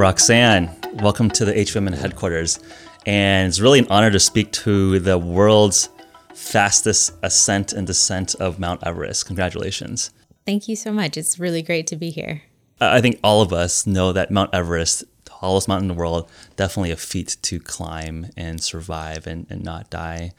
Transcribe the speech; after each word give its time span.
Roxanne, 0.00 0.74
welcome 0.94 1.28
to 1.28 1.44
the 1.44 1.52
HVMN 1.52 1.92
headquarters. 1.92 2.58
And 3.04 3.46
it's 3.46 3.60
really 3.60 3.80
an 3.80 3.86
honor 3.90 4.10
to 4.10 4.18
speak 4.18 4.50
to 4.52 4.98
the 4.98 5.18
world's 5.18 5.90
fastest 6.34 7.12
ascent 7.22 7.74
and 7.74 7.86
descent 7.86 8.34
of 8.36 8.58
Mount 8.58 8.82
Everest. 8.82 9.26
Congratulations. 9.26 10.10
Thank 10.46 10.68
you 10.68 10.74
so 10.74 10.90
much. 10.90 11.18
It's 11.18 11.38
really 11.38 11.60
great 11.60 11.86
to 11.88 11.96
be 11.96 12.08
here. 12.08 12.40
I 12.80 13.02
think 13.02 13.20
all 13.22 13.42
of 13.42 13.52
us 13.52 13.86
know 13.86 14.10
that 14.14 14.30
Mount 14.30 14.54
Everest, 14.54 15.00
the 15.26 15.32
tallest 15.32 15.68
mountain 15.68 15.90
in 15.90 15.94
the 15.94 16.00
world, 16.00 16.30
definitely 16.56 16.92
a 16.92 16.96
feat 16.96 17.36
to 17.42 17.60
climb 17.60 18.30
and 18.38 18.62
survive 18.62 19.26
and, 19.26 19.46
and 19.50 19.62
not 19.62 19.90
die. 19.90 20.32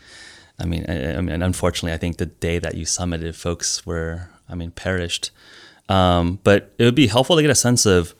I 0.57 0.65
mean, 0.65 0.87
I, 0.89 1.18
I 1.18 1.21
mean, 1.21 1.43
unfortunately, 1.43 1.93
I 1.93 1.97
think 1.97 2.18
the 2.18 2.25
day 2.25 2.57
that 2.57 2.73
you 2.73 2.87
summited, 2.87 3.36
folks 3.36 3.86
were, 3.86 4.28
I 4.50 4.55
mean, 4.55 4.71
perished. 4.71 5.29
Um, 5.87 6.39
but 6.43 6.73
it 6.79 6.86
would 6.86 6.96
be 6.96 7.05
helpful 7.05 7.36
to 7.36 7.43
get 7.43 7.51
a 7.51 7.55
sense 7.55 7.86
of 7.86 8.15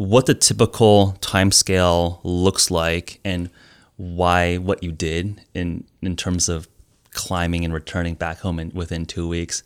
what 0.00 0.24
the 0.24 0.32
typical 0.32 1.12
time 1.20 1.52
scale 1.52 2.20
looks 2.24 2.70
like 2.70 3.20
and 3.22 3.50
why 3.98 4.56
what 4.56 4.82
you 4.82 4.90
did 4.90 5.42
in 5.52 5.84
in 6.00 6.16
terms 6.16 6.48
of 6.48 6.66
climbing 7.10 7.66
and 7.66 7.74
returning 7.74 8.14
back 8.14 8.38
home 8.38 8.58
in, 8.58 8.70
within 8.70 9.04
two 9.04 9.28
weeks. 9.28 9.62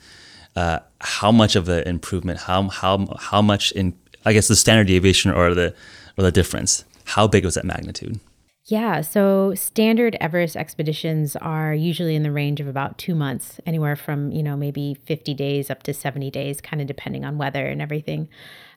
Uh, 0.56 0.80
how 1.00 1.30
much 1.30 1.54
of 1.54 1.68
an 1.68 1.86
improvement? 1.86 2.40
How 2.40 2.64
how 2.64 3.16
how 3.16 3.42
much 3.42 3.70
in 3.72 3.96
I 4.24 4.32
guess 4.32 4.48
the 4.48 4.56
standard 4.56 4.88
deviation 4.88 5.30
or 5.30 5.54
the 5.54 5.72
or 6.18 6.24
the 6.24 6.32
difference? 6.32 6.84
How 7.04 7.28
big 7.28 7.44
was 7.44 7.54
that 7.54 7.64
magnitude? 7.64 8.18
Yeah, 8.66 9.02
so 9.02 9.54
standard 9.54 10.16
Everest 10.22 10.56
expeditions 10.56 11.36
are 11.36 11.74
usually 11.74 12.16
in 12.16 12.22
the 12.22 12.32
range 12.32 12.60
of 12.60 12.66
about 12.66 12.96
two 12.96 13.14
months, 13.14 13.60
anywhere 13.66 13.94
from, 13.94 14.32
you 14.32 14.42
know, 14.42 14.56
maybe 14.56 14.96
50 15.04 15.34
days 15.34 15.70
up 15.70 15.82
to 15.82 15.92
70 15.92 16.30
days, 16.30 16.62
kind 16.62 16.80
of 16.80 16.88
depending 16.88 17.26
on 17.26 17.36
weather 17.36 17.66
and 17.66 17.82
everything. 17.82 18.26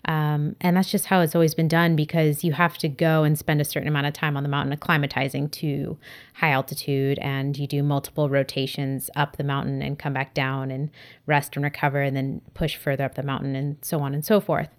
Um, 0.04 0.58
and 0.60 0.76
that's 0.76 0.92
just 0.92 1.06
how 1.06 1.22
it's 1.22 1.36
always 1.36 1.56
been 1.56 1.70
done 1.70 1.96
because 1.96 2.44
you 2.44 2.52
have 2.52 2.78
to 2.80 2.90
go 2.90 3.24
and 3.24 3.40
spend 3.40 3.62
a 3.62 3.66
certain 3.66 3.88
amount 3.88 4.08
of 4.08 4.14
time 4.14 4.36
on 4.36 4.44
the 4.44 4.50
mountain 4.50 4.78
acclimatizing 4.78 5.52
to 5.52 5.98
high 6.34 6.52
altitude, 6.52 7.18
and 7.20 7.58
you 7.58 7.66
do 7.66 7.82
multiple 7.82 8.30
rotations 8.30 9.10
up 9.16 9.38
the 9.38 9.44
mountain 9.46 9.82
and 9.82 9.98
come 9.98 10.12
back 10.12 10.34
down 10.34 10.70
and 10.70 10.90
rest 11.28 11.56
and 11.56 11.64
recover, 11.64 12.02
and 12.02 12.14
then 12.14 12.42
push 12.54 12.76
further 12.76 13.06
up 13.06 13.16
the 13.16 13.24
mountain, 13.24 13.56
and 13.56 13.78
so 13.82 14.02
on 14.02 14.14
and 14.14 14.26
so 14.26 14.42
forth. 14.42 14.70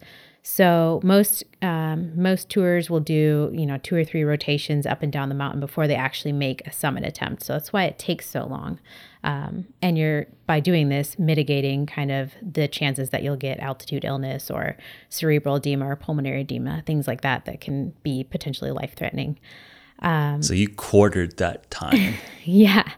So 0.51 0.99
most 1.05 1.45
um, 1.61 2.11
most 2.21 2.49
tours 2.49 2.89
will 2.89 3.01
do 3.01 3.51
you 3.53 3.67
know 3.67 3.77
two 3.77 3.95
or 3.95 4.03
three 4.03 4.25
rotations 4.25 4.87
up 4.87 5.03
and 5.03 5.13
down 5.13 5.29
the 5.29 5.35
mountain 5.35 5.61
before 5.61 5.87
they 5.87 5.95
actually 5.95 6.33
make 6.33 6.67
a 6.67 6.73
summit 6.73 7.05
attempt. 7.05 7.45
So 7.45 7.53
that's 7.53 7.71
why 7.71 7.85
it 7.85 7.99
takes 7.99 8.27
so 8.31 8.47
long. 8.47 8.81
Um, 9.23 9.67
and 9.83 9.99
you're 9.99 10.27
by 10.47 10.61
doing 10.61 10.89
this 10.89 11.19
mitigating 11.19 11.85
kind 11.85 12.11
of 12.11 12.33
the 12.41 12.67
chances 12.67 13.11
that 13.11 13.23
you'll 13.23 13.37
get 13.37 13.61
altitude 13.61 14.07
illness 14.07 14.51
or 14.51 14.79
cerebral 15.11 15.57
edema 15.57 15.87
or 15.87 15.97
pulmonary 15.97 16.41
edema, 16.41 16.83
things 16.87 17.07
like 17.07 17.21
that 17.21 17.45
that 17.45 17.61
can 17.61 17.93
be 18.03 18.25
potentially 18.25 18.71
life 18.71 18.95
threatening. 18.97 19.39
Um, 20.01 20.43
so 20.43 20.55
you 20.55 20.69
quartered 20.69 21.37
that 21.39 21.71
time. 21.71 22.15
yeah. 22.45 22.89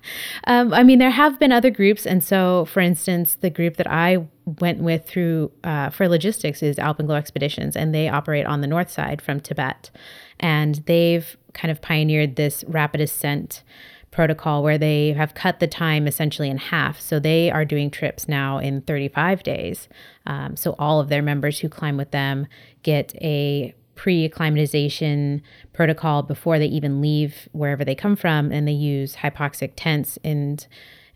Um, 0.45 0.75
I 0.75 0.83
mean, 0.83 0.99
there 0.99 1.11
have 1.11 1.39
been 1.39 1.53
other 1.53 1.71
groups. 1.71 2.07
And 2.07 2.23
so, 2.23 2.67
for 2.67 2.81
instance, 2.81 3.35
the 3.35 3.51
group 3.51 3.77
that 3.77 3.91
I 3.91 4.27
went 4.59 4.81
with 4.81 5.07
through 5.07 5.51
uh, 5.65 5.91
for 5.91 6.09
logistics 6.09 6.63
is 6.63 6.77
Alpenglow 6.77 7.17
Expeditions, 7.17 7.77
and 7.77 7.95
they 7.95 8.09
operate 8.09 8.47
on 8.47 8.61
the 8.61 8.67
north 8.67 8.91
side 8.91 9.23
from 9.23 9.41
Tibet. 9.41 9.91
And 10.39 10.77
they've 10.87 11.37
kind 11.53 11.71
of 11.71 11.81
pioneered 11.81 12.37
this 12.37 12.65
rapid 12.69 13.01
ascent 13.01 13.63
protocol 14.11 14.63
where 14.63 14.79
they 14.79 15.13
have 15.13 15.35
cut 15.35 15.61
the 15.61 15.67
time 15.67 16.07
essentially 16.07 16.51
in 16.51 16.59
half. 16.59 17.01
So 17.01 17.19
they 17.21 17.51
are 17.51 17.65
doing 17.65 17.91
trips 17.91 18.29
now 18.29 18.59
in 18.59 18.83
35 18.83 19.43
days. 19.43 19.89
Um, 20.27 20.57
so 20.57 20.75
all 20.79 21.01
of 21.01 21.09
their 21.09 21.23
members 21.23 21.61
who 21.61 21.69
climb 21.69 21.97
with 21.97 22.11
them 22.11 22.47
get 22.83 23.15
a 23.17 23.75
pre 24.01 24.25
acclimatization 24.25 25.43
protocol 25.75 26.23
before 26.23 26.59
they 26.59 26.65
even 26.65 27.03
leave 27.03 27.51
wherever 27.53 27.85
they 27.85 27.95
come 27.95 28.17
from, 28.17 28.51
and 28.51 28.67
they 28.67 28.73
use 28.73 29.17
hypoxic 29.17 29.73
tents 29.77 30.19
and 30.25 30.67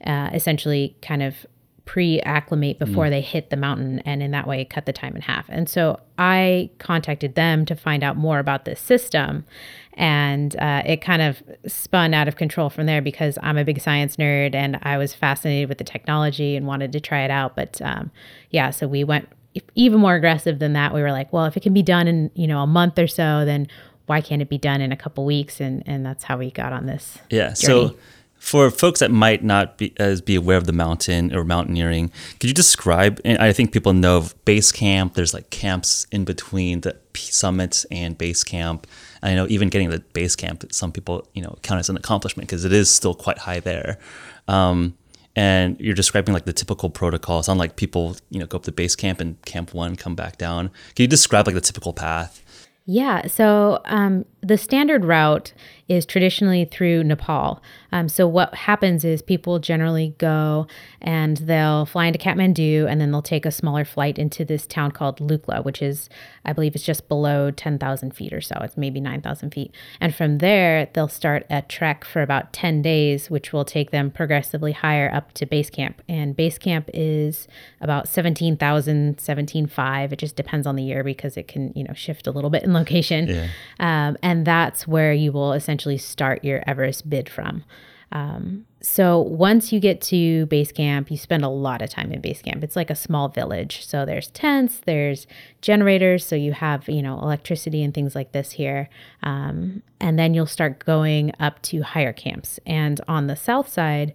uh, 0.07 0.29
essentially 0.35 0.95
kind 1.01 1.23
of 1.23 1.47
pre 1.87 2.21
acclimate 2.21 2.79
before 2.79 3.07
mm. 3.07 3.11
they 3.11 3.23
hit 3.23 3.49
the 3.49 3.57
mountain 3.57 4.01
and 4.01 4.23
in 4.23 4.33
that 4.33 4.47
way 4.47 4.67
cut 4.67 4.85
the 4.85 4.93
time 4.93 5.17
in 5.17 5.23
half. 5.23 5.47
And 5.49 5.67
so 5.67 5.99
I 6.19 6.69
contacted 6.79 7.37
them 7.37 7.65
to 7.65 7.75
find 7.75 8.05
out 8.05 8.19
more 8.19 8.39
about 8.39 8.67
this 8.67 8.81
system. 8.81 9.47
And 9.95 10.55
uh, 10.57 10.83
it 10.85 11.01
kind 11.01 11.23
of 11.23 11.43
spun 11.67 12.13
out 12.13 12.29
of 12.29 12.37
control 12.37 12.69
from 12.69 12.85
there 12.85 13.01
because 13.01 13.39
I'm 13.43 13.57
a 13.57 13.65
big 13.65 13.81
science 13.81 14.17
nerd 14.17 14.55
and 14.55 14.79
I 14.83 14.99
was 14.99 15.15
fascinated 15.15 15.71
with 15.71 15.79
the 15.79 15.85
technology 15.85 16.55
and 16.55 16.67
wanted 16.67 16.93
to 16.93 17.01
try 17.01 17.23
it 17.23 17.31
out. 17.31 17.57
But 17.57 17.81
um, 17.81 18.11
yeah, 18.51 18.69
so 18.69 18.87
we 18.87 19.05
went 19.05 19.31
even 19.75 20.01
more 20.01 20.15
aggressive 20.15 20.59
than 20.59 20.73
that. 20.75 20.95
We 20.95 21.03
were 21.03 21.13
like, 21.13 21.33
well, 21.33 21.45
if 21.47 21.57
it 21.57 21.63
can 21.63 21.75
be 21.75 21.83
done 21.83 22.09
in 22.09 22.31
you 22.35 22.47
know 22.47 22.61
a 22.61 22.67
month 22.67 22.99
or 22.99 23.07
so, 23.07 23.45
then 23.45 23.69
why 24.07 24.21
can't 24.21 24.43
it 24.43 24.49
be 24.49 24.59
done 24.59 24.81
in 24.81 24.93
a 24.93 24.97
couple 24.97 25.25
weeks? 25.25 25.61
And 25.61 25.83
and 25.87 26.05
that's 26.05 26.25
how 26.25 26.39
we 26.39 26.51
got 26.51 26.73
on 26.73 26.87
this. 26.87 27.19
Yeah. 27.31 27.55
Journey. 27.55 27.89
So 27.89 27.97
for 28.45 28.71
folks 28.71 29.01
that 29.01 29.11
might 29.11 29.43
not 29.43 29.79
be 29.79 29.95
as 29.97 30.21
be 30.21 30.35
aware 30.35 30.59
of 30.59 30.67
the 30.67 30.73
mountain 30.73 31.35
or 31.35 31.45
mountaineering, 31.45 32.13
could 32.39 32.51
you 32.51 32.55
describe? 32.55 33.21
And 33.25 33.39
I 33.39 33.53
think 33.53 33.73
people 33.73 33.95
know 33.95 34.19
of 34.19 34.45
base 34.45 34.71
camp. 34.71 35.15
There's 35.15 35.33
like 35.33 35.49
camps 35.49 36.07
in 36.13 36.25
between 36.25 36.83
the 36.83 36.95
summits 37.15 37.87
and 37.91 38.19
base 38.19 38.45
camp. 38.45 38.87
And 39.23 39.31
I 39.31 39.35
know 39.35 39.47
even 39.49 39.71
getting 39.71 39.91
to 39.91 39.97
the 39.97 40.05
base 40.13 40.37
camp, 40.37 40.65
some 40.73 40.93
people 40.93 41.27
you 41.33 41.43
know 41.43 41.57
count 41.63 41.81
as 41.81 41.89
an 41.89 41.97
accomplishment 41.97 42.49
because 42.49 42.65
it 42.65 42.73
is 42.73 42.91
still 42.91 43.15
quite 43.15 43.39
high 43.39 43.61
there. 43.61 43.99
Um, 44.47 44.95
and 45.37 45.79
you're 45.81 45.95
describing 45.95 46.33
like 46.33 46.45
the 46.45 46.53
typical 46.53 46.91
protocol. 46.91 47.41
It's 47.41 47.49
not 47.49 47.57
like 47.57 47.77
people, 47.77 48.17
you 48.31 48.39
know, 48.39 48.47
go 48.47 48.57
up 48.57 48.65
to 48.65 48.73
base 48.73 48.95
camp 48.95 49.21
and 49.21 49.41
camp 49.45 49.75
one, 49.75 49.97
come 49.97 50.15
back 50.15 50.39
down. 50.39 50.69
Can 50.95 51.05
you 51.05 51.09
describe 51.09 51.47
like 51.47 51.55
the 51.55 51.61
typical 51.61 51.93
path? 51.93 52.41
Yeah. 52.87 53.27
So 53.29 53.81
um, 53.87 54.27
the 54.43 54.59
standard 54.59 55.05
route 55.05 55.55
is 55.89 56.07
traditionally 56.07 56.65
through 56.65 57.05
Nepal. 57.05 57.63
Um, 57.93 58.09
so 58.09 58.27
what 58.27 58.55
happens 58.55 59.05
is 59.05 59.23
people 59.23 59.59
generally 59.59 60.15
go 60.19 60.67
and 61.01 61.37
they'll 61.37 61.87
fly 61.87 62.07
into 62.07 62.19
Kathmandu 62.19 62.91
and 62.91 63.01
then 63.01 63.13
they'll 63.13 63.23
take 63.23 63.47
a 63.47 63.51
smaller 63.51 63.85
flight 63.85 64.19
into 64.19 64.45
this 64.45 64.67
town 64.67 64.91
called 64.91 65.21
Lukla, 65.21 65.65
which 65.65 65.83
is, 65.83 66.09
I 66.45 66.53
believe, 66.53 66.75
it's 66.75 66.85
just 66.85 67.07
below 67.09 67.51
10,000 67.51 68.17
feet 68.17 68.33
or 68.33 68.41
so. 68.41 68.57
It's 68.63 68.77
maybe 68.77 69.01
9,000 69.01 69.51
feet. 69.53 69.75
And 70.01 70.15
from 70.15 70.39
there, 70.39 70.89
they'll 70.95 71.07
start 71.07 71.47
a 71.51 71.63
trek 71.63 72.05
for 72.05 72.23
about 72.23 72.53
10 72.53 72.83
days, 72.83 73.31
which 73.31 73.53
will 73.53 73.65
take 73.65 73.91
them 73.91 74.11
progressively 74.11 74.73
higher 74.73 75.11
up 75.13 75.33
to 75.35 75.47
base 75.47 75.71
camp. 75.71 76.01
And 76.09 76.35
base 76.35 76.59
camp 76.59 76.89
is 76.95 77.47
about 77.81 78.09
17,000, 78.09 79.21
17,500. 79.21 80.13
It 80.13 80.19
just 80.19 80.37
depends 80.37 80.67
on 80.67 80.77
the 80.77 80.83
year 80.83 81.05
because 81.05 81.37
it 81.37 81.47
can, 81.47 81.73
you 81.77 81.85
know, 81.85 81.95
shift 81.95 82.27
a 82.27 82.31
little 82.31 82.51
bit 82.51 82.63
in 82.63 82.73
location. 82.73 83.29
Yeah. 83.29 83.49
Um, 83.79 84.17
and 84.23 84.47
that's 84.47 84.89
where 84.89 85.13
you 85.13 85.31
will 85.31 85.53
essentially 85.53 85.74
start 85.99 86.45
your 86.45 86.63
Everest 86.67 87.09
bid 87.09 87.29
from. 87.29 87.65
Um, 88.13 88.67
so 88.81 89.21
once 89.21 89.73
you 89.73 89.81
get 89.81 90.01
to 90.03 90.47
base 90.47 90.71
camp, 90.71 91.11
you 91.11 91.17
spend 91.17 91.45
a 91.45 91.49
lot 91.49 91.83
of 91.83 91.91
time 91.91 92.13
in 92.13 92.21
base 92.21 92.43
camp. 92.43 92.63
It's 92.63 92.77
like 92.77 92.91
a 92.91 92.95
small 92.95 93.29
village. 93.29 93.85
So 93.85 94.05
there's 94.05 94.29
tents, 94.29 94.81
there's 94.85 95.27
generators, 95.63 96.25
so 96.25 96.37
you 96.37 96.53
have 96.53 96.89
you 96.89 97.03
know 97.03 97.19
electricity 97.19 97.83
and 97.83 97.93
things 97.93 98.15
like 98.15 98.33
this 98.33 98.53
here. 98.53 98.89
Um, 99.23 99.83
and 100.01 100.19
then 100.19 100.33
you'll 100.33 100.47
start 100.47 100.85
going 100.85 101.33
up 101.41 101.61
to 101.63 101.83
higher 101.83 102.13
camps. 102.13 102.61
And 102.65 103.01
on 103.09 103.27
the 103.27 103.37
south 103.37 103.69
side, 103.69 104.15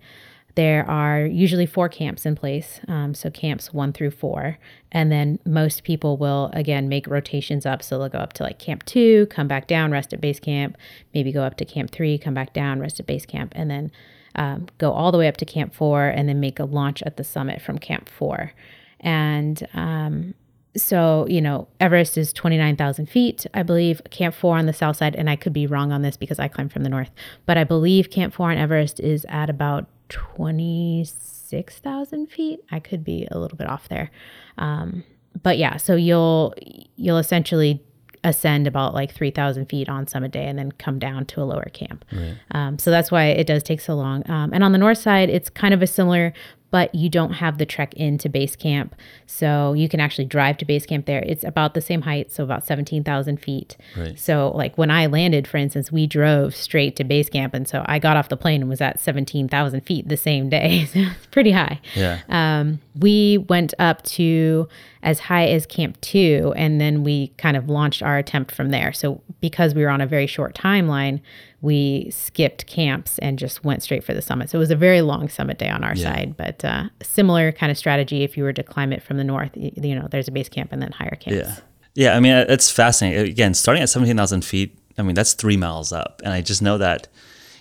there 0.59 0.86
are 0.90 1.25
usually 1.25 1.66
four 1.66 1.88
camps 1.88 2.25
in 2.25 2.36
place, 2.36 2.81
um, 2.90 3.14
so 3.14 3.30
camps 3.30 3.72
one 3.74 3.94
through 3.94 4.12
four. 4.12 4.58
And 4.92 5.09
then 5.09 5.40
most 5.46 5.86
people 5.86 6.18
will, 6.18 6.50
again, 6.52 6.90
make 6.90 7.08
rotations 7.08 7.66
up. 7.66 7.81
So 7.81 7.97
they'll 7.97 8.09
go 8.09 8.18
up 8.18 8.34
to 8.34 8.44
like 8.44 8.59
camp 8.59 8.84
two, 8.84 9.28
come 9.28 9.48
back 9.48 9.68
down, 9.68 9.90
rest 9.90 10.12
at 10.12 10.19
base 10.19 10.38
camp, 10.38 10.75
maybe 11.14 11.31
go 11.31 11.44
up 11.44 11.56
to 11.59 11.66
camp 11.66 11.92
three, 11.92 12.18
come 12.18 12.34
back 12.34 12.52
down, 12.52 12.81
rest 12.81 13.00
at 13.00 13.06
base 13.06 13.25
camp, 13.25 13.53
and 13.56 13.72
then 13.72 13.90
um, 14.36 14.68
go 14.80 14.92
all 14.92 15.14
the 15.14 15.18
way 15.18 15.30
up 15.30 15.38
to 15.38 15.46
camp 15.46 15.74
four 15.74 16.10
and 16.10 16.28
then 16.28 16.42
make 16.42 16.60
a 16.60 16.66
launch 16.66 17.01
at 17.04 17.16
the 17.16 17.24
summit 17.24 17.62
from 17.62 17.80
camp 17.80 18.10
four. 18.10 18.51
And 19.00 19.66
um, 19.74 20.33
so, 20.75 21.25
you 21.30 21.39
know, 21.39 21.69
Everest 21.80 22.18
is 22.18 22.33
29,000 22.33 23.06
feet, 23.06 23.45
I 23.54 23.63
believe. 23.63 24.01
Camp 24.10 24.36
4 24.36 24.57
on 24.57 24.66
the 24.66 24.74
south 24.74 24.98
side, 24.98 25.16
and 25.16 25.30
I 25.30 25.38
could 25.38 25.54
be 25.54 25.68
wrong 25.68 25.94
on 25.94 26.01
this 26.01 26.18
because 26.18 26.38
I 26.38 26.50
climb 26.50 26.68
from 26.68 26.83
the 26.83 26.89
north, 26.89 27.12
but 27.45 27.57
I 27.57 27.63
believe 27.63 28.10
Camp 28.10 28.33
4 28.33 28.51
on 28.51 28.57
Everest 28.57 29.00
is 29.00 29.25
at 29.30 29.50
about 29.50 29.88
26,000 30.09 32.27
feet. 32.27 32.59
I 32.71 32.79
could 32.79 33.03
be 33.03 33.27
a 33.31 33.39
little 33.39 33.57
bit 33.57 33.67
off 33.67 33.89
there. 33.89 34.11
Um, 34.57 35.03
but 35.41 35.57
yeah, 35.57 35.77
so 35.77 35.95
you'll 35.95 36.53
you'll 36.95 37.17
essentially 37.17 37.83
ascend 38.23 38.67
about 38.67 38.94
like 38.94 39.13
3,000 39.13 39.67
feet 39.67 39.88
on 39.88 40.06
summit 40.06 40.31
day 40.31 40.45
and 40.45 40.59
then 40.59 40.73
come 40.73 41.00
down 41.00 41.25
to 41.25 41.41
a 41.41 41.45
lower 41.45 41.69
camp. 41.73 42.03
Right. 42.11 42.35
Um, 42.51 42.77
so 42.77 42.91
that's 42.91 43.11
why 43.11 43.27
it 43.27 43.47
does 43.47 43.63
take 43.63 43.79
so 43.79 43.95
long. 43.95 44.29
Um, 44.29 44.51
and 44.53 44.61
on 44.63 44.73
the 44.73 44.77
north 44.77 44.97
side, 44.97 45.29
it's 45.29 45.50
kind 45.50 45.73
of 45.73 45.81
a 45.81 45.88
similar, 45.88 46.33
but 46.71 46.94
you 46.94 47.10
don't 47.10 47.33
have 47.33 47.57
the 47.57 47.66
trek 47.66 47.94
into 47.95 48.30
base 48.30 48.56
camp. 48.56 48.95
So 49.25 49.74
you 49.74 49.89
can 49.89 50.00
actually 50.00 50.25
drive 50.25 50.57
to 50.57 50.66
base 50.66 50.86
camp 50.86 51.06
there. 51.06 51.24
It's 51.25 51.44
about 51.44 51.74
the 51.74 51.81
same 51.81 52.01
height, 52.01 52.31
so 52.31 52.44
about 52.44 52.66
17,000 52.66 53.38
feet. 53.38 53.77
Right. 53.98 54.19
So, 54.19 54.51
like 54.56 54.77
when 54.77 54.92
I 54.92 55.07
landed, 55.07 55.48
for 55.48 55.57
instance, 55.57 55.92
we 55.92 56.07
drove 56.07 56.56
straight 56.56 56.95
to 56.98 57.04
base 57.04 57.30
camp. 57.30 57.54
And 57.54 57.68
so 57.68 57.83
I 57.88 58.00
got 58.00 58.18
off 58.18 58.30
the 58.30 58.38
plane 58.38 58.62
and 58.62 58.69
was 58.69 58.81
at 58.81 59.00
17,000 59.00 59.81
feet 59.81 60.07
the 60.07 60.18
same 60.18 60.50
day. 60.50 60.88
So 60.89 61.00
it's 61.01 61.27
pretty 61.27 61.51
high. 61.51 61.80
Yeah. 61.95 62.19
Um, 62.30 62.80
we 62.95 63.38
went 63.38 63.74
up 63.77 64.01
to 64.04 64.68
as 65.04 65.19
high 65.19 65.45
as 65.45 65.66
Camp 65.66 66.00
2, 66.01 66.54
and 66.56 66.81
then 66.81 67.04
we 67.04 67.27
kind 67.38 67.56
of 67.56 67.69
launched 67.69 68.01
our 68.01 68.18
attempt 68.18 68.51
from 68.51 68.69
there. 68.69 68.92
So, 68.92 69.21
because 69.39 69.75
we 69.75 69.83
were 69.83 69.89
on 69.89 70.01
a 70.01 70.07
very 70.07 70.25
short 70.25 70.56
timeline, 70.56 71.21
we 71.61 72.09
skipped 72.11 72.65
camps 72.67 73.17
and 73.19 73.38
just 73.38 73.63
went 73.65 73.83
straight 73.83 74.03
for 74.03 74.13
the 74.13 74.21
summit. 74.21 74.50
So, 74.50 74.57
it 74.57 74.59
was 74.59 74.71
a 74.71 74.75
very 74.75 75.01
long 75.01 75.27
summit 75.29 75.57
day 75.57 75.69
on 75.69 75.83
our 75.83 75.94
Yeah. 75.95 76.13
side, 76.13 76.38
but 76.38 76.63
uh, 76.63 76.85
similar 77.01 77.51
kind 77.51 77.71
of 77.71 77.77
strategy 77.77 78.23
if 78.23 78.38
you 78.38 78.44
were 78.44 78.53
to 78.53 78.63
climb 78.63 78.94
it 78.94 79.03
from 79.03 79.17
the 79.17 79.23
north. 79.23 79.51
y- 79.56 79.71
You 79.75 79.95
know, 79.95 80.07
there's 80.09 80.27
a 80.27 80.31
base 80.31 80.50
camp 80.50 80.71
and 80.71 80.81
then 80.81 80.91
higher 80.91 81.17
camps. 81.19 81.50
Yeah. 81.50 81.56
Yeah. 81.95 82.15
I 82.15 82.19
mean, 82.21 82.33
it's 82.33 82.71
fascinating. 82.71 83.25
Again, 83.29 83.53
starting 83.53 83.83
at 83.83 83.89
17,000 83.89 84.45
feet, 84.45 84.77
I 84.97 85.01
mean, 85.01 85.15
that's 85.15 85.33
three 85.33 85.57
miles 85.57 85.91
up. 85.91 86.21
And 86.23 86.33
I 86.33 86.41
just 86.41 86.61
know 86.61 86.77
that, 86.77 87.07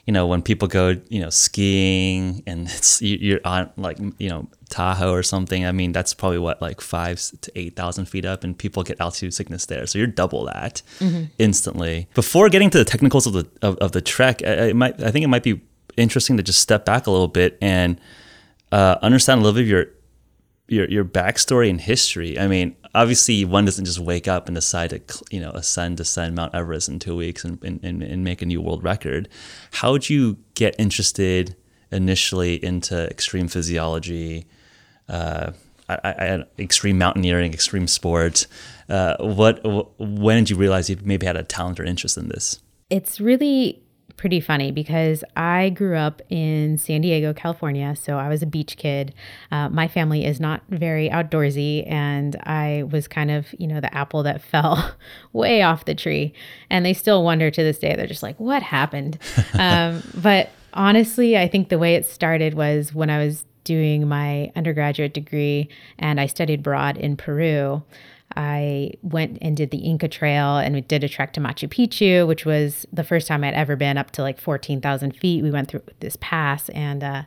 you 0.09 0.13
know, 0.13 0.27
when 0.27 0.41
people 0.41 0.67
go, 0.69 0.97
you 1.11 1.21
know, 1.21 1.29
skiing 1.29 2.43
and 2.47 2.67
it's, 2.77 3.03
you- 3.03 3.19
you're 3.21 3.41
on 3.45 3.69
like, 3.77 3.99
you 4.19 4.31
know, 4.31 4.49
Tahoe 4.71 5.13
or 5.13 5.23
something, 5.23 5.67
I 5.67 5.73
mean, 5.73 5.93
that's 5.93 6.15
probably 6.15 6.39
what, 6.39 6.63
like 6.63 6.81
five 6.81 7.21
to 7.43 7.53
8,000 7.55 8.07
feet 8.07 8.25
up 8.25 8.43
and 8.45 8.57
people 8.57 8.83
get 8.83 8.99
altitude 9.01 9.35
sickness 9.35 9.67
there. 9.67 9.87
So 9.87 9.99
you're 9.99 10.07
double 10.23 10.47
that 10.47 10.81
instantly. 11.39 12.09
Before 12.15 12.49
getting 12.49 12.71
to 12.71 12.79
the 12.79 12.85
technicals 12.87 13.27
of 13.27 13.35
the, 13.35 13.47
of, 13.61 13.77
of 13.79 13.93
the 13.93 14.01
trek, 14.01 14.41
I, 14.47 14.69
I 14.69 14.73
might, 14.73 14.99
I 15.03 15.11
think 15.11 15.25
it 15.25 15.29
might 15.29 15.43
be 15.43 15.61
interesting 15.99 16.37
to 16.39 16.43
just 16.43 16.61
step 16.61 16.87
back 16.87 17.07
a 17.07 17.11
little 17.11 17.29
bit 17.29 17.59
and 17.61 18.01
uh, 18.73 18.97
understand 19.03 19.41
a 19.41 19.45
little 19.45 19.57
bit 19.57 19.63
of 19.65 19.69
your 19.69 19.87
your 20.71 20.87
your 20.91 21.05
backstory 21.05 21.71
and 21.71 21.81
history. 21.81 22.39
I 22.39 22.47
mean, 22.47 22.77
obviously, 22.99 23.45
one 23.45 23.65
doesn't 23.65 23.85
just 23.85 24.01
wake 24.01 24.27
up 24.27 24.49
and 24.49 24.55
decide 24.55 24.91
to 24.91 25.01
you 25.31 25.41
know 25.41 25.51
ascend, 25.51 25.97
descend 25.97 26.35
Mount 26.35 26.55
Everest 26.55 26.89
in 26.89 26.99
two 26.99 27.17
weeks 27.17 27.45
and 27.45 27.63
and, 27.63 28.03
and, 28.03 28.25
make 28.25 28.43
a 28.43 28.47
new 28.47 28.61
world 28.61 28.83
record. 28.83 29.29
How 29.73 29.93
would 29.93 30.11
you 30.11 30.37
get 30.55 30.75
interested 30.79 31.57
initially 31.91 32.63
into 32.63 33.09
extreme 33.09 33.49
physiology? 33.49 34.47
Uh, 35.09 35.53
I, 35.89 35.99
I- 36.05 36.45
extreme 36.59 36.99
mountaineering, 36.99 37.55
extreme 37.55 37.87
sports. 37.87 38.47
Uh, 38.89 39.17
what? 39.21 39.61
When 39.99 40.39
did 40.39 40.51
you 40.51 40.57
realize 40.57 40.91
you 40.91 40.99
maybe 41.03 41.25
had 41.25 41.37
a 41.37 41.45
talent 41.45 41.81
or 41.81 41.85
interest 41.85 42.19
in 42.19 42.29
this? 42.29 42.61
It's 42.91 43.21
really 43.21 43.81
pretty 44.19 44.41
funny 44.41 44.71
because 44.71 45.25
I 45.37 45.71
grew 45.71 45.97
up 45.97 46.21
in 46.29 46.77
San 46.77 47.01
Diego, 47.01 47.33
California. 47.33 47.97
So 47.97 48.19
I 48.19 48.29
was 48.29 48.43
a 48.43 48.47
beach 48.47 48.77
kid. 48.77 49.15
Uh, 49.51 49.71
my 49.71 49.89
family 49.89 50.27
is 50.27 50.41
not 50.41 50.63
very 50.69 51.09
outdoorsy, 51.09 51.91
and 51.91 52.37
I 52.43 52.85
was 52.91 53.09
kind 53.09 53.31
of, 53.31 53.55
you 53.59 53.67
know, 53.67 53.81
the 53.81 53.95
apple 53.95 54.23
that 54.25 54.43
fell 54.51 54.93
way 55.33 55.63
off 55.63 55.87
the 55.87 55.95
tree. 55.95 56.35
And 56.69 56.85
they 56.85 56.93
still 56.93 57.25
wonder 57.25 57.51
to 57.51 57.63
this 57.63 57.79
day. 57.79 57.97
They're 57.97 58.07
just 58.07 58.23
like, 58.23 58.39
what 58.39 58.63
happened? 58.63 59.19
um, 59.59 60.03
but 60.15 60.51
honestly, 60.75 61.39
I 61.39 61.49
think 61.49 61.71
the 61.71 61.79
way 61.79 61.95
it 61.95 62.05
started 62.05 62.55
was 62.55 62.93
when 62.93 63.09
I 63.09 63.25
was 63.25 63.47
doing 63.65 64.09
my 64.09 64.51
undergraduate 64.57 65.13
degree 65.15 65.69
and 65.99 66.19
I 66.19 66.27
studied 66.27 66.61
abroad 66.61 66.97
in 66.97 67.17
Peru. 67.17 67.83
I 68.39 68.93
went 69.03 69.39
and 69.43 69.57
did 69.57 69.73
the 69.73 69.79
Inca 69.79 70.07
Trail 70.07 70.59
and 70.59 70.73
we 70.73 70.81
did 70.81 71.03
a 71.03 71.09
trek 71.09 71.33
to 71.33 71.41
Machu 71.41 71.69
Picchu, 71.69 72.25
which 72.25 72.47
was 72.47 72.87
the 72.93 73.03
first 73.03 73.27
time 73.27 73.43
I'd 73.43 73.53
ever 73.53 73.75
been 73.75 73.99
up 73.99 74.13
to 74.13 74.23
like 74.23 74.39
14,000 74.39 75.17
feet. 75.17 75.43
We 75.43 75.51
went 75.51 75.67
through 75.67 75.83
this 75.99 76.17
pass 76.21 76.69
and, 76.69 77.03
uh, 77.03 77.23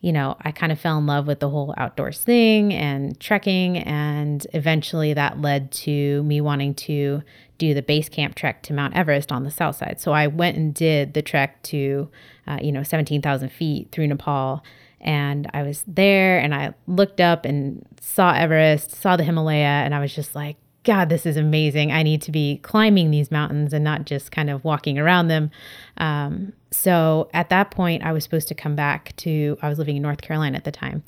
you 0.00 0.12
know, 0.12 0.36
I 0.40 0.50
kind 0.50 0.72
of 0.72 0.80
fell 0.80 0.98
in 0.98 1.06
love 1.06 1.28
with 1.28 1.38
the 1.38 1.48
whole 1.48 1.72
outdoors 1.76 2.24
thing 2.24 2.74
and 2.74 3.18
trekking. 3.20 3.78
And 3.78 4.44
eventually 4.52 5.14
that 5.14 5.40
led 5.40 5.70
to 5.72 6.24
me 6.24 6.40
wanting 6.40 6.74
to 6.74 7.22
do 7.58 7.72
the 7.72 7.82
base 7.82 8.08
camp 8.08 8.34
trek 8.34 8.64
to 8.64 8.72
Mount 8.72 8.96
Everest 8.96 9.30
on 9.30 9.44
the 9.44 9.52
south 9.52 9.76
side. 9.76 10.00
So 10.00 10.10
I 10.10 10.26
went 10.26 10.56
and 10.56 10.74
did 10.74 11.14
the 11.14 11.22
trek 11.22 11.62
to, 11.64 12.10
uh, 12.48 12.58
you 12.60 12.72
know, 12.72 12.82
17,000 12.82 13.52
feet 13.52 13.92
through 13.92 14.08
Nepal. 14.08 14.64
And 15.00 15.50
I 15.54 15.62
was 15.62 15.84
there 15.86 16.38
and 16.38 16.54
I 16.54 16.74
looked 16.86 17.20
up 17.20 17.44
and 17.44 17.86
saw 18.00 18.32
Everest, 18.32 18.92
saw 18.92 19.16
the 19.16 19.24
Himalaya, 19.24 19.64
and 19.84 19.94
I 19.94 20.00
was 20.00 20.14
just 20.14 20.34
like, 20.34 20.56
God, 20.82 21.08
this 21.08 21.26
is 21.26 21.36
amazing. 21.36 21.92
I 21.92 22.02
need 22.02 22.22
to 22.22 22.32
be 22.32 22.58
climbing 22.62 23.10
these 23.10 23.30
mountains 23.30 23.72
and 23.72 23.84
not 23.84 24.06
just 24.06 24.32
kind 24.32 24.48
of 24.48 24.64
walking 24.64 24.98
around 24.98 25.28
them. 25.28 25.50
Um, 25.98 26.54
so 26.70 27.28
at 27.34 27.50
that 27.50 27.70
point, 27.70 28.02
I 28.02 28.12
was 28.12 28.24
supposed 28.24 28.48
to 28.48 28.54
come 28.54 28.76
back 28.76 29.14
to, 29.16 29.58
I 29.60 29.68
was 29.68 29.78
living 29.78 29.96
in 29.96 30.02
North 30.02 30.22
Carolina 30.22 30.56
at 30.56 30.64
the 30.64 30.72
time. 30.72 31.02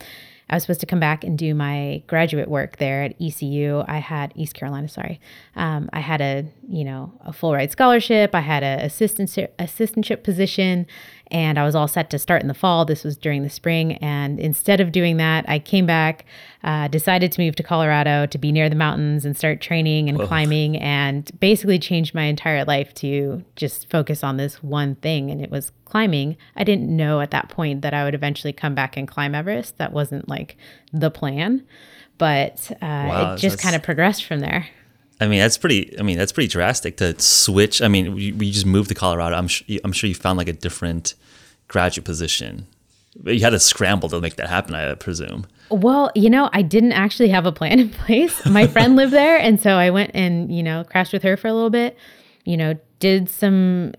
I 0.53 0.57
was 0.57 0.65
supposed 0.65 0.81
to 0.81 0.87
come 0.87 1.01
back 1.01 1.25
and 1.25 1.39
do 1.39 1.55
my 1.55 2.03
graduate 2.07 2.47
work 2.47 2.77
there 2.77 3.05
at 3.05 3.15
ECU. 3.19 3.83
I 3.89 3.99
had 3.99 4.33
East 4.37 4.53
Carolina, 4.53 4.87
sorry. 4.87 5.19
Um, 5.57 5.89
I 5.95 6.01
had 6.01 6.21
a 6.21 6.45
you 6.69 6.85
know 6.85 7.11
a 7.25 7.33
full 7.33 7.55
ride 7.55 7.71
scholarship. 7.71 8.35
I 8.35 8.41
had 8.41 8.63
a 8.63 8.85
assistantship 8.85 9.49
assistantship 9.59 10.23
position, 10.23 10.87
and 11.33 11.59
I 11.59 11.65
was 11.65 11.75
all 11.75 11.89
set 11.89 12.11
to 12.11 12.19
start 12.19 12.43
in 12.43 12.49
the 12.49 12.55
fall. 12.55 12.85
This 12.85 13.03
was 13.03 13.17
during 13.17 13.43
the 13.43 13.51
spring, 13.51 13.95
and 13.95 14.39
instead 14.39 14.81
of 14.81 14.93
doing 14.93 15.17
that, 15.17 15.45
I 15.49 15.59
came 15.59 15.87
back, 15.87 16.25
uh, 16.63 16.87
decided 16.89 17.33
to 17.33 17.41
move 17.41 17.57
to 17.57 17.63
Colorado 17.63 18.27
to 18.27 18.39
be 18.39 18.53
near 18.53 18.69
the 18.69 18.77
mountains 18.77 19.25
and 19.25 19.37
start 19.37 19.61
training 19.61 20.09
and 20.09 20.19
climbing, 20.21 20.77
and 20.77 21.29
basically 21.41 21.79
changed 21.79 22.15
my 22.15 22.25
entire 22.25 22.65
life 22.65 22.95
to 22.97 23.43
just 23.57 23.91
focus 23.91 24.23
on 24.23 24.37
this 24.37 24.63
one 24.63 24.95
thing, 24.97 25.31
and 25.31 25.41
it 25.41 25.51
was 25.51 25.73
climbing. 25.87 26.37
I 26.55 26.65
didn't 26.65 26.95
know 26.95 27.21
at 27.21 27.31
that 27.33 27.49
point 27.49 27.83
that 27.83 27.95
I 27.95 28.05
would 28.05 28.15
eventually 28.15 28.53
come 28.53 28.75
back 28.75 28.97
and 28.97 29.09
climb 29.09 29.35
Everest. 29.35 29.79
That 29.79 29.93
wasn't 29.93 30.29
like 30.29 30.57
the 30.93 31.11
plan, 31.11 31.67
but 32.19 32.71
uh, 32.73 32.77
Wow, 32.83 33.35
it 33.35 33.39
just 33.39 33.59
kind 33.59 33.75
of 33.75 33.83
progressed 33.83 34.25
from 34.25 34.41
there. 34.41 34.69
I 35.23 35.29
mean, 35.29 35.39
that's 35.41 35.59
pretty. 35.59 35.99
I 35.99 36.03
mean, 36.03 36.19
that's 36.19 36.33
pretty 36.33 36.49
drastic 36.49 36.97
to 36.99 37.19
switch. 37.21 37.81
I 37.81 37.89
mean, 37.89 38.15
we, 38.15 38.33
we 38.33 38.51
just 38.51 38.67
moved 38.67 38.89
to 38.89 38.95
Colorado. 38.95 39.37
I'm 39.37 39.49
sure. 39.49 39.67
I'm 39.85 39.93
sure 39.93 40.09
you 40.09 40.15
found 40.15 40.37
like 40.39 40.49
a 40.49 40.53
different 40.53 41.15
graduate 41.69 42.05
position. 42.05 42.67
You 43.25 43.41
had 43.41 43.51
to 43.51 43.59
scramble 43.61 44.09
to 44.09 44.21
make 44.21 44.37
that 44.37 44.49
happen. 44.49 44.75
I 44.75 44.95
presume. 44.95 45.47
Well, 45.71 46.11
you 46.15 46.31
know, 46.31 46.49
I 46.53 46.63
didn't 46.63 46.93
actually 46.93 47.29
have 47.29 47.47
a 47.47 47.53
plan 47.53 47.79
in 47.85 47.91
place. 47.91 48.45
My 48.47 48.67
friend 48.67 48.97
lived 48.97 49.13
there, 49.13 49.39
and 49.39 49.61
so 49.61 49.71
I 49.77 49.91
went 49.91 50.11
and 50.15 50.55
you 50.55 50.63
know 50.63 50.85
crashed 50.85 51.13
with 51.13 51.23
her 51.23 51.37
for 51.37 51.49
a 51.49 51.53
little 51.55 51.71
bit. 51.71 51.97
You 52.45 52.57
know, 52.57 52.75
did 52.99 53.29
some 53.29 53.93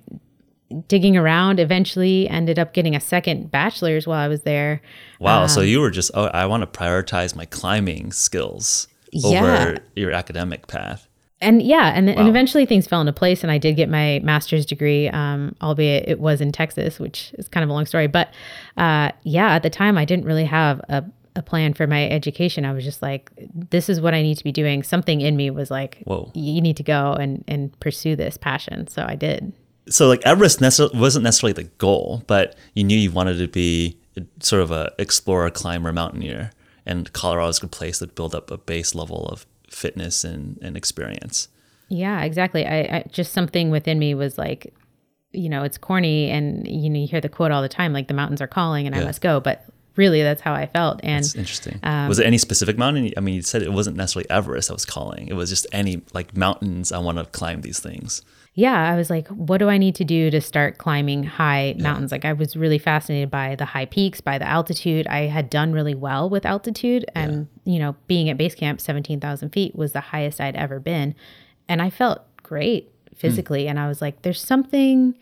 digging 0.88 1.16
around. 1.16 1.60
Eventually, 1.60 2.28
ended 2.28 2.58
up 2.60 2.74
getting 2.74 2.96
a 2.96 3.00
second 3.00 3.52
bachelor's 3.52 4.08
while 4.08 4.20
I 4.20 4.28
was 4.28 4.42
there. 4.42 4.82
Wow. 5.20 5.48
so 5.48 5.62
um, 5.62 5.68
you 5.68 5.80
were 5.80 5.92
just. 5.92 6.12
Oh, 6.14 6.26
I 6.26 6.46
want 6.48 6.62
to 6.62 6.80
prioritize 6.80 7.36
my 7.36 7.46
climbing 7.46 8.12
skills 8.12 8.88
Yeah. 9.12 9.40
over 9.44 9.78
your 9.96 10.12
academic 10.12 10.68
path. 10.68 11.08
And 11.44 11.62
yeah, 11.62 11.92
and, 11.96 12.10
and 12.10 12.28
eventually 12.28 12.66
things 12.66 12.88
fell 12.88 13.02
into 13.02 13.14
place, 13.14 13.44
and 13.44 13.52
I 13.52 13.58
did 13.58 13.76
get 13.76 13.90
my 13.90 14.20
master's 14.24 14.66
degree, 14.66 15.10
um, 15.10 15.56
albeit 15.62 16.08
it 16.08 16.20
was 16.20 16.42
in 16.42 16.52
Texas, 16.52 17.00
which 17.00 17.34
is 17.38 17.48
kind 17.48 17.64
of 17.64 17.70
a 17.70 17.74
long 17.74 17.86
story. 17.86 18.08
But 18.08 18.34
uh, 18.78 19.12
yeah, 19.24 19.54
at 19.54 19.64
the 19.64 19.70
time, 19.70 19.98
I 19.98 20.06
didn't 20.06 20.26
really 20.26 20.46
have 20.46 20.80
a, 20.90 21.04
a 21.36 21.42
plan 21.42 21.74
for 21.74 21.86
my 21.86 22.10
education. 22.10 22.66
I 22.66 22.74
was 22.74 22.84
just 22.84 23.02
like, 23.02 23.32
this 23.54 23.90
is 23.90 24.02
what 24.02 24.14
I 24.14 24.22
need 24.22 24.36
to 24.36 24.44
be 24.44 24.52
doing. 24.52 24.84
Something 24.84 25.22
in 25.22 25.36
me 25.36 25.50
was 25.50 25.70
like, 25.70 26.02
Whoa. 26.06 26.32
you 26.34 26.62
need 26.62 26.78
to 26.78 26.84
go 26.84 27.14
and 27.14 27.44
and 27.48 27.78
pursue 27.80 28.16
this 28.16 28.38
passion. 28.38 28.88
So 28.88 29.06
I 29.08 29.16
did. 29.16 29.54
So 29.90 30.08
like 30.08 30.22
Everest 30.26 30.60
necess- 30.60 30.98
wasn't 30.98 31.24
necessarily 31.24 31.54
the 31.54 31.70
goal, 31.78 32.24
but 32.28 32.56
you 32.74 32.84
knew 32.84 32.98
you 32.98 33.12
wanted 33.12 33.38
to 33.38 33.48
be 33.48 33.98
sort 34.40 34.62
of 34.62 34.72
a 34.72 34.92
explorer, 34.98 35.50
climber, 35.50 35.92
mountaineer, 35.92 36.52
and 36.86 37.12
Colorado 37.14 37.48
was 37.48 37.58
a 37.58 37.62
good 37.62 37.72
place 37.72 38.00
to 38.00 38.08
build 38.08 38.36
up 38.36 38.52
a 38.52 38.58
base 38.58 38.96
level 38.96 39.28
of 39.28 39.46
fitness 39.74 40.24
and, 40.24 40.58
and 40.62 40.78
experience. 40.78 41.48
Yeah, 41.90 42.24
exactly. 42.24 42.66
I, 42.66 42.80
I 42.80 43.06
just 43.12 43.34
something 43.34 43.70
within 43.70 44.00
me 44.00 44.16
was 44.16 44.38
like, 44.38 44.74
you 45.32 45.50
know, 45.50 45.64
it's 45.64 45.78
corny, 45.78 46.30
and 46.30 46.68
you 46.68 46.90
know, 46.90 47.00
you 47.00 47.08
hear 47.08 47.22
the 47.22 47.30
quote 47.30 47.52
all 47.52 47.62
the 47.62 47.70
time, 47.70 47.92
like 47.92 48.08
the 48.08 48.14
mountains 48.14 48.42
are 48.42 48.48
calling, 48.48 48.86
and 48.86 48.96
I 48.96 49.04
must 49.04 49.22
go. 49.22 49.40
But 49.40 49.66
really, 49.96 50.22
that's 50.22 50.42
how 50.42 50.54
I 50.54 50.68
felt. 50.68 51.00
And 51.04 51.26
It's 51.26 51.36
interesting. 51.36 51.80
Um, 51.84 52.08
was 52.08 52.20
it 52.20 52.26
any 52.26 52.38
specific 52.38 52.78
mountain? 52.78 53.12
I 53.18 53.20
mean, 53.20 53.36
you 53.36 53.42
said 53.42 53.62
it 53.62 53.74
wasn't 53.74 53.98
necessarily 53.98 54.30
Everest 54.30 54.68
that 54.68 54.74
was 54.76 54.86
calling. 54.86 55.28
It 55.28 55.34
was 55.34 55.50
just 55.50 55.68
any 55.72 56.02
like 56.14 56.38
mountains. 56.38 56.92
I 56.92 57.00
want 57.00 57.18
to 57.18 57.26
climb 57.26 57.62
these 57.62 57.80
things. 57.80 58.22
Yeah, 58.56 58.92
I 58.92 58.96
was 58.96 59.10
like, 59.10 59.28
what 59.30 59.58
do 59.58 59.70
I 59.70 59.80
need 59.80 59.96
to 59.96 60.04
do 60.04 60.30
to 60.30 60.40
start 60.40 60.78
climbing 60.78 61.24
high 61.24 61.76
mountains? 61.80 62.12
Like, 62.12 62.24
I 62.24 62.34
was 62.34 62.56
really 62.56 62.78
fascinated 62.78 63.32
by 63.32 63.56
the 63.56 63.66
high 63.66 63.86
peaks, 63.86 64.22
by 64.22 64.38
the 64.38 64.48
altitude. 64.48 65.08
I 65.08 65.22
had 65.22 65.50
done 65.50 65.74
really 65.74 65.96
well 65.96 66.30
with 66.30 66.46
altitude, 66.46 67.04
and 67.16 67.48
you 67.66 67.80
know, 67.80 67.96
being 68.06 68.30
at 68.30 68.38
base 68.38 68.54
camp, 68.54 68.80
seventeen 68.80 69.20
thousand 69.20 69.50
feet 69.50 69.76
was 69.76 69.94
the 69.94 70.02
highest 70.02 70.40
I'd 70.40 70.56
ever 70.56 70.80
been, 70.80 71.16
and 71.68 71.82
I 71.82 71.90
felt 71.90 72.22
great 72.44 72.92
hmm. 73.10 73.16
physically. 73.16 73.68
And 73.68 73.80
I 73.80 73.88
was 73.88 74.02
like, 74.02 74.22
there's 74.22 74.42
something 74.42 75.16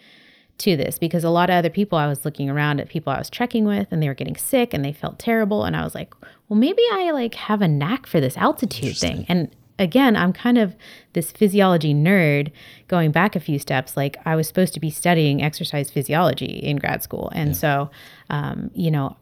to 0.58 0.78
this 0.78 1.00
because 1.00 1.24
a 1.24 1.30
lot 1.30 1.50
of 1.50 1.56
other 1.56 1.70
people 1.70 1.98
I 1.98 2.08
was 2.08 2.24
looking 2.24 2.50
around 2.50 2.80
at 2.80 2.90
people 2.90 3.12
I 3.12 3.18
was 3.18 3.30
trekking 3.30 3.66
with 3.66 3.88
and 3.92 4.02
they 4.02 4.08
were 4.08 4.14
getting 4.14 4.36
sick 4.36 4.74
and 4.76 4.86
they 4.86 4.94
felt 4.94 5.18
terrible 5.18 5.64
and 5.64 5.76
I 5.76 5.84
was 5.84 5.96
like, 5.96 6.14
well 6.48 6.60
maybe 6.60 6.84
I 6.92 7.10
like 7.12 7.34
have 7.34 7.64
a 7.64 7.68
knack 7.68 8.06
for 8.06 8.22
this 8.22 8.38
altitude 8.38 8.96
thing. 8.96 9.26
And 9.28 9.50
again, 9.82 10.16
I'm 10.16 10.32
kind 10.32 10.58
of 10.58 10.76
this 11.14 11.32
physiology 11.32 11.94
nerd 11.94 12.52
going 12.88 13.12
back 13.12 13.36
a 13.36 13.40
few 13.40 13.58
steps. 13.60 13.98
Like 13.98 14.18
I 14.26 14.36
was 14.36 14.48
supposed 14.48 14.74
to 14.76 14.80
be 14.80 14.90
studying 14.90 15.42
exercise 15.42 15.90
physiology 15.90 16.46
in 16.46 16.78
grad 16.78 17.02
school. 17.04 17.32
And 17.34 17.58
so 17.58 17.90
um, 18.30 18.72
you 18.74 18.92
know, 18.92 19.18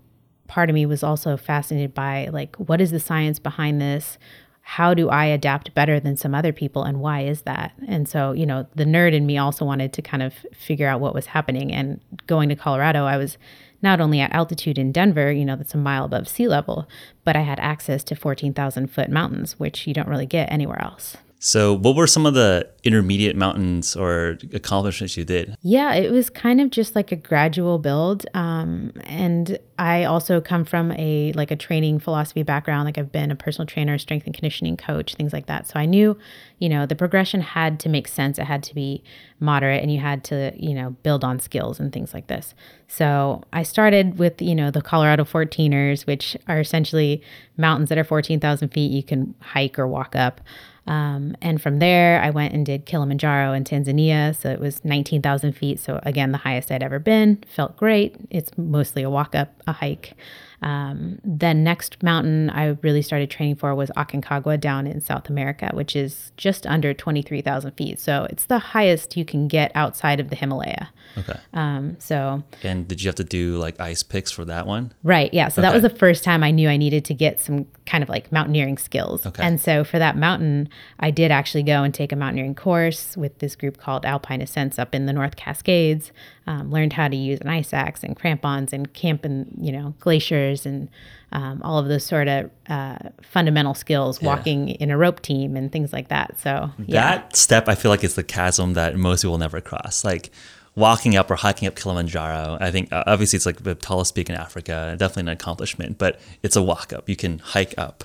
part 0.48 0.70
of 0.70 0.74
me 0.74 0.86
was 0.86 1.04
also 1.04 1.38
fascinated 1.38 1.94
by 1.94 2.28
like 2.32 2.56
what 2.58 2.82
is 2.82 2.92
the 2.92 3.00
science 3.00 3.40
behind 3.40 3.82
this? 3.82 4.18
How 4.62 4.94
do 4.94 5.10
i 5.10 5.26
adapt 5.26 5.74
better 5.74 6.00
than 6.00 6.18
some 6.18 6.36
other 6.36 6.52
people? 6.52 6.84
And 6.84 7.00
why 7.00 7.22
is 7.22 7.44
that? 7.44 7.72
And 7.88 8.08
so 8.08 8.34
you 8.34 8.46
know 8.46 8.68
the 8.76 8.86
nerd 8.86 9.14
in 9.14 9.26
me 9.26 9.38
also 9.38 9.64
wanted 9.64 9.94
to 9.94 10.02
kind 10.02 10.22
of 10.22 10.34
figure 10.54 10.88
out 10.88 11.00
what 11.00 11.16
was 11.16 11.28
happening. 11.28 11.72
And 11.72 12.02
going 12.28 12.50
to 12.50 12.56
colorado 12.56 13.06
i 13.06 13.18
was 13.18 13.38
not 13.82 14.00
only 14.02 14.20
at 14.20 14.34
altitude 14.34 14.78
in 14.78 14.92
denver 14.92 15.32
you 15.32 15.46
know 15.46 15.56
that's 15.56 15.74
a 15.74 15.78
mile 15.78 16.06
above 16.06 16.28
sea 16.28 16.48
level 16.48 16.88
but 17.24 17.36
i 17.36 17.42
had 17.42 17.60
access 17.60 18.04
to 18.04 18.16
14000 18.16 18.88
foot 18.88 19.10
mountains 19.10 19.60
which 19.60 19.88
you 19.88 19.94
don't 19.94 20.08
really 20.10 20.26
get 20.26 20.52
anywhere 20.52 20.82
else 20.82 21.18
so, 21.42 21.74
what 21.74 21.96
were 21.96 22.06
some 22.06 22.26
of 22.26 22.34
the 22.34 22.70
intermediate 22.84 23.38
mountains 23.38 23.96
or 23.96 24.38
accomplishments 24.54 25.16
you 25.16 25.24
did? 25.24 25.56
Yeah, 25.62 25.94
it 25.94 26.12
was 26.12 26.30
kind 26.30 26.60
of 26.60 26.70
just 26.70 26.98
like 26.98 27.14
a 27.14 27.16
gradual 27.16 27.80
build, 27.80 28.26
um, 28.34 28.92
and 29.06 29.58
I 29.78 30.04
also 30.04 30.42
come 30.42 30.66
from 30.66 30.92
a 30.92 31.32
like 31.34 31.50
a 31.50 31.56
training 31.56 32.00
philosophy 32.00 32.44
background. 32.44 32.84
Like 32.84 32.98
I've 32.98 33.14
been 33.14 33.32
a 33.32 33.38
personal 33.38 33.66
trainer, 33.66 33.98
strength 33.98 34.26
and 34.26 34.36
conditioning 34.36 34.76
coach, 34.76 35.16
things 35.16 35.32
like 35.32 35.46
that. 35.46 35.66
So 35.66 35.80
I 35.80 35.86
knew, 35.86 36.18
you 36.58 36.68
know, 36.68 36.86
the 36.86 36.96
progression 36.96 37.40
had 37.40 37.80
to 37.80 37.90
make 37.90 38.10
sense. 38.10 38.38
It 38.38 38.44
had 38.44 38.62
to 38.64 38.76
be 38.76 39.02
moderate, 39.40 39.82
and 39.82 39.90
you 39.94 40.02
had 40.02 40.26
to, 40.26 40.52
you 40.58 40.74
know, 40.74 40.90
build 41.04 41.24
on 41.24 41.40
skills 41.40 41.80
and 41.80 41.94
things 41.94 42.14
like 42.14 42.28
this. 42.28 42.54
So 42.90 43.46
I 43.54 43.64
started 43.64 44.20
with, 44.20 44.42
you 44.42 44.56
know, 44.56 44.72
the 44.72 44.82
Colorado 44.82 45.24
14ers, 45.24 46.06
which 46.06 46.36
are 46.50 46.60
essentially 46.60 47.22
mountains 47.56 47.88
that 47.88 47.98
are 47.98 48.04
14,000 48.04 48.68
feet. 48.70 48.92
You 48.92 49.04
can 49.04 49.36
hike 49.40 49.80
or 49.80 49.88
walk 49.88 50.18
up. 50.18 50.42
Um, 50.90 51.36
and 51.40 51.62
from 51.62 51.78
there, 51.78 52.20
I 52.22 52.32
went 52.32 52.54
and 52.54 52.66
did 52.66 52.88
Kilimanjaro 52.88 53.54
in 53.54 53.64
Tanzania. 53.64 54.36
So 54.36 54.50
it 54.50 54.60
was 54.60 54.84
19,000 54.84 55.54
feet. 55.54 55.80
So 55.80 56.00
again, 56.04 56.32
the 56.32 56.40
highest 56.40 56.72
I'd 56.72 56.82
ever 56.82 56.98
been. 56.98 57.44
Felt 57.48 57.78
great. 57.78 58.16
It's 58.32 58.52
mostly 58.58 59.04
a 59.04 59.10
walk 59.10 59.36
up, 59.36 59.54
a 59.68 59.72
hike. 59.72 60.16
Um, 60.62 61.20
the 61.24 61.54
next 61.54 62.02
mountain 62.04 62.50
I 62.50 62.78
really 62.82 63.02
started 63.02 63.30
training 63.30 63.56
for 63.56 63.74
was 63.76 63.90
Aconcagua 63.96 64.60
down 64.60 64.88
in 64.88 65.00
South 65.00 65.30
America, 65.30 65.70
which 65.74 65.96
is 65.96 66.32
just 66.38 66.68
under 66.68 66.94
23,000 66.94 67.72
feet. 67.72 68.00
So 68.00 68.26
it's 68.30 68.46
the 68.46 68.60
highest 68.60 69.16
you 69.16 69.26
can 69.26 69.48
get 69.48 69.72
outside 69.76 70.20
of 70.20 70.30
the 70.30 70.36
Himalaya. 70.36 70.90
Okay. 71.18 71.40
Um, 71.54 71.96
so. 72.00 72.44
And 72.64 72.88
did 72.88 73.02
you 73.02 73.08
have 73.08 73.16
to 73.16 73.24
do 73.24 73.58
like 73.58 73.80
ice 73.80 74.04
picks 74.04 74.32
for 74.32 74.46
that 74.46 74.68
one? 74.68 74.94
Right. 75.04 75.34
Yeah. 75.34 75.48
So 75.48 75.62
okay. 75.62 75.70
that 75.70 75.74
was 75.74 75.84
the 75.84 75.98
first 75.98 76.24
time 76.24 76.44
I 76.44 76.52
knew 76.52 76.70
I 76.70 76.78
needed 76.78 77.06
to 77.06 77.14
get 77.14 77.40
some 77.40 77.66
kind 77.86 78.04
of 78.04 78.10
like 78.10 78.32
mountaineering 78.32 78.78
skills. 78.78 79.26
Okay. 79.26 79.42
And 79.42 79.60
so 79.60 79.84
for 79.84 79.98
that 79.98 80.18
mountain, 80.18 80.70
I 81.00 81.12
did 81.12 81.32
actually 81.32 81.64
go 81.64 81.84
and 81.84 81.94
take 81.94 82.12
a 82.12 82.16
mountaineering 82.16 82.56
course 82.56 83.16
with 83.18 83.40
this 83.40 83.56
group 83.56 83.78
called 83.78 84.06
Alpine 84.06 84.42
Ascents 84.42 84.78
up 84.78 84.94
in 84.94 85.06
the 85.06 85.14
North 85.14 85.36
Cascades. 85.36 86.12
Um, 86.48 86.72
learned 86.72 86.94
how 86.94 87.08
to 87.08 87.16
use 87.16 87.40
an 87.42 87.48
ice 87.48 87.74
axe 87.74 88.04
and 88.04 88.16
crampons 88.16 88.74
and 88.74 88.92
camp 88.94 89.24
in 89.24 89.56
you 89.62 89.72
know 89.72 89.94
glaciers 90.00 90.49
and 90.66 90.90
um, 91.32 91.62
all 91.64 91.78
of 91.78 91.88
those 91.88 92.06
sort 92.06 92.28
of 92.28 92.50
uh, 92.68 92.98
fundamental 93.22 93.74
skills, 93.74 94.22
yeah. 94.22 94.28
walking 94.28 94.70
in 94.70 94.92
a 94.92 94.98
rope 94.98 95.22
team 95.22 95.56
and 95.56 95.72
things 95.72 95.94
like 95.94 96.08
that. 96.10 96.40
So 96.40 96.72
yeah. 96.86 97.02
that 97.02 97.36
step, 97.36 97.68
I 97.68 97.76
feel 97.76 97.92
like 97.92 98.04
is 98.04 98.16
the 98.16 98.24
chasm 98.24 98.74
that 98.74 98.96
most 98.96 99.22
people 99.22 99.38
never 99.38 99.62
cross. 99.62 100.04
Like 100.04 100.32
walking 100.76 101.16
up 101.16 101.30
or 101.30 101.36
hiking 101.36 101.68
up 101.68 101.76
Kilimanjaro. 101.76 102.58
I 102.60 102.72
think 102.72 102.92
uh, 102.92 103.04
obviously 103.06 103.38
it's 103.38 103.46
like 103.46 103.64
the 103.64 103.76
tallest 103.76 104.16
peak 104.16 104.30
in 104.30 104.36
Africa, 104.36 104.96
definitely 104.98 105.32
an 105.32 105.38
accomplishment, 105.38 105.98
but 105.98 106.20
it's 106.42 106.56
a 106.56 106.64
walk 106.64 106.94
up. 106.94 107.10
You 107.10 107.16
can 107.16 107.40
hike 107.40 107.76
up. 107.78 108.04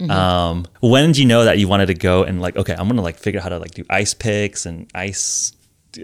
Mm-hmm. 0.00 0.10
Um, 0.10 0.66
when 0.80 1.08
did 1.08 1.18
you 1.18 1.26
know 1.26 1.44
that 1.44 1.58
you 1.58 1.68
wanted 1.68 1.86
to 1.86 1.94
go 1.94 2.24
and 2.24 2.40
like, 2.40 2.56
okay, 2.56 2.74
I'm 2.74 2.88
gonna 2.88 3.02
like 3.02 3.16
figure 3.16 3.40
out 3.40 3.44
how 3.44 3.48
to 3.50 3.58
like 3.58 3.72
do 3.72 3.84
ice 3.90 4.14
picks 4.14 4.66
and 4.66 4.88
ice, 4.94 5.52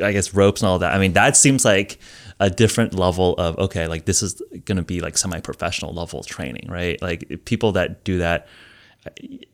I 0.02 0.12
guess 0.12 0.34
ropes 0.34 0.62
and 0.62 0.68
all 0.68 0.78
that. 0.80 0.94
I 0.94 0.98
mean, 0.98 1.14
that 1.14 1.36
seems 1.36 1.64
like 1.64 1.98
a 2.40 2.50
different 2.50 2.94
level 2.94 3.34
of 3.34 3.56
okay, 3.58 3.86
like 3.86 4.06
this 4.06 4.22
is 4.22 4.42
gonna 4.64 4.82
be 4.82 5.00
like 5.00 5.16
semi-professional 5.16 5.94
level 5.94 6.24
training, 6.24 6.66
right? 6.68 7.00
Like 7.00 7.44
people 7.44 7.72
that 7.72 8.02
do 8.02 8.18
that 8.18 8.48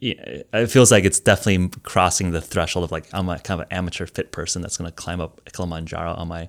it 0.00 0.66
feels 0.68 0.90
like 0.90 1.04
it's 1.04 1.20
definitely 1.20 1.68
crossing 1.82 2.32
the 2.32 2.40
threshold 2.40 2.84
of 2.84 2.90
like 2.92 3.06
I'm 3.12 3.28
a 3.28 3.38
kind 3.38 3.60
of 3.60 3.66
an 3.70 3.76
amateur 3.76 4.06
fit 4.06 4.32
person 4.32 4.62
that's 4.62 4.76
going 4.76 4.90
to 4.90 4.94
climb 4.94 5.20
up 5.20 5.40
Kilimanjaro 5.52 6.14
on 6.14 6.28
my 6.28 6.48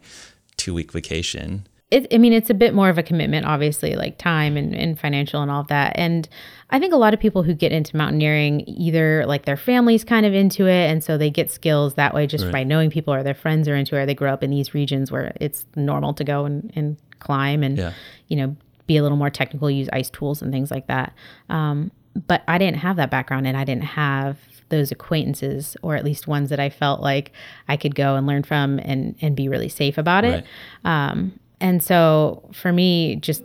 two 0.58 0.74
week 0.74 0.91
vacation. 0.91 1.67
It, 1.91 2.08
I 2.13 2.17
mean, 2.17 2.34
it's 2.34 2.50
a 2.50 2.56
bit 2.56 2.74
more 2.74 2.89
of 2.89 2.98
a 2.98 3.03
commitment, 3.03 3.46
obviously, 3.46 3.96
like 3.96 4.17
time 4.17 4.58
and, 4.58 4.75
and 4.75 5.00
financial 5.00 5.41
and 5.41 5.50
all 5.50 5.62
of 5.62 5.67
that. 5.67 5.94
And 5.96 6.27
I 6.70 6.80
think 6.80 6.94
a 6.94 6.98
lot 6.98 7.14
of 7.14 7.20
people 7.20 7.44
who 7.44 7.54
get 7.54 7.72
into 7.72 7.96
mountaineering, 7.96 8.64
either 8.68 9.26
like 9.26 9.46
their 9.46 9.56
family's 9.56 10.04
kind 10.04 10.26
of 10.26 10.34
into 10.34 10.68
it, 10.68 10.90
and 10.90 11.04
so 11.04 11.18
they 11.18 11.30
get 11.30 11.50
skills 11.50 11.94
that 11.94 12.14
way 12.14 12.28
just 12.28 12.44
right. 12.46 12.54
by 12.54 12.64
knowing 12.64 12.90
people, 12.90 13.14
or 13.14 13.24
their 13.24 13.34
friends 13.34 13.68
are 13.68 13.76
into 13.76 13.96
it, 13.96 14.00
or 14.00 14.06
they 14.06 14.14
grow 14.14 14.34
up 14.34 14.44
in 14.44 14.50
these 14.50 14.74
regions 14.74 15.12
where 15.12 15.32
it's 15.40 15.66
normal 15.76 16.14
to 16.16 16.24
go 16.24 16.46
and, 16.46 16.72
and 16.76 16.98
climb 17.20 17.64
and, 17.64 17.78
yeah. 17.78 17.94
you 18.28 18.36
know, 18.36 18.56
be 18.86 18.98
a 18.98 19.04
little 19.04 19.18
more 19.18 19.30
technical, 19.30 19.72
use 19.72 19.90
ice 19.94 20.10
tools 20.10 20.42
and 20.42 20.52
things 20.52 20.72
like 20.72 20.88
that. 20.88 21.14
Um, 21.50 21.92
but 22.26 22.44
I 22.48 22.58
didn't 22.58 22.78
have 22.78 22.96
that 22.98 23.12
background 23.12 23.48
and 23.48 23.56
I 23.56 23.64
didn't 23.64 23.84
have 23.84 24.38
those 24.70 24.92
acquaintances 24.92 25.78
or 25.82 25.96
at 25.96 26.04
least 26.04 26.28
ones 26.28 26.50
that 26.50 26.60
I 26.60 26.70
felt 26.70 27.02
like 27.02 27.32
I 27.68 27.78
could 27.78 27.96
go 27.96 28.16
and 28.16 28.28
learn 28.28 28.44
from 28.44 28.80
and 28.80 29.16
and 29.22 29.36
be 29.36 29.48
really 29.48 29.70
safe 29.70 29.98
about 29.98 30.26
it. 30.26 30.44
Right. 30.84 31.10
Um, 31.10 31.40
and 31.62 31.82
so 31.82 32.50
for 32.54 32.74
me, 32.74 33.16
just 33.18 33.44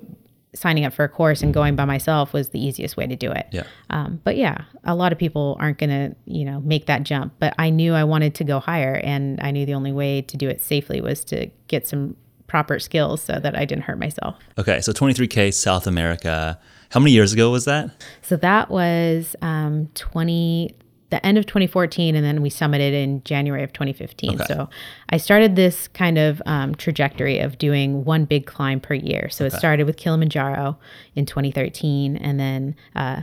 signing 0.55 0.85
up 0.85 0.93
for 0.93 1.05
a 1.05 1.09
course 1.09 1.43
and 1.43 1.55
going 1.55 1.77
by 1.77 1.85
myself 1.85 2.33
was 2.33 2.51
the 2.51 2.65
easiest 2.65 2.97
way 2.97 3.07
to 3.07 3.17
do 3.17 3.33
it. 3.33 3.47
Yeah. 3.53 3.65
Um, 3.91 4.21
but 4.23 4.37
yeah, 4.37 4.65
a 4.85 4.95
lot 4.95 5.13
of 5.13 5.19
people 5.19 5.57
aren't 5.59 5.79
going 5.79 5.91
to, 5.91 6.15
you 6.27 6.45
know, 6.45 6.61
make 6.61 6.87
that 6.87 7.05
jump. 7.05 7.33
But 7.39 7.55
I 7.59 7.71
knew 7.71 7.95
I 7.95 8.05
wanted 8.05 8.35
to 8.37 8.45
go 8.45 8.61
higher, 8.61 9.01
and 9.03 9.41
I 9.41 9.51
knew 9.51 9.65
the 9.65 9.75
only 9.75 9.93
way 9.93 10.23
to 10.23 10.37
do 10.37 10.49
it 10.49 10.63
safely 10.63 11.01
was 11.01 11.25
to 11.27 11.47
get 11.69 11.87
some 11.87 12.17
proper 12.47 12.79
skills 12.79 13.23
so 13.23 13.41
that 13.41 13.57
I 13.57 13.65
didn't 13.65 13.85
hurt 13.85 13.99
myself. 13.99 14.37
Okay, 14.59 14.83
so 14.83 14.93
23K 14.93 15.55
South 15.55 15.87
America. 15.87 16.59
How 16.91 17.01
many 17.01 17.13
years 17.13 17.33
ago 17.33 17.51
was 17.51 17.65
that? 17.65 17.91
So 18.21 18.37
that 18.37 18.71
was 18.71 19.35
um, 19.41 19.89
20, 19.95 20.75
the 21.13 21.25
end 21.25 21.37
of 21.37 21.45
2014, 21.45 22.17
and 22.17 22.25
then 22.25 22.41
we 22.41 22.49
summited 22.49 22.95
in 22.95 23.23
January 23.23 23.63
of 23.63 23.73
2015. 23.75 24.41
Okay. 24.41 24.45
So 24.49 24.69
I 25.11 25.19
started 25.19 25.57
this 25.57 25.87
kind 25.89 26.17
of 26.17 26.41
um, 26.47 26.75
trajectory 26.75 27.39
of 27.39 27.59
doing 27.59 28.07
one 28.07 28.25
big 28.25 28.47
climb 28.47 28.81
per 28.81 28.95
year. 28.95 29.29
So 29.31 29.45
okay. 29.45 29.55
it 29.55 29.59
started 29.59 29.85
with 29.85 29.99
Kilimanjaro 29.99 30.79
in 31.15 31.27
2013, 31.27 32.17
and 32.17 32.41
then, 32.41 32.75
uh, 32.97 33.23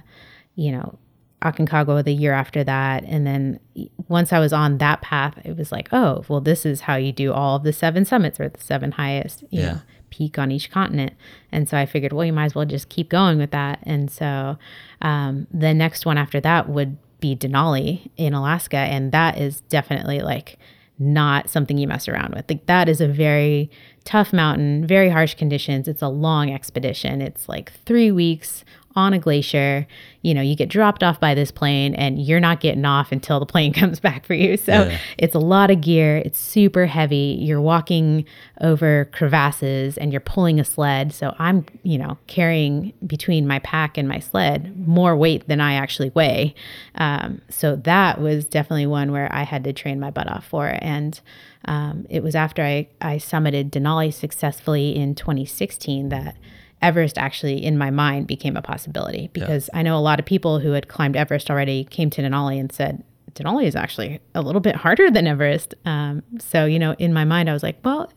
you 0.55 0.72
know, 0.72 1.00
Aconcagua 1.41 2.03
the 2.03 2.13
year 2.13 2.34
after 2.34 2.63
that. 2.63 3.03
And 3.05 3.25
then 3.25 3.60
once 4.08 4.31
I 4.31 4.39
was 4.39 4.53
on 4.53 4.77
that 4.77 5.01
path, 5.01 5.39
it 5.43 5.58
was 5.58 5.72
like, 5.72 5.89
oh, 5.91 6.24
well, 6.27 6.41
this 6.41 6.65
is 6.65 6.81
how 6.81 6.96
you 6.96 7.12
do 7.12 7.34
all 7.34 7.55
of 7.55 7.63
the 7.63 7.74
seven 7.74 8.05
summits 8.05 8.39
or 8.39 8.50
the 8.50 8.62
seven 8.62 8.91
highest 8.91 9.41
you 9.50 9.62
yeah. 9.62 9.72
know, 9.72 9.81
peak 10.12 10.38
on 10.38 10.51
each 10.51 10.69
continent. 10.69 11.13
And 11.51 11.67
so 11.67 11.75
I 11.75 11.88
figured, 11.88 12.13
well, 12.13 12.25
you 12.25 12.34
might 12.34 12.46
as 12.46 12.55
well 12.55 12.65
just 12.65 12.89
keep 12.89 13.10
going 13.10 13.39
with 13.39 13.51
that. 13.51 13.79
And 13.84 14.12
so 14.12 14.60
um, 15.01 15.48
the 15.51 15.74
next 15.74 16.05
one 16.05 16.19
after 16.19 16.39
that 16.41 16.69
would 16.69 16.98
be 17.19 17.35
Denali 17.35 18.09
in 18.17 18.33
Alaska. 18.33 18.77
And 18.77 19.11
that 19.11 19.38
is 19.38 19.61
definitely 19.61 20.21
like 20.21 20.57
not 20.99 21.49
something 21.49 21.77
you 21.77 21.88
mess 21.88 22.07
around 22.07 22.35
with. 22.35 22.49
Like 22.49 22.65
that 22.65 22.89
is 22.89 22.99
a 22.99 23.07
very 23.07 23.71
tough 24.03 24.33
mountain, 24.33 24.85
very 24.85 25.09
harsh 25.09 25.33
conditions. 25.35 25.88
It's 25.88 26.01
a 26.01 26.09
long 26.09 26.51
expedition. 26.51 27.21
It's 27.21 27.47
like 27.47 27.71
three 27.85 28.11
weeks 28.11 28.65
on 28.96 29.13
a 29.13 29.19
glacier. 29.19 29.88
You 30.22 30.34
know, 30.34 30.41
you 30.41 30.55
get 30.55 30.69
dropped 30.69 31.03
off 31.03 31.19
by 31.19 31.34
this 31.34 31.51
plane 31.51 31.93
and 31.96 32.19
you're 32.22 32.39
not 32.39 32.60
getting 32.60 32.86
off 32.86 33.12
until 33.12 33.39
the 33.39 33.46
plane 33.46 33.72
comes 33.81 34.00
back 34.00 34.25
for 34.25 34.34
you. 34.34 34.58
So 34.58 34.72
yeah. 34.72 34.98
it's 35.17 35.36
a 35.36 35.39
lot 35.39 35.72
of 35.72 35.81
gear. 35.81 36.17
It's 36.17 36.39
super 36.39 36.86
heavy. 36.86 37.38
You're 37.39 37.62
walking 37.62 38.25
over 38.62 39.10
crevasses 39.13 39.98
and 39.98 40.12
you're 40.12 40.19
pulling 40.19 40.60
a 40.60 40.63
sled. 40.63 41.13
So 41.13 41.36
I'm, 41.39 41.65
you 41.84 41.98
know, 41.98 42.17
carrying 42.27 42.93
between 43.05 43.48
my 43.48 43.60
pack 43.60 43.98
and 43.98 44.08
my 44.08 44.19
sled 44.19 44.88
more 44.88 45.15
weight 45.15 45.48
than 45.48 45.62
I 45.62 45.74
actually 45.74 46.10
weigh. 46.10 46.55
Um, 46.96 47.41
so 47.50 47.75
that 47.77 48.19
was 48.19 48.46
definitely 48.46 48.88
one 48.88 49.12
where 49.12 49.34
I 49.34 49.43
had 49.43 49.63
to 49.65 49.74
train 49.74 50.00
my 50.00 50.12
butt 50.12 50.29
off 50.29 50.46
for. 50.46 50.77
And 50.81 51.19
um, 51.65 52.05
it 52.10 52.24
was 52.24 52.36
after 52.36 52.63
I, 52.63 52.88
I 53.01 53.17
summited 53.17 53.69
Denali 53.69 54.13
successfully 54.13 54.96
in 54.96 55.15
2016 55.15 56.10
that 56.10 56.36
Everest 56.81 57.17
actually 57.17 57.63
in 57.63 57.77
my 57.77 57.91
mind 57.91 58.27
became 58.27 58.55
a 58.55 58.62
possibility 58.62 59.29
because 59.33 59.69
yeah. 59.71 59.79
I 59.79 59.83
know 59.83 59.98
a 59.98 60.00
lot 60.00 60.19
of 60.19 60.25
people 60.25 60.59
who 60.59 60.71
had 60.71 60.88
climbed 60.88 61.15
Everest 61.15 61.50
already 61.50 61.83
came 61.86 62.09
to 62.12 62.21
Denali 62.21 62.59
and 62.59 62.71
said 62.71 63.03
Denali 63.33 63.65
is 63.65 63.75
actually 63.75 64.19
a 64.33 64.41
little 64.41 64.62
bit 64.62 64.75
harder 64.75 65.12
than 65.12 65.27
Everest. 65.27 65.75
Um, 65.86 66.24
so 66.39 66.65
you 66.65 66.79
know, 66.79 66.93
in 67.00 67.13
my 67.13 67.25
mind, 67.25 67.50
I 67.50 67.53
was 67.53 67.63
like, 67.63 67.79
well, 67.83 68.12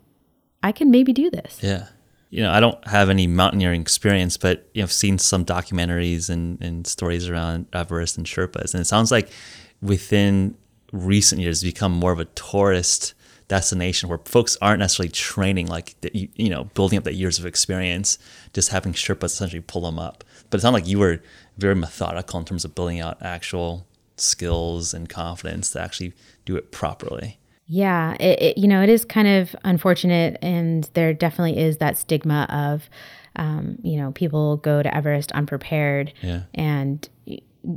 I 0.63 0.73
can 0.73 0.91
maybe 0.91 1.13
do 1.13 1.31
this. 1.31 1.59
Yeah. 1.63 1.87
You 2.31 2.43
know, 2.43 2.51
I 2.51 2.61
don't 2.61 2.87
have 2.89 3.11
any 3.11 3.27
mountaineering 3.27 3.83
experience, 3.83 4.39
but 4.39 4.67
you 4.73 4.81
know, 4.81 4.85
I've 4.85 4.93
seen 4.93 5.19
some 5.19 5.45
documentaries 5.45 6.31
and, 6.31 6.59
and 6.63 6.87
stories 6.87 7.29
around 7.29 7.67
Everest 7.75 8.17
and 8.17 8.27
Sherpas, 8.27 8.73
and 8.73 8.81
it 8.81 8.87
sounds 8.87 9.11
like 9.11 9.29
within 9.83 10.57
recent 10.93 11.41
years, 11.41 11.63
become 11.63 11.93
more 11.93 12.13
of 12.13 12.21
a 12.21 12.27
tourist 12.27 13.15
destination 13.57 14.09
where 14.09 14.19
folks 14.25 14.57
aren't 14.63 14.79
necessarily 14.81 15.11
training 15.11 15.67
like 15.67 15.95
you, 16.15 16.27
you 16.37 16.49
know 16.49 16.65
building 16.73 16.97
up 16.99 17.05
that 17.05 17.15
years 17.23 17.39
of 17.39 17.45
experience 17.45 18.19
just 18.55 18.71
having 18.71 18.93
sherpas 18.95 19.25
essentially 19.35 19.61
pull 19.61 19.83
them 19.83 19.99
up 19.99 20.25
but 20.49 20.59
it 20.59 20.63
sounded 20.63 20.79
like 20.81 20.89
you 20.89 20.99
were 20.99 21.21
very 21.59 21.75
methodical 21.75 22.39
in 22.41 22.47
terms 22.47 22.65
of 22.65 22.75
building 22.75 22.99
out 22.99 23.17
actual 23.21 23.87
skills 24.17 24.95
and 24.95 25.09
confidence 25.09 25.71
to 25.73 25.79
actually 25.81 26.13
do 26.47 26.57
it 26.57 26.73
properly 26.73 27.39
yeah 27.67 28.15
it, 28.19 28.41
it, 28.43 28.59
you 28.59 28.67
know 28.67 28.81
it 28.83 28.89
is 28.89 29.05
kind 29.05 29.29
of 29.29 29.55
unfortunate 29.65 30.39
and 30.41 30.89
there 30.95 31.13
definitely 31.13 31.59
is 31.59 31.77
that 31.79 31.99
stigma 31.99 32.47
of 32.49 32.89
um, 33.37 33.79
you 33.83 33.97
know, 33.97 34.13
people 34.13 34.59
go 34.59 34.83
to 34.83 34.95
Everest 34.95 35.33
unprepared 35.33 36.13
Yeah. 36.21 36.43
and 36.53 37.09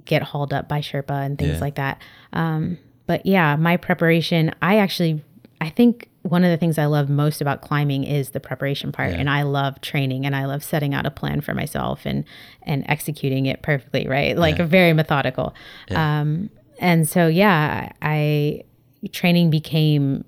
get 0.03 0.21
hauled 0.21 0.51
up 0.51 0.67
by 0.67 0.79
Sherpa 0.81 1.25
and 1.25 1.37
things 1.37 1.53
Yeah. 1.53 1.59
like 1.61 1.75
that. 1.75 2.01
Um, 2.33 2.77
but 3.07 3.25
yeah, 3.25 3.55
my 3.55 3.77
preparation, 3.77 4.51
I 4.61 4.79
actually, 4.79 5.23
I 5.61 5.69
think 5.69 6.09
one 6.21 6.43
of 6.43 6.49
the 6.49 6.57
things 6.57 6.77
I 6.77 6.85
love 6.85 7.09
most 7.09 7.39
about 7.39 7.61
climbing 7.61 8.03
is 8.03 8.31
the 8.31 8.39
preparation 8.39 8.91
part. 8.91 9.11
Yeah. 9.11 9.19
And 9.19 9.29
I 9.29 9.43
love 9.43 9.79
training 9.81 10.25
and 10.25 10.35
I 10.35 10.45
love 10.45 10.63
setting 10.63 10.93
out 10.93 11.05
a 11.05 11.11
plan 11.11 11.41
for 11.41 11.53
myself 11.53 12.01
and, 12.05 12.25
and 12.63 12.83
executing 12.89 13.45
it 13.45 13.61
perfectly, 13.61 14.07
right? 14.07 14.37
Like 14.37 14.57
Yeah. 14.57 14.65
very 14.65 14.93
methodical. 14.93 15.53
Um, 15.91 16.49
and 16.79 17.07
so, 17.07 17.27
yeah, 17.27 17.91
I, 18.01 18.63
training 19.11 19.49
became 19.49 20.25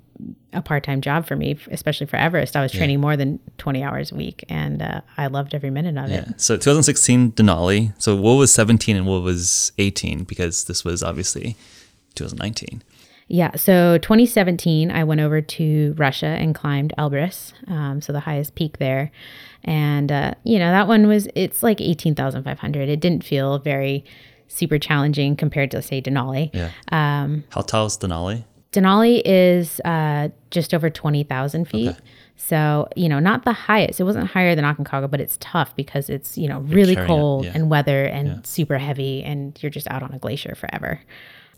a 0.54 0.62
part-time 0.62 1.02
job 1.02 1.28
for 1.28 1.36
me, 1.36 1.58
especially 1.72 2.08
for 2.08 2.16
Everest. 2.16 2.56
I 2.56 2.62
was 2.62 2.72
training 2.72 3.00
more 3.00 3.18
than 3.18 3.40
20 3.58 3.84
hours 3.84 4.12
a 4.12 4.16
week 4.16 4.44
and 4.50 4.82
uh, 4.82 5.02
I 5.18 5.28
loved 5.28 5.54
every 5.54 5.70
minute 5.70 5.98
of 5.98 6.10
it. 6.10 6.40
So 6.40 6.56
2016 6.56 7.34
Denali. 7.34 7.94
So 8.02 8.16
what 8.16 8.34
was 8.34 8.52
17 8.52 8.96
and 8.96 9.06
what 9.06 9.22
was 9.24 9.72
18? 9.78 10.24
Because 10.24 10.66
this 10.66 10.86
was 10.86 11.04
obviously 11.04 11.56
2019. 12.16 12.82
Yeah. 13.28 13.56
So 13.56 13.98
2017, 13.98 14.90
I 14.90 15.04
went 15.04 15.22
over 15.22 15.42
to 15.42 15.94
Russia 15.98 16.28
and 16.28 16.56
climbed 16.56 16.94
Elbrus, 16.98 17.54
um, 17.70 18.02
so 18.02 18.14
the 18.14 18.22
highest 18.22 18.56
peak 18.56 18.78
there. 18.78 19.12
And, 19.64 20.12
uh, 20.12 20.34
you 20.44 20.60
know, 20.60 20.72
that 20.72 20.88
one 20.88 21.08
was, 21.08 21.28
it's 21.36 21.62
like 21.62 21.82
18,500. 21.82 22.90
It 22.90 23.00
didn't 23.02 23.26
feel 23.26 23.60
very 23.60 24.06
super 24.48 24.80
challenging 24.80 25.36
compared 25.36 25.72
to, 25.72 25.82
say, 25.82 26.02
Denali. 26.02 26.52
Yeah. 26.54 26.72
Um, 26.92 27.44
How 27.50 27.62
tall 27.62 27.88
is 27.88 27.98
Denali? 27.98 28.46
Denali 28.72 29.22
is 29.26 29.82
uh, 29.84 30.30
just 30.52 30.74
over 30.74 30.90
20,000 30.90 31.66
feet. 31.66 31.90
Okay. 31.90 32.00
So, 32.38 32.88
you 32.96 33.10
know, 33.10 33.20
not 33.20 33.44
the 33.44 33.54
highest. 33.54 34.00
It 34.00 34.04
wasn't 34.04 34.28
higher 34.28 34.56
than 34.56 34.64
Aconcagua, 34.64 35.10
but 35.10 35.20
it's 35.20 35.38
tough 35.42 35.76
because 35.76 36.10
it's, 36.10 36.38
you 36.38 36.48
know, 36.48 36.60
really 36.60 36.94
it, 36.94 37.08
cold 37.08 37.46
yeah. 37.46 37.52
and 37.56 37.70
weather 37.70 38.06
and 38.06 38.46
super 38.46 38.78
heavy, 38.78 39.24
and 39.24 39.58
you're 39.62 39.72
just 39.72 39.88
out 39.90 40.04
on 40.04 40.14
a 40.14 40.20
glacier 40.20 40.54
forever. 40.56 41.02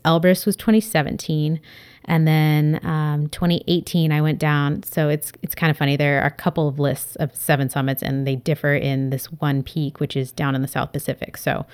Elbrus 0.04 0.46
was 0.46 0.56
2017. 0.56 1.60
And 2.06 2.26
then 2.26 2.80
um, 2.84 3.28
2018, 3.28 4.10
I 4.10 4.20
went 4.20 4.38
down. 4.38 4.82
So 4.82 5.08
it's 5.08 5.32
it's 5.42 5.54
kind 5.54 5.70
of 5.70 5.76
funny. 5.76 5.96
There 5.96 6.22
are 6.22 6.26
a 6.26 6.30
couple 6.30 6.66
of 6.66 6.78
lists 6.78 7.14
of 7.16 7.34
seven 7.36 7.68
summits, 7.68 8.02
and 8.02 8.26
they 8.26 8.36
differ 8.36 8.74
in 8.74 9.10
this 9.10 9.26
one 9.26 9.62
peak, 9.62 10.00
which 10.00 10.16
is 10.16 10.32
down 10.32 10.54
in 10.54 10.62
the 10.62 10.68
South 10.68 10.92
Pacific. 10.92 11.36
So 11.36 11.66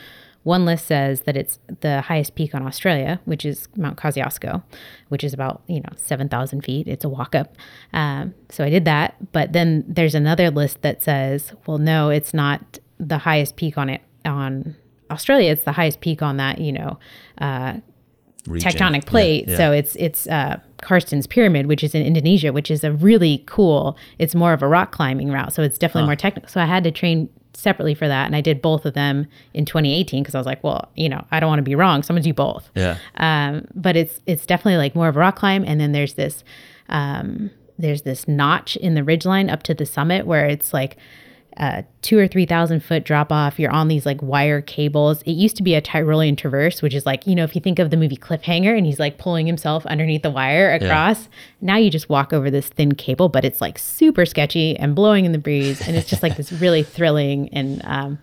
one 0.43 0.65
list 0.65 0.87
says 0.87 1.23
that 1.23 1.37
it's 1.37 1.59
the 1.81 2.03
highest 2.03 2.35
peak 2.35 2.55
on 2.55 2.67
Australia, 2.67 3.21
which 3.25 3.45
is 3.45 3.67
Mount 3.77 3.97
Kosciuszko, 3.97 4.63
which 5.09 5.25
is 5.25 5.33
about 5.33 5.63
you 5.69 5.81
know 5.81 5.91
seven 5.97 6.29
thousand 6.29 6.63
feet. 6.63 6.87
It's 6.87 7.05
a 7.05 7.09
walk 7.09 7.35
up. 7.35 7.57
Um, 7.93 8.35
so 8.51 8.63
I 8.63 8.71
did 8.71 8.85
that. 8.85 9.33
But 9.33 9.53
then 9.53 9.85
there's 9.89 10.15
another 10.15 10.51
list 10.51 10.83
that 10.83 11.03
says, 11.03 11.53
well, 11.67 11.79
no, 11.79 12.11
it's 12.11 12.35
not 12.35 12.79
the 12.99 13.19
highest 13.19 13.57
peak 13.57 13.79
on 13.79 13.89
it 13.89 14.03
on 14.25 14.77
Australia. 15.11 15.53
It's 15.53 15.65
the 15.65 15.73
highest 15.73 16.01
peak 16.01 16.21
on 16.21 16.37
that 16.37 16.61
you 16.61 16.73
know 16.73 16.99
uh, 17.39 17.79
Region. 18.47 18.71
tectonic 18.71 19.07
plate. 19.07 19.45
Yeah, 19.47 19.53
yeah. 19.53 19.57
So 19.57 19.73
it's 19.73 19.97
it's 19.97 20.27
uh, 20.27 20.59
Carstensz 20.83 21.29
pyramid, 21.29 21.67
which 21.67 21.83
is 21.83 21.95
in 21.95 22.03
Indonesia, 22.03 22.53
which 22.53 22.71
is 22.71 22.85
a 22.85 22.93
really 22.93 23.43
cool. 23.47 23.97
It's 24.19 24.35
more 24.35 24.53
of 24.53 24.63
a 24.63 24.69
rock 24.69 24.93
climbing 24.93 25.31
route, 25.31 25.53
so 25.53 25.63
it's 25.63 25.79
definitely 25.79 26.07
more 26.07 26.17
technical. 26.17 26.49
So 26.49 26.61
I 26.61 26.67
had 26.67 26.85
to 26.85 26.91
train 26.91 27.29
separately 27.55 27.95
for 27.95 28.07
that, 28.07 28.27
and 28.27 28.37
I 28.37 28.41
did 28.41 28.61
both 28.61 28.85
of 28.85 28.95
them 28.95 29.27
in 29.55 29.65
2018 29.65 30.23
because 30.23 30.35
I 30.35 30.39
was 30.39 30.47
like, 30.47 30.63
well, 30.63 30.91
you 30.95 31.09
know, 31.09 31.25
I 31.31 31.41
don't 31.41 31.49
want 31.49 31.59
to 31.59 31.65
be 31.65 31.75
wrong, 31.75 32.03
so 32.03 32.13
I'm 32.13 32.17
gonna 32.17 32.25
do 32.25 32.35
both. 32.35 32.71
Yeah. 32.75 32.99
Um, 33.17 33.67
but 33.75 33.97
it's 33.97 34.21
it's 34.27 34.47
definitely 34.47 34.77
like 34.77 34.95
more 34.95 35.09
of 35.09 35.17
a 35.17 35.21
rock 35.21 35.37
climb, 35.37 35.65
and 35.67 35.81
then 35.81 35.93
there's 35.93 36.15
this 36.15 36.45
um, 36.89 37.51
there's 37.79 38.03
this 38.03 38.29
notch 38.29 38.77
in 38.77 38.95
the 38.95 39.03
ridgeline 39.03 39.51
up 39.51 39.63
to 39.65 39.75
the 39.75 39.87
summit 39.87 40.27
where 40.27 40.47
it's 40.47 40.73
like 40.73 40.97
uh, 41.59 41.83
two 42.03 42.19
or 42.19 42.27
three 42.29 42.47
thousand 42.47 42.83
foot 42.83 43.05
drop 43.05 43.33
off. 43.33 43.59
You're 43.59 43.71
on 43.71 43.89
these 43.89 44.05
like 44.05 44.23
wire 44.23 44.61
cables. 44.61 45.23
It 45.23 45.33
used 45.33 45.57
to 45.57 45.63
be 45.63 45.75
a 45.75 45.83
Tyrolean 45.83 46.37
traverse, 46.37 46.83
which 46.83 46.95
is 46.95 47.07
like 47.07 47.27
you 47.27 47.35
know 47.35 47.45
if 47.45 47.55
you 47.55 47.61
think 47.61 47.79
of 47.79 47.91
the 47.91 47.97
movie 47.97 48.17
Cliffhanger 48.17 48.77
and 48.77 48.87
he's 48.87 48.99
like 48.99 49.19
pulling 49.19 49.47
himself 49.47 49.87
underneath 49.87 50.23
the 50.23 50.31
wire 50.31 50.73
across. 50.73 51.29
Now 51.61 51.77
you 51.77 51.91
just 51.91 52.09
walk 52.09 52.33
over 52.33 52.51
this 52.51 52.69
thin 52.69 52.95
cable, 52.95 53.29
but 53.29 53.45
it's 53.45 53.61
like 53.61 53.79
super 53.79 54.27
sketchy 54.27 54.77
and 54.77 54.95
blowing 54.95 55.25
in 55.25 55.33
the 55.33 55.39
breeze, 55.39 55.87
and 55.87 55.97
it's 55.97 56.09
just 56.09 56.23
like 56.23 56.37
this 56.37 56.53
really 56.53 56.83
thrilling 56.83 57.49
and 57.51 57.83
um, 57.85 58.19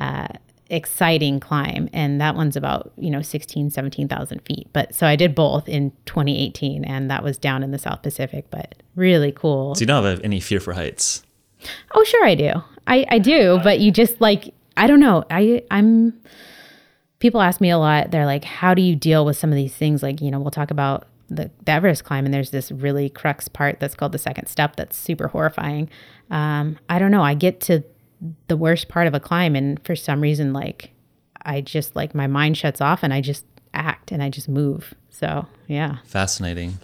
uh, 0.00 0.28
exciting 0.70 1.40
climb 1.40 1.88
and 1.92 2.20
that 2.20 2.36
one's 2.36 2.54
about 2.54 2.92
you 2.96 3.10
know 3.10 3.20
16 3.20 3.70
17,000 3.70 4.40
feet 4.42 4.68
but 4.72 4.94
so 4.94 5.04
I 5.04 5.16
did 5.16 5.34
both 5.34 5.68
in 5.68 5.90
2018 6.06 6.84
and 6.84 7.10
that 7.10 7.24
was 7.24 7.38
down 7.38 7.64
in 7.64 7.72
the 7.72 7.78
South 7.78 8.02
Pacific 8.02 8.46
but 8.50 8.76
really 8.94 9.32
cool 9.32 9.74
So 9.74 9.80
you 9.80 9.86
don't 9.86 10.04
have 10.04 10.20
any 10.22 10.38
fear 10.38 10.60
for 10.60 10.74
heights. 10.74 11.24
Oh 11.94 12.04
sure 12.04 12.24
I 12.24 12.34
do. 12.34 12.52
I 12.86 13.06
I 13.08 13.18
do 13.18 13.60
but 13.62 13.80
you 13.80 13.90
just 13.90 14.20
like 14.20 14.54
I 14.76 14.86
don't 14.86 15.00
know. 15.00 15.24
I 15.30 15.62
I'm 15.70 16.20
people 17.18 17.40
ask 17.40 17.60
me 17.60 17.70
a 17.70 17.78
lot. 17.78 18.10
They're 18.10 18.26
like 18.26 18.44
how 18.44 18.74
do 18.74 18.82
you 18.82 18.96
deal 18.96 19.24
with 19.24 19.36
some 19.36 19.50
of 19.50 19.56
these 19.56 19.74
things? 19.74 20.02
Like 20.02 20.20
you 20.20 20.30
know 20.30 20.40
we'll 20.40 20.50
talk 20.50 20.70
about 20.70 21.06
the, 21.28 21.50
the 21.64 21.72
Everest 21.72 22.04
climb 22.04 22.24
and 22.24 22.34
there's 22.34 22.50
this 22.50 22.72
really 22.72 23.08
crux 23.08 23.48
part 23.48 23.78
that's 23.78 23.94
called 23.94 24.12
the 24.12 24.18
second 24.18 24.46
step 24.48 24.76
that's 24.76 24.96
super 24.96 25.28
horrifying. 25.28 25.88
Um, 26.30 26.78
I 26.88 26.98
don't 26.98 27.12
know. 27.12 27.22
I 27.22 27.34
get 27.34 27.60
to 27.62 27.84
the 28.48 28.56
worst 28.56 28.88
part 28.88 29.06
of 29.06 29.14
a 29.14 29.20
climb 29.20 29.54
and 29.56 29.82
for 29.84 29.96
some 29.96 30.20
reason 30.20 30.52
like 30.52 30.90
I 31.42 31.60
just 31.60 31.96
like 31.96 32.14
my 32.14 32.26
mind 32.26 32.58
shuts 32.58 32.80
off 32.80 33.02
and 33.02 33.14
I 33.14 33.20
just 33.20 33.44
act 33.72 34.12
and 34.12 34.22
I 34.22 34.28
just 34.28 34.48
move. 34.48 34.94
So 35.10 35.46
yeah. 35.68 35.98
Fascinating. 36.04 36.78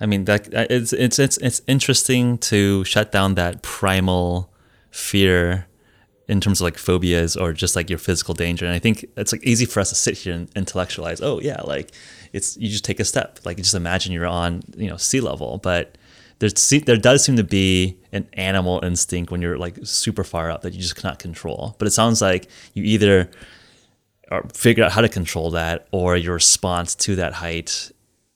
I 0.00 0.06
mean, 0.06 0.24
that 0.24 0.52
uh, 0.54 0.66
it's 0.70 0.92
it's 0.92 1.18
it's 1.18 1.36
it's 1.38 1.60
interesting 1.66 2.38
to 2.38 2.84
shut 2.84 3.12
down 3.12 3.34
that 3.34 3.62
primal 3.62 4.50
fear 4.90 5.66
in 6.26 6.40
terms 6.40 6.60
of 6.60 6.64
like 6.64 6.78
phobias 6.78 7.36
or 7.36 7.52
just 7.52 7.74
like 7.76 7.90
your 7.90 7.98
physical 7.98 8.34
danger. 8.34 8.64
And 8.64 8.74
I 8.74 8.78
think 8.78 9.04
it's 9.16 9.32
like 9.32 9.44
easy 9.44 9.66
for 9.66 9.80
us 9.80 9.90
to 9.90 9.94
sit 9.94 10.16
here 10.16 10.32
and 10.32 10.48
intellectualize. 10.56 11.20
Oh 11.20 11.40
yeah, 11.40 11.60
like 11.62 11.90
it's 12.32 12.56
you 12.56 12.68
just 12.68 12.84
take 12.84 13.00
a 13.00 13.04
step. 13.04 13.40
Like 13.44 13.58
you 13.58 13.64
just 13.64 13.74
imagine 13.74 14.12
you're 14.12 14.26
on 14.26 14.62
you 14.76 14.88
know 14.88 14.96
sea 14.96 15.20
level, 15.20 15.58
but 15.58 15.98
there's 16.38 16.54
there 16.86 16.96
does 16.96 17.22
seem 17.22 17.36
to 17.36 17.44
be 17.44 17.98
an 18.12 18.26
animal 18.32 18.80
instinct 18.82 19.30
when 19.30 19.42
you're 19.42 19.58
like 19.58 19.78
super 19.82 20.24
far 20.24 20.50
up 20.50 20.62
that 20.62 20.72
you 20.72 20.80
just 20.80 20.96
cannot 20.96 21.18
control. 21.18 21.76
But 21.78 21.88
it 21.88 21.90
sounds 21.90 22.22
like 22.22 22.48
you 22.72 22.84
either 22.84 23.30
or 24.30 24.44
figure 24.54 24.84
out 24.84 24.92
how 24.92 25.00
to 25.00 25.08
control 25.08 25.50
that 25.50 25.88
or 25.90 26.16
your 26.16 26.34
response 26.34 26.94
to 26.94 27.16
that 27.16 27.34
height 27.34 27.90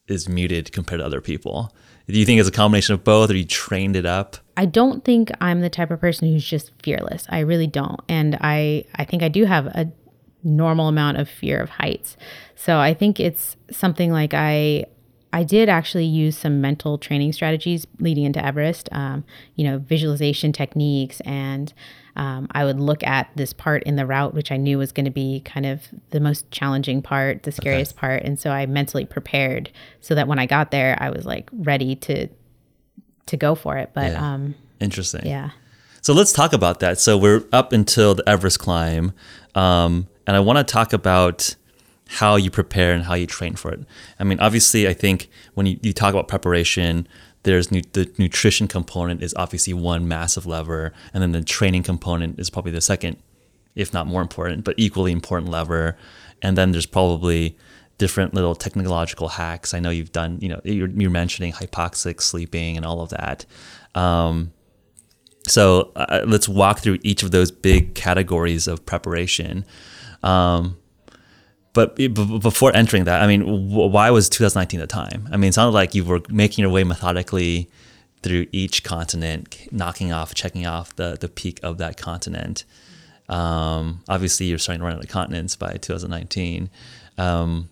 is 0.08 0.28
muted 0.28 0.72
compared 0.72 1.00
to 1.00 1.06
other 1.06 1.20
people. 1.20 1.74
Do 2.06 2.18
you 2.18 2.26
think 2.26 2.38
it's 2.38 2.48
a 2.48 2.52
combination 2.52 2.94
of 2.94 3.02
both 3.02 3.30
or 3.30 3.36
you 3.36 3.46
trained 3.46 3.96
it 3.96 4.04
up? 4.04 4.36
I 4.56 4.66
don't 4.66 5.04
think 5.04 5.30
I'm 5.40 5.60
the 5.60 5.70
type 5.70 5.90
of 5.90 6.00
person 6.00 6.28
who's 6.28 6.46
just 6.46 6.70
fearless. 6.82 7.26
I 7.30 7.40
really 7.40 7.66
don't. 7.66 8.00
And 8.08 8.36
I 8.40 8.84
I 8.94 9.04
think 9.04 9.22
I 9.22 9.28
do 9.28 9.44
have 9.46 9.66
a 9.66 9.90
normal 10.42 10.88
amount 10.88 11.16
of 11.16 11.28
fear 11.28 11.58
of 11.58 11.70
heights. 11.70 12.16
So 12.54 12.78
I 12.78 12.92
think 12.92 13.18
it's 13.18 13.56
something 13.70 14.12
like 14.12 14.34
I 14.34 14.84
I 15.32 15.42
did 15.42 15.68
actually 15.68 16.04
use 16.04 16.36
some 16.36 16.60
mental 16.60 16.96
training 16.98 17.32
strategies 17.32 17.86
leading 17.98 18.24
into 18.24 18.44
Everest, 18.44 18.88
um, 18.92 19.24
you 19.56 19.64
know, 19.64 19.78
visualization 19.78 20.52
techniques. 20.52 21.20
And 21.22 21.72
um, 22.16 22.46
I 22.52 22.64
would 22.64 22.78
look 22.78 23.02
at 23.02 23.28
this 23.34 23.52
part 23.52 23.82
in 23.84 23.96
the 23.96 24.06
route, 24.06 24.34
which 24.34 24.52
I 24.52 24.56
knew 24.56 24.78
was 24.78 24.92
going 24.92 25.04
to 25.04 25.10
be 25.10 25.40
kind 25.44 25.66
of 25.66 25.82
the 26.10 26.20
most 26.20 26.50
challenging 26.50 27.02
part, 27.02 27.42
the 27.42 27.52
scariest 27.52 27.96
part. 27.96 28.22
And 28.22 28.38
so 28.38 28.50
I 28.50 28.66
mentally 28.66 29.04
prepared 29.04 29.70
so 30.00 30.14
that 30.14 30.28
when 30.28 30.38
I 30.38 30.46
got 30.46 30.70
there, 30.70 30.96
I 31.00 31.10
was 31.10 31.26
like 31.26 31.48
ready 31.52 31.96
to 31.96 32.28
to 33.26 33.36
go 33.36 33.54
for 33.54 33.76
it. 33.78 33.90
But 33.94 34.12
Yeah. 34.12 34.34
um, 34.34 34.54
Interesting. 34.80 35.26
yeah. 35.26 35.50
So 36.02 36.12
let's 36.12 36.32
talk 36.32 36.52
about 36.52 36.80
that. 36.80 36.98
So 37.00 37.16
we're 37.16 37.44
up 37.52 37.72
until 37.72 38.14
the 38.14 38.28
Everest 38.28 38.58
climb, 38.58 39.12
um, 39.54 40.06
and 40.26 40.36
I 40.36 40.40
want 40.40 40.58
to 40.58 40.64
talk 40.64 40.92
about 40.92 41.56
how 42.06 42.36
you 42.36 42.50
prepare 42.50 42.92
and 42.92 43.04
how 43.04 43.14
you 43.14 43.26
train 43.26 43.54
for 43.54 43.70
it. 43.72 43.80
I 44.20 44.24
mean, 44.24 44.38
obviously, 44.38 44.86
I 44.86 44.92
think 44.92 45.30
when 45.54 45.64
you, 45.64 45.78
you 45.82 45.94
talk 45.94 46.12
about 46.12 46.28
preparation, 46.28 47.08
there's 47.44 47.70
nu- 47.70 47.82
the 47.92 48.12
nutrition 48.18 48.68
component 48.68 49.22
is 49.22 49.32
obviously 49.36 49.72
one 49.72 50.08
massive 50.08 50.44
lever, 50.44 50.92
and 51.12 51.22
then 51.22 51.32
the 51.32 51.42
training 51.42 51.84
component 51.84 52.38
is 52.38 52.50
probably 52.50 52.72
the 52.72 52.80
second, 52.80 53.16
if 53.74 53.92
not 53.92 54.06
more 54.06 54.20
important, 54.20 54.64
but 54.64 54.74
equally 54.76 55.12
important 55.12 55.50
lever. 55.50 55.96
And 56.42 56.58
then 56.58 56.72
there's 56.72 56.86
probably 56.86 57.56
different 57.96 58.34
little 58.34 58.54
technological 58.54 59.28
hacks. 59.28 59.72
I 59.72 59.80
know 59.80 59.90
you've 59.90 60.12
done, 60.12 60.38
you 60.40 60.48
know, 60.48 60.60
you're, 60.64 60.88
you're 60.88 61.10
mentioning 61.10 61.52
hypoxic 61.52 62.20
sleeping 62.20 62.76
and 62.76 62.84
all 62.84 63.00
of 63.00 63.10
that. 63.10 63.46
Um, 63.94 64.52
so 65.46 65.92
uh, 65.94 66.22
let's 66.26 66.48
walk 66.48 66.80
through 66.80 66.98
each 67.02 67.22
of 67.22 67.30
those 67.30 67.50
big 67.50 67.94
categories 67.94 68.66
of 68.66 68.84
preparation. 68.84 69.64
Um, 70.22 70.76
but 71.74 71.96
b- 71.96 72.08
before 72.08 72.74
entering 72.74 73.04
that, 73.04 73.20
I 73.20 73.26
mean, 73.26 73.40
w- 73.40 73.88
why 73.88 74.10
was 74.10 74.28
2019 74.30 74.80
the 74.80 74.86
time? 74.86 75.28
I 75.30 75.36
mean, 75.36 75.48
it 75.48 75.54
sounded 75.54 75.72
like 75.72 75.94
you 75.94 76.04
were 76.04 76.20
making 76.30 76.62
your 76.62 76.70
way 76.72 76.84
methodically 76.84 77.68
through 78.22 78.46
each 78.52 78.84
continent, 78.84 79.58
knocking 79.70 80.12
off, 80.12 80.34
checking 80.34 80.66
off 80.66 80.96
the, 80.96 81.18
the 81.20 81.28
peak 81.28 81.60
of 81.62 81.76
that 81.78 81.98
continent. 81.98 82.64
Um, 83.28 84.02
obviously, 84.08 84.46
you're 84.46 84.58
starting 84.58 84.80
to 84.80 84.86
run 84.86 84.96
out 84.96 85.04
of 85.04 85.10
continents 85.10 85.56
by 85.56 85.74
2019. 85.74 86.70
Um, 87.18 87.68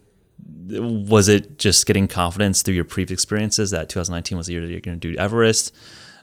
was 0.68 1.28
it 1.28 1.58
just 1.58 1.86
getting 1.86 2.08
confidence 2.08 2.62
through 2.62 2.74
your 2.74 2.84
previous 2.84 3.20
experiences 3.20 3.70
that 3.70 3.88
2019 3.88 4.36
was 4.36 4.48
the 4.48 4.54
year 4.54 4.62
that 4.62 4.70
you're 4.70 4.80
going 4.80 4.98
to 4.98 5.12
do 5.12 5.16
Everest? 5.16 5.74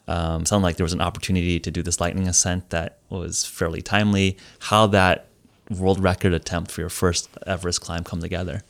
Um, 0.08 0.46
sounded 0.46 0.66
like 0.66 0.76
there 0.76 0.84
was 0.84 0.94
an 0.94 1.02
opportunity 1.02 1.60
to 1.60 1.72
do 1.72 1.82
this 1.82 2.02
lightning 2.02 2.28
ascent 2.28 2.72
that 2.72 3.00
was 3.10 3.46
fairly 3.46 3.82
timely. 3.82 4.38
How 4.60 4.88
that 4.88 5.29
world 5.70 6.02
record 6.02 6.34
attempt 6.34 6.72
for 6.72 6.82
your 6.82 6.90
first 6.90 7.30
Everest 7.46 7.82
climb 7.82 8.04
come 8.04 8.22
together? 8.22 8.62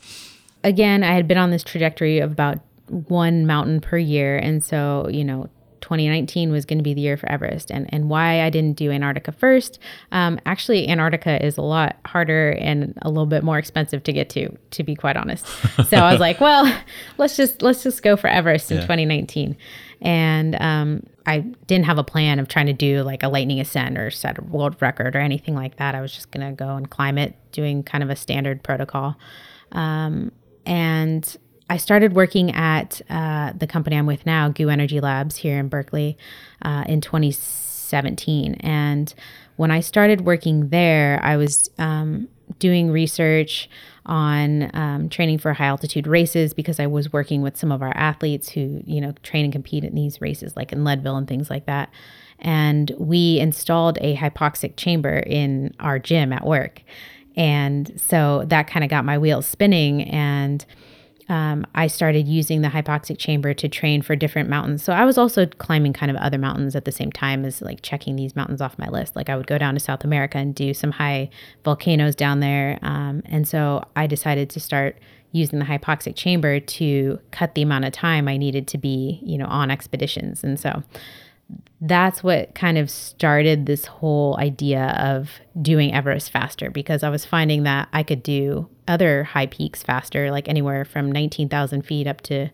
Again, 0.64 1.04
I 1.04 1.14
had 1.14 1.28
been 1.28 1.38
on 1.38 1.52
this 1.52 1.64
trajectory 1.64 2.20
of 2.20 2.32
about 2.32 2.60
one 2.90 3.46
mountain 3.46 3.82
per 3.82 3.98
year. 3.98 4.38
And 4.38 4.64
so, 4.64 5.08
you 5.10 5.24
know, 5.24 5.50
2019 5.82 6.52
was 6.52 6.66
going 6.66 6.78
to 6.78 6.84
be 6.84 6.94
the 6.94 7.02
year 7.02 7.16
for 7.16 7.32
Everest. 7.32 7.72
And, 7.72 7.92
and 7.94 8.10
why 8.10 8.42
I 8.42 8.50
didn't 8.50 8.78
do 8.78 8.92
Antarctica 8.92 9.32
first. 9.32 9.80
Um, 10.12 10.40
actually, 10.46 10.90
Antarctica 10.90 11.44
is 11.44 11.58
a 11.58 11.62
lot 11.62 11.98
harder 12.06 12.52
and 12.52 12.98
a 13.02 13.10
little 13.10 13.26
bit 13.26 13.44
more 13.44 13.58
expensive 13.58 14.04
to 14.04 14.14
get 14.14 14.30
to, 14.32 14.56
to 14.72 14.84
be 14.84 14.96
quite 14.96 15.18
honest. 15.18 15.48
So 15.90 15.98
I 15.98 16.12
was 16.12 16.20
like, 16.20 16.40
well, 16.40 16.72
let's 17.18 17.36
just 17.36 17.62
let's 17.64 17.82
just 17.82 18.04
go 18.04 18.16
for 18.16 18.28
Everest 18.28 18.70
in 18.70 18.78
yeah. 18.78 18.84
2019. 18.84 19.58
And 20.02 20.56
um, 20.62 21.04
I 21.26 21.40
didn't 21.68 21.86
have 21.86 21.98
a 21.98 22.04
plan 22.04 22.40
of 22.40 22.48
trying 22.48 22.68
to 22.68 22.74
do 22.74 23.04
like 23.04 23.24
a 23.24 23.28
lightning 23.28 23.60
ascent 23.60 23.98
or 23.98 24.10
set 24.10 24.38
a 24.38 24.44
world 24.44 24.82
record 24.82 25.16
or 25.16 25.20
anything 25.20 25.56
like 25.56 25.78
that. 25.78 25.96
I 25.96 26.02
was 26.02 26.14
just 26.14 26.32
going 26.32 26.48
to 26.48 26.56
go 26.56 26.76
and 26.76 26.90
climb 26.90 27.18
it, 27.18 27.36
doing 27.52 27.84
kind 27.84 28.04
of 28.04 28.10
a 28.10 28.16
standard 28.16 28.64
protocol. 28.64 29.18
Um, 29.72 30.32
and 30.66 31.38
I 31.70 31.78
started 31.78 32.14
working 32.14 32.52
at 32.52 33.02
uh, 33.10 33.54
the 33.56 33.68
company 33.68 33.96
I'm 33.96 34.06
with 34.06 34.26
now, 34.26 34.50
GU 34.50 34.70
Energy 34.70 35.00
Labs, 35.00 35.38
here 35.38 35.60
in 35.60 35.68
Berkeley, 35.68 36.18
uh, 36.64 36.86
in 36.88 37.02
2017. 37.02 38.56
And 38.56 39.14
when 39.58 39.70
I 39.70 39.82
started 39.82 40.22
working 40.22 40.70
there, 40.70 41.20
I 41.22 41.38
was 41.38 41.70
um, 41.78 42.28
doing 42.58 42.90
research 42.92 43.70
on 44.06 44.76
um, 44.76 45.10
training 45.10 45.38
for 45.38 45.54
high 45.54 45.68
altitude 45.68 46.08
races 46.08 46.54
because 46.54 46.80
I 46.80 46.88
was 46.88 47.14
working 47.14 47.42
with 47.42 47.56
some 47.56 47.72
of 47.72 47.82
our 47.82 47.96
athletes 47.96 48.50
who, 48.50 48.82
you 48.86 49.00
know, 49.00 49.14
train 49.22 49.46
and 49.46 49.54
compete 49.54 49.84
in 49.84 49.94
these 49.94 50.20
races, 50.20 50.56
like 50.56 50.72
in 50.72 50.84
Leadville 50.84 51.16
and 51.16 51.28
things 51.28 51.50
like 51.50 51.66
that. 51.68 51.92
And 52.40 52.92
we 52.98 53.40
installed 53.40 53.98
a 54.02 54.16
hypoxic 54.16 54.78
chamber 54.78 55.20
in 55.20 55.76
our 55.80 56.00
gym 56.00 56.34
at 56.34 56.46
work. 56.46 56.82
And 57.36 58.00
so 58.00 58.46
that 58.48 58.68
kind 58.68 58.84
of 58.84 58.90
got 58.90 59.06
my 59.06 59.18
wheels 59.18 59.46
spinning. 59.46 60.04
And 60.04 60.66
um, 61.30 61.65
I 61.76 61.88
started 61.88 62.28
using 62.28 62.62
the 62.62 62.70
hypoxic 62.70 63.20
chamber 63.20 63.54
to 63.54 63.70
train 63.70 64.02
for 64.02 64.15
different 64.15 64.50
mountains. 64.50 64.84
So 64.84 64.94
I 64.94 65.06
was 65.06 65.18
also 65.18 65.46
climbing 65.46 65.94
kind 65.94 66.10
of 66.10 66.18
other 66.18 66.39
mountains 66.39 66.76
at 66.76 66.86
the 66.86 66.92
same 66.92 67.12
time 67.12 67.46
as 67.46 67.62
like 67.62 67.82
checking 67.84 68.15
these 68.15 68.36
mountains 68.36 68.62
off 68.62 68.78
my 68.80 68.89
list. 68.89 69.15
Like 69.15 69.30
I 69.30 69.38
would 69.38 69.46
go 69.46 69.60
down 69.60 69.76
to 69.76 69.80
South 69.80 70.04
America 70.04 70.39
and 70.39 70.56
do 70.56 70.74
some 70.74 70.92
high 70.92 71.30
volcanoes 71.63 72.15
down 72.15 72.39
there. 72.39 72.80
Um, 72.82 73.22
and 73.26 73.48
so 73.48 73.86
I 73.96 74.08
decided 74.08 74.50
to 74.50 74.60
start 74.60 74.98
using 75.32 75.60
the 75.60 75.65
hypoxic 75.65 76.15
chamber 76.15 76.60
to 76.60 77.20
cut 77.30 77.54
the 77.54 77.62
amount 77.62 77.86
of 77.86 77.94
time 77.94 78.28
I 78.28 78.38
needed 78.38 78.68
to 78.70 78.80
be, 78.80 79.20
you 79.24 79.38
know, 79.38 79.46
on 79.46 79.70
expeditions. 79.70 80.44
And 80.44 80.60
so 80.60 80.84
that's 81.82 82.24
what 82.24 82.56
kind 82.56 82.78
of 82.78 82.89
started 82.89 83.65
this 83.65 83.86
whole 83.86 84.38
idea 84.39 84.96
of 85.00 85.30
doing 85.62 85.94
Everest 85.94 86.32
faster 86.32 86.70
because 86.70 87.04
I 87.04 87.10
was 87.10 87.26
finding 87.26 87.63
that 87.63 87.88
I 87.94 88.04
could 88.04 88.24
do 88.24 88.68
other 88.89 89.23
high 89.23 89.45
peaks 89.45 89.84
faster, 89.84 90.32
like 90.32 90.49
anywhere 90.49 90.84
from 90.84 91.12
19,000 91.12 91.84
feet 91.84 92.08
up 92.08 92.21
to 92.21 92.49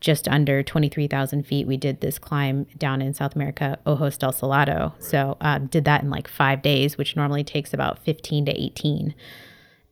just 0.00 0.28
under 0.28 0.62
23,000 0.62 1.46
feet. 1.46 1.66
We 1.66 1.76
did 1.76 2.00
this 2.00 2.18
climb 2.18 2.66
down 2.76 3.00
in 3.00 3.14
South 3.14 3.34
America, 3.34 3.78
Ojos 3.86 4.18
del 4.18 4.32
Salado. 4.32 4.94
So 4.98 5.36
uh, 5.40 5.58
did 5.58 5.84
that 5.86 6.02
in 6.02 6.10
like 6.10 6.28
five 6.28 6.60
days, 6.60 6.98
which 6.98 7.16
normally 7.16 7.44
takes 7.44 7.72
about 7.72 7.98
15 8.04 8.46
to 8.46 8.52
18. 8.52 9.14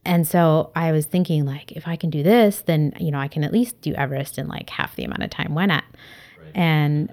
And 0.04 0.28
so 0.28 0.70
I 0.76 0.92
was 0.92 1.06
thinking, 1.06 1.46
like, 1.46 1.72
if 1.72 1.88
I 1.88 1.96
can 1.96 2.10
do 2.10 2.22
this, 2.22 2.60
then, 2.66 2.92
you 3.00 3.10
know, 3.10 3.18
I 3.18 3.28
can 3.28 3.42
at 3.42 3.52
least 3.52 3.80
do 3.80 3.94
Everest 3.94 4.36
in 4.36 4.48
like 4.48 4.68
half 4.68 4.94
the 4.96 5.04
amount 5.04 5.22
of 5.22 5.30
time. 5.30 5.54
Why 5.54 5.64
not? 5.64 5.84
Right. 6.38 6.52
And 6.54 7.10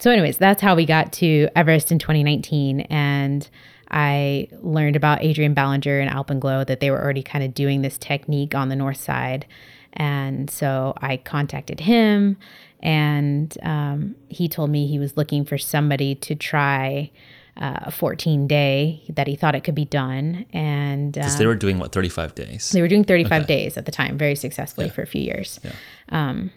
so, 0.00 0.10
anyways, 0.10 0.38
that's 0.38 0.60
how 0.60 0.74
we 0.74 0.86
got 0.86 1.12
to 1.14 1.48
Everest 1.54 1.92
in 1.92 1.98
2019. 1.98 2.80
And 2.82 3.48
I 3.90 4.48
learned 4.60 4.96
about 4.96 5.22
Adrian 5.22 5.54
Ballinger 5.54 6.00
and 6.00 6.10
Alpenglow 6.10 6.66
that 6.66 6.80
they 6.80 6.90
were 6.90 7.00
already 7.00 7.22
kind 7.22 7.44
of 7.44 7.54
doing 7.54 7.82
this 7.82 7.96
technique 7.98 8.54
on 8.54 8.68
the 8.68 8.76
north 8.76 8.96
side. 8.96 9.46
And 9.92 10.50
so 10.50 10.94
I 11.00 11.18
contacted 11.18 11.78
him, 11.78 12.36
and 12.80 13.56
um, 13.62 14.16
he 14.28 14.48
told 14.48 14.70
me 14.70 14.88
he 14.88 14.98
was 14.98 15.16
looking 15.16 15.44
for 15.44 15.56
somebody 15.56 16.16
to 16.16 16.34
try 16.34 17.12
uh, 17.56 17.78
a 17.82 17.90
14 17.92 18.48
day 18.48 19.04
that 19.08 19.28
he 19.28 19.36
thought 19.36 19.54
it 19.54 19.62
could 19.62 19.76
be 19.76 19.84
done. 19.84 20.46
And 20.52 21.12
because 21.12 21.38
they 21.38 21.46
were 21.46 21.54
doing 21.54 21.78
what 21.78 21.92
35 21.92 22.34
days, 22.34 22.70
they 22.70 22.82
were 22.82 22.88
doing 22.88 23.04
35 23.04 23.42
okay. 23.42 23.46
days 23.46 23.76
at 23.76 23.86
the 23.86 23.92
time, 23.92 24.18
very 24.18 24.34
successfully 24.34 24.88
yeah. 24.88 24.92
for 24.92 25.02
a 25.02 25.06
few 25.06 25.22
years. 25.22 25.60
Yeah. 25.62 25.72
Um, 26.08 26.50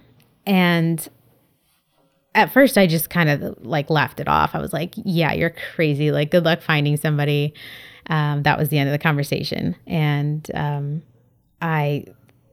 and 0.48 1.08
at 2.38 2.54
first 2.54 2.78
I 2.78 2.86
just 2.86 3.10
kind 3.10 3.30
of 3.30 3.66
like 3.66 3.90
laughed 3.90 4.20
it 4.20 4.28
off. 4.28 4.54
I 4.54 4.60
was 4.60 4.72
like, 4.72 4.94
yeah, 4.96 5.34
you're 5.34 5.54
crazy. 5.74 6.12
Like, 6.12 6.30
good 6.30 6.46
luck 6.46 6.62
finding 6.62 6.96
somebody. 6.96 7.54
Um, 8.12 8.44
that 8.44 8.60
was 8.60 8.70
the 8.70 8.78
end 8.78 8.88
of 8.88 8.94
the 8.94 9.00
conversation. 9.00 9.76
And 9.88 10.50
um, 10.54 11.02
I 11.62 12.06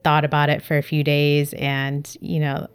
thought 0.03 0.25
about 0.25 0.49
it 0.49 0.63
for 0.63 0.75
a 0.75 0.81
few 0.81 1.03
days. 1.03 1.53
And, 1.53 2.13
you 2.19 2.39
know, 2.39 2.67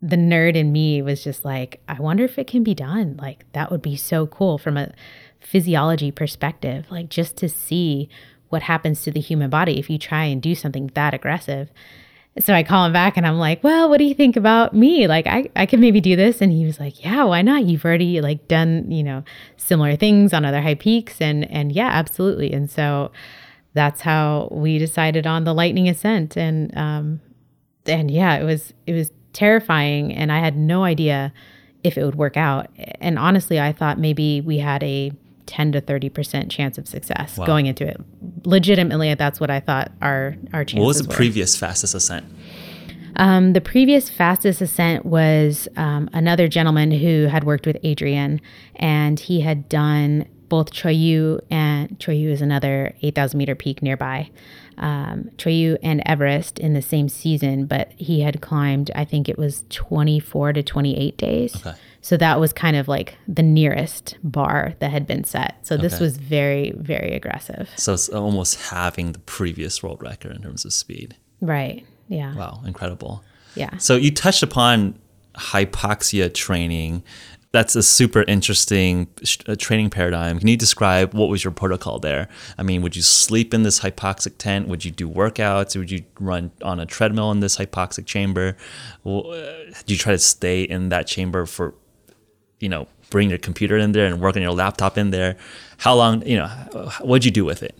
the 0.00 0.16
nerd 0.16 0.54
in 0.54 0.70
me 0.70 1.02
was 1.02 1.24
just 1.24 1.44
like, 1.44 1.82
I 1.88 2.00
wonder 2.00 2.22
if 2.22 2.38
it 2.38 2.46
can 2.46 2.62
be 2.62 2.74
done. 2.74 3.16
Like, 3.20 3.50
that 3.52 3.72
would 3.72 3.82
be 3.82 3.96
so 3.96 4.28
cool 4.28 4.56
from 4.56 4.76
a 4.76 4.92
physiology 5.40 6.12
perspective. 6.12 6.86
Like, 6.88 7.08
just 7.08 7.36
to 7.38 7.48
see 7.48 8.08
what 8.50 8.62
happens 8.62 9.02
to 9.02 9.10
the 9.10 9.20
human 9.20 9.50
body 9.50 9.80
if 9.80 9.90
you 9.90 9.98
try 9.98 10.24
and 10.26 10.40
do 10.40 10.54
something 10.54 10.88
that 10.94 11.14
aggressive. 11.14 11.72
So 12.40 12.52
I 12.52 12.64
call 12.64 12.86
him 12.86 12.92
back 12.92 13.16
and 13.16 13.24
I'm 13.24 13.38
like, 13.38 13.62
well, 13.62 13.88
what 13.88 13.98
do 13.98 14.04
you 14.04 14.14
think 14.14 14.36
about 14.36 14.74
me? 14.74 15.06
Like, 15.06 15.26
I, 15.28 15.48
I 15.54 15.66
could 15.66 15.78
maybe 15.78 16.00
do 16.00 16.16
this. 16.16 16.40
And 16.40 16.50
he 16.50 16.64
was 16.64 16.80
like, 16.80 17.04
yeah, 17.04 17.22
why 17.24 17.42
not? 17.42 17.64
You've 17.64 17.84
already 17.84 18.20
like 18.20 18.48
done, 18.48 18.90
you 18.90 19.04
know, 19.04 19.22
similar 19.56 19.94
things 19.94 20.34
on 20.34 20.44
other 20.44 20.60
high 20.60 20.74
peaks. 20.74 21.20
And, 21.20 21.48
and 21.50 21.70
yeah, 21.70 21.90
absolutely. 21.92 22.52
And 22.52 22.68
so 22.68 23.12
that's 23.72 24.00
how 24.00 24.48
we 24.50 24.78
decided 24.78 25.28
on 25.28 25.44
the 25.44 25.54
lightning 25.54 25.88
ascent. 25.88 26.36
And, 26.36 26.76
um, 26.76 27.20
and 27.86 28.10
yeah, 28.10 28.36
it 28.36 28.44
was, 28.44 28.74
it 28.86 28.94
was 28.94 29.12
terrifying. 29.32 30.12
And 30.12 30.32
I 30.32 30.40
had 30.40 30.56
no 30.56 30.82
idea 30.82 31.32
if 31.84 31.96
it 31.96 32.04
would 32.04 32.16
work 32.16 32.36
out. 32.36 32.66
And 33.00 33.16
honestly, 33.16 33.60
I 33.60 33.72
thought 33.72 33.98
maybe 33.98 34.40
we 34.40 34.58
had 34.58 34.82
a 34.82 35.12
10 35.46 35.72
to 35.72 35.80
30% 35.80 36.50
chance 36.50 36.78
of 36.78 36.88
success 36.88 37.36
wow. 37.36 37.46
going 37.46 37.66
into 37.66 37.86
it. 37.86 38.00
Legitimately, 38.44 39.14
that's 39.14 39.40
what 39.40 39.50
I 39.50 39.60
thought 39.60 39.92
our, 40.00 40.36
our 40.52 40.64
chances 40.64 40.80
What 40.80 40.86
was 40.86 41.02
the 41.02 41.08
were. 41.08 41.14
previous 41.14 41.56
fastest 41.56 41.94
ascent? 41.94 42.26
Um, 43.16 43.52
the 43.52 43.60
previous 43.60 44.10
fastest 44.10 44.60
ascent 44.60 45.06
was 45.06 45.68
um, 45.76 46.10
another 46.12 46.48
gentleman 46.48 46.90
who 46.90 47.26
had 47.26 47.44
worked 47.44 47.66
with 47.66 47.76
Adrian, 47.82 48.40
and 48.76 49.20
he 49.20 49.40
had 49.40 49.68
done 49.68 50.26
both 50.48 50.70
Cho 50.70 50.88
Oyu 50.88 51.40
and 51.50 51.98
Cho 51.98 52.12
Oyu 52.12 52.30
is 52.30 52.42
another 52.42 52.94
8,000 53.02 53.38
meter 53.38 53.54
peak 53.54 53.82
nearby. 53.82 54.30
Um, 54.78 55.30
Cho 55.36 55.50
Oyu 55.50 55.78
and 55.82 56.02
Everest 56.06 56.58
in 56.58 56.74
the 56.74 56.82
same 56.82 57.08
season, 57.08 57.66
but 57.66 57.92
he 57.96 58.20
had 58.20 58.40
climbed, 58.40 58.90
I 58.94 59.04
think 59.04 59.28
it 59.28 59.38
was 59.38 59.64
24 59.70 60.54
to 60.54 60.62
28 60.62 61.16
days. 61.16 61.56
Okay. 61.56 61.76
So 62.04 62.18
that 62.18 62.38
was 62.38 62.52
kind 62.52 62.76
of 62.76 62.86
like 62.86 63.16
the 63.26 63.42
nearest 63.42 64.18
bar 64.22 64.74
that 64.80 64.90
had 64.90 65.06
been 65.06 65.24
set. 65.24 65.56
So 65.62 65.78
this 65.78 65.94
okay. 65.94 66.04
was 66.04 66.18
very, 66.18 66.72
very 66.76 67.14
aggressive. 67.14 67.70
So 67.76 67.94
it's 67.94 68.10
almost 68.10 68.60
having 68.60 69.12
the 69.12 69.20
previous 69.20 69.82
world 69.82 70.02
record 70.02 70.36
in 70.36 70.42
terms 70.42 70.66
of 70.66 70.74
speed. 70.74 71.16
Right. 71.40 71.82
Yeah. 72.08 72.36
Wow. 72.36 72.60
Incredible. 72.66 73.24
Yeah. 73.54 73.78
So 73.78 73.96
you 73.96 74.10
touched 74.10 74.42
upon 74.42 74.98
hypoxia 75.34 76.32
training. 76.32 77.02
That's 77.52 77.74
a 77.74 77.82
super 77.82 78.24
interesting 78.24 79.06
uh, 79.46 79.56
training 79.58 79.88
paradigm. 79.88 80.38
Can 80.38 80.48
you 80.48 80.58
describe 80.58 81.14
what 81.14 81.30
was 81.30 81.42
your 81.42 81.52
protocol 81.52 82.00
there? 82.00 82.28
I 82.58 82.64
mean, 82.64 82.82
would 82.82 82.96
you 82.96 83.02
sleep 83.02 83.54
in 83.54 83.62
this 83.62 83.80
hypoxic 83.80 84.36
tent? 84.36 84.68
Would 84.68 84.84
you 84.84 84.90
do 84.90 85.08
workouts? 85.08 85.74
Would 85.74 85.90
you 85.90 86.04
run 86.20 86.50
on 86.60 86.80
a 86.80 86.84
treadmill 86.84 87.30
in 87.30 87.40
this 87.40 87.56
hypoxic 87.56 88.04
chamber? 88.04 88.58
Well, 89.04 89.30
uh, 89.30 89.72
did 89.86 89.92
you 89.92 89.96
try 89.96 90.12
to 90.12 90.18
stay 90.18 90.64
in 90.64 90.90
that 90.90 91.06
chamber 91.06 91.46
for 91.46 91.72
you 92.60 92.68
know, 92.68 92.86
bring 93.10 93.28
your 93.28 93.38
computer 93.38 93.76
in 93.76 93.92
there 93.92 94.06
and 94.06 94.20
work 94.20 94.36
on 94.36 94.42
your 94.42 94.52
laptop 94.52 94.98
in 94.98 95.10
there. 95.10 95.36
How 95.78 95.94
long, 95.94 96.26
you 96.26 96.36
know, 96.36 96.48
what'd 97.00 97.24
you 97.24 97.30
do 97.30 97.44
with 97.44 97.62
it? 97.62 97.78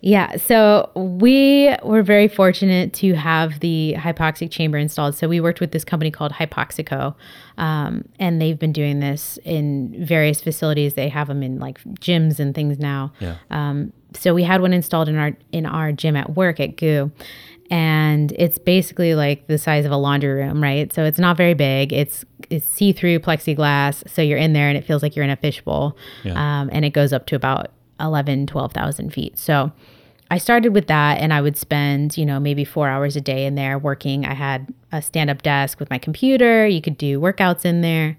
Yeah, 0.00 0.36
so 0.36 0.90
we 0.94 1.74
were 1.82 2.02
very 2.02 2.28
fortunate 2.28 2.92
to 2.94 3.14
have 3.14 3.60
the 3.60 3.96
hypoxic 3.98 4.50
chamber 4.50 4.78
installed. 4.78 5.16
So 5.16 5.28
we 5.28 5.40
worked 5.40 5.60
with 5.60 5.72
this 5.72 5.84
company 5.84 6.10
called 6.10 6.32
Hypoxico, 6.32 7.14
um, 7.56 8.04
and 8.18 8.40
they've 8.40 8.58
been 8.58 8.72
doing 8.72 9.00
this 9.00 9.38
in 9.44 10.04
various 10.04 10.40
facilities. 10.40 10.94
They 10.94 11.08
have 11.08 11.26
them 11.26 11.42
in 11.42 11.58
like 11.58 11.82
gyms 12.00 12.38
and 12.38 12.54
things 12.54 12.78
now. 12.78 13.12
Yeah. 13.18 13.36
Um, 13.50 13.92
so 14.14 14.34
we 14.34 14.44
had 14.44 14.60
one 14.60 14.72
installed 14.72 15.08
in 15.08 15.16
our 15.16 15.36
in 15.52 15.66
our 15.66 15.90
gym 15.92 16.16
at 16.16 16.36
work 16.36 16.60
at 16.60 16.76
GU, 16.76 17.10
and 17.70 18.32
it's 18.32 18.58
basically 18.58 19.14
like 19.14 19.46
the 19.46 19.58
size 19.58 19.84
of 19.84 19.92
a 19.92 19.96
laundry 19.96 20.32
room, 20.32 20.62
right? 20.62 20.92
So 20.92 21.04
it's 21.04 21.18
not 21.18 21.36
very 21.36 21.54
big. 21.54 21.92
It's 21.92 22.24
it's 22.50 22.66
see 22.66 22.92
through 22.92 23.18
plexiglass, 23.20 24.08
so 24.08 24.22
you're 24.22 24.38
in 24.38 24.52
there 24.52 24.68
and 24.68 24.78
it 24.78 24.84
feels 24.84 25.02
like 25.02 25.14
you're 25.14 25.24
in 25.24 25.30
a 25.30 25.36
fishbowl, 25.36 25.96
yeah. 26.24 26.32
um, 26.32 26.70
and 26.72 26.84
it 26.84 26.90
goes 26.90 27.12
up 27.12 27.26
to 27.26 27.36
about 27.36 27.70
11, 28.00 28.46
12,000 28.46 29.12
feet. 29.12 29.38
So 29.38 29.72
I 30.30 30.38
started 30.38 30.72
with 30.74 30.86
that, 30.86 31.20
and 31.20 31.32
I 31.32 31.40
would 31.40 31.56
spend 31.56 32.16
you 32.16 32.24
know 32.24 32.40
maybe 32.40 32.64
four 32.64 32.88
hours 32.88 33.16
a 33.16 33.20
day 33.20 33.44
in 33.44 33.54
there 33.54 33.78
working. 33.78 34.24
I 34.24 34.34
had 34.34 34.72
a 34.92 35.02
stand 35.02 35.28
up 35.28 35.42
desk 35.42 35.78
with 35.78 35.90
my 35.90 35.98
computer. 35.98 36.66
You 36.66 36.80
could 36.80 36.96
do 36.96 37.20
workouts 37.20 37.64
in 37.64 37.82
there. 37.82 38.16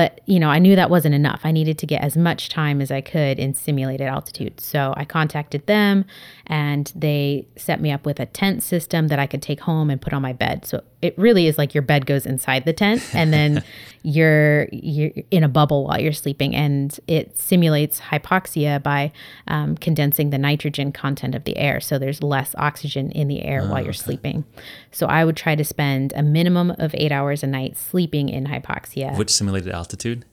But, 0.00 0.22
you 0.24 0.40
know, 0.40 0.48
I 0.48 0.58
knew 0.60 0.76
that 0.76 0.88
wasn't 0.88 1.14
enough. 1.14 1.42
I 1.44 1.52
needed 1.52 1.76
to 1.76 1.86
get 1.86 2.00
as 2.00 2.16
much 2.16 2.48
time 2.48 2.80
as 2.80 2.90
I 2.90 3.02
could 3.02 3.38
in 3.38 3.52
simulated 3.52 4.06
altitude. 4.06 4.58
So 4.58 4.94
I 4.96 5.04
contacted 5.04 5.66
them 5.66 6.06
and 6.46 6.90
they 6.96 7.46
set 7.56 7.82
me 7.82 7.92
up 7.92 8.06
with 8.06 8.18
a 8.18 8.24
tent 8.24 8.62
system 8.62 9.08
that 9.08 9.18
I 9.18 9.26
could 9.26 9.42
take 9.42 9.60
home 9.60 9.90
and 9.90 10.00
put 10.00 10.14
on 10.14 10.22
my 10.22 10.32
bed. 10.32 10.64
So 10.64 10.82
it 11.02 11.16
really 11.18 11.46
is 11.46 11.56
like 11.56 11.74
your 11.74 11.82
bed 11.82 12.06
goes 12.06 12.26
inside 12.26 12.64
the 12.64 12.72
tent 12.72 13.02
and 13.14 13.32
then 13.32 13.62
you're 14.02 14.68
you're 14.72 15.10
in 15.30 15.42
a 15.42 15.48
bubble 15.48 15.84
while 15.84 16.00
you're 16.00 16.12
sleeping 16.12 16.54
and 16.54 16.98
it 17.06 17.36
simulates 17.36 18.00
hypoxia 18.00 18.82
by 18.82 19.12
um, 19.48 19.76
condensing 19.76 20.30
the 20.30 20.38
nitrogen 20.38 20.92
content 20.92 21.34
of 21.34 21.44
the 21.44 21.56
air 21.56 21.80
so 21.80 21.98
there's 21.98 22.22
less 22.22 22.54
oxygen 22.58 23.10
in 23.12 23.28
the 23.28 23.42
air 23.42 23.62
oh, 23.62 23.70
while 23.70 23.80
you're 23.80 23.90
okay. 23.90 23.98
sleeping 23.98 24.44
so 24.90 25.06
i 25.06 25.24
would 25.24 25.36
try 25.36 25.54
to 25.54 25.64
spend 25.64 26.12
a 26.16 26.22
minimum 26.22 26.70
of 26.78 26.94
eight 26.94 27.12
hours 27.12 27.42
a 27.42 27.46
night 27.46 27.76
sleeping 27.76 28.28
in 28.28 28.46
hypoxia 28.46 29.16
which 29.16 29.30
simulated 29.30 29.72
altitude 29.90 30.24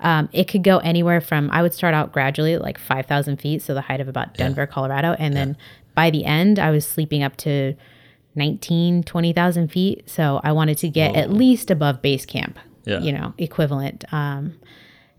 um, 0.00 0.28
it 0.32 0.48
could 0.48 0.62
go 0.62 0.78
anywhere 0.78 1.20
from 1.20 1.50
i 1.50 1.62
would 1.62 1.72
start 1.74 1.94
out 1.94 2.12
gradually 2.12 2.56
like 2.58 2.78
5000 2.78 3.40
feet 3.40 3.62
so 3.62 3.74
the 3.74 3.82
height 3.82 4.00
of 4.00 4.08
about 4.08 4.34
denver 4.34 4.62
yeah. 4.62 4.66
colorado 4.66 5.16
and 5.18 5.34
yeah. 5.34 5.40
then 5.40 5.56
by 5.94 6.10
the 6.10 6.24
end 6.24 6.58
i 6.58 6.70
was 6.70 6.86
sleeping 6.86 7.22
up 7.22 7.36
to 7.36 7.74
19, 8.34 9.02
20,000 9.02 9.68
feet. 9.68 10.08
So 10.08 10.40
I 10.42 10.52
wanted 10.52 10.78
to 10.78 10.88
get 10.88 11.14
Whoa. 11.14 11.20
at 11.20 11.30
least 11.30 11.70
above 11.70 12.02
base 12.02 12.24
camp, 12.24 12.58
yeah. 12.84 13.00
you 13.00 13.12
know, 13.12 13.34
equivalent. 13.38 14.04
Um, 14.12 14.58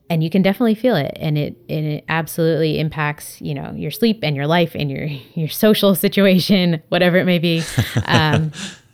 and 0.09 0.23
you 0.23 0.29
can 0.29 0.41
definitely 0.41 0.75
feel 0.75 0.95
it 0.95 1.15
and 1.19 1.37
it 1.37 1.55
and 1.69 1.85
it 1.85 2.05
absolutely 2.09 2.77
impacts 2.77 3.41
you 3.41 3.53
know 3.53 3.71
your 3.71 3.89
sleep 3.89 4.19
and 4.21 4.35
your 4.35 4.45
life 4.45 4.75
and 4.75 4.91
your 4.91 5.05
your 5.33 5.47
social 5.47 5.95
situation 5.95 6.83
whatever 6.89 7.17
it 7.17 7.25
may 7.25 7.39
be 7.39 7.63
um, 8.05 8.51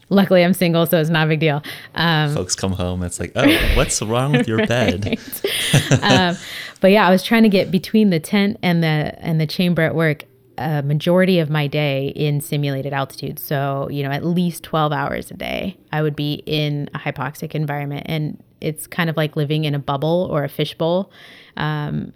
luckily 0.10 0.44
i'm 0.44 0.54
single 0.54 0.86
so 0.86 1.00
it's 1.00 1.10
not 1.10 1.28
a 1.28 1.30
big 1.30 1.40
deal 1.40 1.62
um, 1.96 2.34
folks 2.34 2.56
come 2.56 2.74
home 2.74 3.04
it's 3.04 3.20
like 3.20 3.32
oh 3.36 3.48
what's 3.76 4.02
wrong 4.02 4.32
with 4.32 4.48
your 4.48 4.66
bed 4.68 5.06
um, 6.02 6.36
but 6.82 6.92
yeah 6.92 7.08
i 7.08 7.12
was 7.12 7.24
trying 7.24 7.44
to 7.44 7.50
get 7.50 7.72
between 7.72 8.10
the 8.10 8.20
tent 8.20 8.58
and 8.62 8.84
the 8.84 9.14
and 9.20 9.40
the 9.40 9.48
chamber 9.48 9.82
at 9.82 9.96
work 9.96 10.26
a 10.60 10.84
majority 10.84 11.40
of 11.40 11.50
my 11.50 11.68
day 11.68 12.10
in 12.10 12.42
simulated 12.42 12.92
altitude. 12.92 13.40
So, 13.40 13.88
you 13.90 14.04
know, 14.04 14.12
at 14.12 14.26
least 14.26 14.64
12 14.64 14.92
hours 14.92 15.32
a 15.32 15.34
day, 15.36 15.78
I 15.92 16.02
would 16.02 16.18
be 16.18 16.44
in 16.46 16.90
a 16.94 17.00
hypoxic 17.00 17.56
environment. 17.56 18.06
And 18.08 18.44
it's 18.60 18.86
kind 18.86 19.10
of 19.10 19.16
like 19.16 19.38
living 19.38 19.64
in 19.64 19.74
a 19.74 19.80
bubble 19.80 20.28
or 20.30 20.44
a 20.44 20.50
fishbowl. 20.50 21.12
Um, 21.56 22.12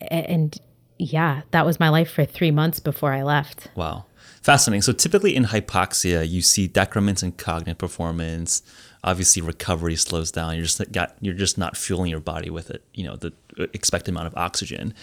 and 0.00 0.58
yeah, 0.98 1.42
that 1.52 1.64
was 1.64 1.78
my 1.78 1.88
life 1.88 2.10
for 2.10 2.24
three 2.24 2.50
months 2.50 2.80
before 2.80 3.12
I 3.12 3.22
left. 3.22 3.68
Wow. 3.76 4.05
Fascinating. 4.46 4.82
So, 4.82 4.92
typically 4.92 5.34
in 5.34 5.46
hypoxia, 5.46 6.24
you 6.30 6.40
see 6.40 6.68
decrements 6.68 7.20
in 7.20 7.32
cognitive 7.32 7.78
performance. 7.78 8.62
Obviously, 9.02 9.42
recovery 9.42 9.96
slows 9.96 10.30
down. 10.30 10.54
You're 10.54 10.66
just 10.66 10.92
got 10.92 11.16
you're 11.20 11.34
just 11.34 11.58
not 11.58 11.76
fueling 11.76 12.12
your 12.12 12.20
body 12.20 12.48
with 12.48 12.70
it. 12.70 12.84
You 12.94 13.06
know 13.06 13.16
the 13.16 13.32
uh, 13.58 13.66
expected 13.72 14.12
amount 14.12 14.28
of 14.28 14.36
oxygen. 14.36 14.94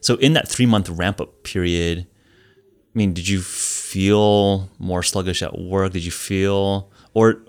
So, 0.00 0.14
in 0.18 0.34
that 0.34 0.46
three 0.46 0.66
month 0.66 0.88
ramp 0.88 1.20
up 1.20 1.42
period, 1.42 2.06
I 2.06 2.92
mean, 2.94 3.12
did 3.12 3.26
you 3.28 3.40
feel 3.40 4.70
more 4.78 5.02
sluggish 5.02 5.42
at 5.42 5.58
work? 5.58 5.94
Did 5.94 6.04
you 6.04 6.12
feel, 6.12 6.88
or, 7.12 7.42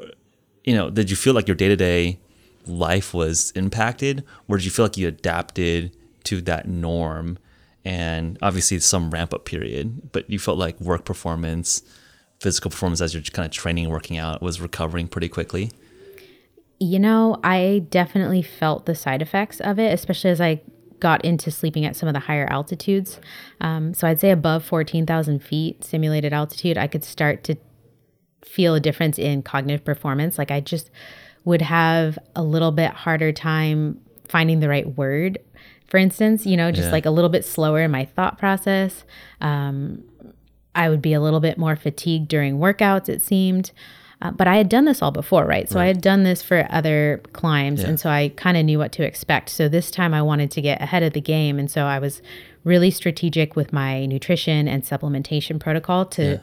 you 0.63 0.73
know, 0.73 0.89
did 0.89 1.11
you 1.11 1.15
feel 1.15 1.35
like 1.35 1.47
your 1.47 1.53
day 1.53 1.67
to 1.67 1.75
day 1.75 2.17
life 2.65 3.13
was 3.13 3.51
impacted? 3.51 4.23
Or 4.47 4.57
did 4.57 4.65
you 4.65 4.71
feel 4.71 4.85
like 4.85 4.97
you 4.97 5.07
adapted 5.07 5.95
to 6.23 6.41
that 6.41 6.67
norm? 6.67 7.37
And 7.85 8.37
obviously, 8.41 8.79
some 8.79 9.11
ramp 9.11 9.33
up 9.33 9.45
period, 9.45 10.11
but 10.11 10.29
you 10.29 10.39
felt 10.39 10.57
like 10.57 10.79
work 10.79 11.03
performance, 11.03 11.81
physical 12.39 12.71
performance 12.71 13.01
as 13.01 13.13
you're 13.13 13.23
kind 13.23 13.45
of 13.45 13.51
training, 13.51 13.85
and 13.85 13.93
working 13.93 14.17
out 14.17 14.41
was 14.41 14.61
recovering 14.61 15.07
pretty 15.07 15.29
quickly? 15.29 15.71
You 16.79 16.99
know, 16.99 17.39
I 17.43 17.85
definitely 17.89 18.41
felt 18.41 18.85
the 18.85 18.95
side 18.95 19.21
effects 19.21 19.59
of 19.59 19.79
it, 19.79 19.93
especially 19.93 20.31
as 20.31 20.41
I 20.41 20.61
got 20.99 21.23
into 21.25 21.51
sleeping 21.51 21.83
at 21.85 21.97
some 21.97 22.07
of 22.07 22.13
the 22.13 22.19
higher 22.21 22.47
altitudes. 22.49 23.19
Um, 23.59 23.93
so 23.93 24.07
I'd 24.07 24.21
say 24.21 24.31
above 24.31 24.63
14,000 24.63 25.39
feet 25.39 25.83
simulated 25.83 26.31
altitude, 26.31 26.77
I 26.77 26.87
could 26.87 27.03
start 27.03 27.43
to 27.43 27.57
feel 28.45 28.73
a 28.73 28.79
difference 28.79 29.19
in 29.19 29.43
cognitive 29.43 29.83
performance. 29.83 30.37
Like 30.37 30.49
I 30.49 30.61
just 30.61 30.89
would 31.43 31.61
have 31.61 32.17
a 32.37 32.43
little 32.43 32.71
bit 32.71 32.91
harder 32.91 33.33
time 33.33 33.99
finding 34.29 34.61
the 34.61 34.69
right 34.69 34.97
word. 34.97 35.39
For 35.93 35.99
instance, 35.99 36.47
you 36.47 36.57
know, 36.57 36.71
just 36.71 36.87
yeah. 36.87 36.91
like 36.91 37.05
a 37.05 37.11
little 37.11 37.29
bit 37.29 37.45
slower 37.45 37.79
in 37.81 37.91
my 37.91 38.05
thought 38.05 38.39
process. 38.39 39.03
Um, 39.41 40.03
I 40.73 40.89
would 40.89 41.03
be 41.03 41.13
a 41.13 41.21
little 41.21 41.39
bit 41.39 41.55
more 41.55 41.75
fatigued 41.75 42.29
during 42.29 42.57
workouts, 42.57 43.09
it 43.09 43.21
seemed. 43.21 43.69
Uh, 44.19 44.31
but 44.31 44.47
I 44.47 44.55
had 44.55 44.69
done 44.69 44.85
this 44.85 45.03
all 45.03 45.11
before, 45.11 45.45
right? 45.45 45.69
So 45.69 45.75
right. 45.75 45.83
I 45.83 45.85
had 45.85 46.01
done 46.01 46.23
this 46.23 46.41
for 46.41 46.65
other 46.71 47.21
climbs. 47.33 47.83
Yeah. 47.83 47.89
And 47.89 47.99
so 47.99 48.09
I 48.09 48.29
kind 48.29 48.57
of 48.57 48.65
knew 48.65 48.79
what 48.79 48.91
to 48.93 49.03
expect. 49.03 49.49
So 49.49 49.69
this 49.69 49.91
time 49.91 50.15
I 50.15 50.23
wanted 50.23 50.49
to 50.49 50.63
get 50.63 50.81
ahead 50.81 51.03
of 51.03 51.13
the 51.13 51.21
game. 51.21 51.59
And 51.59 51.69
so 51.69 51.83
I 51.83 51.99
was 51.99 52.23
really 52.63 52.89
strategic 52.89 53.55
with 53.55 53.71
my 53.71 54.07
nutrition 54.07 54.67
and 54.67 54.81
supplementation 54.81 55.59
protocol 55.59 56.07
to 56.07 56.23
yeah. 56.23 56.37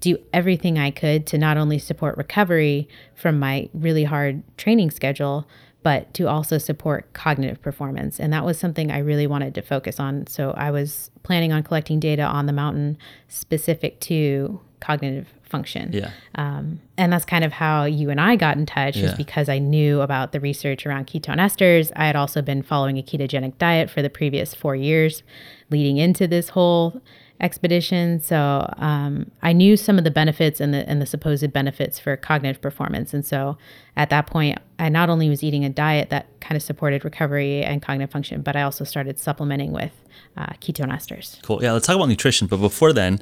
do 0.00 0.16
everything 0.32 0.78
I 0.78 0.90
could 0.90 1.26
to 1.26 1.36
not 1.36 1.58
only 1.58 1.78
support 1.78 2.16
recovery 2.16 2.88
from 3.14 3.38
my 3.38 3.68
really 3.74 4.04
hard 4.04 4.42
training 4.56 4.92
schedule, 4.92 5.46
but 5.84 6.12
to 6.14 6.26
also 6.26 6.56
support 6.56 7.12
cognitive 7.12 7.60
performance. 7.60 8.18
And 8.18 8.32
that 8.32 8.44
was 8.44 8.58
something 8.58 8.90
I 8.90 8.98
really 8.98 9.26
wanted 9.26 9.54
to 9.54 9.62
focus 9.62 10.00
on. 10.00 10.26
So 10.26 10.52
I 10.56 10.70
was 10.70 11.10
planning 11.22 11.52
on 11.52 11.62
collecting 11.62 12.00
data 12.00 12.22
on 12.22 12.46
the 12.46 12.54
mountain 12.54 12.96
specific 13.28 14.00
to 14.00 14.60
cognitive 14.80 15.28
function. 15.42 15.92
Yeah. 15.92 16.10
Um, 16.36 16.80
and 16.96 17.12
that's 17.12 17.26
kind 17.26 17.44
of 17.44 17.52
how 17.52 17.84
you 17.84 18.08
and 18.08 18.18
I 18.18 18.34
got 18.34 18.56
in 18.56 18.64
touch, 18.64 18.96
yeah. 18.96 19.04
was 19.04 19.14
because 19.14 19.50
I 19.50 19.58
knew 19.58 20.00
about 20.00 20.32
the 20.32 20.40
research 20.40 20.86
around 20.86 21.06
ketone 21.06 21.36
esters. 21.36 21.92
I 21.94 22.06
had 22.06 22.16
also 22.16 22.40
been 22.40 22.62
following 22.62 22.98
a 22.98 23.02
ketogenic 23.02 23.58
diet 23.58 23.90
for 23.90 24.00
the 24.00 24.10
previous 24.10 24.54
four 24.54 24.74
years 24.74 25.22
leading 25.70 25.98
into 25.98 26.26
this 26.26 26.48
whole 26.50 27.02
expedition. 27.40 28.20
So 28.20 28.72
um, 28.78 29.30
I 29.42 29.52
knew 29.52 29.76
some 29.76 29.98
of 29.98 30.04
the 30.04 30.10
benefits 30.10 30.60
and 30.60 30.72
the 30.72 30.88
and 30.88 31.02
the 31.02 31.06
supposed 31.06 31.52
benefits 31.52 31.98
for 31.98 32.16
cognitive 32.16 32.62
performance. 32.62 33.12
And 33.12 33.26
so 33.26 33.58
at 33.96 34.10
that 34.10 34.26
point, 34.26 34.58
I 34.78 34.88
not 34.88 35.10
only 35.10 35.28
was 35.28 35.42
eating 35.42 35.64
a 35.64 35.68
diet 35.68 36.10
that 36.10 36.26
kind 36.40 36.56
of 36.56 36.62
supported 36.62 37.04
recovery 37.04 37.62
and 37.62 37.82
cognitive 37.82 38.12
function, 38.12 38.42
but 38.42 38.56
I 38.56 38.62
also 38.62 38.84
started 38.84 39.18
supplementing 39.18 39.72
with 39.72 39.92
uh, 40.36 40.46
ketone 40.60 40.92
esters. 40.92 41.42
Cool. 41.42 41.62
Yeah, 41.62 41.72
let's 41.72 41.86
talk 41.86 41.96
about 41.96 42.08
nutrition. 42.08 42.46
But 42.46 42.58
before 42.58 42.92
then, 42.92 43.20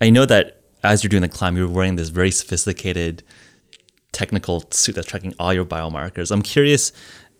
I 0.00 0.10
know 0.10 0.24
that 0.26 0.62
as 0.82 1.02
you're 1.02 1.08
doing 1.08 1.22
the 1.22 1.28
climb, 1.28 1.56
you're 1.56 1.68
wearing 1.68 1.96
this 1.96 2.08
very 2.08 2.30
sophisticated 2.30 3.22
technical 4.12 4.64
suit 4.70 4.94
that's 4.94 5.08
tracking 5.08 5.34
all 5.38 5.52
your 5.52 5.64
biomarkers. 5.64 6.30
I'm 6.30 6.42
curious, 6.42 6.92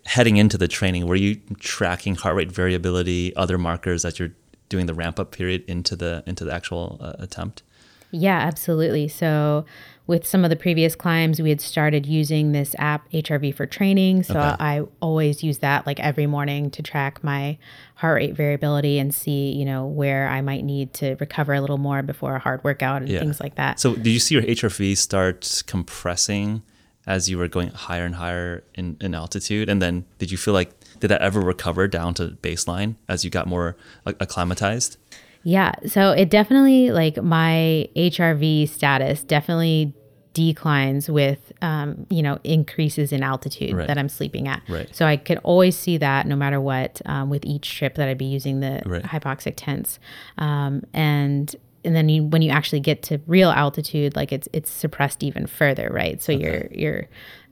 heading 0.04 0.36
into 0.36 0.58
the 0.58 0.68
training, 0.68 1.06
were 1.06 1.16
you 1.16 1.36
tracking 1.60 2.16
heart 2.16 2.34
rate 2.34 2.50
variability, 2.50 3.34
other 3.36 3.58
markers 3.58 4.02
that 4.02 4.18
you're 4.18 4.32
doing 4.68 4.86
the 4.86 4.94
ramp 4.94 5.18
up 5.18 5.30
period 5.30 5.64
into 5.66 5.96
the 5.96 6.22
into 6.26 6.44
the 6.44 6.52
actual 6.52 6.98
uh, 7.00 7.12
attempt? 7.18 7.62
Yeah, 8.10 8.38
absolutely. 8.38 9.08
So 9.08 9.66
with 10.06 10.26
some 10.26 10.42
of 10.42 10.48
the 10.48 10.56
previous 10.56 10.94
climbs, 10.94 11.40
we 11.40 11.50
had 11.50 11.60
started 11.60 12.06
using 12.06 12.52
this 12.52 12.74
app 12.78 13.10
HRV4Training. 13.12 14.24
So 14.24 14.40
okay. 14.40 14.56
I 14.58 14.82
always 15.02 15.44
use 15.44 15.58
that 15.58 15.86
like 15.86 16.00
every 16.00 16.26
morning 16.26 16.70
to 16.70 16.82
track 16.82 17.22
my 17.22 17.58
heart 17.96 18.16
rate 18.16 18.34
variability 18.34 18.98
and 18.98 19.14
see, 19.14 19.52
you 19.52 19.66
know, 19.66 19.84
where 19.84 20.26
I 20.28 20.40
might 20.40 20.64
need 20.64 20.94
to 20.94 21.16
recover 21.20 21.52
a 21.52 21.60
little 21.60 21.76
more 21.76 22.02
before 22.02 22.36
a 22.36 22.38
hard 22.38 22.64
workout 22.64 23.02
and 23.02 23.10
yeah. 23.10 23.20
things 23.20 23.40
like 23.40 23.56
that. 23.56 23.78
So 23.78 23.94
did 23.94 24.06
you 24.06 24.20
see 24.20 24.34
your 24.34 24.44
HRV 24.44 24.96
start 24.96 25.62
compressing 25.66 26.62
as 27.06 27.28
you 27.28 27.36
were 27.36 27.48
going 27.48 27.68
higher 27.68 28.06
and 28.06 28.14
higher 28.14 28.64
in, 28.74 28.96
in 29.02 29.14
altitude? 29.14 29.68
And 29.68 29.82
then 29.82 30.06
did 30.16 30.30
you 30.30 30.38
feel 30.38 30.54
like 30.54 30.77
did 31.00 31.08
that 31.08 31.22
ever 31.22 31.40
recover 31.40 31.88
down 31.88 32.14
to 32.14 32.36
baseline 32.42 32.96
as 33.08 33.24
you 33.24 33.30
got 33.30 33.46
more 33.46 33.76
acclimatized? 34.06 34.96
Yeah. 35.42 35.72
So 35.86 36.10
it 36.10 36.30
definitely, 36.30 36.90
like 36.90 37.22
my 37.22 37.88
HRV 37.96 38.68
status 38.68 39.22
definitely 39.22 39.94
declines 40.34 41.08
with, 41.08 41.52
um, 41.62 42.06
you 42.10 42.22
know, 42.22 42.38
increases 42.44 43.12
in 43.12 43.22
altitude 43.22 43.74
right. 43.74 43.86
that 43.86 43.98
I'm 43.98 44.08
sleeping 44.08 44.46
at. 44.46 44.62
Right. 44.68 44.88
So 44.94 45.06
I 45.06 45.16
could 45.16 45.38
always 45.38 45.76
see 45.76 45.96
that 45.98 46.26
no 46.26 46.36
matter 46.36 46.60
what 46.60 47.00
um, 47.06 47.30
with 47.30 47.44
each 47.44 47.76
trip 47.76 47.94
that 47.96 48.08
I'd 48.08 48.18
be 48.18 48.26
using 48.26 48.60
the 48.60 48.82
right. 48.84 49.02
hypoxic 49.02 49.54
tents. 49.56 49.98
Um, 50.36 50.82
and 50.92 51.54
and 51.84 51.94
then 51.94 52.08
you, 52.08 52.24
when 52.24 52.42
you 52.42 52.50
actually 52.50 52.80
get 52.80 53.02
to 53.04 53.20
real 53.26 53.50
altitude, 53.50 54.16
like 54.16 54.32
it's 54.32 54.48
it's 54.52 54.70
suppressed 54.70 55.22
even 55.22 55.46
further, 55.46 55.88
right? 55.90 56.20
So 56.20 56.32
okay. 56.32 56.42
your 56.42 56.68
your 56.72 57.08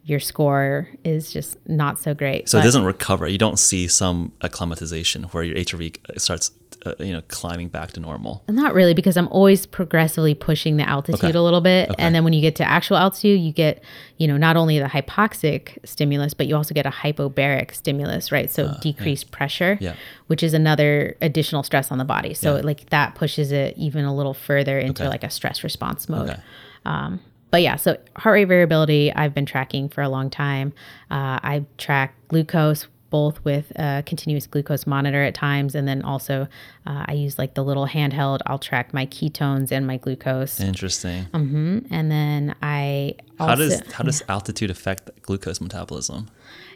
your 0.07 0.21
score 0.21 0.88
is 1.03 1.33
just 1.33 1.59
not 1.69 1.99
so 1.99 2.14
great. 2.14 2.49
So 2.49 2.59
but, 2.59 2.62
it 2.62 2.64
doesn't 2.69 2.85
recover. 2.85 3.27
You 3.27 3.38
don't 3.38 3.59
see 3.59 3.88
some 3.88 4.31
acclimatization 4.40 5.25
where 5.25 5.42
your 5.42 5.57
HRV 5.57 6.21
starts 6.21 6.53
uh, 6.85 6.95
you 7.01 7.12
know 7.12 7.23
climbing 7.27 7.66
back 7.66 7.90
to 7.90 7.99
normal 7.99 8.45
not 8.49 8.73
really 8.73 8.95
because 8.95 9.16
i'm 9.16 9.27
always 9.29 9.66
progressively 9.66 10.35
pushing 10.35 10.77
the 10.77 10.88
altitude 10.88 11.25
okay. 11.25 11.37
a 11.37 11.42
little 11.42 11.62
bit 11.62 11.90
okay. 11.90 12.01
and 12.01 12.14
then 12.14 12.23
when 12.23 12.33
you 12.33 12.40
get 12.40 12.55
to 12.55 12.62
actual 12.62 12.97
altitude 12.97 13.40
you 13.40 13.51
get 13.51 13.83
you 14.19 14.29
know 14.29 14.37
not 14.37 14.57
only 14.57 14.79
the 14.79 14.85
hypoxic 14.85 15.79
stimulus 15.85 16.33
but 16.33 16.47
you 16.47 16.55
also 16.55 16.75
get 16.75 16.87
a 16.87 16.90
hypobaric 16.90 17.75
stimulus 17.75 18.31
right 18.31 18.53
so 18.53 18.66
uh, 18.66 18.79
decreased 18.81 19.27
yeah. 19.27 19.37
pressure 19.37 19.79
yeah. 19.81 19.95
which 20.29 20.45
is 20.45 20.55
another 20.55 21.16
additional 21.21 21.64
stress 21.64 21.90
on 21.90 21.99
the 21.99 22.05
body 22.05 22.35
so 22.35 22.57
yeah. 22.57 22.62
like 22.62 22.88
that 22.90 23.16
pushes 23.16 23.51
it 23.51 23.77
even 23.77 24.05
a 24.05 24.14
little 24.14 24.35
further 24.35 24.79
into 24.79 25.03
okay. 25.03 25.09
like 25.09 25.25
a 25.25 25.31
stress 25.31 25.64
response 25.64 26.09
mode 26.09 26.40
um, 26.85 27.19
but 27.50 27.62
yeah, 27.62 27.76
so 27.76 27.96
heart 28.16 28.35
rate 28.35 28.44
variability 28.46 29.12
I've 29.12 29.35
been 29.35 29.46
tracking 29.46 29.88
for 29.88 30.02
a 30.02 30.09
long 30.09 30.30
time. 30.30 30.72
Uh, 31.11 31.38
I 31.42 31.64
track 31.78 32.14
glucose 32.28 32.87
both 33.09 33.42
with 33.44 33.70
a 33.76 34.02
continuous 34.04 34.46
glucose 34.46 34.87
monitor 34.87 35.22
at 35.22 35.35
times, 35.35 35.74
and 35.74 35.87
then 35.87 36.02
also 36.02 36.48
uh, 36.87 37.04
I 37.06 37.12
use 37.12 37.38
like 37.38 37.54
the 37.54 37.62
little 37.64 37.87
handheld. 37.87 38.40
I'll 38.46 38.59
track 38.59 38.92
my 38.92 39.06
ketones 39.06 39.70
and 39.72 39.87
my 39.87 39.96
glucose. 39.96 40.61
Interesting. 40.61 41.24
hmm 41.26 41.78
And 41.90 42.11
then 42.11 42.54
I 42.62 43.14
also, 43.38 43.50
how 43.50 43.54
does 43.54 43.82
how 43.92 44.04
does 44.04 44.22
altitude 44.28 44.70
affect 44.70 45.22
glucose 45.22 45.61
metabolism? 45.61 46.28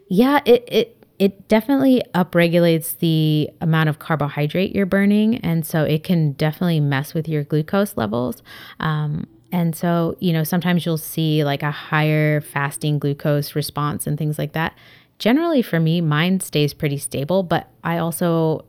yeah, 0.09 0.41
it 0.45 0.65
it 0.69 0.97
it 1.19 1.49
definitely 1.49 2.03
upregulates 2.15 2.97
the 2.99 3.51
amount 3.61 3.89
of 3.91 3.99
carbohydrate 3.99 4.75
you're 4.75 4.87
burning, 4.87 5.37
and 5.39 5.67
so 5.67 5.85
it 5.85 6.05
can 6.05 6.33
definitely 6.33 6.81
mess 6.81 7.13
with 7.13 7.29
your 7.29 7.45
glucose 7.45 7.97
levels. 7.97 8.43
Um, 8.79 9.27
and 9.53 9.75
so, 9.75 10.17
you 10.21 10.33
know, 10.33 10.45
sometimes 10.45 10.85
you'll 10.87 10.97
see 10.99 11.45
like 11.45 11.63
a 11.63 11.71
higher 11.71 12.41
fasting 12.41 12.99
glucose 12.99 13.55
response 13.55 14.07
and 14.07 14.17
things 14.19 14.39
like 14.39 14.53
that. 14.53 14.75
Generally, 15.19 15.63
for 15.63 15.79
me, 15.81 16.01
mine 16.01 16.41
stays 16.41 16.73
pretty 16.73 16.97
stable, 16.99 17.43
but 17.43 17.69
I 17.85 17.99
also 17.99 18.65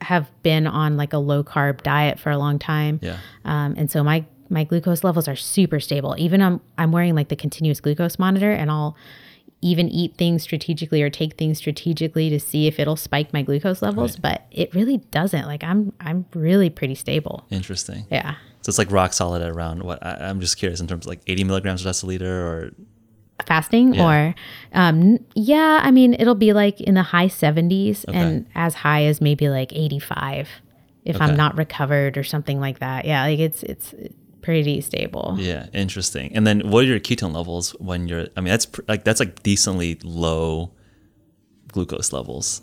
have 0.00 0.30
been 0.42 0.66
on 0.66 0.96
like 0.96 1.12
a 1.12 1.18
low 1.18 1.42
carb 1.44 1.82
diet 1.82 2.18
for 2.18 2.30
a 2.30 2.38
long 2.38 2.58
time. 2.58 3.00
Yeah. 3.02 3.18
Um, 3.44 3.74
and 3.76 3.90
so 3.90 4.02
my 4.04 4.24
my 4.48 4.64
glucose 4.64 5.04
levels 5.04 5.28
are 5.28 5.36
super 5.36 5.78
stable. 5.80 6.14
Even 6.18 6.42
I'm 6.42 6.60
I'm 6.78 6.92
wearing 6.92 7.14
like 7.14 7.28
the 7.28 7.36
continuous 7.36 7.80
glucose 7.80 8.18
monitor, 8.18 8.50
and 8.50 8.70
I'll 8.70 8.96
even 9.62 9.88
eat 9.90 10.16
things 10.16 10.42
strategically 10.42 11.02
or 11.02 11.10
take 11.10 11.36
things 11.36 11.58
strategically 11.58 12.30
to 12.30 12.40
see 12.40 12.66
if 12.66 12.78
it'll 12.78 12.96
spike 12.96 13.32
my 13.34 13.42
glucose 13.42 13.82
levels, 13.82 14.12
Right. 14.14 14.22
but 14.22 14.46
it 14.50 14.74
really 14.74 14.98
doesn't. 15.10 15.46
Like 15.46 15.62
I'm 15.62 15.92
I'm 16.00 16.24
really 16.34 16.70
pretty 16.70 16.94
stable. 16.94 17.44
Interesting. 17.50 18.06
Yeah. 18.10 18.36
So 18.62 18.70
it's 18.70 18.78
like 18.78 18.90
rock 18.90 19.12
solid 19.12 19.42
at 19.42 19.48
around 19.50 19.82
what? 19.82 20.04
I, 20.04 20.28
I'm 20.28 20.40
just 20.40 20.56
curious 20.58 20.80
in 20.80 20.86
terms 20.86 21.06
of 21.06 21.10
like 21.10 21.20
80 21.26 21.44
milligrams 21.44 21.82
per 21.82 21.90
deciliter 21.90 22.22
or 22.24 22.72
Fasting 23.46 23.94
Yeah. 23.94 24.04
or 24.06 24.34
um 24.74 25.18
yeah, 25.34 25.80
I 25.82 25.90
mean 25.90 26.12
it'll 26.14 26.34
be 26.34 26.52
like 26.52 26.78
in 26.80 26.94
the 26.94 27.02
high 27.02 27.28
70s 27.28 28.04
and 28.06 28.46
as 28.54 28.74
high 28.74 29.04
as 29.04 29.20
maybe 29.22 29.48
like 29.48 29.72
85 29.72 30.48
if 31.06 31.16
Okay. 31.16 31.24
I'm 31.24 31.36
not 31.36 31.56
recovered 31.56 32.18
or 32.18 32.22
something 32.22 32.60
like 32.60 32.80
that. 32.80 33.06
Yeah, 33.06 33.22
like 33.22 33.38
it's 33.38 33.62
it's 33.62 33.94
pretty 34.42 34.82
stable. 34.82 35.36
yeah, 35.38 35.68
interesting. 35.72 36.30
And 36.36 36.46
then 36.46 36.60
what 36.70 36.84
are 36.84 36.88
your 36.88 37.00
ketone 37.00 37.32
levels 37.34 37.70
when 37.80 38.08
you're? 38.08 38.26
I 38.36 38.40
mean, 38.42 38.50
that's 38.50 38.66
pr- 38.66 38.82
like 38.88 39.04
that's 39.04 39.20
like 39.20 39.42
decently 39.42 39.98
low 40.04 40.72
glucose 41.68 42.12
levels. 42.12 42.60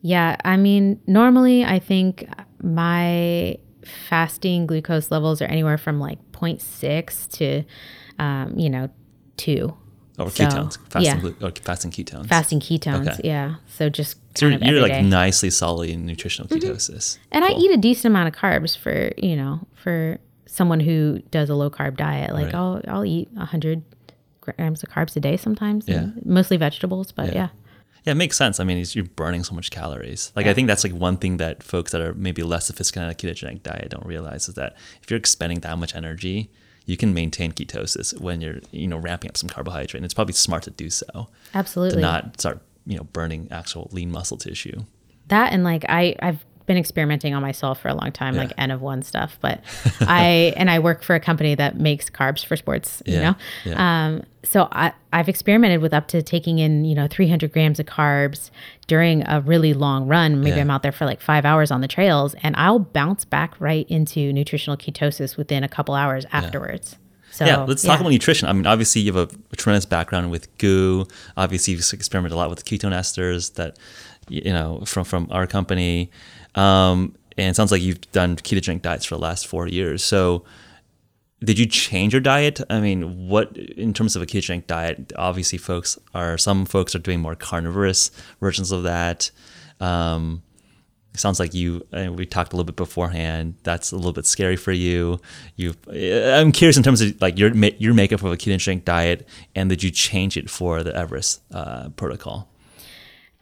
Yeah, 0.00 0.36
I 0.44 0.56
mean, 0.56 0.98
normally 1.06 1.62
I 1.64 1.78
think 1.78 2.26
my 2.62 3.58
fasting 4.08 4.66
glucose 4.66 5.10
levels 5.10 5.40
are 5.42 5.46
anywhere 5.46 5.78
from 5.78 5.98
like 6.00 6.18
0.6 6.32 7.30
to, 7.32 7.64
um, 8.22 8.58
you 8.58 8.68
know, 8.70 8.88
2. 9.36 9.74
Or 10.18 10.30
So, 10.30 10.44
ketones, 10.44 10.78
fasting, 10.88 11.02
yeah. 11.14 11.20
glu- 11.20 11.36
or 11.42 11.50
fasting 11.50 11.90
ketones. 11.90 12.26
Fasting 12.26 12.60
ketones, 12.60 13.08
Okay. 13.08 13.20
yeah. 13.28 13.56
So 13.68 13.90
just 13.90 14.16
So 14.38 14.46
you're, 14.48 14.58
you're 14.64 14.80
like 14.80 14.92
day. 14.92 15.02
nicely 15.02 15.50
solid 15.50 15.90
in 15.90 16.06
nutritional 16.06 16.48
ketosis. 16.48 17.18
And 17.32 17.44
I 17.44 17.50
eat 17.50 17.70
a 17.70 17.76
decent 17.76 18.06
amount 18.12 18.34
of 18.34 18.40
carbs 18.40 18.76
for, 18.78 19.12
you 19.18 19.36
know, 19.36 19.60
for 19.74 20.18
someone 20.46 20.80
who 20.80 21.20
does 21.30 21.50
a 21.50 21.54
low 21.54 21.68
carb 21.68 21.96
diet. 21.98 22.32
Like 22.32 22.46
Right. 22.46 22.54
I'll 22.54 22.80
I'll 22.88 23.04
eat 23.04 23.28
100 23.34 23.82
grams 24.40 24.82
of 24.82 24.88
carbs 24.88 25.14
a 25.16 25.20
day 25.20 25.36
sometimes. 25.36 25.86
Yeah. 25.86 26.06
Mostly 26.24 26.56
vegetables, 26.56 27.12
but 27.12 27.26
yeah. 27.34 27.34
Yeah, 27.34 27.48
it 28.12 28.14
makes 28.14 28.36
sense. 28.36 28.60
I 28.60 28.64
mean, 28.64 28.84
you're 28.90 29.04
burning 29.04 29.42
so 29.44 29.54
much 29.54 29.70
calories. 29.70 30.32
Like, 30.36 30.46
I 30.46 30.54
think 30.54 30.68
that's 30.68 30.84
like 30.84 30.92
one 30.92 31.16
thing 31.16 31.38
that 31.38 31.62
folks 31.62 31.92
that 31.92 32.00
are 32.00 32.14
maybe 32.14 32.42
less 32.42 32.66
sophisticated 32.66 33.06
on 33.06 33.10
a 33.10 33.14
ketogenic 33.14 33.62
diet 33.62 33.88
don't 33.90 34.06
realize 34.06 34.48
is 34.48 34.54
that 34.54 34.76
if 35.02 35.10
you're 35.10 35.18
expending 35.18 35.60
that 35.60 35.76
much 35.78 35.94
energy, 35.94 36.50
you 36.84 36.96
can 36.96 37.12
maintain 37.12 37.50
ketosis 37.52 38.18
when 38.20 38.40
you're, 38.40 38.60
you 38.70 38.86
know, 38.86 38.96
ramping 38.96 39.28
up 39.30 39.36
some 39.36 39.48
carbohydrate. 39.48 39.96
And 39.96 40.04
it's 40.04 40.14
probably 40.14 40.34
smart 40.34 40.62
to 40.64 40.70
do 40.70 40.88
so 40.88 41.28
Absolutely. 41.52 41.96
to 41.96 42.00
not 42.00 42.40
start, 42.40 42.60
you 42.86 42.96
know, 42.96 43.04
burning 43.04 43.48
actual 43.50 43.88
lean 43.92 44.12
muscle 44.12 44.36
tissue. 44.36 44.84
that 45.28 45.52
and 45.52 45.64
like 45.64 45.84
I 45.88 46.14
I've 46.20 46.44
been 46.66 46.76
experimenting 46.76 47.32
on 47.34 47.42
myself 47.42 47.80
for 47.80 47.88
a 47.88 47.94
long 47.94 48.12
time, 48.12 48.34
Yeah. 48.34 48.40
like 48.42 48.52
N 48.58 48.70
of 48.70 48.82
one 48.82 49.02
stuff. 49.02 49.38
But 49.40 49.60
I 50.00 50.52
and 50.56 50.70
I 50.70 50.78
work 50.78 51.02
for 51.02 51.14
a 51.14 51.20
company 51.20 51.54
that 51.54 51.78
makes 51.78 52.10
carbs 52.10 52.44
for 52.44 52.56
sports. 52.56 53.02
You 53.06 53.20
know, 53.20 53.34
yeah. 53.64 54.06
um, 54.06 54.22
so 54.42 54.68
I 54.72 54.92
I've 55.12 55.28
experimented 55.28 55.80
with 55.80 55.94
up 55.94 56.08
to 56.08 56.22
taking 56.22 56.58
in 56.58 56.84
you 56.84 56.94
know 56.94 57.06
300 57.08 57.52
grams 57.52 57.78
of 57.80 57.86
carbs 57.86 58.50
during 58.86 59.26
a 59.26 59.40
really 59.40 59.74
long 59.74 60.06
run. 60.08 60.40
Maybe 60.40 60.56
Yeah. 60.56 60.62
I'm 60.62 60.70
out 60.70 60.82
there 60.82 60.92
for 60.92 61.04
like 61.06 61.20
five 61.20 61.44
hours 61.44 61.70
on 61.70 61.80
the 61.80 61.88
trails, 61.88 62.34
and 62.42 62.54
I'll 62.56 62.78
bounce 62.80 63.24
back 63.24 63.54
right 63.60 63.86
into 63.88 64.32
nutritional 64.32 64.76
ketosis 64.76 65.36
within 65.36 65.64
a 65.64 65.68
couple 65.68 65.94
hours 65.94 66.26
afterwards. 66.32 66.96
So 67.32 67.44
yeah, 67.44 67.58
let's 67.64 67.82
talk 67.82 68.00
about 68.00 68.10
nutrition. 68.12 68.48
I 68.48 68.52
mean, 68.54 68.66
obviously, 68.66 69.02
you 69.02 69.12
have 69.12 69.30
a, 69.30 69.36
a 69.52 69.56
tremendous 69.56 69.84
background 69.84 70.30
with 70.30 70.48
GU. 70.56 71.06
Obviously, 71.36 71.74
you've 71.74 71.92
experimented 71.92 72.32
a 72.34 72.36
lot 72.36 72.48
with 72.48 72.64
ketone 72.64 72.92
esters 72.94 73.54
that, 73.54 73.76
you 74.28 74.52
know, 74.54 74.82
from 74.86 75.04
from 75.04 75.28
our 75.30 75.46
company. 75.46 76.10
Um, 76.56 77.14
and 77.36 77.50
it 77.50 77.54
sounds 77.56 77.70
like 77.70 77.82
you've 77.82 78.00
done 78.12 78.36
ketogenic 78.36 78.82
diets 78.82 79.04
for 79.04 79.14
the 79.14 79.20
last 79.20 79.46
four 79.46 79.68
years. 79.68 80.02
So, 80.02 80.44
did 81.44 81.58
you 81.58 81.66
change 81.66 82.14
your 82.14 82.20
diet? 82.22 82.60
I 82.70 82.80
mean, 82.80 83.28
what 83.28 83.56
in 83.56 83.92
terms 83.92 84.16
of 84.16 84.22
a 84.22 84.26
ketogenic 84.26 84.66
diet? 84.66 85.12
Obviously, 85.16 85.58
folks 85.58 85.98
are 86.14 86.38
some 86.38 86.64
folks 86.64 86.94
are 86.94 86.98
doing 86.98 87.20
more 87.20 87.34
carnivorous 87.34 88.10
versions 88.40 88.72
of 88.72 88.84
that. 88.84 89.30
Um, 89.78 90.42
sounds 91.14 91.38
like 91.38 91.52
you. 91.52 91.86
We 91.92 92.24
talked 92.24 92.52
a 92.52 92.56
little 92.56 92.66
bit 92.66 92.76
beforehand. 92.76 93.56
That's 93.64 93.92
a 93.92 93.96
little 93.96 94.12
bit 94.12 94.24
scary 94.24 94.56
for 94.56 94.72
you. 94.72 95.20
You. 95.56 95.74
I'm 95.90 96.52
curious 96.52 96.78
in 96.78 96.82
terms 96.82 97.02
of 97.02 97.20
like 97.20 97.38
your 97.38 97.54
your 97.54 97.92
makeup 97.92 98.22
of 98.22 98.32
a 98.32 98.36
ketogenic 98.36 98.84
diet, 98.84 99.28
and 99.54 99.68
did 99.68 99.82
you 99.82 99.90
change 99.90 100.38
it 100.38 100.48
for 100.48 100.82
the 100.82 100.96
Everest 100.96 101.42
uh, 101.52 101.90
protocol? 101.90 102.48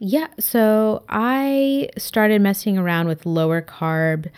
Yeah, 0.06 0.26
so 0.38 1.02
I 1.08 1.88
started 1.96 2.42
messing 2.42 2.76
around 2.76 3.08
with 3.08 3.24
lower 3.24 3.62
carb 3.62 4.30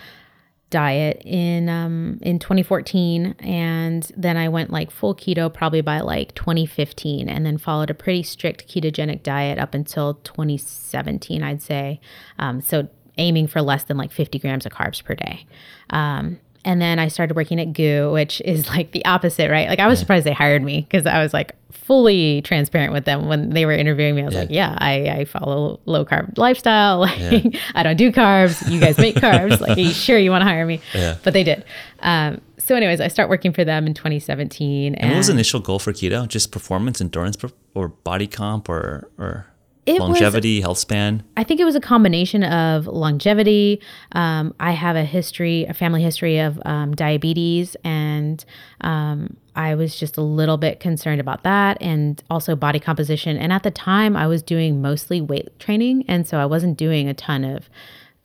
diet 0.71 1.21
in 1.25 1.69
um 1.69 2.19
in 2.23 2.39
2014 2.39 3.35
and 3.41 4.13
then 4.17 4.37
I 4.37 4.49
went 4.49 4.71
like 4.71 4.91
full 4.91 5.15
keto 5.15 5.53
probably 5.53 5.81
by 5.81 6.01
like 6.01 6.35
2015 6.35 7.29
and 7.29 7.47
then 7.47 7.57
followed 7.57 7.89
a 7.89 7.95
pretty 7.95 8.25
strict 8.25 8.69
ketogenic 8.69 9.23
diet 9.23 9.59
up 9.59 9.75
until 9.75 10.15
2017 10.15 11.43
I'd 11.43 11.63
say. 11.63 12.01
Um 12.39 12.61
so 12.61 12.89
aiming 13.19 13.49
for 13.49 13.61
less 13.61 13.85
than 13.85 13.97
like 13.97 14.13
50 14.13 14.39
grams 14.39 14.67
of 14.67 14.73
carbs 14.73 15.03
per 15.03 15.17
day. 15.17 15.47
Um 15.91 16.39
and 16.67 16.83
then 16.83 16.99
I 16.99 17.09
started 17.09 17.35
working 17.37 17.59
at 17.61 17.73
GU, 17.73 18.11
which 18.13 18.43
is 18.45 18.69
like 18.69 18.91
the 18.93 19.03
opposite, 19.07 19.51
right? 19.51 19.69
Like 19.69 19.79
I 19.79 19.87
was 19.87 19.99
surprised 19.99 20.27
they 20.27 20.33
hired 20.35 20.63
me 20.63 20.83
because 20.83 21.07
I 21.07 21.23
was 21.23 21.33
like 21.33 21.55
fully 21.73 22.43
transparent 22.43 22.93
with 22.93 23.05
them 23.05 23.29
when 23.29 23.51
they 23.51 23.65
were 23.65 23.73
interviewing 23.73 24.17
me. 24.17 24.23
I 24.23 24.25
was 24.27 24.35
Yeah. 24.35 24.41
like, 24.41 24.51
yeah, 24.51 24.77
I, 24.79 25.21
I 25.21 25.25
follow 25.25 25.81
low 25.87 26.05
carb 26.05 26.37
lifestyle. 26.37 27.01
Like 27.07 27.57
I 27.75 27.83
don't 27.83 27.97
do 27.97 28.11
carbs. 28.13 28.69
You 28.71 28.81
guys 28.81 28.99
make 28.99 29.15
carbs. 29.15 29.61
Like, 29.61 29.79
are 29.79 29.81
you 29.81 29.91
sure 29.93 30.19
you 30.19 30.31
want 30.31 30.43
to 30.43 30.47
hire 30.47 30.67
me? 30.67 30.81
Yeah. 30.95 31.17
But 31.23 31.33
they 31.33 31.45
did. 31.45 31.65
Um, 32.01 32.41
so, 32.59 32.75
anyways, 32.75 33.01
I 33.01 33.07
start 33.09 33.29
working 33.29 33.53
for 33.53 33.65
them 33.65 33.87
in 33.87 33.95
2017. 33.95 34.97
And 34.97 35.11
what 35.13 35.17
was 35.19 35.29
the 35.29 35.33
initial 35.35 35.61
goal 35.61 35.79
for 35.79 35.93
keto? 35.93 36.27
Just 36.27 36.51
performance, 36.51 37.01
endurance, 37.01 37.37
or 37.75 37.89
body 37.89 38.27
comp, 38.27 38.69
or 38.69 39.09
or 39.19 39.47
It 39.87 40.01
was- 40.01 40.01
longevity, 40.01 40.61
health 40.61 40.79
span? 40.79 41.23
I 41.37 41.45
think 41.45 41.61
it 41.61 41.65
was 41.65 41.77
a 41.77 41.81
combination 41.81 42.43
of 42.43 42.87
longevity. 42.89 43.81
Um, 44.13 44.55
I 44.59 44.73
have 44.73 44.97
a 44.97 45.05
history, 45.05 45.65
a 45.65 45.75
family 45.75 46.03
history 46.03 46.39
of 46.39 46.61
um, 46.65 46.95
diabetes, 46.95 47.77
and 47.85 48.45
um, 48.81 49.37
I 49.55 49.75
was 49.75 49.97
just 49.97 50.17
a 50.17 50.23
little 50.23 50.57
bit 50.57 50.81
concerned 50.81 51.21
about 51.21 51.45
that, 51.45 51.79
and 51.81 52.23
also 52.29 52.57
body 52.57 52.81
composition. 52.81 53.39
And 53.39 53.53
at 53.53 53.63
the 53.63 53.71
time, 53.71 54.17
I 54.17 54.27
was 54.27 54.43
doing 54.43 54.83
mostly 54.83 55.21
weight 55.21 55.57
training, 55.59 56.05
and 56.09 56.27
so 56.27 56.39
I 56.39 56.47
wasn't 56.47 56.77
doing 56.77 57.09
a 57.09 57.15
ton 57.15 57.45
of 57.45 57.71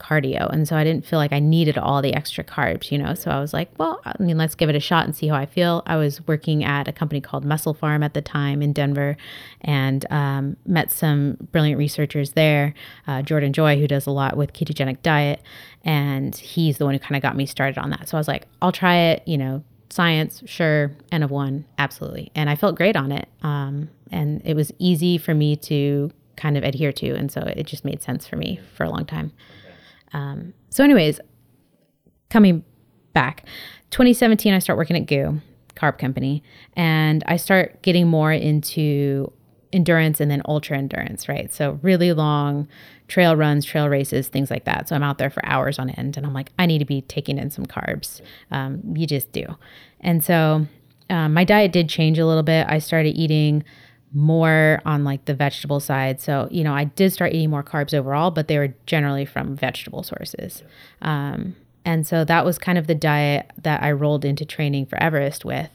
cardio, 0.02 0.50
and 0.52 0.68
so 0.68 0.76
I 0.76 0.84
didn't 0.84 1.06
feel 1.06 1.20
like 1.20 1.32
I 1.32 1.40
needed 1.40 1.78
all 1.78 2.02
the 2.02 2.14
extra 2.14 2.44
carbs, 2.44 2.92
you 2.92 2.98
know. 2.98 3.14
So 3.14 3.32
I 3.32 3.40
was 3.40 3.54
like, 3.54 3.70
well, 3.78 4.02
I 4.04 4.14
mean, 4.20 4.38
let's 4.38 4.56
give 4.56 4.70
it 4.70 4.76
a 4.76 4.80
shot 4.80 5.06
and 5.06 5.16
see 5.16 5.28
how 5.28 5.36
I 5.36 5.46
feel. 5.46 5.84
I 5.86 5.96
was 5.96 6.26
working 6.28 6.64
at 6.64 6.88
a 6.88 6.92
company 6.92 7.22
called 7.22 7.46
MusclePharm 7.46 8.04
at 8.04 8.14
the 8.14 8.22
time 8.22 8.62
in 8.62 8.74
Denver, 8.74 9.16
and 9.62 10.06
um, 10.12 10.58
met 10.66 10.92
some 10.92 11.38
brilliant 11.52 11.78
researchers 11.78 12.32
there. 12.32 12.74
Uh, 13.08 13.22
Jordan 13.22 13.54
Joy, 13.54 13.80
who 13.80 13.88
does 13.88 14.08
a 14.08 14.12
lot 14.12 14.36
with 14.36 14.54
ketogenic 14.54 15.02
diet, 15.04 15.42
and 15.84 16.36
he's 16.36 16.78
the 16.78 16.86
one 16.86 16.94
who 16.94 17.00
kind 17.00 17.16
of 17.16 17.22
got 17.22 17.36
me 17.36 17.46
started 17.46 17.78
on 17.78 17.92
that. 17.92 18.10
So 18.10 18.18
I 18.18 18.20
was 18.20 18.28
like, 18.28 18.48
I'll 18.62 18.72
try 18.72 18.96
it, 18.96 19.24
you 19.28 19.38
know. 19.38 19.64
Science, 19.90 20.42
sure. 20.46 20.92
N 21.12 21.22
of 21.22 21.32
one, 21.32 21.66
absolutely. 21.78 22.32
And 22.34 22.50
I 22.50 22.56
felt 22.56 22.76
great 22.76 22.96
on 22.96 23.12
it. 23.12 23.28
Um, 23.44 23.90
and 24.10 24.42
it 24.46 24.56
was 24.56 24.72
easy 24.80 25.18
for 25.18 25.34
me 25.34 25.58
to 25.58 26.12
kind 26.38 26.58
of 26.58 26.64
adhere 26.64 26.94
to. 26.94 27.14
And 27.14 27.30
so 27.30 27.42
it 27.42 27.68
just 27.68 27.84
made 27.84 28.02
sense 28.02 28.26
for 28.26 28.38
me 28.38 28.60
for 28.74 28.86
a 28.86 28.90
long 28.90 29.06
time. 29.06 29.34
Um, 30.14 30.54
so, 30.70 30.84
anyways, 30.84 31.20
coming 32.30 32.64
back, 33.14 33.46
2017, 33.92 34.54
I 34.54 34.60
start 34.60 34.78
working 34.78 34.96
at 34.96 35.06
GU, 35.06 35.40
carb 35.76 35.98
company, 35.98 36.44
and 36.74 37.24
I 37.28 37.38
start 37.38 37.82
getting 37.82 38.08
more 38.08 38.32
into 38.32 39.32
endurance 39.74 40.20
and 40.20 40.30
then 40.30 40.42
ultra 40.46 40.78
endurance, 40.78 41.30
right? 41.30 41.54
So, 41.54 41.80
really 41.82 42.14
long 42.14 42.68
trail 43.08 43.36
runs, 43.36 43.66
trail 43.66 43.90
races, 43.90 44.28
things 44.28 44.50
like 44.50 44.66
that. 44.66 44.88
So, 44.88 44.96
I'm 44.96 45.04
out 45.04 45.18
there 45.18 45.30
for 45.30 45.46
hours 45.46 45.80
on 45.80 45.90
end, 45.92 46.18
and 46.18 46.26
I'm 46.26 46.34
like, 46.34 46.52
I 46.60 46.66
need 46.66 46.80
to 46.80 46.86
be 46.86 47.02
taking 47.02 47.38
in 47.38 47.52
some 47.52 47.66
carbs. 47.66 48.22
Um, 48.52 48.82
you 48.96 49.08
just 49.08 49.32
do. 49.32 49.46
And 50.00 50.24
so, 50.24 50.68
um, 51.10 51.34
my 51.34 51.44
diet 51.44 51.74
did 51.74 51.90
change 51.90 52.18
a 52.20 52.26
little 52.26 52.44
bit. 52.44 52.66
I 52.70 52.80
started 52.80 53.18
eating 53.18 53.64
more 54.14 54.82
on 54.86 55.04
like 55.04 55.26
the 55.26 55.34
vegetable 55.34 55.80
side. 55.80 56.20
So, 56.20 56.48
you 56.52 56.64
know, 56.64 56.74
I 56.74 56.86
did 56.86 57.14
start 57.14 57.34
eating 57.34 57.50
more 57.50 57.64
carbs 57.64 57.94
overall, 57.94 58.32
but 58.32 58.48
they 58.48 58.58
were 58.58 58.74
generally 58.86 59.26
from 59.26 59.56
vegetable 59.56 60.04
sources. 60.04 60.64
Um, 61.02 61.56
and 61.86 62.06
so 62.06 62.24
that 62.26 62.46
was 62.46 62.58
kind 62.58 62.78
of 62.78 62.88
the 62.88 62.96
diet 62.96 63.52
that 63.62 63.82
I 63.82 63.92
rolled 63.92 64.26
into 64.26 64.46
training 64.46 64.86
for 64.86 65.02
Everest 65.02 65.46
with. 65.46 65.70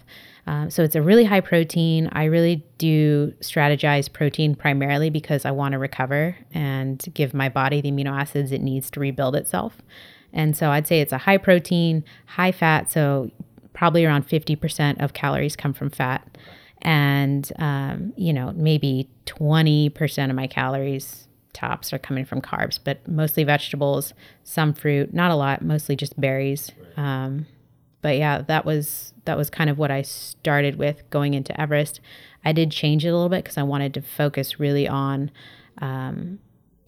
Um, 0.47 0.71
so 0.71 0.85
it's 0.85 0.95
a 0.95 1.03
really 1.03 1.25
high 1.25 1.41
protein. 1.41 2.09
I 2.13 2.25
really 2.25 2.65
do 2.79 3.33
strategize 3.41 4.13
protein 4.13 4.55
primarily 4.55 5.11
because 5.11 5.45
I 5.45 5.51
want 5.51 5.73
to 5.73 5.79
recover 5.79 6.37
and 6.53 7.05
give 7.15 7.35
my 7.35 7.49
body 7.49 7.81
the 7.81 7.91
amino 7.91 8.17
acids 8.17 8.53
it 8.53 8.61
needs 8.61 8.91
to 8.93 9.01
rebuild 9.01 9.35
itself. 9.35 9.79
And 10.33 10.57
so 10.57 10.71
I'd 10.71 10.87
say 10.87 11.01
it's 11.01 11.13
a 11.13 11.19
high 11.19 11.39
protein, 11.39 12.05
high 12.27 12.53
fat. 12.53 12.91
So 12.91 13.31
probably 13.73 14.05
around 14.05 14.29
50% 14.29 15.03
of 15.03 15.15
calories 15.15 15.57
come 15.57 15.73
from 15.73 15.91
fat. 15.91 16.27
And, 16.83 17.51
um, 17.59 18.13
you 18.17 18.33
know, 18.33 18.53
maybe 18.55 19.09
20% 19.27 20.31
of 20.31 20.37
my 20.37 20.47
calories 20.47 21.27
tops 21.57 21.93
are 21.93 21.99
coming 21.99 22.25
from 22.25 22.43
carbs, 22.43 22.79
but 22.83 23.07
mostly 23.09 23.43
vegetables, 23.43 24.13
some 24.45 24.75
fruit, 24.75 25.15
not 25.15 25.31
a 25.31 25.35
lot, 25.35 25.63
mostly 25.63 25.97
just 25.97 26.21
berries. 26.21 26.71
Um, 26.99 27.47
but 28.03 28.19
yeah, 28.19 28.43
that 28.43 28.65
was 28.65 29.15
that 29.25 29.37
was 29.37 29.51
kind 29.51 29.69
of 29.69 29.79
what 29.79 29.91
I 29.91 30.03
started 30.03 30.77
with 30.77 31.09
going 31.11 31.35
into 31.35 31.59
Everest. 31.61 32.01
I 32.45 32.53
did 32.53 32.71
change 32.71 33.05
it 33.05 33.09
a 33.09 33.15
little 33.15 33.29
bit 33.29 33.43
because 33.43 33.59
I 33.59 33.65
wanted 33.65 33.95
to 33.95 34.03
focus 34.03 34.61
really 34.61 34.87
on 34.87 35.33
um, 35.79 36.39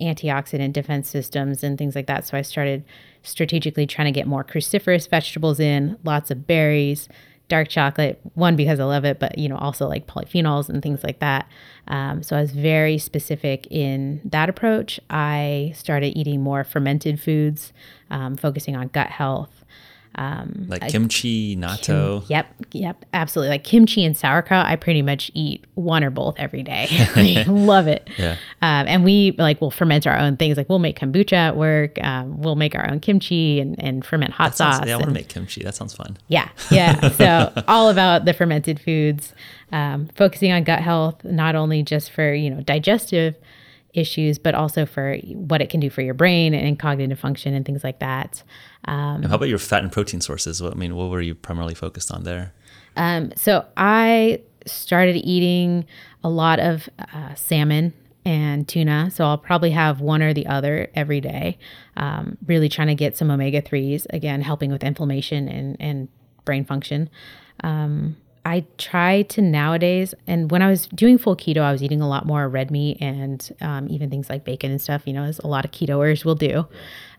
antioxidant 0.00 0.72
defense 0.72 1.08
systems 1.08 1.64
and 1.64 1.76
things 1.76 1.96
like 1.96 2.06
that. 2.06 2.26
So 2.26 2.38
I 2.38 2.42
started 2.42 2.84
strategically 3.22 3.86
trying 3.86 4.06
to 4.06 4.16
get 4.16 4.28
more 4.28 4.44
cruciferous 4.44 5.08
vegetables 5.08 5.58
in, 5.58 5.98
lots 6.04 6.30
of 6.30 6.46
berries, 6.46 7.08
dark 7.48 7.68
chocolate. 7.68 8.20
One 8.34 8.56
because 8.56 8.78
I 8.78 8.84
love 8.84 9.04
it, 9.04 9.18
but 9.18 9.38
you 9.38 9.48
know 9.48 9.56
also 9.56 9.88
like 9.88 10.06
polyphenols 10.06 10.68
and 10.68 10.82
things 10.82 11.02
like 11.02 11.18
that. 11.20 11.48
Um, 11.88 12.22
so 12.22 12.36
I 12.36 12.40
was 12.40 12.52
very 12.52 12.98
specific 12.98 13.66
in 13.70 14.20
that 14.24 14.48
approach. 14.48 15.00
I 15.10 15.72
started 15.74 16.16
eating 16.16 16.42
more 16.42 16.64
fermented 16.64 17.20
foods, 17.20 17.72
um, 18.10 18.36
focusing 18.36 18.76
on 18.76 18.88
gut 18.88 19.08
health. 19.08 19.64
Um, 20.18 20.66
like 20.66 20.88
kimchi, 20.88 21.56
natto. 21.56 22.22
Kim, 22.22 22.26
yep, 22.28 22.54
yep, 22.72 23.04
absolutely. 23.14 23.50
Like 23.50 23.62
kimchi 23.62 24.04
and 24.04 24.16
sauerkraut, 24.16 24.66
I 24.66 24.74
pretty 24.74 25.00
much 25.00 25.30
eat 25.32 25.64
one 25.74 26.02
or 26.02 26.10
both 26.10 26.34
every 26.40 26.64
day. 26.64 26.88
I 26.90 27.44
love 27.46 27.86
it. 27.86 28.10
Yeah. 28.18 28.32
Um, 28.60 28.88
and 28.88 29.04
we 29.04 29.36
like 29.38 29.60
we'll 29.60 29.70
ferment 29.70 30.08
our 30.08 30.18
own 30.18 30.36
things. 30.36 30.56
Like 30.56 30.68
we'll 30.68 30.80
make 30.80 30.98
kombucha 30.98 31.34
at 31.34 31.56
work. 31.56 32.02
Um, 32.02 32.42
we'll 32.42 32.56
make 32.56 32.74
our 32.74 32.90
own 32.90 32.98
kimchi 32.98 33.60
and, 33.60 33.80
and 33.80 34.04
ferment 34.04 34.32
hot 34.32 34.56
sounds, 34.56 34.78
sauce. 34.78 34.86
Yeah, 34.88 34.94
I 34.94 34.96
want 34.96 35.10
to 35.10 35.14
make 35.14 35.28
kimchi. 35.28 35.62
That 35.62 35.76
sounds 35.76 35.94
fun. 35.94 36.16
Yeah, 36.26 36.48
yeah. 36.72 37.10
So 37.10 37.52
all 37.68 37.88
about 37.88 38.24
the 38.24 38.34
fermented 38.34 38.80
foods, 38.80 39.32
um, 39.70 40.08
focusing 40.16 40.50
on 40.50 40.64
gut 40.64 40.80
health, 40.80 41.22
not 41.22 41.54
only 41.54 41.84
just 41.84 42.10
for 42.10 42.34
you 42.34 42.50
know 42.50 42.60
digestive 42.62 43.36
issues, 43.94 44.36
but 44.36 44.56
also 44.56 44.84
for 44.84 45.16
what 45.32 45.60
it 45.60 45.70
can 45.70 45.78
do 45.78 45.90
for 45.90 46.02
your 46.02 46.14
brain 46.14 46.54
and 46.54 46.76
cognitive 46.76 47.20
function 47.20 47.54
and 47.54 47.64
things 47.64 47.84
like 47.84 48.00
that. 48.00 48.42
Um, 48.84 49.22
how 49.24 49.34
about 49.34 49.48
your 49.48 49.58
fat 49.58 49.82
and 49.82 49.92
protein 49.92 50.20
sources? 50.20 50.62
What 50.62 50.72
I 50.72 50.76
mean, 50.76 50.94
what 50.94 51.10
were 51.10 51.20
you 51.20 51.34
primarily 51.34 51.74
focused 51.74 52.12
on 52.12 52.24
there? 52.24 52.52
Um, 52.96 53.32
so 53.36 53.64
I 53.76 54.40
started 54.66 55.16
eating 55.16 55.86
a 56.22 56.28
lot 56.28 56.58
of 56.60 56.88
uh, 57.12 57.34
salmon 57.34 57.92
and 58.24 58.68
tuna. 58.68 59.10
So 59.10 59.24
I'll 59.24 59.38
probably 59.38 59.70
have 59.70 60.00
one 60.00 60.22
or 60.22 60.34
the 60.34 60.46
other 60.46 60.90
every 60.94 61.20
day. 61.20 61.58
Um, 61.96 62.36
really 62.46 62.68
trying 62.68 62.88
to 62.88 62.94
get 62.94 63.16
some 63.16 63.30
omega 63.30 63.62
3s, 63.62 64.06
again, 64.10 64.42
helping 64.42 64.70
with 64.70 64.84
inflammation 64.84 65.48
and, 65.48 65.76
and 65.80 66.08
brain 66.44 66.64
function. 66.64 67.08
Um, 67.64 68.16
I 68.44 68.64
try 68.78 69.22
to 69.22 69.42
nowadays, 69.42 70.14
and 70.26 70.50
when 70.50 70.62
I 70.62 70.70
was 70.70 70.86
doing 70.86 71.18
full 71.18 71.36
keto, 71.36 71.58
I 71.58 71.72
was 71.72 71.82
eating 71.82 72.00
a 72.00 72.08
lot 72.08 72.24
more 72.24 72.48
red 72.48 72.70
meat 72.70 72.96
and 73.00 73.54
um, 73.60 73.88
even 73.90 74.08
things 74.10 74.30
like 74.30 74.44
bacon 74.44 74.70
and 74.70 74.80
stuff, 74.80 75.02
you 75.06 75.12
know, 75.12 75.24
as 75.24 75.38
a 75.40 75.46
lot 75.46 75.64
of 75.64 75.70
ketoers 75.70 76.24
will 76.24 76.34
do. 76.34 76.66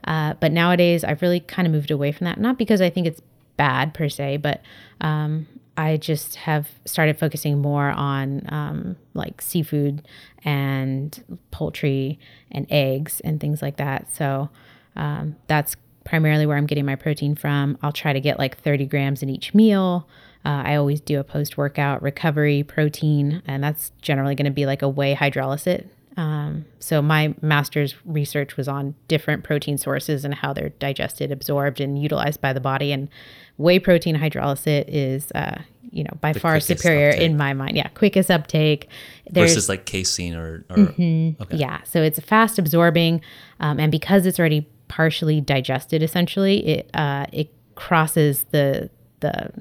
Uh, 0.06 0.34
but 0.39 0.52
nowadays, 0.52 1.04
I've 1.04 1.22
really 1.22 1.39
kind 1.39 1.68
of 1.68 1.72
moved 1.72 1.91
away 1.91 2.12
from 2.12 2.26
that. 2.26 2.39
Not 2.39 2.58
because 2.58 2.82
I 2.82 2.89
think 2.89 3.08
it's 3.08 3.22
bad 3.58 3.93
per 3.93 4.10
se, 4.10 4.38
but 4.38 4.62
um, 5.02 5.47
I 5.78 5.97
just 5.97 6.36
have 6.36 6.70
started 6.86 7.18
focusing 7.18 7.60
more 7.60 7.89
on 7.89 8.41
um, 8.50 8.95
like 9.14 9.41
seafood 9.41 10.08
and 10.43 11.39
poultry 11.52 12.20
and 12.52 12.68
eggs 12.70 13.20
and 13.22 13.39
things 13.39 13.62
like 13.62 13.78
that. 13.78 14.14
So 14.14 14.50
um, 14.95 15.36
that's 15.47 15.76
primarily 16.04 16.45
where 16.45 16.58
I'm 16.58 16.66
getting 16.66 16.86
my 16.86 16.95
protein 16.95 17.36
from. 17.36 17.78
I'll 17.82 17.91
try 17.91 18.14
to 18.14 18.20
get 18.20 18.39
like 18.39 18.58
30 18.58 18.88
grams 18.88 19.22
in 19.22 19.30
each 19.30 19.54
meal. 19.54 20.08
Uh, 20.45 20.64
I 20.66 20.76
always 20.76 21.02
do 21.02 21.20
a 21.20 21.24
post 21.24 21.58
workout 21.58 22.02
recovery 22.02 22.64
protein, 22.64 23.41
and 23.45 23.64
that's 23.64 23.91
generally 24.02 24.36
going 24.36 24.45
to 24.45 24.52
be 24.52 24.66
like 24.66 24.82
a 24.82 24.89
whey 24.89 25.16
hydrolysate. 25.16 25.88
Um, 26.20 26.65
so 26.80 27.01
my 27.01 27.34
master's 27.41 27.95
research 28.03 28.57
was 28.57 28.67
on 28.67 28.93
different 29.07 29.45
protein 29.45 29.78
sources 29.78 30.26
and 30.26 30.34
how 30.34 30.51
they're 30.51 30.67
digested, 30.72 31.32
absorbed, 31.32 31.80
and 31.80 32.01
utilized 32.01 32.41
by 32.41 32.51
the 32.51 32.59
body. 32.59 32.91
And 32.91 33.07
whey 33.55 33.80
protein 33.80 34.17
hydrolysate 34.17 34.84
is, 34.89 35.32
uh, 35.34 35.61
you 35.91 36.03
know, 36.03 36.11
by 36.20 36.34
the 36.34 36.41
far 36.41 36.59
superior 36.59 37.11
uptake. 37.11 37.22
in 37.22 37.38
my 37.38 37.53
mind. 37.53 37.78
Yeah, 37.78 37.88
quickest 37.88 38.30
uptake. 38.30 38.89
There's, 39.32 39.51
Versus 39.51 39.70
like 39.70 39.86
casein 39.86 40.36
or, 40.36 40.65
or 40.70 40.76
mm-hmm, 40.76 41.41
okay. 41.41 41.55
yeah. 41.55 41.84
So 41.84 42.03
it's 42.03 42.20
fast 42.20 42.59
absorbing, 42.59 43.22
um, 43.61 43.80
and 43.80 43.89
because 43.89 44.26
it's 44.26 44.39
already 44.39 44.67
partially 44.89 45.39
digested, 45.39 46.03
essentially, 46.03 46.67
it 46.67 46.89
uh, 46.93 47.28
it 47.32 47.49
crosses 47.76 48.43
the 48.51 48.89
the 49.22 49.53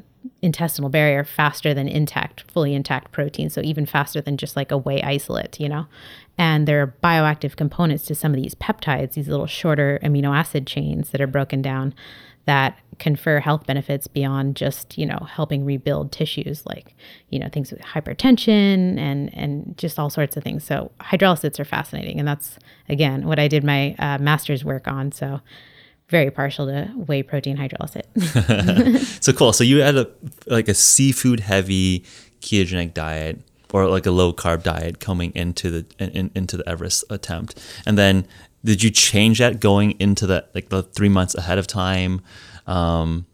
intestinal 0.43 0.91
barrier 0.91 1.25
faster 1.25 1.75
than 1.75 1.89
intact, 1.89 2.51
fully 2.51 2.75
intact 2.75 3.13
protein. 3.13 3.51
So 3.51 3.61
even 3.63 3.87
faster 3.87 4.21
than 4.21 4.37
just 4.37 4.57
like 4.57 4.71
a 4.71 4.79
whey 4.79 5.03
isolate, 5.03 5.59
you 5.59 5.69
know? 5.69 5.87
And 6.37 6.69
there 6.69 6.81
are 6.81 6.95
bioactive 7.03 7.57
components 7.57 8.05
to 8.07 8.15
some 8.15 8.33
of 8.33 8.41
these 8.41 8.55
peptides, 8.55 9.15
these 9.15 9.29
little 9.29 9.47
shorter 9.47 9.99
amino 10.03 10.37
acid 10.37 10.67
chains 10.67 11.11
that 11.11 11.21
are 11.21 11.27
broken 11.27 11.63
down 11.63 11.95
that 12.49 12.79
confer 12.99 13.41
health 13.41 13.67
benefits 13.67 14.07
beyond 14.07 14.57
just, 14.57 14.97
you 14.97 15.05
know, 15.05 15.19
helping 15.31 15.67
rebuild 15.67 16.11
tissues 16.11 16.65
like, 16.65 16.95
you 17.29 17.39
know, 17.39 17.49
things 17.53 17.71
with 17.71 17.81
hypertension 17.81 18.99
and 18.99 19.33
and 19.35 19.75
just 19.77 19.99
all 19.99 20.09
sorts 20.09 20.35
of 20.37 20.43
things. 20.43 20.65
So 20.65 20.91
hydrolysates 21.01 21.61
are 21.61 21.67
fascinating. 21.67 22.19
And 22.19 22.27
that's 22.27 22.59
again 22.89 23.27
what 23.27 23.39
I 23.39 23.49
did 23.49 23.65
my 23.65 23.95
uh, 23.99 24.17
master's 24.19 24.65
work 24.65 24.89
on. 24.89 25.13
So 25.13 25.41
very 26.09 26.31
partial 26.31 26.67
to 26.67 26.87
whey 26.95 27.23
protein 27.23 27.57
hydrolysate. 27.57 28.07
so 29.23 29.33
cool. 29.33 29.53
So 29.53 29.65
you 29.65 29.81
had 29.81 29.97
a 29.97 30.09
like 30.47 30.69
a 30.69 30.75
seafood 30.75 31.41
heavy 31.41 32.05
ketogenic 32.41 32.95
diet 32.95 33.41
or 33.73 33.87
like 33.89 34.07
a 34.07 34.11
low 34.11 34.33
carb 34.33 34.63
diet 34.63 35.01
coming 35.01 35.33
into 35.35 35.71
the 35.71 35.87
in, 35.99 36.31
into 36.35 36.57
the 36.57 36.69
Everest 36.69 37.05
attempt, 37.11 37.61
and 37.87 37.99
then 37.99 38.27
did 38.65 38.83
you 38.83 38.91
change 38.91 39.39
that 39.39 39.61
going 39.61 39.93
into 40.01 40.27
the 40.27 40.47
like 40.55 40.71
the 40.71 40.83
three 40.83 41.09
months 41.09 41.35
ahead 41.35 41.59
of 41.59 41.67
time? 41.67 42.21
Um, 42.67 43.27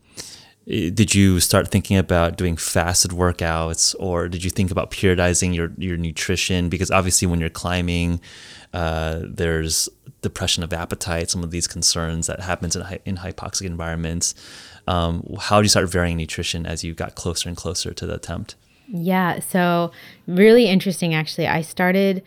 did 0.66 1.14
you 1.14 1.40
start 1.40 1.68
thinking 1.68 1.98
about 1.98 2.36
doing 2.36 2.56
fasted 2.56 3.10
workouts 3.10 3.94
or 3.98 4.28
did 4.28 4.42
you 4.42 4.50
think 4.50 4.70
about 4.70 4.90
periodizing 4.90 5.54
your, 5.54 5.72
your 5.76 5.98
nutrition 5.98 6.70
because 6.70 6.90
obviously 6.90 7.28
when 7.28 7.38
you're 7.38 7.50
climbing 7.50 8.18
uh, 8.72 9.20
there's 9.22 9.88
depression 10.24 10.62
of 10.62 10.72
appetite 10.72 11.30
some 11.30 11.44
of 11.44 11.50
these 11.50 11.66
concerns 11.66 12.26
that 12.26 12.40
happens 12.40 12.74
in, 12.74 12.82
in 13.04 13.16
hypoxic 13.18 13.62
environments 13.62 14.34
um, 14.86 15.24
how 15.40 15.58
did 15.58 15.66
you 15.66 15.68
start 15.70 15.88
varying 15.88 16.16
nutrition 16.16 16.66
as 16.66 16.82
you 16.84 16.94
got 16.94 17.14
closer 17.14 17.48
and 17.48 17.56
closer 17.56 17.94
to 17.94 18.06
the 18.06 18.14
attempt 18.14 18.56
yeah 18.88 19.38
so 19.38 19.92
really 20.26 20.66
interesting 20.66 21.14
actually 21.14 21.46
i 21.46 21.60
started 21.60 22.22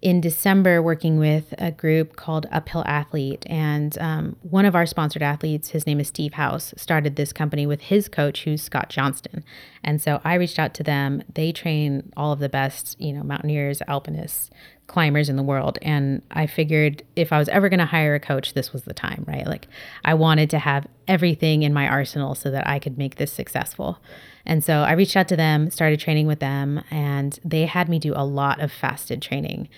in 0.00 0.20
December 0.20 0.80
working 0.80 1.18
with 1.18 1.52
a 1.58 1.72
group 1.72 2.14
called 2.14 2.46
Uphill 2.52 2.84
Athlete. 2.86 3.44
And 3.48 3.98
um, 3.98 4.36
one 4.42 4.64
of 4.64 4.76
our 4.76 4.86
sponsored 4.86 5.22
athletes, 5.22 5.70
his 5.70 5.86
name 5.86 5.98
is 5.98 6.08
Steve 6.08 6.34
House, 6.34 6.72
started 6.76 7.16
this 7.16 7.32
company 7.32 7.66
with 7.66 7.82
his 7.82 8.08
coach, 8.08 8.44
who's 8.44 8.62
Scott 8.62 8.90
Johnston. 8.90 9.44
And 9.82 10.00
so 10.00 10.20
I 10.24 10.34
reached 10.34 10.58
out 10.58 10.72
to 10.74 10.84
them. 10.84 11.22
They 11.32 11.50
train 11.50 12.12
all 12.16 12.32
of 12.32 12.38
the 12.38 12.48
best, 12.48 13.00
you 13.00 13.12
know, 13.12 13.24
mountaineers, 13.24 13.82
alpinists, 13.88 14.50
climbers 14.88 15.28
in 15.28 15.36
the 15.36 15.42
world. 15.42 15.78
And 15.82 16.22
I 16.32 16.46
figured 16.46 17.04
if 17.14 17.32
I 17.32 17.38
was 17.38 17.48
ever 17.50 17.68
going 17.68 17.78
to 17.78 17.86
hire 17.86 18.14
a 18.14 18.20
coach, 18.20 18.54
this 18.54 18.72
was 18.72 18.82
the 18.82 18.94
time, 18.94 19.24
right? 19.28 19.46
Like 19.46 19.68
I 20.04 20.14
wanted 20.14 20.50
to 20.50 20.58
have 20.58 20.86
everything 21.06 21.62
in 21.62 21.72
my 21.72 21.86
arsenal 21.86 22.34
so 22.34 22.50
that 22.50 22.66
I 22.66 22.80
could 22.80 22.98
make 22.98 23.16
this 23.16 23.32
successful. 23.32 24.00
And 24.44 24.64
so 24.64 24.80
I 24.80 24.92
reached 24.92 25.16
out 25.16 25.28
to 25.28 25.36
them, 25.36 25.70
started 25.70 26.00
training 26.00 26.26
with 26.26 26.40
them, 26.40 26.82
and 26.90 27.38
they 27.44 27.66
had 27.66 27.88
me 27.88 27.98
do 27.98 28.14
a 28.16 28.24
lot 28.24 28.60
of 28.60 28.72
fasted 28.72 29.22
training. 29.22 29.68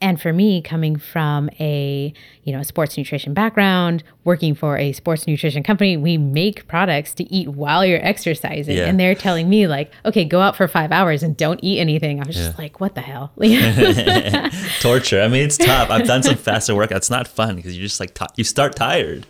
And 0.00 0.20
for 0.20 0.32
me, 0.32 0.62
coming 0.62 0.96
from 0.96 1.50
a 1.58 2.12
you 2.44 2.52
know 2.52 2.62
sports 2.62 2.96
nutrition 2.96 3.34
background, 3.34 4.04
working 4.22 4.54
for 4.54 4.78
a 4.78 4.92
sports 4.92 5.26
nutrition 5.26 5.64
company, 5.64 5.96
we 5.96 6.16
make 6.16 6.68
products 6.68 7.14
to 7.14 7.24
eat 7.34 7.48
while 7.48 7.84
you're 7.84 8.04
exercising, 8.06 8.76
Yeah. 8.76 8.84
and 8.86 9.00
they're 9.00 9.16
telling 9.16 9.48
me 9.48 9.66
like, 9.66 9.90
okay, 10.04 10.24
go 10.24 10.40
out 10.40 10.54
for 10.54 10.68
five 10.68 10.92
hours 10.92 11.24
and 11.24 11.36
don't 11.36 11.58
eat 11.64 11.80
anything. 11.80 12.20
I 12.22 12.26
was 12.28 12.36
just 12.36 12.56
like, 12.58 12.78
what 12.80 12.94
the 12.94 13.00
hell? 13.00 13.32
Torture. 14.80 15.20
I 15.22 15.26
mean, 15.28 15.42
it's 15.42 15.56
tough. 15.56 15.90
I've 15.90 16.06
done 16.06 16.22
some 16.22 16.36
faster 16.36 16.74
workouts. 16.74 16.96
It's 16.98 17.10
not 17.10 17.26
fun 17.26 17.56
because 17.56 17.76
you 17.76 17.82
just 17.82 17.98
like 17.98 18.14
ti 18.14 18.26
you 18.36 18.44
start 18.44 18.76
tired. 18.76 19.26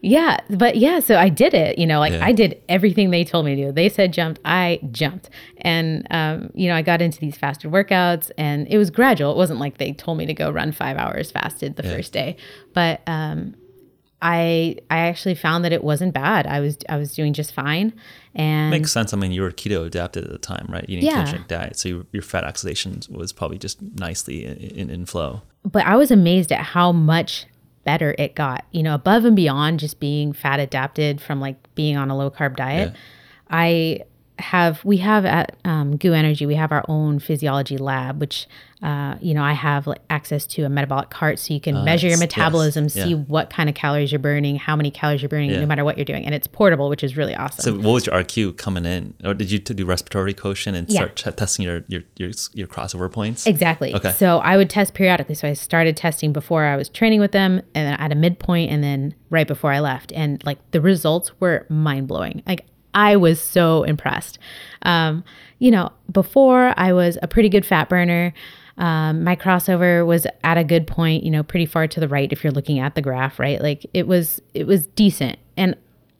Yeah, 0.00 0.36
but 0.48 0.76
yeah, 0.76 1.00
so 1.00 1.16
I 1.16 1.28
did 1.28 1.54
it. 1.54 1.76
You 1.78 1.86
know, 1.86 1.98
like 1.98 2.12
Yeah. 2.12 2.24
I 2.24 2.30
did 2.32 2.60
everything 2.68 3.10
they 3.10 3.24
told 3.24 3.46
me 3.46 3.56
to 3.56 3.62
do. 3.66 3.72
They 3.72 3.88
said 3.88 4.12
jumped, 4.12 4.40
I 4.44 4.78
jumped, 4.92 5.28
and 5.64 6.06
um, 6.10 6.50
you 6.54 6.68
know, 6.68 6.76
I 6.76 6.82
got 6.82 7.02
into 7.02 7.18
these 7.18 7.36
faster 7.36 7.68
workouts, 7.68 8.30
and 8.38 8.68
it 8.68 8.78
was 8.78 8.90
gradual. 8.90 9.32
It 9.32 9.36
wasn't 9.36 9.58
like 9.60 9.78
they 9.78 9.92
told 9.92 10.18
me 10.18 10.26
to 10.26 10.34
go 10.34 10.50
run 10.50 10.70
five 10.72 10.96
hours 10.96 11.30
fasted 11.30 11.76
the 11.76 11.82
first 11.82 12.12
day, 12.12 12.36
but 12.74 13.00
um, 13.06 13.54
I 14.22 14.76
I 14.90 14.98
actually 14.98 15.34
found 15.34 15.64
that 15.64 15.72
it 15.72 15.82
wasn't 15.84 16.14
bad. 16.14 16.46
I 16.46 16.60
was 16.60 16.78
I 16.88 16.96
was 16.96 17.14
doing 17.14 17.32
just 17.32 17.52
fine, 17.52 17.92
and 18.34 18.70
Makes 18.70 18.92
sense. 18.92 19.12
I 19.12 19.16
mean, 19.16 19.32
you 19.32 19.42
were 19.42 19.50
keto 19.50 19.84
adapted 19.86 20.24
at 20.24 20.30
the 20.30 20.38
time, 20.38 20.66
right? 20.68 20.88
You 20.88 20.98
Eating 20.98 21.10
Yeah. 21.10 21.24
ketogenic 21.24 21.48
diet, 21.48 21.78
so 21.78 21.88
your, 21.88 22.06
your 22.12 22.22
fat 22.22 22.44
oxidation 22.44 23.00
was 23.10 23.32
probably 23.32 23.58
just 23.58 23.82
nicely 23.82 24.44
in, 24.46 24.56
in, 24.56 24.90
in 24.90 25.06
flow. 25.06 25.42
but 25.64 25.84
I 25.84 25.96
was 25.96 26.10
amazed 26.10 26.52
at 26.52 26.60
how 26.60 26.92
much 26.92 27.46
better 27.84 28.14
it 28.18 28.34
got. 28.34 28.64
You 28.70 28.82
know, 28.82 28.94
above 28.94 29.24
and 29.26 29.36
beyond 29.36 29.80
just 29.80 30.00
being 30.00 30.32
fat 30.32 30.58
adapted 30.58 31.20
from 31.20 31.40
like 31.40 31.56
being 31.74 31.96
on 31.98 32.10
a 32.10 32.16
low 32.16 32.30
carb 32.30 32.56
diet. 32.56 32.92
Yeah. 32.92 33.00
I 33.50 34.00
have 34.38 34.84
we 34.84 34.96
have 34.98 35.24
at 35.24 35.56
um, 35.64 35.96
GU 35.96 36.12
Energy 36.12 36.44
we 36.46 36.56
have 36.56 36.72
our 36.72 36.84
own 36.88 37.18
physiology 37.18 37.78
lab, 37.78 38.20
which 38.20 38.48
uh, 38.82 39.14
you 39.20 39.32
know 39.32 39.42
I 39.42 39.52
have 39.52 39.86
like 39.86 40.00
access 40.10 40.44
to 40.48 40.64
a 40.64 40.68
metabolic 40.68 41.08
cart, 41.10 41.38
so 41.38 41.54
you 41.54 41.60
can 41.60 41.84
measure 41.84 42.08
your 42.08 42.18
metabolism, 42.18 42.84
yes, 42.84 42.94
see 42.94 43.10
yeah. 43.10 43.16
what 43.16 43.48
kind 43.50 43.68
of 43.68 43.74
calories 43.74 44.10
you're 44.10 44.18
burning, 44.18 44.56
how 44.56 44.74
many 44.74 44.90
calories 44.90 45.22
you're 45.22 45.28
burning, 45.28 45.50
Yeah. 45.50 45.60
no 45.60 45.66
matter 45.66 45.84
what 45.84 45.96
you're 45.96 46.04
doing, 46.04 46.26
and 46.26 46.34
it's 46.34 46.46
portable, 46.48 46.88
which 46.88 47.04
is 47.04 47.16
really 47.16 47.34
awesome. 47.34 47.62
So, 47.62 47.74
what 47.74 47.92
was 47.94 48.06
your 48.06 48.16
RQ 48.16 48.56
coming 48.56 48.84
in, 48.84 49.14
or 49.24 49.34
did 49.34 49.50
you 49.50 49.60
do 49.60 49.84
respiratory 49.86 50.34
quotient 50.34 50.76
and 50.76 50.88
Yeah. 50.90 51.06
start 51.14 51.36
testing 51.36 51.64
your, 51.64 51.84
your 51.88 52.02
your 52.16 52.30
your 52.52 52.66
crossover 52.66 53.10
points? 53.10 53.46
Exactly. 53.46 53.94
Okay. 53.94 54.12
So 54.12 54.38
I 54.38 54.56
would 54.56 54.68
test 54.68 54.94
periodically. 54.94 55.36
So 55.36 55.48
I 55.48 55.52
started 55.52 55.96
testing 55.96 56.32
before 56.32 56.64
I 56.64 56.76
was 56.76 56.88
training 56.88 57.20
with 57.20 57.32
them 57.32 57.62
and 57.74 57.86
then 57.88 57.94
at 57.94 58.10
a 58.10 58.16
midpoint 58.16 58.70
and 58.70 58.82
then 58.82 59.14
right 59.30 59.46
before 59.46 59.72
I 59.72 59.80
left. 59.80 60.12
And 60.12 60.44
like 60.44 60.58
the 60.72 60.80
results 60.80 61.32
were 61.40 61.66
mind 61.68 62.08
blowing. 62.08 62.42
Like 62.46 62.66
I 62.94 63.16
was 63.16 63.40
so 63.40 63.82
impressed. 63.82 64.38
Um, 64.82 65.24
you 65.58 65.70
know, 65.70 65.90
before 66.10 66.74
I 66.76 66.92
was 66.92 67.18
a 67.22 67.28
pretty 67.28 67.48
good 67.48 67.66
fat 67.66 67.88
burner. 67.88 68.32
Um, 68.76 69.22
my 69.22 69.36
crossover 69.36 70.04
was 70.04 70.26
at 70.42 70.58
a 70.58 70.64
good 70.64 70.88
point, 70.88 71.22
you 71.22 71.30
know, 71.30 71.44
pretty 71.44 71.66
far 71.66 71.86
to 71.86 72.00
the 72.00 72.08
right 72.08 72.32
if 72.32 72.42
you're 72.42 72.52
looking 72.52 72.80
at 72.80 72.96
the 72.96 73.02
graph, 73.02 73.38
right? 73.38 73.60
Like 73.62 73.86
it 73.94 74.08
was 74.08 74.42
it 74.52 74.66
was 74.66 74.88
decent. 74.88 75.38
And 75.56 75.76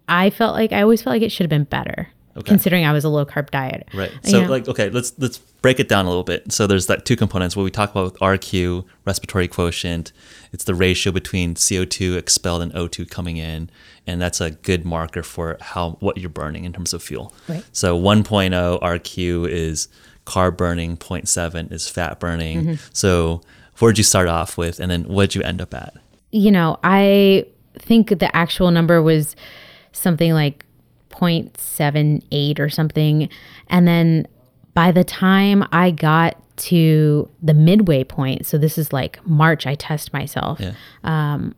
I 0.09 0.31
felt 0.31 0.55
like 0.55 0.73
I 0.73 0.83
always 0.83 1.03
felt 1.03 1.15
like 1.15 1.23
it 1.23 1.33
should 1.33 1.45
have 1.45 1.51
been 1.51 1.65
better. 1.65 2.11
Considering 2.43 2.85
I 2.85 2.93
was 2.93 3.05
a 3.05 3.09
low 3.09 3.25
carb 3.25 3.51
diet. 3.51 3.89
Right. 3.95 4.11
You 4.25 4.31
So 4.31 4.43
know? 4.43 4.51
like 4.51 4.69
okay, 4.69 4.91
let's 4.91 5.13
let's 5.19 5.39
break 5.39 5.79
it 5.79 5.89
down 5.89 6.05
a 6.07 6.09
little 6.09 6.25
bit. 6.25 6.53
So 6.53 6.67
there's 6.67 6.87
that 6.89 7.05
two 7.05 7.17
components 7.17 7.57
what 7.57 7.63
we 7.63 7.71
talk 7.71 7.91
about 7.91 8.05
with 8.05 8.19
RQ, 8.21 8.85
respiratory 9.05 9.49
quotient. 9.49 10.13
It's 10.53 10.65
the 10.65 10.75
ratio 10.75 11.13
between 11.13 11.55
CO2 11.55 12.17
expelled 12.17 12.63
and 12.63 12.73
O2 12.75 13.09
coming 13.09 13.37
in, 13.37 13.71
and 14.07 14.21
that's 14.21 14.41
a 14.41 14.51
good 14.51 14.85
marker 14.85 15.23
for 15.23 15.57
how 15.61 15.93
what 16.01 16.19
you're 16.19 16.29
burning 16.29 16.65
in 16.65 16.73
terms 16.73 16.93
of 16.93 17.03
fuel. 17.03 17.33
Right. 17.49 17.65
So 17.73 17.99
1.0 17.99 18.81
RQ 18.81 19.49
is 19.49 19.89
carb 20.27 20.57
burning, 20.57 20.97
0.7 20.97 21.71
is 21.73 21.89
fat 21.89 22.19
burning. 22.19 22.63
Mm-hmm. 22.63 22.75
So 22.93 23.43
where'd 23.79 23.99
you 23.99 24.05
start 24.05 24.29
off 24.29 24.57
with 24.57 24.81
and 24.81 24.91
then 24.91 25.05
what'd 25.05 25.35
you 25.35 25.43
end 25.43 25.61
up 25.61 25.75
at? 25.75 25.95
you 26.37 26.51
know, 26.51 26.81
I 26.83 27.47
think 27.79 28.19
the 28.19 28.35
actual 28.35 28.73
number 28.73 29.01
was 29.01 29.37
something 29.93 30.33
like 30.33 30.65
0.78 31.15 32.59
or 32.59 32.69
something. 32.69 33.29
And 33.69 33.87
then 33.87 34.27
by 34.75 34.93
the 34.93 35.05
time 35.05 35.65
I 35.73 35.91
got 35.91 36.37
to 36.57 37.29
the 37.43 37.55
midway 37.55 38.05
point, 38.05 38.47
so 38.47 38.59
this 38.59 38.79
is 38.79 38.93
like 38.93 39.25
March, 39.27 39.67
I 39.67 39.75
test 39.75 40.13
myself. 40.13 40.61
Yeah. 40.61 40.73
Um, 41.03 41.55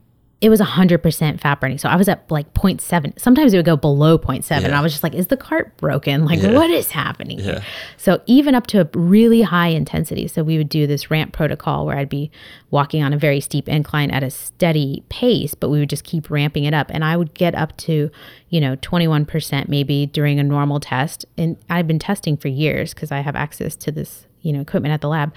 It 0.46 0.48
was 0.48 0.60
100% 0.60 1.40
fat 1.40 1.60
burning. 1.60 1.76
So 1.76 1.88
I 1.88 1.96
was 1.96 2.08
at 2.08 2.30
like 2.30 2.54
0.7. 2.54 3.18
Sometimes 3.18 3.52
it 3.52 3.56
would 3.56 3.66
go 3.66 3.76
below 3.76 4.16
0.7. 4.16 4.64
And 4.64 4.76
I 4.76 4.80
was 4.80 4.92
just 4.92 5.02
like, 5.02 5.12
is 5.12 5.26
the 5.26 5.36
cart 5.36 5.76
broken? 5.76 6.24
Like, 6.24 6.40
Yeah. 6.40 6.52
what 6.52 6.70
is 6.70 6.92
happening? 6.92 7.40
Yeah. 7.40 7.62
So 7.96 8.22
even 8.26 8.54
up 8.54 8.68
to 8.68 8.82
a 8.82 8.88
really 8.96 9.42
high 9.42 9.66
intensity. 9.70 10.28
So 10.28 10.44
we 10.44 10.56
would 10.56 10.68
do 10.68 10.86
this 10.86 11.10
ramp 11.10 11.32
protocol 11.32 11.84
where 11.84 11.98
I'd 11.98 12.08
be 12.08 12.30
walking 12.70 13.02
on 13.02 13.12
a 13.12 13.18
very 13.18 13.40
steep 13.40 13.68
incline 13.68 14.12
at 14.12 14.22
a 14.22 14.30
steady 14.30 15.02
pace, 15.08 15.54
but 15.56 15.68
we 15.68 15.80
would 15.80 15.90
just 15.90 16.04
keep 16.04 16.30
ramping 16.30 16.62
it 16.62 16.72
up. 16.72 16.86
And 16.94 17.04
I 17.04 17.16
would 17.16 17.34
get 17.34 17.56
up 17.56 17.76
to, 17.78 18.08
you 18.48 18.60
know, 18.60 18.76
21% 18.76 19.68
maybe 19.68 20.06
during 20.06 20.38
a 20.38 20.44
normal 20.44 20.78
test. 20.78 21.26
And 21.36 21.56
I've 21.68 21.88
been 21.88 21.98
testing 21.98 22.36
for 22.36 22.46
years 22.46 22.94
because 22.94 23.10
I 23.10 23.18
have 23.18 23.34
access 23.34 23.74
to 23.74 23.90
this, 23.90 24.26
you 24.42 24.52
know, 24.52 24.60
equipment 24.60 24.94
at 24.94 25.00
the 25.00 25.08
lab. 25.08 25.34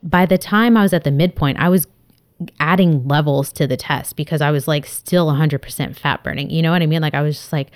By 0.00 0.26
the 0.26 0.38
time 0.38 0.76
I 0.76 0.82
was 0.82 0.92
at 0.92 1.02
the 1.02 1.10
midpoint, 1.10 1.58
I 1.58 1.68
was 1.68 1.88
adding 2.60 3.06
levels 3.06 3.52
to 3.52 3.66
the 3.66 3.76
test 3.76 4.16
because 4.16 4.40
I 4.40 4.50
was 4.50 4.68
like 4.68 4.86
still 4.86 5.26
100% 5.28 5.96
fat 5.96 6.22
burning. 6.22 6.50
You 6.50 6.62
know 6.62 6.70
what 6.70 6.82
I 6.82 6.86
mean? 6.86 7.02
Like 7.02 7.14
I 7.14 7.22
was 7.22 7.36
just 7.36 7.52
like, 7.52 7.70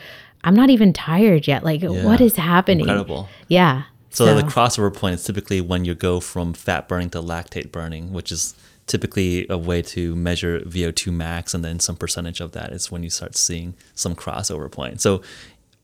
I'm 0.44 0.54
not 0.54 0.70
even 0.70 0.92
tired 0.92 1.46
yet. 1.46 1.62
Like, 1.64 1.82
what 1.82 2.20
is 2.20 2.36
happening? 2.36 2.80
Incredible. 2.80 3.28
Yeah. 3.48 3.84
So, 4.10 4.34
the 4.34 4.42
crossover 4.42 4.92
point 4.92 5.14
is 5.14 5.24
typically 5.24 5.60
when 5.60 5.84
you 5.84 5.94
go 5.94 6.20
from 6.20 6.52
fat 6.52 6.88
burning 6.88 7.10
to 7.10 7.22
lactate 7.22 7.72
burning, 7.72 8.12
which 8.12 8.30
is 8.30 8.54
typically 8.86 9.46
a 9.48 9.56
way 9.56 9.80
to 9.80 10.14
measure 10.16 10.60
VO2 10.60 11.12
max, 11.12 11.54
and 11.54 11.64
then 11.64 11.80
some 11.80 11.96
percentage 11.96 12.40
of 12.40 12.52
that 12.52 12.72
is 12.72 12.90
when 12.90 13.02
you 13.02 13.08
start 13.08 13.36
seeing 13.36 13.74
some 13.94 14.14
crossover 14.14 14.70
point. 14.70 15.00
So 15.00 15.22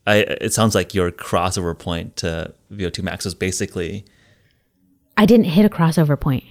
I, 0.05 0.17
it 0.17 0.53
sounds 0.53 0.75
like 0.75 0.93
your 0.93 1.11
crossover 1.11 1.77
point 1.77 2.17
to 2.17 2.53
VO2 2.71 3.01
max 3.01 3.25
is 3.25 3.33
basically 3.33 4.05
I 5.17 5.25
didn't 5.25 5.47
hit 5.47 5.65
a 5.65 5.69
crossover 5.69 6.19
point. 6.19 6.45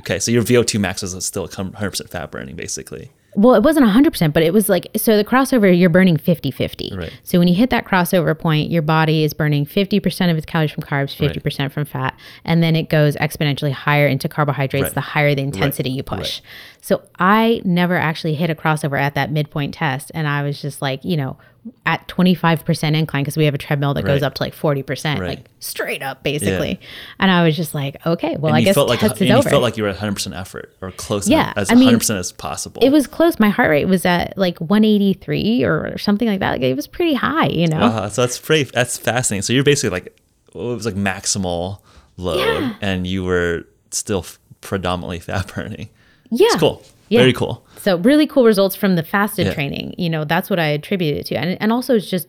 Okay. 0.00 0.18
So 0.18 0.30
your 0.30 0.42
VO2 0.42 0.78
max 0.78 1.02
is 1.02 1.24
still 1.24 1.48
100% 1.48 2.08
fat 2.08 2.30
burning, 2.30 2.56
basically. 2.56 3.10
Well, 3.36 3.54
it 3.54 3.62
wasn't 3.62 3.86
100%, 3.86 4.32
but 4.32 4.42
it 4.42 4.52
was 4.52 4.68
like, 4.68 4.88
so 4.96 5.16
the 5.16 5.24
crossover, 5.24 5.78
you're 5.78 5.88
burning 5.88 6.16
50 6.16 6.50
50. 6.50 6.94
Right. 6.96 7.12
So 7.22 7.38
when 7.38 7.46
you 7.46 7.54
hit 7.54 7.70
that 7.70 7.84
crossover 7.84 8.36
point, 8.36 8.72
your 8.72 8.82
body 8.82 9.22
is 9.22 9.34
burning 9.34 9.64
50% 9.66 10.30
of 10.30 10.36
its 10.36 10.44
calories 10.44 10.72
from 10.72 10.82
carbs, 10.82 11.14
50% 11.16 11.70
from 11.70 11.84
fat, 11.84 12.18
and 12.44 12.60
then 12.60 12.74
it 12.74 12.88
goes 12.88 13.14
exponentially 13.16 13.70
higher 13.70 14.08
into 14.08 14.28
carbohydrates 14.28 14.82
Right. 14.82 14.94
the 14.94 15.00
higher 15.00 15.32
the 15.36 15.42
intensity 15.42 15.90
you 15.90 16.02
push. 16.02 16.40
So 16.80 17.02
I 17.20 17.62
never 17.64 17.96
actually 17.96 18.34
hit 18.34 18.50
a 18.50 18.54
crossover 18.56 19.00
at 19.00 19.14
that 19.14 19.30
midpoint 19.30 19.74
test. 19.74 20.10
And 20.12 20.26
I 20.26 20.42
was 20.42 20.60
just 20.60 20.82
like, 20.82 21.04
you 21.04 21.16
know, 21.16 21.36
at 21.84 22.08
25% 22.08 22.96
incline, 22.96 23.22
because 23.22 23.36
we 23.36 23.44
have 23.44 23.54
a 23.54 23.58
treadmill 23.58 23.92
that 23.94 24.04
goes 24.04 24.22
up 24.22 24.34
to 24.34 24.42
like 24.42 24.54
40%, 24.54 25.18
Right. 25.20 25.28
like 25.28 25.46
straight 25.58 26.02
up 26.02 26.22
basically. 26.22 26.80
And 27.18 27.30
I 27.30 27.44
was 27.44 27.54
just 27.56 27.74
like, 27.74 27.96
okay, 28.06 28.36
well, 28.38 28.54
And 28.54 28.56
I 28.56 28.62
guess 28.62 28.74
felt 28.74 28.88
like 28.88 29.00
test 29.00 29.12
and 29.14 29.22
is 29.22 29.28
you 29.28 29.34
over. 29.36 29.50
felt 29.50 29.62
like 29.62 29.76
you 29.76 29.82
were 29.82 29.90
at 29.90 29.96
100% 29.96 30.34
effort 30.34 30.74
or 30.80 30.90
close 30.92 31.28
Yeah, 31.28 31.52
as 31.56 31.68
I 31.70 31.74
100% 31.74 32.16
as 32.18 32.32
possible. 32.32 32.82
it 32.82 32.88
was 32.90 33.06
close. 33.06 33.38
My 33.38 33.50
heart 33.50 33.68
rate 33.70 33.84
was 33.86 34.06
at 34.06 34.38
like 34.38 34.58
183 34.58 35.62
or 35.64 35.98
something 35.98 36.28
like 36.28 36.40
that. 36.40 36.52
Like 36.52 36.62
it 36.62 36.74
was 36.76 36.86
pretty 36.86 37.14
high, 37.14 37.48
you 37.48 37.66
know? 37.66 37.80
Wow, 37.80 38.08
so 38.08 38.22
that's 38.22 38.38
pretty. 38.38 38.64
That's 38.72 38.96
fascinating. 38.96 39.42
So 39.42 39.52
you're 39.52 39.64
basically 39.64 39.90
like, 39.90 40.18
well, 40.54 40.72
it 40.72 40.76
was 40.76 40.86
like 40.86 40.94
maximal 40.94 41.80
load, 42.16 42.38
Yeah. 42.38 42.74
and 42.80 43.06
you 43.06 43.22
were 43.24 43.66
still 43.90 44.20
f- 44.20 44.38
predominantly 44.62 45.18
fat 45.20 45.52
burning. 45.54 45.90
yeah. 46.30 46.46
It's 46.48 46.56
cool. 46.56 46.82
Yeah. 47.10 47.20
Very 47.20 47.32
cool. 47.34 47.66
So 47.76 47.98
really 47.98 48.26
cool 48.26 48.44
results 48.44 48.74
from 48.76 48.96
the 48.96 49.02
fasted 49.02 49.46
Yeah. 49.48 49.54
training. 49.54 49.94
You 49.98 50.08
know, 50.08 50.24
that's 50.24 50.48
what 50.48 50.58
I 50.58 50.66
attribute 50.68 51.16
it 51.16 51.26
to. 51.26 51.34
And, 51.34 51.60
and 51.60 51.72
also 51.72 51.96
it's 51.96 52.08
just 52.08 52.28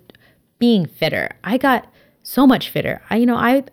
being 0.60 0.86
fitter. 0.86 1.30
I 1.44 1.58
got 1.58 1.88
so 2.24 2.46
much 2.46 2.70
fitter. 2.70 3.02
I, 3.10 3.16
you 3.18 3.26
know, 3.26 3.36
I, 3.36 3.64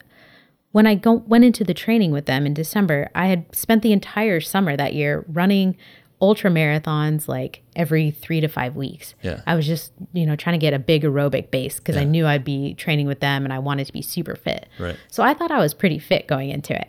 when 0.73 0.87
I 0.87 0.95
go, 0.95 1.15
went 1.27 1.45
into 1.45 1.65
the 1.65 1.75
training 1.75 2.13
with 2.13 2.27
them 2.27 2.47
in 2.47 2.55
December, 2.55 3.11
I 3.15 3.27
had 3.27 3.45
spent 3.57 3.83
the 3.83 3.93
entire 3.93 4.41
summer 4.41 4.77
that 4.77 4.93
year 4.95 5.25
running 5.29 5.77
ultra 6.21 6.51
marathons 6.51 7.29
like 7.29 7.63
every 7.77 8.11
three 8.11 8.41
to 8.41 8.49
five 8.49 8.75
weeks. 8.77 9.15
Yeah. 9.23 9.41
I 9.47 9.55
was 9.55 9.67
just, 9.67 9.93
you 10.13 10.27
know, 10.27 10.35
trying 10.37 10.59
to 10.59 10.65
get 10.65 10.75
a 10.75 10.79
big 10.79 11.05
aerobic 11.05 11.51
base 11.51 11.79
because 11.79 11.97
I 11.97 12.05
knew 12.05 12.27
I'd 12.27 12.45
be 12.45 12.75
training 12.75 13.07
with 13.07 13.21
them 13.21 13.45
and 13.45 13.53
I 13.53 13.61
wanted 13.61 13.87
to 13.87 13.93
be 13.93 14.03
super 14.03 14.35
fit. 14.35 14.67
Right. 14.79 14.97
So 15.09 15.23
I 15.23 15.33
thought 15.33 15.51
I 15.51 15.59
was 15.59 15.75
pretty 15.75 15.99
fit 15.99 16.27
going 16.27 16.51
into 16.51 16.75
it. 16.79 16.89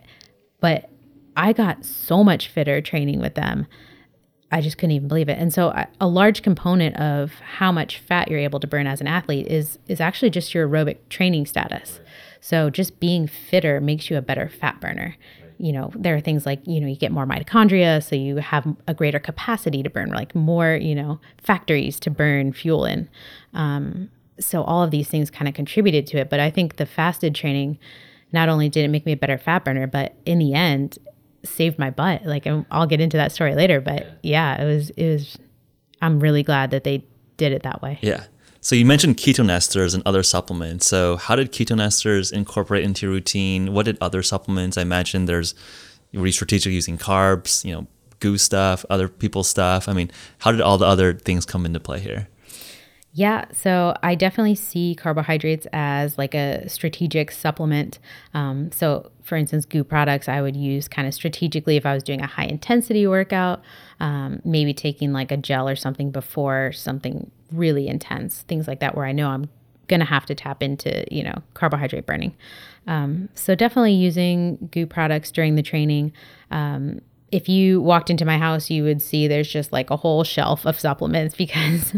But 0.60 0.90
I 1.38 1.54
got 1.54 1.86
so 1.86 2.24
much 2.24 2.48
fitter 2.50 2.82
training 2.82 3.20
with 3.22 3.36
them. 3.36 3.68
I 4.52 4.62
just 4.62 4.78
couldn't 4.78 4.96
even 4.96 5.08
believe 5.08 5.30
it. 5.30 5.38
And 5.38 5.54
so 5.54 5.74
a 6.02 6.08
large 6.08 6.42
component 6.42 6.96
of 6.96 7.34
how 7.40 7.72
much 7.72 8.00
fat 8.00 8.30
you're 8.30 8.40
able 8.40 8.60
to 8.60 8.68
burn 8.68 8.88
as 8.88 9.00
an 9.00 9.08
athlete 9.08 9.48
is 9.48 9.78
is 9.88 10.02
actually 10.02 10.32
just 10.32 10.54
your 10.54 10.68
aerobic 10.68 10.98
training 11.10 11.46
status. 11.46 12.00
So 12.42 12.70
just 12.70 13.00
being 13.00 13.28
fitter 13.28 13.80
makes 13.80 14.10
you 14.10 14.18
a 14.18 14.22
better 14.22 14.50
fat 14.50 14.80
burner. 14.80 15.16
You 15.58 15.74
know, 15.74 15.92
there 15.94 16.16
are 16.16 16.22
things 16.22 16.46
like, 16.46 16.66
you 16.66 16.80
know, 16.80 16.88
you 16.88 16.96
get 16.96 17.12
more 17.12 17.26
mitochondria, 17.26 18.02
so 18.02 18.16
you 18.16 18.38
have 18.38 18.66
a 18.88 18.94
greater 18.94 19.20
capacity 19.20 19.84
to 19.84 19.90
burn, 19.90 20.10
like 20.10 20.34
more, 20.34 20.76
you 20.76 20.96
know, 20.96 21.20
factories 21.38 22.00
to 22.00 22.10
burn 22.10 22.54
fuel 22.54 22.86
in. 22.86 23.10
Um, 23.54 24.10
so 24.40 24.64
all 24.64 24.84
of 24.84 24.92
these 24.92 25.10
things 25.10 25.30
kind 25.30 25.50
of 25.50 25.54
contributed 25.54 26.08
to 26.08 26.18
it. 26.18 26.30
But 26.30 26.40
I 26.40 26.50
think 26.50 26.78
the 26.78 26.86
fasted 26.86 27.36
training 27.36 27.78
not 28.32 28.48
only 28.48 28.70
did 28.70 28.86
it 28.86 28.88
make 28.88 29.06
me 29.06 29.12
a 29.12 29.18
better 29.18 29.38
fat 29.38 29.66
burner, 29.66 29.86
but 29.86 30.16
in 30.26 30.40
the 30.40 30.54
end, 30.54 30.98
saved 31.44 31.80
my 31.80 31.90
butt. 31.90 32.26
Like 32.26 32.48
I'll 32.72 32.88
get 32.88 33.02
into 33.02 33.18
that 33.18 33.32
story 33.32 33.56
later, 33.56 33.82
but 33.82 34.20
yeah, 34.24 34.62
it 34.62 34.66
was 34.66 34.90
it 34.92 35.10
was. 35.10 35.38
I'm 36.02 36.20
really 36.20 36.44
glad 36.44 36.72
that 36.72 36.86
they 36.86 37.04
did 37.38 37.52
it 37.52 37.64
that 37.64 37.82
way. 37.82 38.00
Yeah. 38.02 38.26
So 38.62 38.76
you 38.76 38.86
mentioned 38.86 39.18
ketone 39.18 39.50
esters 39.50 39.94
and 39.94 40.04
other 40.06 40.24
supplements. 40.24 40.86
So 40.86 41.16
how 41.16 41.36
did 41.36 41.52
ketone 41.52 41.82
esters 41.82 42.32
incorporate 42.32 42.84
into 42.84 43.06
your 43.06 43.14
routine? 43.14 43.74
What 43.74 43.86
did 43.86 43.98
other 44.02 44.22
supplements? 44.22 44.78
I 44.78 44.82
imagine 44.82 45.26
there's 45.26 45.56
were 46.14 46.26
you 46.26 46.32
strategic 46.32 46.74
using 46.74 46.98
carbs, 46.98 47.64
you 47.64 47.74
know, 47.74 47.88
GU 48.20 48.38
stuff, 48.38 48.86
other 48.90 49.08
people's 49.08 49.48
stuff. 49.48 49.88
I 49.88 49.94
mean, 49.94 50.12
how 50.40 50.52
did 50.52 50.62
all 50.62 50.78
the 50.78 50.86
other 50.86 51.14
things 51.14 51.46
come 51.46 51.66
into 51.66 51.80
play 51.80 52.00
here? 52.00 52.28
Yeah, 53.12 53.46
so 53.52 53.96
I 54.04 54.14
definitely 54.14 54.56
see 54.56 54.94
carbohydrates 54.96 55.66
as 55.74 56.18
like 56.18 56.36
a 56.36 56.70
strategic 56.70 57.32
supplement. 57.32 57.98
Um, 58.36 58.72
so, 58.72 59.12
for 59.24 59.36
instance, 59.36 59.66
GU 59.66 59.84
products 59.84 60.30
I 60.30 60.42
would 60.42 60.56
use 60.56 60.88
kind 60.88 61.08
of 61.08 61.14
strategically 61.14 61.76
if 61.76 61.86
I 61.88 61.94
was 61.94 62.04
doing 62.04 62.22
a 62.22 62.28
high 62.28 62.46
intensity 62.46 63.08
workout, 63.08 63.62
um, 64.00 64.42
maybe 64.46 64.74
taking 64.76 65.12
like 65.12 65.32
a 65.32 65.38
gel 65.38 65.68
or 65.68 65.76
something 65.76 66.12
before 66.12 66.72
something 66.72 67.32
really 67.52 67.88
intense, 67.88 68.44
things 68.44 68.68
like 68.68 68.80
that, 68.80 68.96
where 68.96 69.06
I 69.06 69.12
know 69.12 69.30
I'm 69.30 69.50
going 69.88 70.02
to 70.02 70.06
have 70.06 70.28
to 70.28 70.36
tap 70.36 70.62
into, 70.62 71.04
you 71.14 71.24
know, 71.24 71.42
carbohydrate 71.56 72.06
burning. 72.06 72.36
Um, 72.86 73.30
so, 73.34 73.56
definitely 73.56 73.94
using 73.94 74.70
GU 74.72 74.86
products 74.86 75.32
during 75.32 75.56
the 75.56 75.64
training. 75.64 76.14
If 77.32 77.48
you 77.48 77.82
walked 77.82 78.10
into 78.10 78.26
my 78.26 78.38
house, 78.38 78.70
you 78.70 78.84
would 78.84 79.02
see 79.02 79.28
there's 79.28 79.48
just 79.48 79.72
like 79.72 79.90
a 79.90 79.98
whole 79.98 80.24
shelf 80.24 80.66
of 80.66 80.80
supplements 80.80 81.36
because 81.38 81.94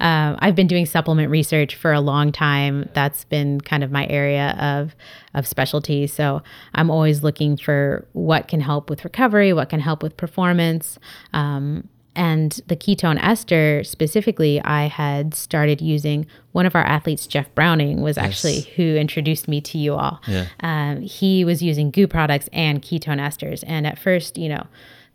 um, 0.00 0.36
I've 0.38 0.54
been 0.54 0.66
doing 0.66 0.86
supplement 0.86 1.30
research 1.30 1.74
for 1.74 1.92
a 1.92 2.00
long 2.00 2.32
time. 2.32 2.88
That's 2.94 3.24
been 3.24 3.60
kind 3.60 3.82
of 3.84 3.90
my 3.90 4.06
area 4.08 4.56
of 4.58 4.94
of 5.34 5.46
specialty. 5.46 6.06
So 6.06 6.42
I'm 6.74 6.90
always 6.90 7.22
looking 7.22 7.56
for 7.56 8.06
what 8.12 8.48
can 8.48 8.60
help 8.60 8.88
with 8.88 9.04
recovery, 9.04 9.52
what 9.52 9.68
can 9.68 9.80
help 9.80 10.02
with 10.02 10.16
performance. 10.16 10.98
Um, 11.34 11.88
and 12.16 12.60
the 12.66 12.76
ketone 12.76 13.22
ester 13.22 13.84
specifically, 13.84 14.60
I 14.62 14.86
had 14.86 15.34
started 15.34 15.80
using. 15.80 16.26
One 16.52 16.64
of 16.64 16.74
our 16.74 16.84
athletes, 16.84 17.26
Jeff 17.26 17.54
Browning, 17.54 18.00
was 18.00 18.16
actually 18.16 18.62
who 18.76 18.96
introduced 18.96 19.46
me 19.46 19.60
to 19.60 19.76
you 19.76 19.94
all. 19.94 20.22
Yeah. 20.26 20.46
Um, 20.60 21.02
he 21.02 21.44
was 21.44 21.62
using 21.62 21.90
GU 21.90 22.06
products 22.06 22.48
and 22.52 22.80
ketone 22.80 23.20
esters. 23.20 23.62
And 23.66 23.86
at 23.86 23.98
first, 23.98 24.38
you 24.38 24.48
know, 24.48 24.66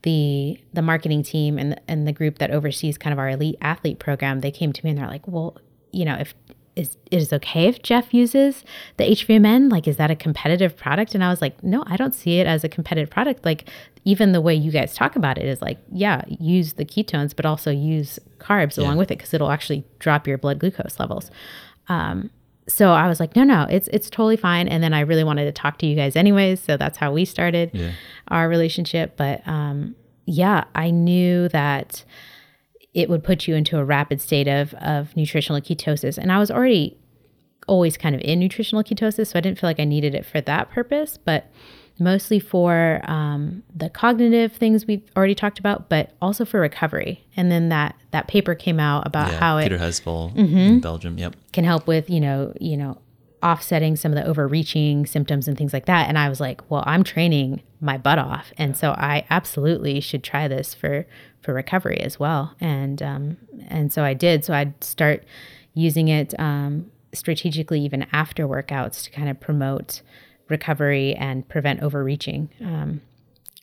the 0.03 0.59
the 0.73 0.81
marketing 0.81 1.23
team 1.23 1.57
and 1.57 1.79
and 1.87 2.07
the 2.07 2.11
group 2.11 2.37
that 2.37 2.51
oversees 2.51 2.97
kind 2.97 3.11
of 3.11 3.19
our 3.19 3.29
elite 3.29 3.57
athlete 3.61 3.99
program, 3.99 4.41
they 4.41 4.51
came 4.51 4.71
to 4.71 4.85
me 4.85 4.91
and 4.91 4.99
they're 4.99 5.07
like, 5.07 5.27
well, 5.27 5.57
you 5.91 6.05
know, 6.05 6.15
if 6.15 6.33
is 6.75 6.97
it 7.11 7.21
is 7.21 7.33
okay 7.33 7.67
if 7.67 7.81
Jeff 7.81 8.13
uses 8.13 8.63
the 8.97 9.03
HVMN? 9.03 9.71
Like, 9.71 9.87
is 9.87 9.97
that 9.97 10.09
a 10.09 10.15
competitive 10.15 10.75
product? 10.77 11.13
And 11.13 11.23
I 11.23 11.29
was 11.29 11.41
like, 11.41 11.61
no, 11.63 11.83
I 11.87 11.97
don't 11.97 12.15
see 12.15 12.39
it 12.39 12.47
as 12.47 12.63
a 12.63 12.69
competitive 12.69 13.09
product. 13.09 13.43
Like, 13.45 13.69
even 14.05 14.31
the 14.31 14.41
way 14.41 14.55
you 14.55 14.71
guys 14.71 14.95
talk 14.95 15.15
about 15.15 15.37
it 15.37 15.45
is 15.45 15.61
like, 15.61 15.77
yeah, 15.91 16.21
use 16.27 16.73
the 16.73 16.85
ketones, 16.85 17.35
but 17.35 17.45
also 17.45 17.71
use 17.71 18.19
carbs 18.39 18.77
yeah. 18.77 18.85
along 18.85 18.97
with 18.97 19.11
it 19.11 19.17
because 19.17 19.33
it'll 19.33 19.51
actually 19.51 19.83
drop 19.99 20.27
your 20.27 20.37
blood 20.37 20.59
glucose 20.59 20.99
levels. 20.99 21.29
Um, 21.87 22.29
so 22.67 22.91
I 22.91 23.07
was 23.07 23.19
like, 23.19 23.35
no, 23.35 23.43
no, 23.43 23.67
it's 23.69 23.87
it's 23.89 24.09
totally 24.09 24.37
fine. 24.37 24.67
And 24.67 24.83
then 24.83 24.93
I 24.93 25.01
really 25.01 25.23
wanted 25.23 25.45
to 25.45 25.51
talk 25.51 25.77
to 25.79 25.85
you 25.85 25.95
guys 25.95 26.15
anyways, 26.15 26.61
so 26.61 26.77
that's 26.77 26.97
how 26.97 27.11
we 27.11 27.25
started 27.25 27.71
yeah. 27.73 27.91
our 28.29 28.47
relationship. 28.47 29.17
But 29.17 29.45
um, 29.47 29.95
yeah, 30.25 30.63
I 30.73 30.91
knew 30.91 31.49
that 31.49 32.05
it 32.93 33.09
would 33.09 33.23
put 33.23 33.47
you 33.47 33.55
into 33.55 33.77
a 33.77 33.85
rapid 33.85 34.21
state 34.21 34.47
of, 34.47 34.73
of 34.75 35.15
nutritional 35.15 35.61
ketosis. 35.61 36.17
And 36.17 36.31
I 36.31 36.39
was 36.39 36.51
already 36.51 36.97
always 37.67 37.97
kind 37.97 38.15
of 38.15 38.21
in 38.21 38.39
nutritional 38.39 38.83
ketosis, 38.83 39.27
so 39.27 39.37
I 39.37 39.41
didn't 39.41 39.59
feel 39.59 39.69
like 39.69 39.79
I 39.79 39.85
needed 39.85 40.13
it 40.13 40.25
for 40.25 40.41
that 40.41 40.69
purpose, 40.71 41.17
but 41.17 41.49
mostly 41.99 42.39
for 42.39 42.99
um, 43.03 43.63
the 43.73 43.89
cognitive 43.89 44.53
things 44.53 44.87
we've 44.87 45.03
already 45.15 45.35
talked 45.35 45.59
about, 45.59 45.87
but 45.87 46.11
also 46.21 46.43
for 46.43 46.59
recovery. 46.59 47.25
And 47.37 47.51
then 47.51 47.69
that 47.69 47.95
that 48.11 48.27
paper 48.27 48.55
came 48.55 48.79
out 48.79 49.07
about 49.07 49.31
yeah, 49.31 49.39
how 49.39 49.61
Peter 49.61 49.75
it 49.75 49.81
Hespel 49.81 50.35
mm-hmm, 50.35 50.57
in 50.57 50.79
Belgium, 50.81 51.17
yep, 51.17 51.35
can 51.53 51.63
help 51.63 51.87
with 51.87 52.09
you 52.09 52.19
know 52.19 52.53
you 52.59 52.75
know 52.75 52.97
offsetting 53.43 53.95
some 53.95 54.11
of 54.11 54.17
the 54.17 54.25
overreaching 54.25 55.05
symptoms 55.05 55.47
and 55.47 55.57
things 55.57 55.73
like 55.73 55.85
that. 55.85 56.07
And 56.07 56.17
I 56.17 56.29
was 56.29 56.39
like, 56.39 56.69
well, 56.69 56.83
I'm 56.85 57.03
training 57.03 57.61
my 57.79 57.97
butt 57.97 58.19
off, 58.19 58.53
and 58.57 58.77
so 58.77 58.91
I 58.91 59.25
absolutely 59.29 59.99
should 59.99 60.23
try 60.23 60.47
this 60.47 60.73
for 60.73 61.05
for 61.41 61.53
recovery 61.53 61.99
as 62.01 62.19
well. 62.19 62.55
And 62.59 63.01
um, 63.01 63.37
and 63.67 63.91
so 63.91 64.03
I 64.03 64.13
did. 64.13 64.45
So 64.45 64.53
I'd 64.53 64.83
start 64.83 65.23
using 65.73 66.07
it 66.07 66.39
um, 66.39 66.91
strategically 67.13 67.81
even 67.81 68.05
after 68.11 68.47
workouts 68.47 69.03
to 69.03 69.11
kind 69.11 69.29
of 69.29 69.39
promote 69.39 70.01
recovery 70.49 71.15
and 71.15 71.47
prevent 71.47 71.81
overreaching. 71.81 72.49
Um, 72.61 73.01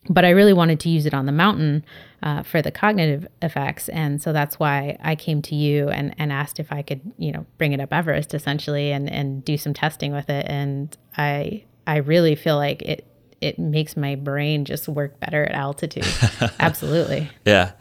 but 0.08 0.24
I 0.24 0.30
really 0.30 0.52
wanted 0.52 0.80
to 0.80 0.88
use 0.88 1.06
it 1.06 1.14
on 1.14 1.26
the 1.26 1.32
mountain 1.32 1.84
uh, 2.22 2.42
for 2.42 2.62
the 2.62 2.70
cognitive 2.70 3.26
effects, 3.42 3.88
and 3.88 4.20
so 4.22 4.32
that's 4.32 4.58
why 4.58 4.96
I 5.02 5.14
came 5.14 5.42
to 5.42 5.54
you 5.54 5.88
and, 5.88 6.14
and 6.18 6.32
asked 6.32 6.58
if 6.58 6.72
I 6.72 6.82
could, 6.82 7.00
you 7.18 7.32
know, 7.32 7.46
bring 7.58 7.72
it 7.72 7.80
up 7.80 7.92
Everest 7.92 8.34
essentially 8.34 8.92
and 8.92 9.10
and 9.10 9.44
do 9.44 9.56
some 9.56 9.74
testing 9.74 10.12
with 10.12 10.28
it. 10.30 10.46
And 10.48 10.96
I 11.16 11.64
I 11.86 11.96
really 11.96 12.34
feel 12.34 12.56
like 12.56 12.82
it 12.82 13.04
it 13.40 13.58
makes 13.58 13.96
my 13.96 14.14
brain 14.14 14.64
just 14.64 14.88
work 14.88 15.18
better 15.20 15.44
at 15.44 15.52
altitude. 15.52 16.06
Absolutely. 16.60 17.30
Yeah. 17.44 17.72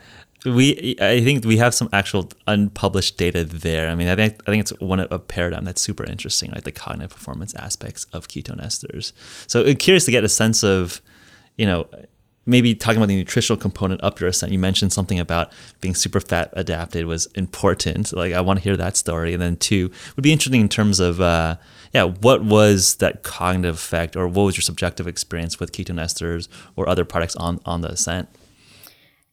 We, 0.45 0.95
I 1.01 1.21
think 1.23 1.43
we 1.45 1.57
have 1.57 1.73
some 1.73 1.89
actual 1.91 2.30
unpublished 2.45 3.17
data 3.17 3.43
there. 3.43 3.89
I 3.89 3.95
mean, 3.95 4.07
I 4.07 4.15
think 4.15 4.39
I 4.47 4.51
think 4.51 4.61
it's 4.61 4.80
one 4.80 4.99
of 4.99 5.11
a 5.11 5.19
paradigm 5.19 5.65
that's 5.65 5.82
super 5.82 6.05
interesting, 6.05 6.51
like 6.51 6.63
the 6.63 6.71
cognitive 6.71 7.09
performance 7.09 7.55
aspects 7.55 8.05
of 8.13 8.28
ketone 8.28 8.63
esters. 8.63 9.13
So, 9.47 9.65
I'm 9.65 9.75
curious 9.75 10.05
to 10.05 10.11
get 10.11 10.23
a 10.23 10.30
sense 10.30 10.63
of, 10.63 11.01
you 11.57 11.65
know, 11.65 11.89
maybe 12.48 12.74
talking 12.74 12.98
about 12.98 13.10
the 13.10 13.16
nutritional 13.16 13.60
component 13.60 14.04
up 14.04 14.20
your 14.20 14.30
ascent. 14.30 14.52
You 14.52 14.60
mentioned 14.60 14.91
something 14.93 15.20
about 15.20 15.52
being 15.82 15.93
super 15.93 16.20
fat 16.20 16.50
adapted 16.54 17.06
was 17.06 17.28
important. 17.36 18.12
Like, 18.14 18.34
I 18.34 18.41
want 18.41 18.58
to 18.58 18.64
hear 18.64 18.78
that 18.78 18.98
story. 18.98 19.34
And 19.34 19.41
then 19.41 19.58
two 19.58 19.91
would 20.16 20.24
be 20.24 20.34
interesting 20.34 20.62
in 20.62 20.70
terms 20.70 21.00
of. 21.00 21.22
Uh, 21.22 21.58
yeah, 21.93 22.04
what 22.04 22.43
was 22.43 22.95
that 22.98 23.24
cognitive 23.24 23.76
effect, 23.76 24.16
or 24.16 24.28
what 24.28 24.43
was 24.43 24.58
your 24.58 24.62
subjective 24.62 25.08
experience 25.08 25.60
with 25.60 25.72
ketone 25.72 26.00
esters 26.00 26.48
or 26.76 26.88
other 26.88 27.06
products 27.06 27.36
on 27.36 27.60
on 27.66 27.82
the 27.82 27.89
ascent? 27.89 28.30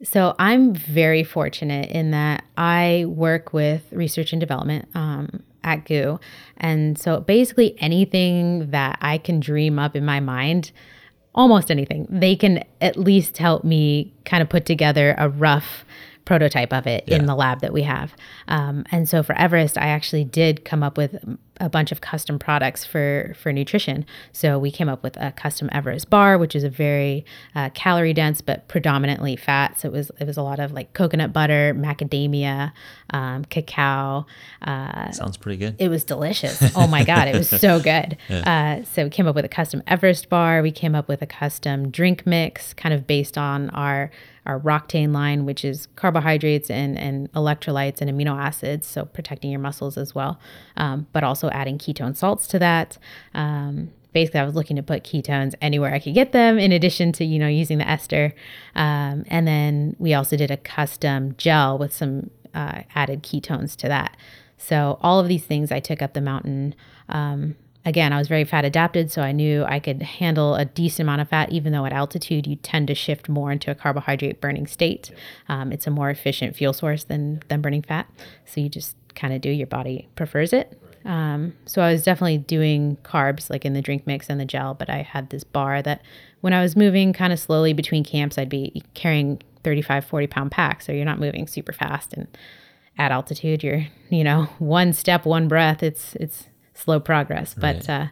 So 0.03 0.35
I'm 0.39 0.75
very 0.75 1.25
fortunate 1.25 1.91
in 1.91 2.11
that 2.11 2.45
I 2.57 3.05
work 3.09 3.53
with 3.53 3.83
research 3.91 4.33
and 4.33 4.41
development 4.41 4.89
um, 4.95 5.43
at 5.63 5.85
GU, 5.85 6.19
and 6.57 6.99
so 6.99 7.21
basically 7.21 7.77
anything 7.81 8.71
that 8.71 8.99
I 9.01 9.19
can 9.19 9.41
dream 9.41 9.79
up 9.79 9.97
in 9.97 10.05
my 10.05 10.21
mind, 10.21 10.73
almost 11.35 11.71
anything, 11.71 12.07
they 12.09 12.37
can 12.37 12.65
at 12.81 12.97
least 12.97 13.39
help 13.39 13.65
me 13.65 14.13
kind 14.25 14.43
of 14.43 14.49
put 14.49 14.67
together 14.67 15.15
a 15.19 15.29
rough 15.29 15.85
prototype 16.25 16.73
of 16.73 16.87
it 16.87 17.05
yeah. 17.07 17.17
in 17.17 17.27
the 17.27 17.35
lab 17.35 17.61
that 17.61 17.73
we 17.73 17.83
have. 17.83 18.15
Um, 18.49 18.85
and 18.91 19.09
so 19.09 19.23
for 19.23 19.37
Everest, 19.37 19.77
I 19.77 19.89
actually 19.89 20.25
did 20.25 20.65
come 20.65 20.83
up 20.83 20.97
with 20.97 21.23
a 21.61 21.69
bunch 21.69 21.93
of 21.93 22.01
custom 22.01 22.39
products 22.39 22.85
for 22.85 23.35
for 23.39 23.53
nutrition. 23.53 24.05
So 24.33 24.59
we 24.59 24.71
came 24.71 24.89
up 24.89 25.03
with 25.03 25.17
a 25.17 25.33
custom 25.33 25.69
Everest 25.73 26.11
bar, 26.11 26.37
which 26.37 26.57
is 26.57 26.65
a 26.65 26.69
very 26.69 27.25
uh, 27.55 27.71
calorie 27.71 28.13
dense 28.13 28.41
but 28.41 28.67
predominantly 28.69 29.37
fat. 29.37 29.79
So 29.81 29.89
it 29.89 29.93
was 29.93 30.11
it 30.19 30.27
was 30.27 30.37
a 30.37 30.43
lot 30.43 30.59
of 30.59 30.73
like 30.73 30.93
coconut 30.93 31.33
butter, 31.33 31.75
macadamia, 31.77 32.73
um, 33.11 33.45
cacao. 33.45 34.27
Uh, 34.63 35.13
Sounds 35.13 35.37
pretty 35.37 35.59
good. 35.59 35.77
It 35.79 35.89
was 35.89 36.05
delicious. 36.05 36.63
Oh 36.75 36.87
my 36.87 37.05
god, 37.05 37.29
it 37.29 37.37
was 37.37 37.49
so 37.49 37.81
good. 37.81 38.17
Yeah. 38.29 38.81
Uh, 38.81 38.85
so 38.85 39.05
we 39.05 39.11
came 39.11 39.27
up 39.27 39.35
with 39.35 39.45
a 39.45 39.49
custom 39.49 39.83
Everest 39.87 40.29
bar. 40.29 40.63
We 40.63 40.73
came 40.73 40.95
up 40.95 41.09
with 41.09 41.23
a 41.23 41.27
custom 41.27 41.91
drink 41.91 42.27
mix, 42.27 42.75
kind 42.75 42.95
of 42.95 43.07
based 43.07 43.39
on 43.39 43.71
our 43.71 44.11
our 44.47 44.61
Roctane 44.61 45.13
line, 45.13 45.45
which 45.47 45.65
is 45.65 45.89
carbohydrates 45.97 46.71
and, 46.71 46.99
and 46.99 47.33
electrolytes 47.33 48.01
and 48.01 48.11
amino 48.11 48.39
acids, 48.39 48.87
so 48.87 49.05
protecting 49.05 49.51
your 49.51 49.61
muscles 49.61 49.97
as 49.97 50.15
well, 50.15 50.39
um, 50.77 51.07
but 51.13 51.25
also 51.25 51.49
adding 51.51 51.79
ketone 51.79 52.17
salts 52.17 52.47
to 52.49 52.59
that. 52.59 52.99
Um, 53.35 53.91
basically, 54.13 54.41
I 54.41 54.45
was 54.45 54.55
looking 54.55 54.77
to 54.77 54.83
put 54.83 55.05
ketones 55.05 55.55
anywhere 55.61 55.95
I 55.95 55.99
could 55.99 56.15
get 56.15 56.33
them, 56.33 56.59
in 56.59 56.73
addition 56.73 57.13
to 57.13 57.25
you 57.25 57.39
know 57.39 57.49
using 57.49 57.79
the 57.79 57.89
ester. 57.89 58.35
Um, 58.75 59.25
and 59.29 59.47
then 59.47 59.97
we 59.99 60.15
also 60.15 60.37
did 60.37 60.51
a 60.51 60.57
custom 60.57 61.35
gel 61.37 61.79
with 61.79 61.95
some 61.95 62.31
uh, 62.55 62.83
added 62.95 63.23
ketones 63.23 63.77
to 63.77 63.89
that. 63.89 64.17
So 64.57 64.99
all 65.03 65.21
of 65.21 65.29
these 65.29 65.45
things 65.45 65.71
I 65.71 65.81
took 65.81 66.01
up 66.01 66.15
the 66.15 66.21
mountain 66.21 66.75
um, 67.09 67.57
again, 67.85 68.13
I 68.13 68.19
was 68.19 68.29
very 68.29 68.45
fat 68.45 68.65
adapted, 68.65 69.11
so 69.11 69.23
I 69.23 69.33
knew 69.33 69.65
I 69.65 69.79
could 69.79 70.03
handle 70.03 70.55
a 70.55 70.65
decent 70.65 71.07
amount 71.07 71.21
of 71.21 71.29
fat, 71.29 71.53
even 71.53 71.73
though 71.73 71.85
at 71.85 71.93
altitude 71.93 72.47
you 72.47 72.57
tend 72.57 72.89
to 72.89 72.95
shift 72.95 73.29
more 73.29 73.53
into 73.53 73.71
a 73.71 73.75
carbohydrate 73.75 74.41
burning 74.41 74.67
state. 74.67 75.11
Um, 75.49 75.73
it's 75.73 75.87
a 75.87 75.91
more 75.91 76.11
efficient 76.11 76.57
fuel 76.57 76.73
source 76.73 77.05
than, 77.05 77.43
than 77.49 77.61
burning 77.61 77.83
fat. 77.83 78.09
So 78.47 78.61
you 78.61 78.69
just 78.69 78.97
kind 79.15 79.35
of 79.35 79.41
do, 79.41 79.51
your 79.51 79.67
body 79.67 80.09
prefers 80.17 80.53
it. 80.53 80.81
Um, 81.05 81.55
so 81.67 81.83
I 81.83 81.93
was 81.93 82.03
definitely 82.03 82.39
doing 82.39 82.97
carbs 83.03 83.51
like 83.51 83.67
in 83.67 83.75
the 83.75 83.83
drink 83.83 84.07
mix 84.07 84.31
and 84.31 84.41
the 84.41 84.47
gel, 84.47 84.73
but 84.73 84.89
I 84.89 85.03
had 85.03 85.29
this 85.29 85.45
bar 85.45 85.83
that 85.83 86.03
when 86.41 86.55
I 86.55 86.63
was 86.63 86.77
moving 86.77 87.13
kind 87.13 87.33
of 87.33 87.39
slowly 87.39 87.75
between 87.75 88.05
camps, 88.05 88.39
I'd 88.39 88.49
be 88.49 88.83
carrying 88.95 89.43
35, 89.65 90.05
40 90.07 90.27
pound 90.29 90.51
packs. 90.51 90.87
So 90.87 90.93
you're 90.93 91.05
not 91.05 91.21
moving 91.21 91.47
super 91.47 91.73
fast. 91.73 92.15
And 92.15 92.27
at 92.97 93.13
altitude, 93.13 93.63
you're, 93.63 93.87
you 94.09 94.25
know, 94.25 94.45
one 94.59 94.93
step, 94.95 95.27
one 95.27 95.49
breath. 95.49 95.83
It's, 95.83 96.15
it's, 96.17 96.49
slow 96.75 97.01
progress. 97.01 97.55
But 97.55 97.77
right. 97.77 97.91
uh, 97.91 98.07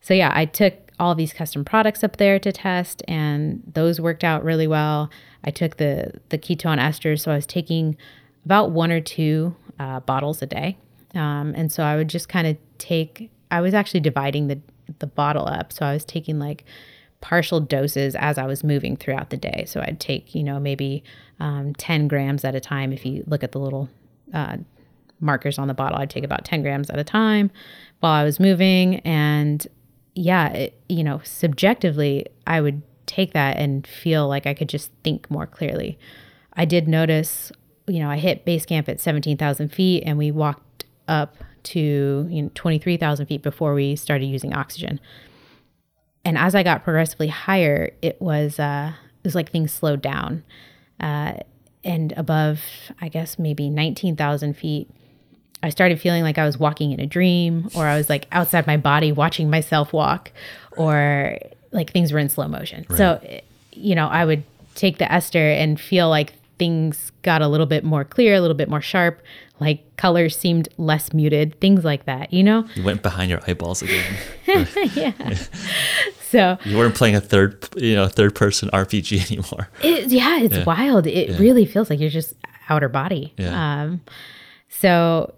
so 0.00 0.14
yeah, 0.14 0.32
I 0.34 0.46
took 0.46 0.74
all 0.98 1.14
these 1.14 1.32
custom 1.32 1.64
products 1.64 2.04
up 2.04 2.16
there 2.18 2.38
to 2.38 2.52
test, 2.52 3.02
and 3.08 3.62
those 3.66 4.00
worked 4.00 4.24
out 4.24 4.44
really 4.44 4.66
well. 4.66 5.10
I 5.44 5.50
took 5.50 5.76
the 5.76 6.12
the 6.28 6.38
ketone 6.38 6.78
esters, 6.78 7.20
so 7.20 7.32
I 7.32 7.36
was 7.36 7.46
taking 7.46 7.96
about 8.44 8.70
one 8.70 8.90
or 8.90 9.00
two 9.00 9.54
uh, 9.78 10.00
bottles 10.00 10.42
a 10.42 10.46
day, 10.46 10.76
um, 11.14 11.54
and 11.56 11.70
so 11.72 11.82
I 11.82 11.96
would 11.96 12.08
just 12.08 12.28
kind 12.28 12.46
of 12.46 12.56
take. 12.78 13.30
I 13.50 13.60
was 13.60 13.74
actually 13.74 14.00
dividing 14.00 14.48
the 14.48 14.60
the 14.98 15.06
bottle 15.06 15.46
up, 15.46 15.72
so 15.72 15.86
I 15.86 15.92
was 15.92 16.04
taking 16.04 16.38
like 16.38 16.64
partial 17.20 17.60
doses 17.60 18.14
as 18.14 18.38
I 18.38 18.46
was 18.46 18.64
moving 18.64 18.96
throughout 18.96 19.30
the 19.30 19.36
day. 19.36 19.64
So 19.66 19.80
I'd 19.80 20.00
take, 20.00 20.34
you 20.34 20.42
know, 20.42 20.58
maybe 20.58 21.04
um, 21.38 21.74
10 21.74 22.08
grams 22.08 22.44
at 22.44 22.54
a 22.54 22.60
time. 22.60 22.92
If 22.92 23.04
you 23.04 23.24
look 23.26 23.44
at 23.44 23.52
the 23.52 23.58
little 23.58 23.90
uh, 24.32 24.58
markers 25.20 25.58
on 25.58 25.68
the 25.68 25.74
bottle, 25.74 25.98
I'd 25.98 26.10
take 26.10 26.24
about 26.24 26.44
10 26.44 26.62
grams 26.62 26.90
at 26.90 26.98
a 26.98 27.04
time 27.04 27.50
while 28.00 28.12
I 28.12 28.24
was 28.24 28.40
moving. 28.40 28.96
And 29.00 29.66
yeah, 30.14 30.48
it, 30.48 30.82
you 30.88 31.04
know, 31.04 31.20
subjectively, 31.24 32.26
I 32.46 32.60
would 32.60 32.82
take 33.06 33.32
that 33.32 33.56
and 33.56 33.86
feel 33.86 34.28
like 34.28 34.46
I 34.46 34.54
could 34.54 34.68
just 34.68 34.90
think 35.04 35.30
more 35.30 35.46
clearly. 35.46 35.98
I 36.54 36.64
did 36.64 36.88
notice, 36.88 37.52
you 37.86 38.00
know, 38.00 38.10
I 38.10 38.16
hit 38.16 38.44
base 38.44 38.66
camp 38.66 38.88
at 38.88 39.00
17,000 39.00 39.68
feet 39.68 40.02
and 40.06 40.18
we 40.18 40.30
walked 40.30 40.84
up 41.08 41.36
to 41.62 42.26
you 42.30 42.42
know, 42.42 42.50
23,000 42.54 43.26
feet 43.26 43.42
before 43.42 43.74
we 43.74 43.96
started 43.96 44.26
using 44.26 44.54
oxygen 44.54 45.00
and 46.24 46.36
as 46.36 46.54
I 46.54 46.62
got 46.62 46.84
progressively 46.84 47.28
higher, 47.28 47.92
it 48.02 48.20
was 48.20 48.58
uh, 48.58 48.92
it 48.94 49.26
was 49.26 49.34
like 49.34 49.50
things 49.50 49.72
slowed 49.72 50.02
down, 50.02 50.44
uh, 50.98 51.34
and 51.82 52.12
above, 52.16 52.60
I 53.00 53.08
guess 53.08 53.38
maybe 53.38 53.70
nineteen 53.70 54.16
thousand 54.16 54.56
feet, 54.56 54.90
I 55.62 55.70
started 55.70 56.00
feeling 56.00 56.22
like 56.22 56.38
I 56.38 56.46
was 56.46 56.58
walking 56.58 56.92
in 56.92 57.00
a 57.00 57.06
dream, 57.06 57.68
or 57.74 57.86
I 57.86 57.96
was 57.96 58.08
like 58.08 58.26
outside 58.32 58.66
my 58.66 58.76
body 58.76 59.12
watching 59.12 59.50
myself 59.50 59.92
walk, 59.92 60.30
or 60.76 61.38
like 61.72 61.92
things 61.92 62.12
were 62.12 62.18
in 62.18 62.28
slow 62.28 62.48
motion. 62.48 62.86
Right. 62.88 62.96
So, 62.98 63.40
you 63.72 63.94
know, 63.94 64.08
I 64.08 64.24
would 64.24 64.42
take 64.74 64.98
the 64.98 65.10
ester 65.12 65.50
and 65.50 65.80
feel 65.80 66.08
like 66.08 66.32
things 66.58 67.12
got 67.22 67.42
a 67.42 67.48
little 67.48 67.66
bit 67.66 67.84
more 67.84 68.04
clear, 68.04 68.34
a 68.34 68.40
little 68.40 68.56
bit 68.56 68.68
more 68.68 68.80
sharp, 68.80 69.20
like 69.60 69.96
colors 69.96 70.36
seemed 70.36 70.68
less 70.78 71.12
muted, 71.12 71.58
things 71.60 71.84
like 71.84 72.06
that, 72.06 72.32
you 72.32 72.42
know? 72.42 72.66
You 72.74 72.82
went 72.82 73.02
behind 73.02 73.30
your 73.30 73.40
eyeballs 73.46 73.82
again. 73.82 74.16
yeah. 74.94 75.34
so 76.20 76.58
you 76.64 76.76
weren't 76.76 76.94
playing 76.94 77.14
a 77.14 77.20
third, 77.20 77.68
you 77.76 77.94
know, 77.94 78.08
third 78.08 78.34
person 78.34 78.70
RPG 78.70 79.30
anymore. 79.30 79.68
It, 79.82 80.10
yeah, 80.10 80.40
it's 80.40 80.56
yeah. 80.56 80.64
wild. 80.64 81.06
It 81.06 81.30
yeah. 81.30 81.38
really 81.38 81.66
feels 81.66 81.90
like 81.90 82.00
you're 82.00 82.10
just 82.10 82.34
outer 82.68 82.88
body. 82.88 83.34
Yeah. 83.36 83.82
Um, 83.82 84.00
so, 84.68 85.34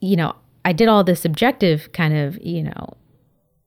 you 0.00 0.16
know, 0.16 0.34
I 0.64 0.72
did 0.72 0.88
all 0.88 1.04
this 1.04 1.20
subjective 1.20 1.92
kind 1.92 2.14
of, 2.14 2.38
you 2.42 2.62
know, 2.62 2.94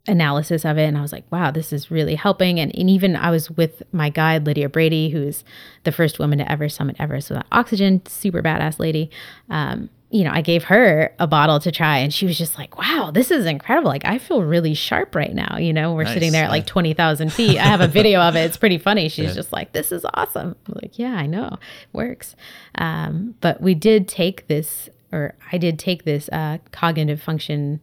analysis 0.08 0.66
of 0.66 0.78
it 0.78 0.86
and 0.86 0.98
I 0.98 1.02
was 1.02 1.12
like, 1.12 1.30
wow, 1.32 1.52
this 1.52 1.72
is 1.72 1.92
really 1.92 2.16
helping. 2.16 2.60
And, 2.60 2.76
and 2.78 2.90
even 2.90 3.16
I 3.16 3.30
was 3.32 3.52
with 3.52 3.84
my 3.92 4.10
guide, 4.10 4.46
Lydia 4.46 4.70
Bradey, 4.70 5.12
who's 5.12 5.44
the 5.84 5.92
first 5.92 6.20
woman 6.20 6.40
to 6.40 6.52
ever 6.52 6.68
summit 6.68 6.96
Everest 7.00 7.30
without 7.30 7.46
oxygen, 7.52 8.06
super 8.06 8.42
badass 8.42 8.80
lady. 8.80 9.12
Um, 9.50 9.90
you 10.12 10.24
know, 10.24 10.32
I 10.34 10.42
gave 10.42 10.64
her 10.66 11.14
a 11.20 11.28
bottle 11.28 11.60
to 11.60 11.72
try 11.72 12.00
and 12.00 12.12
she 12.12 12.26
was 12.26 12.38
just 12.38 12.58
like, 12.58 12.78
wow, 12.80 13.12
this 13.14 13.30
is 13.30 13.46
incredible. 13.46 13.90
Like, 13.90 14.06
I 14.06 14.18
feel 14.18 14.42
really 14.42 14.74
sharp 14.74 15.14
right 15.14 15.34
now. 15.34 15.58
You 15.58 15.72
know, 15.72 15.94
we're 15.94 16.04
nice. 16.04 16.16
sitting 16.16 16.32
there 16.32 16.46
at 16.46 16.50
like 16.50 16.66
20,000 16.66 17.32
feet. 17.32 17.60
I 17.60 17.64
have 17.64 17.82
a 17.82 17.88
video 17.88 18.20
of 18.20 18.36
it. 18.36 18.42
It's 18.42 18.58
pretty 18.58 18.80
funny. 18.80 19.08
She's 19.10 19.30
yeah. 19.30 19.34
just 19.34 19.54
like, 19.54 19.72
this 19.74 19.92
is 19.92 20.06
awesome. 20.16 20.56
I'm 20.68 20.74
like, 20.82 20.98
yeah, 20.98 21.14
I 21.14 21.28
know. 21.28 21.50
It 21.54 21.60
works. 21.94 22.36
Um, 22.76 23.36
but 23.40 23.62
we 23.62 23.76
did 23.76 24.08
take 24.08 24.48
this, 24.48 24.90
or 25.12 25.36
I 25.52 25.58
did 25.58 25.80
take 25.80 26.04
this 26.04 26.30
uh, 26.30 26.60
cognitive 26.72 27.22
function 27.22 27.82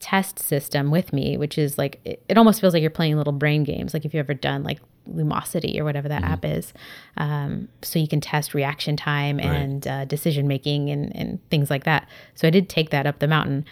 test 0.00 0.38
system 0.38 0.90
with 0.90 1.12
me, 1.12 1.36
which 1.36 1.56
is 1.56 1.78
like 1.78 2.00
it, 2.04 2.22
it, 2.28 2.36
almost 2.36 2.60
feels 2.60 2.74
like 2.74 2.82
you're 2.82 2.90
playing 2.90 3.16
little 3.16 3.32
brain 3.32 3.64
games. 3.64 3.94
Like 3.94 4.04
if 4.04 4.12
you've 4.12 4.20
ever 4.20 4.34
done 4.34 4.62
like 4.62 4.78
Lumosity 5.08 5.78
or 5.78 5.84
whatever 5.84 6.08
that 6.08 6.22
mm-hmm. 6.22 6.32
app 6.32 6.44
is, 6.44 6.74
um, 7.16 7.68
so 7.82 7.98
you 7.98 8.08
can 8.08 8.20
test 8.20 8.52
reaction 8.52 8.96
time 8.96 9.38
right. 9.38 9.46
and 9.46 9.86
uh, 9.86 10.04
decision 10.04 10.46
making 10.46 10.90
and 10.90 11.14
and 11.16 11.38
things 11.50 11.70
like 11.70 11.84
that. 11.84 12.06
So 12.34 12.46
I 12.46 12.50
did 12.50 12.68
take 12.68 12.90
that 12.90 13.06
up 13.06 13.18
the 13.18 13.28
mountain, 13.28 13.64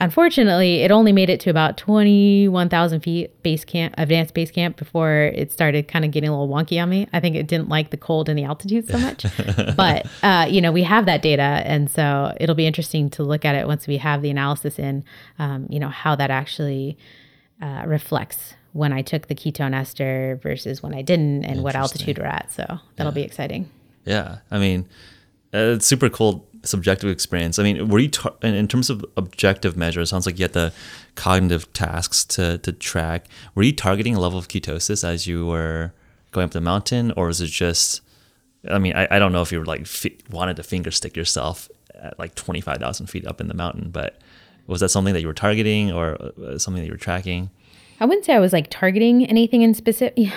Unfortunately, 0.00 0.82
it 0.82 0.92
only 0.92 1.10
made 1.10 1.28
it 1.28 1.40
to 1.40 1.50
about 1.50 1.76
21,000 1.76 3.00
feet 3.00 3.42
base 3.42 3.64
camp, 3.64 3.94
advanced 3.98 4.32
base 4.32 4.50
camp 4.52 4.76
before 4.76 5.32
it 5.34 5.50
started 5.50 5.88
kind 5.88 6.04
of 6.04 6.12
getting 6.12 6.30
a 6.30 6.32
little 6.38 6.54
wonky 6.54 6.80
on 6.80 6.88
me. 6.88 7.08
I 7.12 7.18
think 7.18 7.34
it 7.34 7.48
didn't 7.48 7.68
like 7.68 7.90
the 7.90 7.96
cold 7.96 8.28
and 8.28 8.38
the 8.38 8.44
altitude 8.44 8.88
so 8.88 8.96
much. 8.96 9.26
but, 9.76 10.06
uh, 10.22 10.46
you 10.48 10.60
know, 10.60 10.70
we 10.70 10.84
have 10.84 11.06
that 11.06 11.20
data. 11.20 11.42
And 11.42 11.90
so 11.90 12.32
it'll 12.38 12.54
be 12.54 12.66
interesting 12.66 13.10
to 13.10 13.24
look 13.24 13.44
at 13.44 13.56
it 13.56 13.66
once 13.66 13.88
we 13.88 13.96
have 13.96 14.22
the 14.22 14.30
analysis 14.30 14.78
in, 14.78 15.02
um, 15.40 15.66
you 15.68 15.80
know, 15.80 15.88
how 15.88 16.14
that 16.14 16.30
actually 16.30 16.96
uh, 17.60 17.82
reflects 17.84 18.54
when 18.74 18.92
I 18.92 19.02
took 19.02 19.26
the 19.26 19.34
ketone 19.34 19.74
ester 19.74 20.38
versus 20.40 20.80
when 20.80 20.94
I 20.94 21.02
didn't 21.02 21.44
and 21.44 21.64
what 21.64 21.74
altitude 21.74 22.18
we're 22.18 22.26
at. 22.26 22.52
So 22.52 22.62
that'll 22.94 23.12
yeah. 23.12 23.14
be 23.14 23.22
exciting. 23.22 23.68
Yeah. 24.04 24.38
I 24.48 24.58
mean, 24.58 24.88
uh, 25.52 25.74
it's 25.74 25.86
super 25.86 26.08
cool 26.08 26.46
subjective 26.64 27.10
experience. 27.10 27.58
I 27.58 27.62
mean, 27.62 27.88
were 27.88 27.98
you 27.98 28.10
in 28.42 28.68
terms 28.68 28.90
of 28.90 29.04
objective 29.16 29.76
measures? 29.76 30.10
Sounds 30.10 30.26
like 30.26 30.38
you 30.38 30.44
had 30.44 30.52
the 30.52 30.72
cognitive 31.14 31.72
tasks 31.72 32.24
to 32.26 32.58
to 32.58 32.72
track. 32.72 33.26
Were 33.54 33.62
you 33.62 33.72
targeting 33.72 34.14
a 34.14 34.20
level 34.20 34.38
of 34.38 34.48
ketosis 34.48 35.04
as 35.04 35.26
you 35.26 35.46
were 35.46 35.92
going 36.32 36.44
up 36.44 36.50
the 36.52 36.60
mountain, 36.60 37.12
or 37.16 37.26
was 37.26 37.40
it 37.40 37.48
just? 37.48 38.00
I 38.68 38.78
mean, 38.78 38.94
I, 38.94 39.06
I 39.10 39.18
don't 39.18 39.32
know 39.32 39.42
if 39.42 39.52
you 39.52 39.60
were 39.60 39.64
like 39.64 39.86
fi- 39.86 40.18
wanted 40.30 40.56
to 40.56 40.62
finger 40.62 40.90
stick 40.90 41.16
yourself 41.16 41.68
at 41.94 42.18
like 42.18 42.34
twenty 42.34 42.60
five 42.60 42.78
thousand 42.78 43.06
feet 43.06 43.26
up 43.26 43.40
in 43.40 43.48
the 43.48 43.54
mountain, 43.54 43.90
but 43.90 44.18
was 44.66 44.80
that 44.80 44.90
something 44.90 45.14
that 45.14 45.20
you 45.20 45.26
were 45.26 45.34
targeting 45.34 45.92
or 45.92 46.14
uh, 46.44 46.58
something 46.58 46.82
that 46.82 46.86
you 46.86 46.92
were 46.92 46.98
tracking? 46.98 47.50
I 48.00 48.04
wouldn't 48.04 48.24
say 48.24 48.32
I 48.32 48.38
was 48.38 48.52
like 48.52 48.68
targeting 48.70 49.26
anything 49.26 49.62
in 49.62 49.74
specific. 49.74 50.32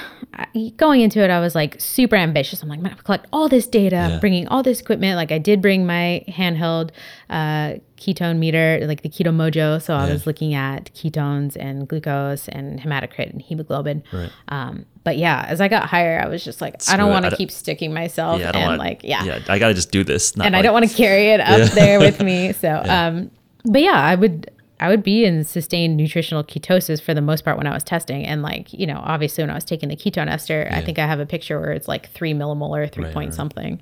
Going 0.77 1.01
into 1.01 1.23
it, 1.23 1.29
I 1.29 1.39
was 1.39 1.53
like 1.53 1.79
super 1.79 2.15
ambitious. 2.15 2.63
I'm 2.63 2.69
like, 2.69 2.79
I'm 2.79 2.83
gonna 2.83 2.95
collect 2.95 3.27
all 3.31 3.47
this 3.47 3.67
data, 3.67 3.95
yeah. 3.95 4.19
bringing 4.19 4.47
all 4.47 4.63
this 4.63 4.79
equipment. 4.79 5.15
Like 5.15 5.31
I 5.31 5.37
did 5.37 5.61
bring 5.61 5.85
my 5.85 6.23
handheld 6.27 6.89
uh, 7.29 7.75
ketone 7.97 8.37
meter, 8.37 8.79
like 8.87 9.03
the 9.03 9.09
Keto 9.09 9.27
Mojo. 9.27 9.79
So 9.81 9.93
I 9.93 10.11
was 10.11 10.25
looking 10.25 10.55
at 10.55 10.91
ketones 10.95 11.55
and 11.55 11.87
glucose 11.87 12.47
and 12.47 12.79
hematocrit 12.79 13.29
and 13.29 13.41
hemoglobin. 13.41 14.03
Right. 14.11 14.31
Um, 14.47 14.85
but 15.03 15.17
yeah, 15.17 15.45
as 15.47 15.61
I 15.61 15.67
got 15.67 15.87
higher, 15.87 16.19
I 16.19 16.27
was 16.27 16.43
just 16.43 16.61
like, 16.61 16.81
Screw 16.81 16.95
I 16.95 16.97
don't 16.97 17.09
want 17.11 17.25
to 17.25 17.35
keep 17.35 17.51
sticking 17.51 17.93
myself 17.93 18.39
yeah, 18.39 18.51
and 18.53 18.57
wanna, 18.57 18.77
like, 18.77 19.01
yeah, 19.03 19.23
yeah, 19.23 19.39
I 19.47 19.59
got 19.59 19.67
to 19.67 19.73
just 19.73 19.91
do 19.91 20.03
this. 20.03 20.31
and 20.31 20.39
like, 20.39 20.53
I 20.53 20.61
don't 20.61 20.73
want 20.73 20.89
to 20.89 20.95
carry 20.95 21.29
it 21.29 21.39
up 21.39 21.71
there 21.71 21.99
with 21.99 22.21
me. 22.23 22.53
So, 22.53 22.81
um, 22.87 23.29
but 23.65 23.81
yeah, 23.81 23.99
I 23.99 24.15
would 24.15 24.49
I 24.81 24.89
would 24.89 25.03
be 25.03 25.25
in 25.25 25.43
sustained 25.43 25.95
nutritional 25.95 26.43
ketosis 26.43 26.99
for 27.01 27.13
the 27.13 27.21
most 27.21 27.45
part 27.45 27.55
when 27.55 27.67
I 27.67 27.73
was 27.73 27.83
testing. 27.83 28.25
And 28.25 28.41
like, 28.41 28.73
you 28.73 28.87
know, 28.87 28.99
obviously 29.03 29.43
when 29.43 29.51
I 29.51 29.53
was 29.53 29.63
taking 29.63 29.89
the 29.89 29.95
ketone 29.95 30.27
ester, 30.27 30.67
yeah. 30.69 30.77
I 30.77 30.83
think 30.83 30.97
I 30.97 31.05
have 31.05 31.19
a 31.19 31.25
picture 31.25 31.59
where 31.59 31.71
it's 31.71 31.87
like 31.87 32.09
three 32.09 32.33
millimolar, 32.33 32.91
three 32.91 33.05
right, 33.05 33.13
point 33.13 33.29
right. 33.29 33.35
something. 33.35 33.81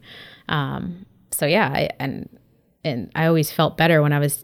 Um, 0.49 1.05
so 1.31 1.45
yeah, 1.45 1.69
I, 1.73 1.89
and 1.99 2.27
and 2.83 3.11
I 3.15 3.25
always 3.27 3.49
felt 3.49 3.77
better 3.77 4.01
when 4.01 4.13
I 4.13 4.19
was 4.19 4.43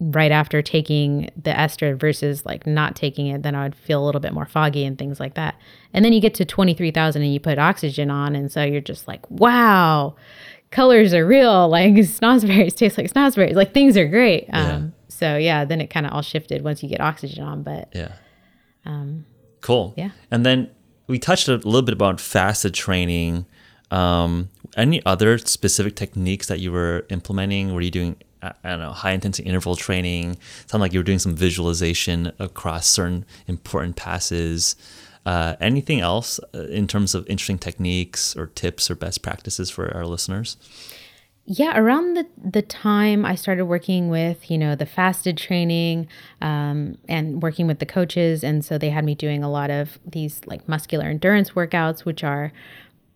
right 0.00 0.32
after 0.32 0.62
taking 0.62 1.28
the 1.36 1.58
ester 1.58 1.94
versus 1.94 2.46
like 2.46 2.66
not 2.66 2.96
taking 2.96 3.26
it, 3.26 3.42
then 3.42 3.54
I 3.54 3.64
would 3.64 3.74
feel 3.74 4.02
a 4.02 4.06
little 4.06 4.20
bit 4.20 4.32
more 4.32 4.46
foggy 4.46 4.84
and 4.84 4.96
things 4.96 5.20
like 5.20 5.34
that. 5.34 5.56
And 5.92 6.04
then 6.04 6.12
you 6.12 6.20
get 6.20 6.34
to 6.34 6.44
23,000 6.44 7.20
and 7.20 7.32
you 7.32 7.40
put 7.40 7.58
oxygen 7.58 8.10
on. 8.10 8.34
And 8.34 8.50
so 8.50 8.62
you're 8.62 8.80
just 8.80 9.06
like, 9.06 9.28
wow, 9.30 10.16
colors 10.70 11.12
are 11.12 11.26
real. 11.26 11.68
Like 11.68 11.92
snozzberries 11.94 12.74
taste 12.74 12.96
like 12.96 13.12
snozzberries. 13.12 13.54
Like 13.54 13.74
things 13.74 13.96
are 13.96 14.06
great. 14.06 14.46
Yeah. 14.48 14.74
Um, 14.74 14.94
so 15.20 15.36
yeah, 15.36 15.66
then 15.66 15.82
it 15.82 15.90
kind 15.90 16.06
of 16.06 16.12
all 16.12 16.22
shifted 16.22 16.64
once 16.64 16.82
you 16.82 16.88
get 16.88 17.00
oxygen 17.00 17.44
on. 17.44 17.62
But 17.62 17.90
yeah, 17.94 18.12
um, 18.86 19.26
cool. 19.60 19.92
Yeah, 19.96 20.10
and 20.30 20.46
then 20.46 20.70
we 21.06 21.18
touched 21.18 21.46
a 21.46 21.56
little 21.56 21.82
bit 21.82 21.92
about 21.92 22.20
fasted 22.20 22.72
training. 22.72 23.44
Um, 23.90 24.48
any 24.76 25.04
other 25.04 25.36
specific 25.36 25.94
techniques 25.94 26.46
that 26.46 26.58
you 26.58 26.72
were 26.72 27.04
implementing? 27.10 27.74
Were 27.74 27.82
you 27.82 27.90
doing 27.90 28.16
I 28.42 28.54
don't 28.64 28.80
know 28.80 28.92
high 28.92 29.10
intensity 29.10 29.46
interval 29.46 29.76
training? 29.76 30.38
Sound 30.66 30.80
like 30.80 30.94
you 30.94 30.98
were 30.98 31.04
doing 31.04 31.18
some 31.18 31.36
visualization 31.36 32.32
across 32.38 32.86
certain 32.86 33.26
important 33.46 33.96
passes. 33.96 34.74
Uh, 35.26 35.54
anything 35.60 36.00
else 36.00 36.40
uh, 36.54 36.62
in 36.68 36.86
terms 36.86 37.14
of 37.14 37.28
interesting 37.28 37.58
techniques 37.58 38.34
or 38.34 38.46
tips 38.46 38.90
or 38.90 38.94
best 38.94 39.20
practices 39.20 39.68
for 39.68 39.94
our 39.94 40.06
listeners? 40.06 40.56
Yeah, 41.46 41.78
around 41.78 42.14
the 42.14 42.26
the 42.42 42.62
time 42.62 43.24
I 43.24 43.34
started 43.34 43.64
working 43.64 44.08
with 44.08 44.50
you 44.50 44.58
know 44.58 44.74
the 44.76 44.86
fasted 44.86 45.36
training 45.36 46.06
um, 46.40 46.98
and 47.08 47.42
working 47.42 47.66
with 47.66 47.78
the 47.78 47.86
coaches, 47.86 48.44
and 48.44 48.64
so 48.64 48.78
they 48.78 48.90
had 48.90 49.04
me 49.04 49.14
doing 49.14 49.42
a 49.42 49.50
lot 49.50 49.70
of 49.70 49.98
these 50.06 50.40
like 50.46 50.68
muscular 50.68 51.06
endurance 51.06 51.50
workouts, 51.50 52.04
which 52.04 52.22
are 52.22 52.52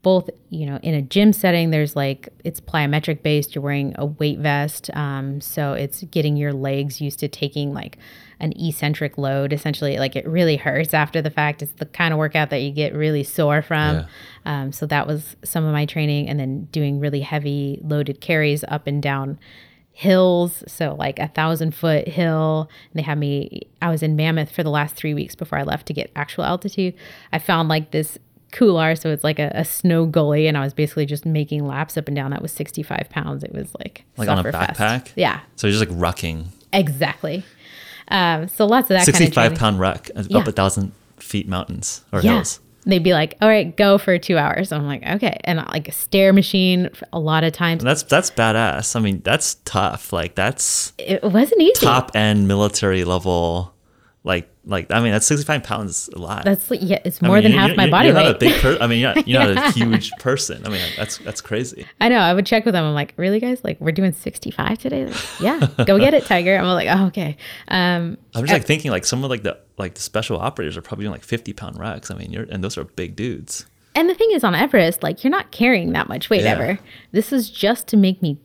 both 0.03 0.29
you 0.51 0.67
know 0.67 0.79
in 0.83 0.95
a 0.95 1.03
gym 1.03 1.33
setting 1.33 1.71
there's 1.71 1.97
like 1.97 2.29
it's 2.45 2.61
plyometric 2.61 3.23
based 3.23 3.55
you're 3.55 3.63
wearing 3.63 3.95
a 3.97 4.05
weight 4.05 4.39
vest 4.39 4.91
um, 4.95 5.41
so 5.41 5.73
it's 5.73 6.03
getting 6.05 6.37
your 6.37 6.53
legs 6.53 7.01
used 7.01 7.19
to 7.19 7.27
taking 7.27 7.73
like 7.73 7.99
an 8.41 8.53
eccentric 8.57 9.17
load 9.17 9.53
essentially 9.53 9.99
like 9.99 10.17
it 10.17 10.27
really 10.27 10.57
hurts 10.57 10.93
after 10.93 11.23
the 11.23 11.31
fact 11.31 11.63
it's 11.63 11.73
the 11.73 11.87
kind 11.87 12.13
of 12.13 12.19
workout 12.19 12.51
that 12.51 12.59
you 12.59 12.71
get 12.71 12.95
really 12.95 13.23
sore 13.23 13.63
from 13.63 13.97
yeah. 13.97 14.07
um, 14.45 14.73
so 14.73 14.87
that 14.87 15.07
was 15.07 15.37
some 15.45 15.65
of 15.65 15.73
my 15.73 15.87
training 15.87 16.29
and 16.29 16.39
then 16.41 16.65
doing 16.73 16.99
really 17.01 17.21
heavy 17.21 17.79
loaded 17.83 18.21
carries 18.21 18.65
up 18.69 18.87
and 18.87 19.03
down 19.03 19.39
hills. 19.95 20.65
So 20.67 20.95
like 20.99 21.19
a 21.19 21.29
thousand 21.29 21.75
foot 21.75 22.07
hill. 22.07 22.69
They 22.93 23.03
had 23.03 23.17
me. 23.17 23.63
I 23.81 23.91
was 23.91 24.03
in 24.03 24.17
Mammoth 24.17 24.51
for 24.51 24.63
the 24.63 24.71
last 24.71 24.97
three 24.97 25.15
weeks 25.15 25.35
before 25.35 25.57
I 25.59 25.63
left 25.63 25.87
to 25.87 25.93
get 25.93 26.11
actual 26.15 26.45
altitude. 26.45 26.95
I 27.33 27.39
found 27.39 27.69
like 27.69 27.93
this 27.93 28.19
couloir, 28.53 28.97
so 28.97 29.11
it's 29.11 29.25
like 29.25 29.39
a, 29.39 29.51
a 29.55 29.65
snow 29.65 30.05
gully, 30.07 30.47
and 30.47 30.59
I 30.59 30.65
was 30.65 30.75
basically 30.75 31.07
just 31.07 31.25
making 31.25 31.67
laps 31.67 31.97
up 31.97 32.09
and 32.09 32.17
down. 32.17 32.33
That 32.33 32.43
was 32.43 32.53
65 32.53 33.09
pounds. 33.09 33.45
It 33.45 33.53
was 33.53 33.73
like 33.79 34.05
Like 34.17 34.29
on 34.29 34.45
a 34.45 34.45
backpack? 34.45 35.13
Yeah, 35.17 35.41
So 35.57 35.67
you're 35.69 35.79
just 35.79 35.89
like 35.89 35.97
rucking. 35.97 36.47
exactly. 36.73 37.45
Um, 38.09 38.49
so 38.49 38.67
lots 38.67 38.85
of 38.85 38.89
that 38.91 39.07
kind 39.07 39.09
of 39.09 39.17
65 39.17 39.55
pound 39.57 39.81
ruck 39.81 40.11
up 40.17 40.47
a 40.47 40.53
thousand 40.53 40.93
feet 41.19 41.49
mountains 41.49 42.03
or 42.13 42.21
Yeah. 42.21 42.35
hills. 42.35 42.61
They'd 42.87 43.03
be 43.03 43.15
like, 43.15 43.35
"All 43.41 43.49
right, 43.49 43.75
go 43.75 43.97
for 43.97 44.19
two 44.19 44.37
hours." 44.37 44.71
I'm 44.71 44.87
like, 44.87 45.03
"Okay," 45.07 45.39
and 45.45 45.57
like 45.73 45.89
a 45.89 45.93
stair 45.93 46.35
machine. 46.35 46.91
A 47.15 47.19
lot 47.19 47.43
of 47.43 47.55
times, 47.55 47.83
That's 47.83 48.03
that's 48.03 48.31
badass. 48.31 48.95
I 48.95 49.01
mean, 49.01 49.23
that's 49.25 49.55
tough. 49.65 50.13
Like 50.13 50.35
that's 50.35 50.93
it 50.99 51.23
wasn't 51.23 51.63
easy. 51.63 51.87
top 51.87 52.11
end 52.15 52.47
military 52.47 53.05
level. 53.05 53.73
Like 54.23 54.51
like 54.67 54.91
I 54.91 55.01
mean, 55.01 55.13
that's 55.13 55.27
65 55.27 55.63
pounds 55.63 56.09
a 56.15 56.19
lot. 56.19 56.45
That's 56.45 56.71
like, 56.71 56.81
yeah, 56.83 56.99
it's 57.05 57.23
I 57.23 57.27
more 57.27 57.37
mean, 57.37 57.45
than 57.45 57.53
half 57.53 57.77
my 57.77 57.89
body 57.91 58.09
you're 58.09 58.17
weight. 58.17 58.25
Not 58.25 58.37
a 58.37 58.39
big 58.39 58.55
per- 58.61 58.79
I 58.81 58.87
mean, 58.87 59.01
you're 59.01 59.15
not, 59.15 59.29
you're 59.29 59.41
not 59.55 59.69
a 59.69 59.71
huge 59.79 60.11
person. 60.21 60.65
I 60.67 60.71
mean, 60.71 60.81
that's 60.97 61.19
that's 61.19 61.41
crazy. 61.41 61.87
I 62.01 62.09
know. 62.09 62.19
I 62.19 62.33
would 62.33 62.47
check 62.47 62.65
with 62.65 62.73
them. 62.75 62.85
I'm 62.85 62.95
like, 62.95 63.13
really, 63.17 63.41
guys? 63.41 63.63
Like, 63.63 63.81
we're 63.81 63.93
doing 63.93 64.13
65 64.13 64.79
today? 64.79 65.07
Like, 65.07 65.41
yeah, 65.41 65.69
go 65.85 65.99
get 65.99 66.15
it, 66.15 66.25
Tiger. 66.27 66.57
I'm 66.57 66.65
like, 66.67 66.89
oh, 66.91 67.07
okay. 67.09 67.37
Um, 67.69 68.17
I'm 68.35 68.43
just 68.43 68.53
like 68.53 68.65
thinking 68.65 68.91
like 68.91 69.05
some 69.05 69.23
of 69.23 69.31
like 69.31 69.43
the 69.43 69.59
like 69.77 69.95
the 69.95 70.01
special 70.01 70.39
operators 70.39 70.77
are 70.77 70.83
probably 70.83 71.05
doing 71.05 71.13
like 71.13 71.25
50 71.25 71.53
pound 71.53 71.79
racks. 71.79 72.11
I 72.11 72.15
mean, 72.15 72.33
you're 72.33 72.45
and 72.45 72.65
those 72.65 72.79
are 72.79 72.85
big 72.85 73.17
dudes. 73.17 73.67
and 73.95 74.09
the 74.09 74.15
thing 74.15 74.31
is, 74.33 74.43
on 74.45 74.55
Everest, 74.55 75.03
like, 75.03 75.23
you're 75.25 75.31
not 75.31 75.51
carrying 75.53 75.93
that 75.93 76.09
much 76.09 76.31
weight 76.31 76.43
Yeah. 76.43 76.53
ever. 76.53 76.79
This 77.13 77.33
is 77.33 77.51
just 77.51 77.87
to 77.89 77.97
make 77.97 78.23
me 78.23 78.39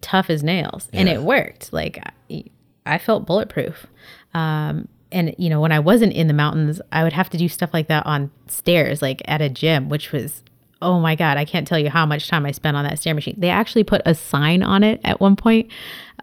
tough 0.00 0.30
as 0.30 0.42
nails, 0.42 0.88
and 0.92 1.08
it 1.08 1.22
worked. 1.22 1.72
Like, 1.72 1.98
I, 2.30 2.44
I 2.86 2.98
felt 2.98 3.26
bulletproof. 3.26 3.86
Um, 4.34 4.88
and 5.14 5.34
you 5.38 5.48
know, 5.48 5.60
when 5.60 5.72
I 5.72 5.78
wasn't 5.78 6.12
in 6.12 6.26
the 6.26 6.34
mountains, 6.34 6.80
I 6.92 7.02
would 7.04 7.14
have 7.14 7.30
to 7.30 7.38
do 7.38 7.48
stuff 7.48 7.70
like 7.72 7.88
that 7.88 8.04
on 8.04 8.30
stairs, 8.48 9.00
like 9.00 9.22
at 9.26 9.40
a 9.40 9.48
gym, 9.48 9.88
which 9.88 10.12
was. 10.12 10.42
Oh 10.82 11.00
my 11.00 11.14
God, 11.14 11.38
I 11.38 11.46
can't 11.46 11.66
tell 11.66 11.78
you 11.78 11.88
how 11.88 12.04
much 12.04 12.28
time 12.28 12.44
I 12.44 12.50
spent 12.50 12.76
on 12.76 12.84
that 12.84 12.98
stair 12.98 13.14
machine. 13.14 13.36
They 13.38 13.48
actually 13.48 13.84
put 13.84 14.02
a 14.04 14.14
sign 14.14 14.62
on 14.62 14.82
it 14.82 15.00
at 15.02 15.18
one 15.18 15.34
point, 15.34 15.70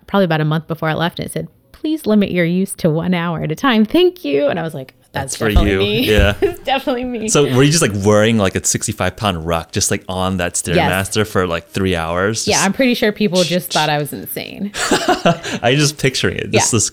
probably 0.06 0.26
about 0.26 0.42
a 0.42 0.46
month 0.46 0.68
before 0.68 0.88
I 0.88 0.94
left, 0.94 1.18
and 1.18 1.26
it 1.26 1.32
said, 1.32 1.48
please 1.72 2.06
limit 2.06 2.30
your 2.30 2.46
use 2.46 2.76
to 2.76 2.90
one 2.92 3.16
hour 3.16 3.42
at 3.42 3.52
a 3.52 3.56
time. 3.56 3.86
Thank 3.86 4.24
you. 4.24 4.50
And 4.50 4.60
I 4.60 4.64
was 4.64 4.76
like, 4.76 4.94
that's, 5.14 5.36
That's 5.38 5.56
for 5.56 5.66
you. 5.66 5.78
me. 5.80 6.10
Yeah. 6.10 6.36
it's 6.42 6.62
definitely 6.62 7.04
me. 7.04 7.28
So 7.28 7.44
were 7.56 7.64
you 7.64 7.72
just 7.72 7.82
like 7.82 7.92
wearing 8.06 8.38
like 8.38 8.56
a 8.56 8.64
65 8.64 9.18
pound 9.18 9.46
ruck 9.46 9.74
just 9.74 9.92
like 9.92 10.06
on 10.08 10.38
that 10.38 10.54
stairmaster 10.54 11.28
for 11.28 11.46
like 11.48 11.68
three 11.68 11.96
hours? 11.98 12.48
yeah, 12.48 12.62
I'm 12.62 12.72
pretty 12.72 12.94
sure 12.94 13.12
people 13.12 13.44
just 13.44 13.72
thought 13.74 13.90
I 13.90 13.98
was 13.98 14.14
insane. 14.14 14.72
I 14.76 15.74
just 15.76 15.98
picturing 15.98 16.38
it. 16.38 16.52
Just 16.52 16.72
Yeah. 16.74 16.78
this 16.78 16.92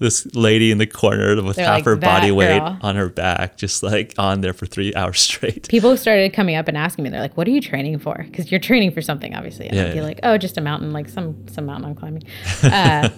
this 0.00 0.34
lady 0.34 0.72
in 0.72 0.78
the 0.78 0.88
corner 0.88 1.40
with 1.40 1.54
They're 1.54 1.64
half 1.64 1.76
like, 1.76 1.84
her 1.84 1.94
body 1.94 2.30
"That 2.30 2.34
weight 2.34 2.58
girl." 2.58 2.78
on 2.82 2.96
her 2.96 3.08
back, 3.08 3.56
just 3.56 3.84
like 3.84 4.12
on 4.18 4.40
there 4.40 4.52
for 4.52 4.66
three 4.66 4.92
hours 4.96 5.20
straight. 5.20 5.68
People 5.68 5.96
started 5.96 6.32
coming 6.32 6.56
up 6.56 6.66
and 6.66 6.76
asking 6.76 7.04
me, 7.04 7.10
they're 7.10 7.20
like, 7.20 7.36
what 7.36 7.46
are 7.46 7.52
you 7.52 7.60
training 7.60 8.00
for? 8.00 8.24
Because 8.28 8.50
you're 8.50 8.58
training 8.60 8.90
for 8.90 9.00
something, 9.00 9.36
obviously. 9.36 9.68
And 9.68 9.76
Yeah, 9.76 9.84
I'd 9.84 9.92
be 9.92 9.98
yeah. 9.98 10.02
like, 10.02 10.18
oh, 10.24 10.36
just 10.36 10.58
a 10.58 10.60
mountain, 10.60 10.92
like 10.92 11.08
some 11.08 11.46
some 11.46 11.66
mountain 11.66 11.90
I'm 11.90 11.94
climbing. 11.94 12.24
Uh, 12.64 13.08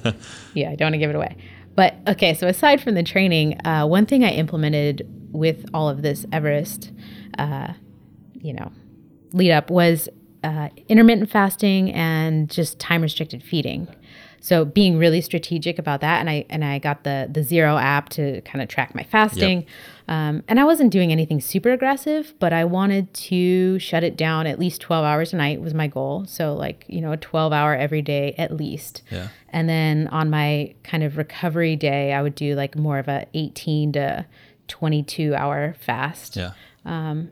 yeah, 0.52 0.70
I 0.70 0.74
don't 0.74 0.84
want 0.86 0.92
to 0.94 0.98
give 0.98 1.08
it 1.08 1.16
away. 1.16 1.34
But 1.74 1.96
okay, 2.06 2.34
so 2.34 2.46
aside 2.46 2.80
from 2.80 2.94
the 2.94 3.02
training, 3.02 3.64
uh, 3.66 3.86
one 3.86 4.06
thing 4.06 4.24
I 4.24 4.30
implemented 4.30 5.06
with 5.32 5.66
all 5.74 5.88
of 5.88 6.02
this 6.02 6.24
Everest, 6.32 6.92
uh, 7.38 7.72
you 8.34 8.52
know, 8.52 8.70
lead 9.32 9.50
up 9.50 9.70
was 9.70 10.08
uh, 10.44 10.68
intermittent 10.88 11.30
fasting 11.30 11.92
and 11.92 12.48
just 12.48 12.78
time 12.78 13.02
restricted 13.02 13.42
feeding. 13.42 13.88
So 14.44 14.66
being 14.66 14.98
really 14.98 15.22
strategic 15.22 15.78
about 15.78 16.02
that, 16.02 16.20
and 16.20 16.28
I 16.28 16.44
and 16.50 16.62
I 16.62 16.78
got 16.78 17.02
the 17.02 17.30
the 17.32 17.42
Zero 17.42 17.78
app 17.78 18.10
to 18.10 18.42
kind 18.42 18.60
of 18.60 18.68
track 18.68 18.94
my 18.94 19.02
fasting, 19.02 19.64
um, 20.06 20.42
and 20.46 20.60
I 20.60 20.64
wasn't 20.64 20.92
doing 20.92 21.10
anything 21.10 21.40
super 21.40 21.70
aggressive, 21.70 22.34
but 22.40 22.52
I 22.52 22.66
wanted 22.66 23.14
to 23.14 23.78
shut 23.78 24.04
it 24.04 24.18
down 24.18 24.46
at 24.46 24.58
least 24.58 24.82
twelve 24.82 25.02
hours 25.02 25.32
a 25.32 25.36
night 25.36 25.62
was 25.62 25.72
my 25.72 25.86
goal. 25.86 26.26
So 26.26 26.52
like 26.52 26.84
you 26.88 27.00
know 27.00 27.12
a 27.12 27.16
twelve 27.16 27.54
hour 27.54 27.74
every 27.74 28.02
day 28.02 28.34
at 28.36 28.54
least. 28.54 29.00
Yeah. 29.10 29.28
And 29.48 29.66
then 29.66 30.08
on 30.08 30.28
my 30.28 30.74
kind 30.82 31.02
of 31.02 31.16
recovery 31.16 31.74
day, 31.74 32.12
I 32.12 32.20
would 32.20 32.34
do 32.34 32.54
like 32.54 32.76
more 32.76 32.98
of 32.98 33.08
a 33.08 33.26
eighteen 33.32 33.92
to 33.92 34.26
twenty 34.68 35.02
two 35.02 35.34
hour 35.34 35.74
fast. 35.80 36.36
Yeah. 36.36 36.52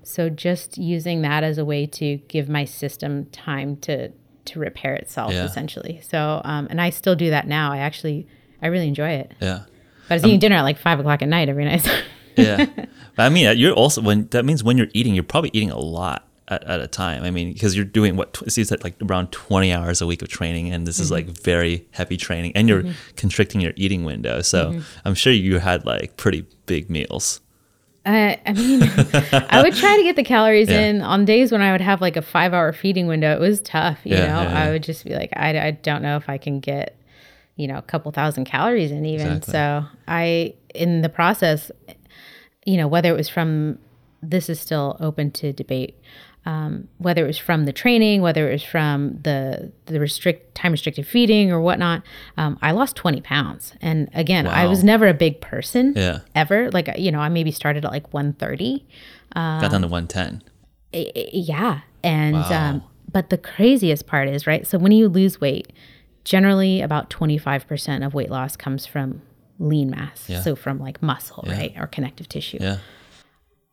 So 0.03 0.31
just 0.31 0.79
using 0.79 1.21
that 1.21 1.45
as 1.45 1.59
a 1.59 1.65
way 1.67 1.85
to 1.89 2.17
give 2.29 2.49
my 2.49 2.65
system 2.65 3.27
time 3.27 3.77
to 3.83 4.13
to 4.47 4.59
repair 4.59 4.95
itself, 4.95 5.33
Yeah. 5.33 5.45
essentially. 5.45 6.01
So, 6.03 6.41
um, 6.45 6.67
and 6.71 6.81
I 6.81 6.91
still 6.91 7.15
do 7.15 7.31
that 7.31 7.47
now. 7.47 7.73
I 7.73 7.79
actually, 7.79 8.27
I 8.61 8.69
really 8.69 8.89
enjoy 8.89 9.11
it. 9.11 9.33
Yeah. 9.41 9.61
But 10.09 10.11
I 10.11 10.15
was 10.15 10.25
eating 10.25 10.37
um, 10.37 10.41
dinner 10.41 10.57
at 10.57 10.63
like 10.63 10.79
five 10.79 10.99
o'clock 10.99 11.23
at 11.23 11.29
night 11.29 11.49
every 11.49 11.65
night. 11.65 11.89
Yeah. 12.37 12.67
But 13.15 13.25
I 13.25 13.29
mean, 13.29 13.47
uh, 13.47 13.51
you're 13.51 13.75
also 13.75 14.01
when 14.01 14.29
that 14.29 14.47
means 14.47 14.65
when 14.65 14.79
you're 14.79 14.89
eating, 14.95 15.15
you're 15.15 15.23
probably 15.23 15.51
eating 15.53 15.71
a 15.71 15.79
lot 15.79 16.27
at, 16.49 16.65
at 16.65 16.81
a 16.81 16.87
time. 16.87 17.25
I 17.25 17.31
mean, 17.31 17.53
because 17.53 17.77
you're 17.77 17.85
doing 17.85 18.17
what 18.17 18.41
it 18.47 18.53
seems 18.53 18.71
like 18.71 18.95
around 19.03 19.33
20 19.33 19.71
hours 19.71 20.01
a 20.01 20.07
week 20.07 20.23
of 20.23 20.29
training, 20.29 20.73
and 20.73 20.87
this 20.87 20.99
is 20.99 21.11
mm-hmm. 21.11 21.29
like 21.29 21.39
very 21.39 21.87
heavy 21.91 22.17
training, 22.17 22.53
and 22.55 22.71
you're 22.71 22.85
mm-hmm. 22.85 23.17
constricting 23.17 23.61
your 23.61 23.75
eating 23.77 24.05
window. 24.05 24.41
So 24.41 24.71
mm-hmm. 24.71 24.81
I'm 25.05 25.15
sure 25.15 25.31
you 25.31 25.59
had 25.59 25.85
like 25.85 26.17
pretty 26.17 26.47
big 26.65 26.89
meals. 26.89 27.42
Uh, 28.05 28.35
I 28.45 28.53
mean, 28.53 28.83
I 29.49 29.63
would 29.63 29.75
try 29.75 29.97
to 29.97 30.03
get 30.03 30.17
the 30.17 30.25
calories 30.25 30.69
Yeah. 30.71 30.87
in 30.87 31.03
on 31.03 31.25
days 31.25 31.53
when 31.53 31.63
I 31.63 31.71
would 31.73 31.81
have 31.81 32.01
like 32.01 32.17
a 32.17 32.23
five 32.23 32.53
hour 32.53 32.73
feeding 32.73 33.07
window. 33.07 33.33
It 33.33 33.41
was 33.41 33.61
tough, 33.61 33.99
you 34.05 34.15
Yeah, 34.15 34.27
know. 34.27 34.43
yeah, 34.43 34.51
yeah. 34.51 34.65
I 34.65 34.71
would 34.71 34.83
just 34.83 35.05
be 35.05 35.15
like, 35.15 35.31
I, 35.37 35.67
I 35.69 35.71
don't 35.71 36.03
know 36.03 36.17
if 36.17 36.29
I 36.29 36.37
can 36.37 36.59
get, 36.59 36.97
you 37.57 37.69
know, 37.69 37.79
a 37.79 37.83
couple 37.83 38.11
thousand 38.11 38.45
calories 38.47 38.91
in 38.91 39.05
even. 39.05 39.29
Exactly. 39.39 39.53
So 39.53 39.85
I, 40.09 40.55
in 40.75 41.03
the 41.03 41.09
process, 41.09 41.71
you 42.65 42.77
know, 42.77 42.89
whether 42.89 43.09
it 43.09 43.17
was 43.17 43.29
from, 43.29 43.79
this 44.21 44.49
is 44.49 44.59
still 44.59 44.97
open 45.01 45.31
to 45.33 45.53
debate. 45.53 45.97
Um, 46.45 46.89
whether 46.99 47.23
it 47.23 47.29
was 47.29 47.39
from 47.39 47.67
the 47.67 47.73
training, 47.73 48.21
whether 48.21 48.49
it 48.49 48.53
was 48.53 48.63
from 48.65 49.19
the 49.23 49.71
the 49.87 50.01
restrict 50.01 50.55
time 50.57 50.73
restricted 50.73 51.07
feeding 51.07 51.53
or 51.53 51.61
whatnot, 51.61 52.03
um, 52.37 52.59
I 52.61 52.73
lost 52.73 52.97
twenty 52.97 53.21
pounds. 53.21 53.75
And 53.81 54.09
again, 54.13 54.47
I 54.49 54.67
was 54.67 54.83
never 54.83 55.07
a 55.07 55.15
big 55.15 55.41
person 55.41 55.95
Yeah. 55.97 56.21
ever. 56.35 56.71
Like 56.73 56.89
you 56.99 57.13
know, 57.13 57.21
I 57.21 57.29
maybe 57.29 57.53
started 57.53 57.85
at 57.85 57.93
like 57.93 58.13
one 58.13 58.33
thirty. 58.33 58.85
Got 59.35 59.71
down 59.71 59.83
to 59.83 59.89
110. 59.89 60.43
I- 60.95 61.11
I- 61.17 61.29
yeah 61.33 61.81
and 62.05 62.35
Wow. 62.35 62.69
um 62.71 62.83
but 63.11 63.31
the 63.31 63.39
craziest 63.39 64.07
part 64.07 64.29
is 64.29 64.47
right 64.47 64.67
so 64.67 64.77
when 64.77 64.93
you 64.93 65.09
lose 65.09 65.41
weight 65.41 65.73
generally 66.25 66.83
about 66.83 67.09
25% 67.09 68.05
of 68.05 68.13
weight 68.13 68.31
loss 68.31 68.57
comes 68.57 68.85
from 68.85 69.23
lean 69.59 69.89
mass 69.91 70.29
Yeah. 70.29 70.43
so 70.43 70.55
from 70.55 70.79
like 70.79 71.03
muscle 71.03 71.45
right 71.49 71.73
or 71.79 71.87
connective 71.87 72.29
tissue 72.29 72.59
Yeah. 72.61 72.77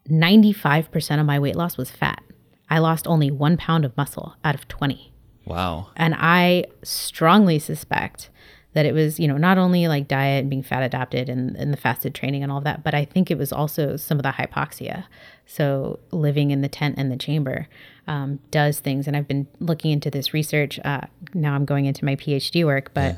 95% 0.10 1.20
of 1.20 1.26
my 1.26 1.40
weight 1.40 1.56
loss 1.56 1.78
was 1.78 1.90
fat 1.92 2.24
i 2.70 2.78
lost 2.80 3.08
only 3.08 3.30
one 3.32 3.58
pound 3.58 3.86
of 3.86 3.96
muscle 3.98 4.36
out 4.44 4.56
of 4.56 4.68
20 4.68 5.12
Wow. 5.46 5.88
and 5.96 6.16
i 6.18 6.66
strongly 6.84 7.60
suspect 7.60 8.30
that 8.74 8.86
it 8.86 8.94
was 8.94 9.20
you 9.20 9.28
know 9.28 9.38
not 9.38 9.58
only 9.58 9.88
like 9.88 10.08
diet 10.08 10.42
and 10.42 10.50
being 10.50 10.62
fat 10.62 10.84
adapted 10.84 11.28
and, 11.28 11.56
and 11.56 11.74
the 11.74 11.78
fasted 11.78 12.14
training 12.14 12.44
and 12.44 12.52
all 12.52 12.62
that 12.62 12.84
but 12.84 12.94
i 12.94 13.04
think 13.04 13.32
it 13.32 13.38
was 13.38 13.52
also 13.52 13.96
some 13.98 14.18
of 14.20 14.24
the 14.24 14.30
hypoxia. 14.32 15.06
So 15.48 16.00
living 16.12 16.52
in 16.52 16.62
the 16.62 16.70
tent 16.70 16.96
and 17.00 17.12
the 17.12 17.18
chamber 17.18 17.68
um, 18.08 18.38
does 18.52 18.80
things. 18.80 19.08
And 19.08 19.18
i've 19.18 19.28
been 19.28 19.48
looking 19.60 19.90
into 19.90 20.12
this 20.12 20.32
research 20.36 20.80
uh, 20.86 21.02
now 21.34 21.56
i'm 21.56 21.66
going 21.66 21.86
into 21.86 22.06
my 22.06 22.16
phd 22.16 22.64
work 22.64 22.94
but 22.94 23.18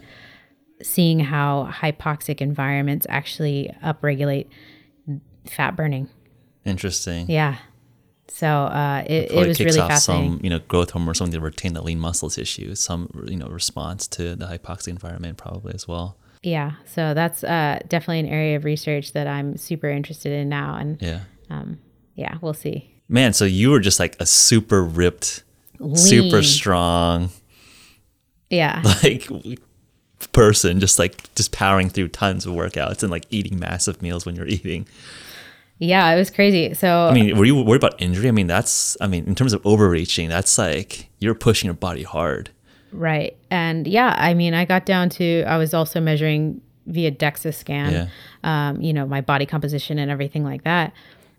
seeing 0.82 1.20
how 1.20 1.70
hypoxic 1.70 2.40
environments 2.40 3.06
actually 3.10 3.76
upregulate 3.84 4.48
fat 5.46 5.76
burning. 5.76 6.10
Interesting. 6.66 7.30
yeah 7.30 7.58
so 8.34 8.48
uh, 8.48 9.04
it, 9.06 9.12
it 9.12 9.30
Probably 9.32 9.48
was 9.50 9.60
really 9.60 9.80
off 9.80 9.90
fascinating 9.90 10.32
some, 10.38 10.40
you 10.44 10.50
know, 10.50 10.60
growth 10.68 10.92
hormone 10.92 11.10
or 11.10 11.14
something 11.14 11.40
to 11.40 11.44
retain 11.46 11.74
the 11.74 11.84
lean 11.84 12.00
muscle 12.00 12.30
tissue. 12.30 12.74
Some, 12.76 13.10
you 13.28 13.36
know, 13.38 13.48
response 13.48 14.08
to 14.10 14.36
the 14.36 14.46
hypoxia 14.46 14.88
environment 14.90 15.38
probably 15.38 15.74
as 15.74 15.88
well. 15.88 16.18
Yeah, 16.42 16.72
so 16.86 17.14
that's 17.14 17.44
uh, 17.44 17.80
definitely 17.88 18.20
an 18.22 18.26
area 18.28 18.56
of 18.56 18.66
research 18.66 19.14
that 19.14 19.28
I'm 19.28 19.58
super 19.58 19.90
interested 19.90 20.32
in 20.32 20.50
now, 20.50 20.76
and 20.76 21.00
Yeah. 21.02 21.20
yeah, 22.16 22.38
we'll 22.42 22.56
see. 22.56 22.90
Man, 23.08 23.34
so 23.34 23.46
you 23.46 23.70
were 23.70 23.80
just 23.80 24.00
like 24.00 24.16
a 24.20 24.26
super 24.26 24.84
ripped, 24.84 25.44
super 25.96 26.42
strong, 26.42 27.30
Yeah, 28.50 28.82
like 29.04 29.30
person, 30.32 30.80
just 30.80 30.98
like 30.98 31.34
just 31.36 31.52
powering 31.52 31.90
through 31.90 32.08
tons 32.08 32.46
of 32.46 32.54
workouts 32.54 33.04
and 33.04 33.12
like 33.12 33.26
eating 33.30 33.60
massive 33.60 34.02
meals 34.02 34.26
when 34.26 34.36
you're 34.36 34.48
eating. 34.48 34.88
Yeah, 35.82 36.12
it 36.14 36.16
was 36.18 36.30
crazy. 36.30 36.74
So 36.76 37.08
I 37.10 37.14
mean, 37.14 37.36
were 37.38 37.46
you 37.46 37.56
worried 37.62 37.84
about 37.84 38.00
injury? 38.02 38.28
I 38.28 38.32
mean, 38.32 38.48
that's, 38.48 38.96
I 39.02 39.08
mean, 39.08 39.26
in 39.26 39.34
terms 39.36 39.52
of 39.54 39.66
overreaching, 39.66 40.30
that's 40.30 40.58
like 40.58 41.10
you're 41.20 41.34
pushing 41.36 41.68
your 41.68 41.74
body 41.74 42.04
hard. 42.04 42.52
right, 42.94 43.36
and 43.50 43.88
yeah, 43.88 44.14
I 44.18 44.34
mean, 44.34 44.54
I 44.54 44.64
got 44.66 44.86
down 44.86 45.10
to 45.18 45.44
I 45.48 45.58
was 45.58 45.74
also 45.74 46.00
measuring 46.00 46.62
via 46.88 47.12
DEXA 47.12 47.54
scan, 47.54 47.92
Yeah. 47.94 48.08
um, 48.70 48.82
you 48.82 48.92
know, 48.94 49.06
my 49.06 49.22
body 49.22 49.46
composition 49.46 49.98
and 50.00 50.10
everything 50.12 50.44
like 50.44 50.64
that. 50.64 50.94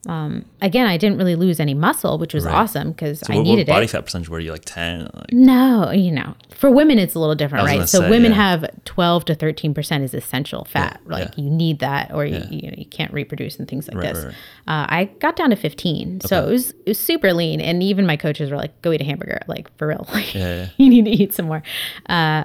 Um, 0.08 0.44
again, 0.60 0.86
I 0.88 0.96
didn't 0.96 1.16
really 1.18 1.36
lose 1.36 1.60
any 1.60 1.74
muscle, 1.74 2.18
which 2.18 2.34
was 2.34 2.44
awesome 2.44 2.90
because 2.90 3.22
I 3.28 3.34
needed. 3.34 3.38
what, 3.38 3.44
needed 3.44 3.68
what 3.68 3.74
body 3.74 3.84
it. 3.84 3.90
fat 3.90 4.04
percentage 4.04 4.28
were 4.28 4.40
you 4.40 4.50
like 4.50 4.64
10 4.64 5.10
like, 5.14 5.32
No, 5.32 5.92
you 5.92 6.10
know, 6.10 6.34
for 6.50 6.70
women 6.70 6.98
it's 6.98 7.14
a 7.14 7.20
little 7.20 7.36
different, 7.36 7.64
right? 7.66 7.88
So 7.88 8.00
say, 8.00 8.10
women 8.10 8.32
yeah. 8.32 8.36
have 8.58 8.70
12 8.84 9.24
to 9.26 9.34
13 9.36 9.74
percent 9.74 10.02
is 10.02 10.12
essential 10.12 10.64
fat. 10.64 11.00
Yeah, 11.06 11.12
like 11.12 11.28
yeah. 11.38 11.44
you 11.44 11.50
need 11.50 11.78
that, 11.78 12.12
or 12.12 12.24
you, 12.24 12.42
you 12.50 12.68
know 12.70 12.74
you 12.76 12.86
can't 12.86 13.12
reproduce 13.12 13.58
and 13.60 13.68
things 13.68 13.86
like 13.86 13.96
Right, 13.96 14.12
this. 14.14 14.24
right, 14.24 14.34
Uh, 14.66 14.86
I 14.88 15.04
got 15.20 15.36
down 15.36 15.50
to 15.50 15.56
15, 15.56 16.22
so 16.22 16.46
it 16.48 16.50
was 16.50 16.70
it 16.70 16.88
was 16.88 16.98
super 16.98 17.32
lean, 17.32 17.60
and 17.60 17.80
even 17.82 18.04
my 18.04 18.16
coaches 18.16 18.50
were 18.50 18.56
like, 18.56 18.80
"Go 18.82 18.90
eat 18.90 19.00
a 19.00 19.04
hamburger, 19.04 19.40
like 19.46 19.70
for 19.78 19.86
real, 19.86 20.04
like 20.12 20.34
you 20.34 20.88
need 20.90 21.04
to 21.04 21.10
eat 21.12 21.32
some 21.32 21.46
more." 21.46 21.62
Uh, 22.08 22.44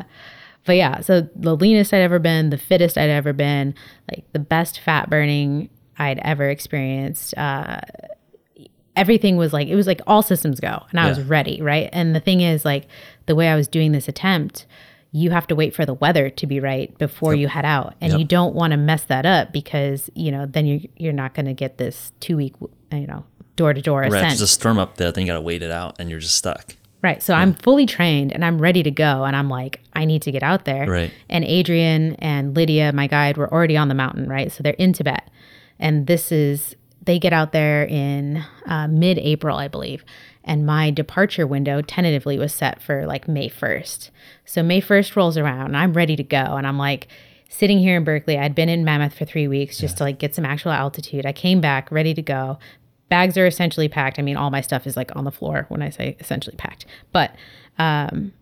but 0.66 0.76
yeah, 0.76 1.00
so 1.00 1.28
the 1.36 1.56
leanest 1.56 1.92
I'd 1.94 2.02
ever 2.02 2.20
been, 2.20 2.50
the 2.52 2.58
fittest 2.58 2.98
I'd 2.98 3.10
ever 3.10 3.34
been, 3.34 3.74
like 4.12 4.26
the 4.34 4.40
best 4.40 4.80
fat 4.80 5.10
burning 5.10 5.70
I'd 6.00 6.20
ever 6.20 6.50
experienced. 6.50 7.38
Uh, 7.38 7.82
everything 8.96 9.38
was 9.38 9.54
like 9.54 9.68
it 9.68 9.76
was 9.76 9.86
like 9.86 10.02
all 10.08 10.24
systems 10.24 10.60
go 10.60 10.84
and 10.90 11.00
i 11.00 11.08
was 11.08 11.22
ready 11.22 11.62
right 11.62 11.88
and 11.94 12.16
the 12.16 12.20
thing 12.20 12.42
is 12.42 12.66
like 12.66 12.88
the 13.28 13.36
way 13.36 13.48
i 13.48 13.56
was 13.56 13.68
doing 13.68 13.92
this 13.92 14.08
attempt 14.08 14.66
you 15.12 15.30
have 15.30 15.46
to 15.46 15.56
wait 15.56 15.76
for 15.76 15.86
the 15.86 15.94
weather 15.94 16.32
to 16.32 16.48
be 16.48 16.60
right 16.60 16.98
before 16.98 17.36
you 17.36 17.48
head 17.48 17.64
out 17.64 17.94
and 18.02 18.12
Yep. 18.14 18.20
you 18.20 18.26
don't 18.26 18.56
want 18.56 18.72
to 18.72 18.78
mess 18.78 19.04
that 19.04 19.24
up 19.24 19.54
because 19.54 20.10
you 20.16 20.32
know 20.32 20.48
then 20.48 20.66
you're 20.66 20.82
you're 20.98 21.14
not 21.14 21.36
going 21.36 21.46
to 21.46 21.54
get 21.54 21.78
this 21.78 22.12
two 22.20 22.36
week 22.38 22.56
you 22.92 23.06
know 23.06 23.24
door 23.56 23.72
to 23.72 23.82
door 23.84 24.02
right 24.02 24.08
ascent 24.12 24.30
there's 24.30 24.42
a 24.42 24.48
storm 24.48 24.80
up 24.80 24.98
there 24.98 25.12
then 25.12 25.26
you 25.28 25.32
gotta 25.32 25.42
wait 25.42 25.62
it 25.62 25.70
out 25.72 25.96
and 26.00 26.10
you're 26.10 26.20
just 26.20 26.36
stuck 26.36 26.76
Right. 27.04 27.22
So 27.22 27.36
I'm 27.36 27.54
fully 27.54 27.86
trained 27.86 28.34
and 28.34 28.44
I'm 28.44 28.60
ready 28.60 28.82
to 28.82 28.90
go. 28.90 29.24
And 29.24 29.36
I'm 29.36 29.50
like, 29.50 29.82
I 29.94 30.04
need 30.04 30.24
to 30.24 30.32
get 30.32 30.42
out 30.42 30.66
there. 30.66 30.90
Right. 30.90 31.12
And 31.30 31.46
Adrian 31.46 32.16
and 32.16 32.56
Lydia, 32.56 32.92
my 32.92 33.06
guide, 33.06 33.38
were 33.38 33.50
already 33.54 33.78
on 33.78 33.88
the 33.88 33.94
mountain, 33.94 34.28
right? 34.28 34.52
So 34.52 34.64
they're 34.64 34.74
in 34.74 34.94
Tibet. 34.94 35.30
And 35.80 36.08
this 36.08 36.32
is, 36.32 36.76
they 37.04 37.20
get 37.20 37.34
out 37.34 37.52
there 37.52 37.86
in 37.86 38.44
uh, 38.66 38.88
mid 38.88 39.18
April, 39.18 39.58
I 39.58 39.68
believe. 39.68 40.04
And 40.44 40.66
my 40.66 40.92
departure 40.92 41.46
window 41.46 41.82
tentatively 41.82 42.40
was 42.40 42.54
set 42.54 42.82
for 42.82 43.06
like 43.06 43.28
May 43.28 43.50
1st. 43.50 44.10
So 44.46 44.64
May 44.64 44.82
1st 44.82 45.16
rolls 45.16 45.38
around 45.38 45.68
and 45.68 45.78
I'm 45.78 45.94
ready 45.94 46.16
to 46.16 46.24
go. 46.24 46.38
And 46.38 46.66
I'm 46.66 46.78
like, 46.78 47.08
sitting 47.50 47.80
here 47.80 47.98
in 47.98 48.04
Berkeley, 48.04 48.38
I'd 48.38 48.56
been 48.56 48.70
in 48.70 48.84
Mammoth 48.84 49.14
for 49.14 49.26
three 49.26 49.48
weeks 49.48 49.78
just 49.78 49.98
to 49.98 50.04
like 50.04 50.20
get 50.20 50.36
some 50.36 50.46
actual 50.46 50.72
altitude. 50.72 51.26
I 51.26 51.34
came 51.34 51.62
back 51.62 51.92
ready 51.92 52.14
to 52.14 52.22
go. 52.22 52.60
Bags 53.10 53.38
are 53.38 53.48
essentially 53.48 53.88
packed. 53.88 54.20
I 54.20 54.22
mean, 54.22 54.36
all 54.36 54.52
my 54.52 54.62
stuff 54.62 54.86
is 54.86 54.98
like 54.98 55.16
on 55.16 55.24
the 55.24 55.32
floor 55.32 55.66
when 55.70 55.82
I 55.82 55.90
say 55.90 56.18
essentially 56.20 56.56
packed. 56.58 56.86
But 57.12 57.36
um 57.80 58.34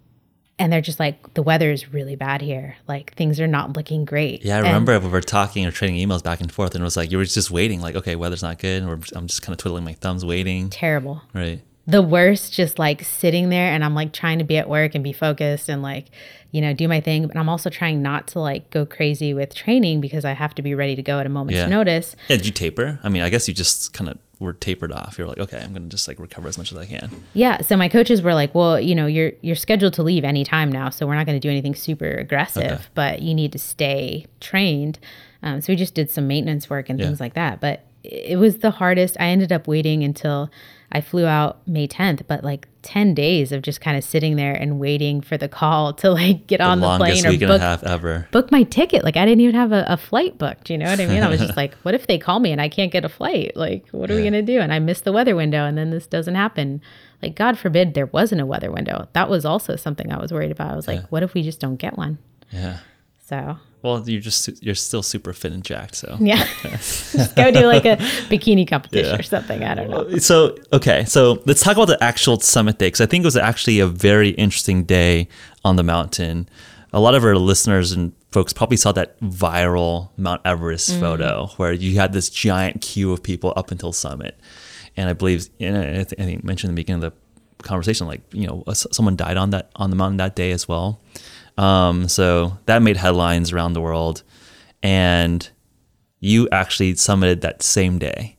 and 0.57 0.71
they're 0.71 0.81
just 0.81 0.99
like 0.99 1.33
the 1.33 1.41
weather 1.43 1.69
is 1.71 1.91
really 1.93 2.15
bad 2.15 2.41
here. 2.41 2.77
Like 2.87 3.13
things 3.15 3.39
are 3.39 3.47
not 3.47 3.75
looking 3.75 4.05
great. 4.05 4.43
yeah 4.45 4.55
i 4.55 4.57
And- 4.59 4.67
remember 4.67 4.99
we 4.99 5.09
were 5.09 5.21
talking 5.21 5.65
or 5.65 5.71
trading 5.71 5.97
emails 5.97 6.23
back 6.23 6.41
and 6.41 6.51
forth 6.51 6.75
and 6.75 6.81
it 6.81 6.85
was 6.85 6.95
like 6.97 7.11
you 7.11 7.17
were 7.17 7.25
just 7.25 7.51
waiting 7.51 7.81
like 7.81 7.95
okay 7.95 8.15
weather's 8.15 8.43
not 8.43 8.57
good 8.59 8.81
and 8.83 8.87
we're, 8.89 8.99
i'm 9.15 9.27
just 9.27 9.41
kind 9.41 9.53
of 9.53 9.57
twiddling 9.57 9.83
my 9.83 9.93
thumbs 9.93 10.23
waiting 10.25 10.69
terrible. 10.69 11.21
right 11.33 11.61
the 11.87 12.01
worst 12.01 12.51
just 12.53 12.79
like 12.79 13.03
sitting 13.03 13.49
there 13.49 13.71
and 13.71 13.83
I'm 13.85 13.93
like 13.93 14.11
trying 14.11 14.39
to 14.39 14.43
be 14.45 14.57
at 14.57 14.67
work 14.67 14.95
and 14.95 15.03
be 15.03 15.13
focused 15.13 15.69
and 15.69 15.81
like, 15.83 16.05
you 16.51 16.59
know, 16.61 16.73
do 16.73 16.87
my 16.87 16.99
thing. 16.99 17.27
But 17.27 17.37
I'm 17.37 17.47
also 17.49 17.69
trying 17.69 18.01
not 18.01 18.27
to 18.29 18.39
like 18.39 18.71
go 18.71 18.85
crazy 18.85 19.33
with 19.35 19.53
training 19.53 20.01
because 20.01 20.25
I 20.25 20.31
have 20.31 20.55
to 20.55 20.61
be 20.63 20.73
ready 20.73 20.95
to 20.95 21.03
go 21.03 21.19
at 21.19 21.25
a 21.25 21.29
moment's 21.29 21.59
Yeah. 21.59 21.67
notice. 21.67 22.15
yeah 22.27 22.37
did 22.37 22.45
you 22.47 22.51
taper 22.51 22.99
i 23.03 23.09
mean 23.09 23.21
i 23.21 23.29
guess 23.29 23.47
you 23.47 23.53
just 23.53 23.93
kind 23.93 24.09
of 24.09 24.17
were 24.39 24.51
tapered 24.53 24.91
off 24.91 25.17
you're 25.17 25.27
like 25.27 25.37
okay 25.37 25.59
i'm 25.61 25.71
gonna 25.73 25.85
just 25.87 26.07
like 26.09 26.19
recover 26.19 26.47
as 26.49 26.57
much 26.57 26.71
as 26.71 26.77
i 26.77 26.85
can 26.85 27.09
Yeah. 27.33 27.61
So 27.61 27.77
my 27.77 27.87
coaches 27.87 28.21
were 28.21 28.33
like, 28.33 28.53
well, 28.55 28.79
you 28.79 28.95
know, 28.95 29.05
you're 29.05 29.31
you're 29.41 29.55
scheduled 29.55 29.93
to 29.93 30.03
leave 30.03 30.23
anytime 30.23 30.71
now, 30.71 30.89
so 30.89 31.05
we're 31.05 31.15
not 31.15 31.25
going 31.27 31.39
to 31.39 31.45
do 31.47 31.49
anything 31.51 31.75
super 31.75 32.09
aggressive, 32.09 32.63
Okay. 32.63 32.83
but 32.95 33.21
you 33.21 33.33
need 33.35 33.51
to 33.53 33.59
stay 33.59 34.25
trained. 34.41 34.97
Um, 35.43 35.61
so 35.61 35.71
we 35.71 35.75
just 35.77 35.93
did 35.93 36.09
some 36.09 36.27
maintenance 36.27 36.69
work 36.69 36.89
and 36.89 36.99
Yeah. 36.99 37.05
things 37.05 37.19
like 37.19 37.35
that. 37.35 37.61
But 37.61 37.85
it 38.03 38.37
was 38.37 38.57
the 38.59 38.71
hardest. 38.71 39.15
I 39.19 39.25
ended 39.27 39.51
up 39.51 39.67
waiting 39.67 40.03
until 40.03 40.49
I 40.91 41.01
flew 41.01 41.25
out 41.25 41.67
May 41.67 41.87
10th, 41.87 42.21
but 42.27 42.43
like 42.43 42.67
10 42.83 43.15
days 43.15 43.51
of 43.51 43.63
just 43.63 43.81
kind 43.81 43.97
of 43.97 44.03
sitting 44.03 44.35
there 44.35 44.53
and 44.53 44.79
waiting 44.79 45.19
for 45.19 45.37
the 45.37 45.49
call 45.49 45.93
to 45.93 46.11
like 46.11 46.45
get 46.47 46.61
on 46.61 46.79
the 46.79 46.97
plane 46.97 47.25
or 47.25 47.31
book 47.37 47.61
a 47.61 47.63
half 47.63 47.83
ever 47.83 48.27
book 48.31 48.51
my 48.51 48.63
ticket. 48.63 49.03
Like 49.03 49.17
I 49.17 49.25
didn't 49.25 49.41
even 49.41 49.55
have 49.55 49.71
a, 49.71 49.83
a 49.87 49.97
flight 49.97 50.37
booked. 50.37 50.69
You 50.69 50.77
know 50.77 50.85
what 50.85 50.99
I 50.99 51.07
mean? 51.07 51.23
I 51.23 51.29
was 51.29 51.39
just 51.39 51.57
like, 51.57 51.73
what 51.77 51.95
if 51.95 52.07
they 52.07 52.17
call 52.17 52.39
me 52.39 52.51
and 52.51 52.61
I 52.61 52.69
can't 52.69 52.91
get 52.91 53.03
a 53.03 53.09
flight? 53.09 53.53
Like, 53.55 53.87
what 53.89 54.11
are 54.11 54.15
we 54.15 54.23
gonna 54.23 54.41
do? 54.43 54.59
And 54.59 54.71
I 54.71 54.79
missed 54.79 55.03
the 55.03 55.11
weather 55.11 55.35
window, 55.35 55.65
and 55.65 55.77
then 55.77 55.89
this 55.89 56.05
doesn't 56.07 56.35
happen. 56.35 56.81
Like, 57.21 57.35
God 57.35 57.57
forbid 57.57 57.93
there 57.95 58.05
wasn't 58.05 58.41
a 58.41 58.45
weather 58.45 58.71
window. 58.71 59.07
That 59.13 59.29
was 59.29 59.45
also 59.45 59.75
something 59.75 60.11
I 60.11 60.19
was 60.19 60.31
worried 60.31 60.51
about. 60.51 60.71
I 60.71 60.75
was 60.75 60.87
like, 60.87 61.01
what 61.11 61.23
if 61.23 61.33
we 61.33 61.41
just 61.41 61.59
don't 61.59 61.77
get 61.77 61.97
one? 61.97 62.19
yeah 62.51 62.77
So 63.23 63.57
well 63.85 64.03
you're 64.09 64.19
just 64.21 64.49
you're 64.63 64.75
still 64.75 65.03
super 65.03 65.31
fit 65.33 65.51
and 65.53 65.63
jacked 65.63 65.95
so 65.95 66.17
yeah, 66.19 66.45
go 67.35 67.51
do 67.51 67.65
like 67.67 67.85
a 67.85 67.95
bikini 68.29 68.67
competition 68.67 69.11
Yeah. 69.13 69.19
or 69.19 69.23
something. 69.23 69.63
I 69.63 69.73
don't 69.75 69.89
know. 69.89 70.17
so 70.17 70.57
okay 70.73 71.05
so 71.05 71.41
let's 71.45 71.61
talk 71.63 71.75
about 71.77 71.87
the 71.87 72.03
actual 72.03 72.39
summit 72.39 72.77
day 72.79 72.87
because 72.87 73.01
i 73.01 73.05
think 73.05 73.23
it 73.23 73.27
was 73.27 73.37
actually 73.37 73.79
a 73.79 73.87
very 73.87 74.29
interesting 74.31 74.83
day 74.83 75.27
on 75.63 75.75
the 75.77 75.83
mountain 75.83 76.49
a 76.93 76.99
lot 76.99 77.13
of 77.15 77.23
our 77.23 77.35
listeners 77.37 77.91
and 77.91 78.11
folks 78.31 78.51
probably 78.53 78.77
saw 78.77 78.91
that 78.91 79.19
viral 79.21 80.09
mount 80.17 80.41
everest 80.45 80.89
Mm. 80.91 80.99
photo 80.99 81.47
where 81.57 81.71
you 81.73 81.95
had 81.99 82.11
this 82.13 82.29
giant 82.29 82.81
queue 82.81 83.11
of 83.13 83.21
people 83.23 83.53
up 83.55 83.71
until 83.71 83.91
summit 83.93 84.37
and 84.97 85.09
i 85.09 85.13
believe 85.13 85.47
and 85.59 85.77
i, 85.77 86.03
th- 86.03 86.13
I 86.19 86.23
think 86.23 86.43
mentioned 86.43 86.69
in 86.71 86.75
the 86.75 86.81
beginning 86.81 87.03
of 87.03 87.13
the 87.13 87.63
conversation 87.63 88.05
like 88.07 88.21
you 88.31 88.47
know 88.47 88.63
someone 88.73 89.15
died 89.15 89.37
on 89.37 89.49
that 89.51 89.69
on 89.75 89.89
the 89.89 89.95
mountain 89.95 90.17
that 90.17 90.35
day 90.35 90.51
as 90.51 90.67
well 90.67 90.99
um, 91.57 92.07
so 92.07 92.57
that 92.65 92.81
made 92.81 92.97
headlines 92.97 93.51
around 93.51 93.73
the 93.73 93.81
world 93.81 94.23
and 94.83 95.49
you 96.19 96.49
actually 96.51 96.93
summited 96.93 97.41
that 97.41 97.61
same 97.61 97.99
day, 97.99 98.35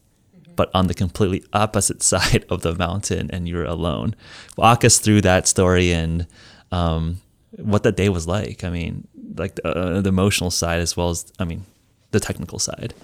but 0.54 0.70
on 0.74 0.86
the 0.86 0.94
completely 0.94 1.44
opposite 1.52 2.02
side 2.12 2.44
of 2.48 2.62
the 2.62 2.74
mountain, 2.74 3.30
and 3.32 3.48
you 3.48 3.56
were 3.56 3.64
alone. 3.64 4.14
Walk 4.56 4.84
us 4.84 4.98
through 4.98 5.20
that 5.22 5.46
story 5.46 5.92
and 5.92 6.26
um, 6.72 7.20
what 7.58 7.82
that 7.84 7.96
day 7.96 8.08
was 8.08 8.26
like. 8.26 8.64
I 8.64 8.70
mean, 8.70 9.06
like 9.36 9.56
the, 9.56 9.68
uh, 9.68 10.00
the 10.00 10.08
emotional 10.08 10.50
side 10.50 10.80
as 10.80 10.96
well 10.96 11.10
as, 11.10 11.32
I 11.38 11.44
mean, 11.44 11.64
the 12.10 12.20
technical 12.20 12.58
side. 12.58 12.94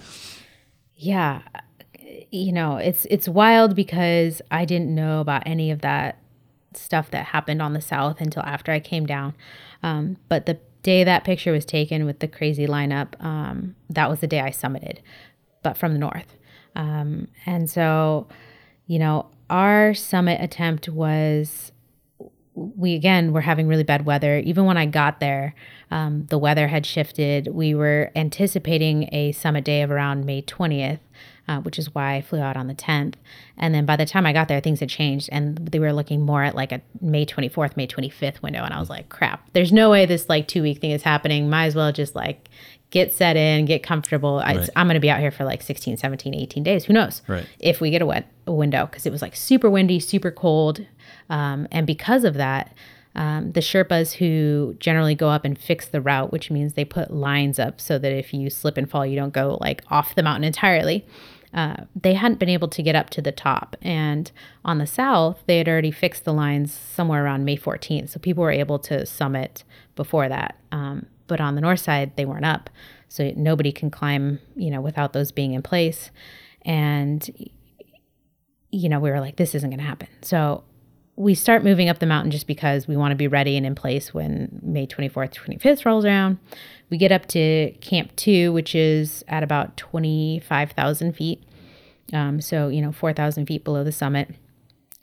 Yeah, 0.95 1.41
you 2.31 2.51
know, 2.51 2.77
it's 2.77 3.05
it's 3.09 3.27
wild 3.27 3.75
because 3.75 4.41
I 4.49 4.65
didn't 4.65 4.93
know 4.93 5.19
about 5.19 5.43
any 5.45 5.69
of 5.71 5.81
that 5.81 6.17
stuff 6.77 7.11
that 7.11 7.27
happened 7.27 7.61
on 7.61 7.73
the 7.73 7.81
south 7.81 8.21
until 8.21 8.43
after 8.43 8.71
I 8.71 8.79
came 8.79 9.05
down. 9.05 9.33
Um, 9.81 10.17
but 10.29 10.45
the 10.45 10.59
day 10.81 11.03
that 11.03 11.23
picture 11.23 11.51
was 11.51 11.65
taken 11.65 12.05
with 12.05 12.19
the 12.19 12.27
crazy 12.27 12.67
lineup, 12.67 13.21
um, 13.23 13.75
that 13.89 14.09
was 14.09 14.19
the 14.19 14.27
day 14.27 14.41
I 14.41 14.49
summited, 14.49 14.99
but 15.61 15.77
from 15.77 15.93
the 15.93 15.99
north. 15.99 16.35
Um, 16.75 17.27
and 17.45 17.69
so, 17.69 18.27
you 18.87 18.99
know, 18.99 19.27
our 19.49 19.93
summit 19.93 20.41
attempt 20.41 20.89
was 20.89 21.71
we 22.55 22.93
again 22.93 23.33
were 23.33 23.41
having 23.41 23.67
really 23.67 23.83
bad 23.83 24.05
weather. 24.05 24.37
Even 24.39 24.65
when 24.65 24.77
I 24.77 24.85
got 24.85 25.19
there, 25.19 25.55
um, 25.89 26.25
the 26.27 26.37
weather 26.37 26.67
had 26.67 26.85
shifted. 26.85 27.47
We 27.47 27.73
were 27.73 28.11
anticipating 28.15 29.09
a 29.11 29.31
summit 29.31 29.63
day 29.65 29.81
of 29.81 29.91
around 29.91 30.25
May 30.25 30.41
20th, 30.41 30.99
uh, 31.47 31.59
which 31.59 31.77
is 31.77 31.93
why 31.93 32.15
I 32.15 32.21
flew 32.21 32.39
out 32.39 32.55
on 32.55 32.67
the 32.67 32.73
10th. 32.73 33.15
And 33.57 33.73
then 33.73 33.85
by 33.85 33.95
the 33.95 34.05
time 34.05 34.25
I 34.25 34.33
got 34.33 34.47
there, 34.47 34.61
things 34.61 34.79
had 34.79 34.89
changed 34.89 35.29
and 35.31 35.57
they 35.57 35.79
were 35.79 35.93
looking 35.93 36.21
more 36.21 36.43
at 36.43 36.55
like 36.55 36.71
a 36.71 36.81
May 37.01 37.25
24th, 37.25 37.75
May 37.75 37.87
25th 37.87 38.41
window. 38.41 38.63
And 38.63 38.73
I 38.73 38.79
was 38.79 38.89
like, 38.89 39.09
crap, 39.09 39.47
there's 39.53 39.73
no 39.73 39.89
way 39.89 40.05
this 40.05 40.29
like 40.29 40.47
two 40.47 40.61
week 40.61 40.79
thing 40.79 40.91
is 40.91 41.03
happening. 41.03 41.49
Might 41.49 41.65
as 41.65 41.75
well 41.75 41.91
just 41.91 42.15
like 42.15 42.49
get 42.91 43.11
set 43.13 43.35
in, 43.35 43.65
get 43.65 43.83
comfortable. 43.83 44.39
I, 44.43 44.55
Right. 44.55 44.69
I'm 44.75 44.87
going 44.87 44.95
to 44.95 45.01
be 45.01 45.09
out 45.09 45.19
here 45.19 45.31
for 45.31 45.43
like 45.43 45.61
16, 45.61 45.97
17, 45.97 46.33
18 46.33 46.63
days. 46.63 46.85
Who 46.85 46.93
knows? 46.93 47.21
Right. 47.27 47.45
if 47.59 47.81
we 47.81 47.89
get 47.91 48.01
a 48.01 48.05
wet 48.05 48.31
a 48.45 48.53
window 48.53 48.85
because 48.85 49.05
it 49.05 49.11
was 49.11 49.21
like 49.21 49.35
super 49.35 49.69
windy, 49.69 49.99
super 49.99 50.31
cold, 50.31 50.85
um, 51.29 51.67
and 51.71 51.87
because 51.87 52.23
of 52.23 52.35
that, 52.35 52.73
um, 53.15 53.51
the 53.51 53.59
Sherpas 53.59 54.13
who 54.13 54.75
generally 54.79 55.15
go 55.15 55.29
up 55.29 55.45
and 55.45 55.57
fix 55.57 55.87
the 55.87 56.01
route, 56.01 56.31
which 56.31 56.49
means 56.49 56.73
they 56.73 56.85
put 56.85 57.11
lines 57.11 57.59
up 57.59 57.79
so 57.79 57.99
that 57.99 58.11
if 58.11 58.33
you 58.33 58.49
slip 58.49 58.75
and 58.77 58.89
fall, 58.89 59.05
you 59.05 59.15
don't 59.15 59.33
go 59.33 59.57
like 59.61 59.83
off 59.89 60.15
the 60.15 60.23
mountain 60.23 60.43
entirely. 60.43 61.05
Uh, 61.53 61.85
they 61.95 62.13
hadn't 62.13 62.39
been 62.39 62.49
able 62.49 62.67
to 62.67 62.81
get 62.81 62.95
up 62.95 63.09
to 63.11 63.21
the 63.21 63.31
top, 63.31 63.75
and 63.81 64.31
on 64.65 64.79
the 64.79 64.87
south, 64.87 65.43
they 65.45 65.57
had 65.57 65.67
already 65.67 65.91
fixed 65.91 66.25
the 66.25 66.33
lines 66.33 66.73
somewhere 66.73 67.23
around 67.23 67.45
May 67.45 67.57
14th, 67.57 68.09
so 68.09 68.19
people 68.19 68.43
were 68.43 68.51
able 68.51 68.79
to 68.79 69.05
summit 69.05 69.63
before 69.95 70.27
that. 70.29 70.57
Um, 70.71 71.05
but 71.27 71.39
on 71.39 71.55
the 71.55 71.61
north 71.61 71.79
side, 71.79 72.15
they 72.15 72.25
weren't 72.25 72.45
up, 72.45 72.69
so 73.07 73.31
nobody 73.35 73.71
can 73.71 73.91
climb, 73.91 74.39
you 74.55 74.71
know, 74.71 74.81
without 74.81 75.13
those 75.13 75.31
being 75.31 75.53
in 75.53 75.61
place. 75.61 76.09
And 76.63 77.29
you 78.73 78.89
know, 78.89 78.99
we 78.99 79.11
were 79.11 79.19
like, 79.19 79.35
this 79.35 79.53
isn't 79.53 79.69
going 79.69 79.79
to 79.79 79.85
happen. 79.85 80.07
So 80.23 80.63
we 81.15 81.35
start 81.35 81.63
moving 81.63 81.89
up 81.89 81.99
the 81.99 82.05
mountain 82.05 82.31
just 82.31 82.47
because 82.47 82.87
we 82.87 82.97
want 82.97 83.11
to 83.11 83.15
be 83.15 83.27
ready 83.27 83.55
and 83.55 83.65
in 83.65 83.75
place 83.75 84.13
when 84.13 84.59
May 84.63 84.87
24th, 84.87 85.33
25th 85.33 85.85
rolls 85.85 86.05
around. 86.05 86.39
We 86.89 86.97
get 86.97 87.11
up 87.11 87.27
to 87.27 87.71
Camp 87.81 88.15
2, 88.15 88.51
which 88.51 88.73
is 88.75 89.23
at 89.27 89.43
about 89.43 89.77
25,000 89.77 91.13
feet. 91.13 91.43
Um, 92.11 92.41
so, 92.41 92.67
you 92.67 92.81
know, 92.81 92.91
4,000 92.91 93.45
feet 93.45 93.63
below 93.63 93.83
the 93.83 93.91
summit. 93.91 94.29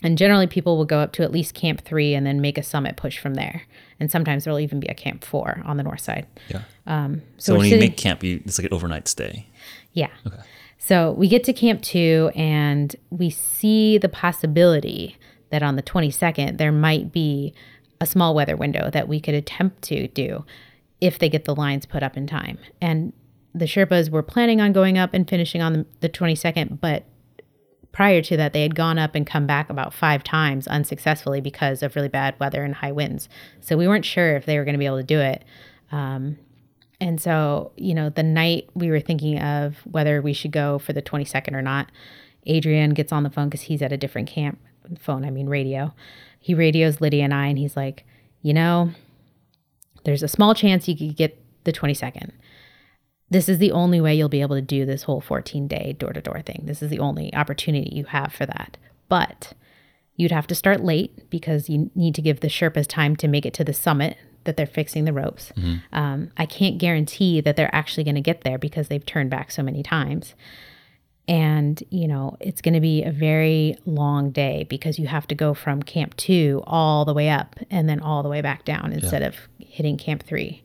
And 0.02 0.16
generally, 0.16 0.46
people 0.46 0.76
will 0.78 0.84
go 0.86 0.98
up 1.00 1.12
to 1.12 1.22
at 1.22 1.30
least 1.30 1.54
Camp 1.54 1.82
3 1.84 2.14
and 2.14 2.26
then 2.26 2.40
make 2.40 2.56
a 2.58 2.62
summit 2.62 2.96
push 2.96 3.18
from 3.18 3.34
there. 3.34 3.62
And 4.00 4.10
sometimes 4.10 4.44
there'll 4.44 4.60
even 4.60 4.80
be 4.80 4.88
a 4.88 4.94
Camp 4.94 5.24
4 5.24 5.62
on 5.64 5.76
the 5.76 5.82
north 5.82 6.00
side. 6.00 6.26
Yeah. 6.48 6.62
Um, 6.86 7.22
So, 7.38 7.52
we're 7.52 7.58
when 7.58 7.66
you 7.66 7.70
sitting- 7.72 7.90
make 7.90 7.96
camp, 7.98 8.24
you, 8.24 8.40
it's 8.44 8.58
like 8.58 8.66
an 8.66 8.74
overnight 8.74 9.08
stay. 9.08 9.46
yeah. 9.92 10.08
Okay. 10.26 10.36
So 10.82 11.12
we 11.12 11.28
get 11.28 11.44
to 11.44 11.52
Camp 11.52 11.82
2 11.82 12.30
and 12.34 12.96
we 13.10 13.28
see 13.28 13.98
the 13.98 14.08
possibility 14.08 15.18
that 15.50 15.62
on 15.62 15.76
the 15.76 15.82
22nd, 15.82 16.58
there 16.58 16.72
might 16.72 17.12
be 17.12 17.54
a 18.00 18.06
small 18.06 18.34
weather 18.34 18.56
window 18.56 18.90
that 18.90 19.08
we 19.08 19.20
could 19.20 19.34
attempt 19.34 19.82
to 19.82 20.08
do 20.08 20.44
if 21.00 21.18
they 21.18 21.28
get 21.28 21.44
the 21.44 21.54
lines 21.54 21.86
put 21.86 22.02
up 22.02 22.16
in 22.16 22.26
time. 22.26 22.58
And 22.80 23.12
the 23.54 23.64
Sherpas 23.64 24.10
were 24.10 24.22
planning 24.22 24.60
on 24.60 24.72
going 24.72 24.96
up 24.96 25.12
and 25.12 25.28
finishing 25.28 25.60
on 25.60 25.72
the, 25.72 25.86
the 26.00 26.08
22nd, 26.08 26.80
but 26.80 27.04
prior 27.92 28.22
to 28.22 28.36
that, 28.36 28.52
they 28.52 28.62
had 28.62 28.74
gone 28.74 28.98
up 28.98 29.14
and 29.14 29.26
come 29.26 29.46
back 29.46 29.68
about 29.68 29.92
five 29.92 30.22
times 30.22 30.66
unsuccessfully 30.68 31.40
because 31.40 31.82
of 31.82 31.96
really 31.96 32.08
bad 32.08 32.38
weather 32.38 32.62
and 32.62 32.76
high 32.76 32.92
winds. 32.92 33.28
So 33.60 33.76
we 33.76 33.88
weren't 33.88 34.04
sure 34.04 34.36
if 34.36 34.46
they 34.46 34.58
were 34.58 34.64
going 34.64 34.74
to 34.74 34.78
be 34.78 34.86
able 34.86 34.98
to 34.98 35.02
do 35.02 35.20
it. 35.20 35.44
Um, 35.90 36.38
and 37.00 37.20
so, 37.20 37.72
you 37.76 37.94
know, 37.94 38.10
the 38.10 38.22
night 38.22 38.68
we 38.74 38.90
were 38.90 39.00
thinking 39.00 39.40
of 39.40 39.78
whether 39.84 40.20
we 40.20 40.32
should 40.32 40.52
go 40.52 40.78
for 40.78 40.92
the 40.92 41.02
22nd 41.02 41.54
or 41.54 41.62
not, 41.62 41.90
Adrian 42.46 42.94
gets 42.94 43.12
on 43.12 43.22
the 43.22 43.30
phone 43.30 43.48
because 43.48 43.62
he's 43.62 43.82
at 43.82 43.92
a 43.92 43.96
different 43.96 44.28
camp. 44.28 44.58
Phone, 44.98 45.24
I 45.24 45.30
mean, 45.30 45.48
radio. 45.48 45.94
He 46.38 46.54
radios 46.54 47.00
Lydia 47.00 47.24
and 47.24 47.34
I, 47.34 47.46
and 47.46 47.58
he's 47.58 47.76
like, 47.76 48.04
you 48.42 48.54
know, 48.54 48.90
there's 50.04 50.22
a 50.22 50.28
small 50.28 50.54
chance 50.54 50.88
you 50.88 50.96
could 50.96 51.16
get 51.16 51.42
the 51.64 51.72
22nd. 51.72 52.30
This 53.28 53.48
is 53.48 53.58
the 53.58 53.70
only 53.70 54.00
way 54.00 54.14
you'll 54.14 54.28
be 54.28 54.40
able 54.40 54.56
to 54.56 54.62
do 54.62 54.84
this 54.84 55.04
whole 55.04 55.20
14 55.20 55.68
day 55.68 55.94
door 55.98 56.12
to 56.12 56.20
door 56.20 56.42
thing. 56.42 56.62
This 56.64 56.82
is 56.82 56.90
the 56.90 56.98
only 56.98 57.32
opportunity 57.34 57.94
you 57.94 58.04
have 58.04 58.32
for 58.32 58.46
that. 58.46 58.76
But 59.08 59.52
you'd 60.16 60.32
have 60.32 60.46
to 60.48 60.54
start 60.54 60.82
late 60.82 61.30
because 61.30 61.68
you 61.68 61.90
need 61.94 62.14
to 62.16 62.22
give 62.22 62.40
the 62.40 62.48
Sherpas 62.48 62.86
time 62.86 63.16
to 63.16 63.28
make 63.28 63.46
it 63.46 63.54
to 63.54 63.64
the 63.64 63.72
summit 63.72 64.16
that 64.44 64.56
they're 64.56 64.66
fixing 64.66 65.04
the 65.04 65.12
ropes. 65.12 65.52
Mm-hmm. 65.56 65.76
Um, 65.92 66.30
I 66.36 66.46
can't 66.46 66.78
guarantee 66.78 67.40
that 67.40 67.56
they're 67.56 67.74
actually 67.74 68.04
going 68.04 68.14
to 68.16 68.20
get 68.20 68.40
there 68.40 68.58
because 68.58 68.88
they've 68.88 69.04
turned 69.04 69.30
back 69.30 69.50
so 69.50 69.62
many 69.62 69.82
times. 69.82 70.34
And, 71.28 71.80
you 71.90 72.08
know, 72.08 72.36
it's 72.40 72.60
going 72.60 72.74
to 72.74 72.80
be 72.80 73.04
a 73.04 73.12
very 73.12 73.76
long 73.86 74.30
day 74.32 74.66
because 74.68 74.98
you 74.98 75.06
have 75.06 75.28
to 75.28 75.34
go 75.36 75.54
from 75.54 75.80
camp 75.82 76.16
two 76.16 76.62
all 76.66 77.04
the 77.04 77.14
way 77.14 77.28
up 77.28 77.56
and 77.70 77.88
then 77.88 78.00
all 78.00 78.24
the 78.24 78.28
way 78.28 78.40
back 78.40 78.64
down 78.64 78.92
instead 78.92 79.22
yeah. 79.22 79.28
of 79.28 79.36
hitting 79.58 79.96
camp 79.96 80.24
three. 80.24 80.64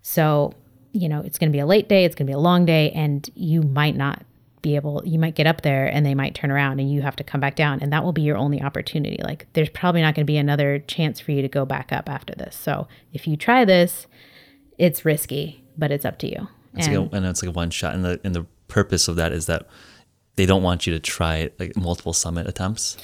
So, 0.00 0.54
you 0.92 1.08
know, 1.08 1.20
it's 1.20 1.38
going 1.38 1.50
to 1.50 1.56
be 1.56 1.60
a 1.60 1.66
late 1.66 1.88
day, 1.88 2.04
it's 2.04 2.16
going 2.16 2.26
to 2.26 2.30
be 2.30 2.34
a 2.34 2.38
long 2.38 2.66
day, 2.66 2.90
and 2.90 3.28
you 3.34 3.62
might 3.62 3.96
not 3.96 4.24
be 4.60 4.74
able, 4.76 5.02
you 5.04 5.18
might 5.18 5.34
get 5.34 5.46
up 5.46 5.62
there 5.62 5.86
and 5.86 6.04
they 6.04 6.14
might 6.14 6.34
turn 6.34 6.50
around 6.50 6.80
and 6.80 6.90
you 6.90 7.02
have 7.02 7.16
to 7.16 7.24
come 7.24 7.40
back 7.40 7.54
down. 7.54 7.80
And 7.80 7.92
that 7.92 8.04
will 8.04 8.12
be 8.12 8.22
your 8.22 8.36
only 8.36 8.60
opportunity. 8.60 9.20
Like, 9.22 9.46
there's 9.52 9.70
probably 9.70 10.02
not 10.02 10.14
going 10.14 10.24
to 10.26 10.30
be 10.30 10.36
another 10.36 10.80
chance 10.80 11.20
for 11.20 11.32
you 11.32 11.42
to 11.42 11.48
go 11.48 11.64
back 11.64 11.92
up 11.92 12.08
after 12.08 12.34
this. 12.34 12.56
So, 12.56 12.88
if 13.12 13.28
you 13.28 13.36
try 13.36 13.64
this, 13.64 14.08
it's 14.78 15.04
risky, 15.04 15.64
but 15.78 15.92
it's 15.92 16.04
up 16.04 16.18
to 16.20 16.28
you. 16.28 16.48
It's 16.74 16.88
and, 16.88 16.96
like 16.96 17.12
a, 17.12 17.16
and 17.16 17.26
it's 17.26 17.42
like 17.42 17.50
a 17.50 17.52
one 17.52 17.70
shot. 17.70 17.94
And 17.94 18.04
the, 18.04 18.20
and 18.24 18.34
the 18.34 18.46
purpose 18.72 19.06
of 19.06 19.16
that 19.16 19.32
is 19.32 19.46
that 19.46 19.68
they 20.36 20.46
don't 20.46 20.62
want 20.62 20.86
you 20.86 20.92
to 20.94 21.00
try 21.00 21.50
like 21.58 21.76
multiple 21.76 22.12
summit 22.12 22.48
attempts. 22.48 22.96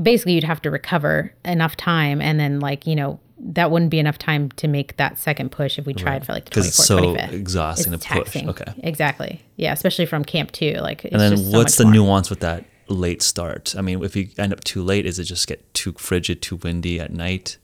Basically, 0.00 0.32
you'd 0.32 0.44
have 0.44 0.60
to 0.62 0.70
recover 0.70 1.32
enough 1.44 1.76
time 1.76 2.20
and 2.20 2.40
then, 2.40 2.60
like, 2.60 2.86
you 2.86 2.96
know, 2.96 3.20
that 3.38 3.70
wouldn't 3.70 3.90
be 3.90 3.98
enough 3.98 4.18
time 4.18 4.50
to 4.52 4.68
make 4.68 4.96
that 4.96 5.18
second 5.18 5.50
push 5.50 5.78
if 5.78 5.86
we 5.86 5.94
tried 5.94 6.12
right. 6.12 6.26
for 6.26 6.32
like 6.32 6.50
24th, 6.50 6.66
it's 6.66 6.86
so 6.86 6.98
25th. 6.98 7.32
exhausting 7.32 7.92
it's 7.92 8.02
to 8.02 8.08
taxing. 8.08 8.46
push. 8.46 8.60
Okay. 8.62 8.72
Exactly. 8.78 9.42
Yeah, 9.56 9.72
especially 9.72 10.06
from 10.06 10.24
camp 10.24 10.52
two. 10.52 10.74
Like, 10.74 11.04
and 11.04 11.20
then 11.20 11.38
what's 11.50 11.74
so 11.74 11.82
the 11.82 11.86
more. 11.86 11.94
nuance 11.94 12.30
with 12.30 12.40
that 12.40 12.64
late 12.88 13.22
start? 13.22 13.74
I 13.76 13.82
mean, 13.82 14.02
if 14.02 14.16
you 14.16 14.28
end 14.38 14.52
up 14.52 14.64
too 14.64 14.82
late, 14.82 15.06
is 15.06 15.18
it 15.18 15.24
just 15.24 15.46
get 15.46 15.72
too 15.74 15.92
frigid, 15.92 16.40
too 16.40 16.56
windy 16.56 17.00
at 17.00 17.12
night? 17.12 17.58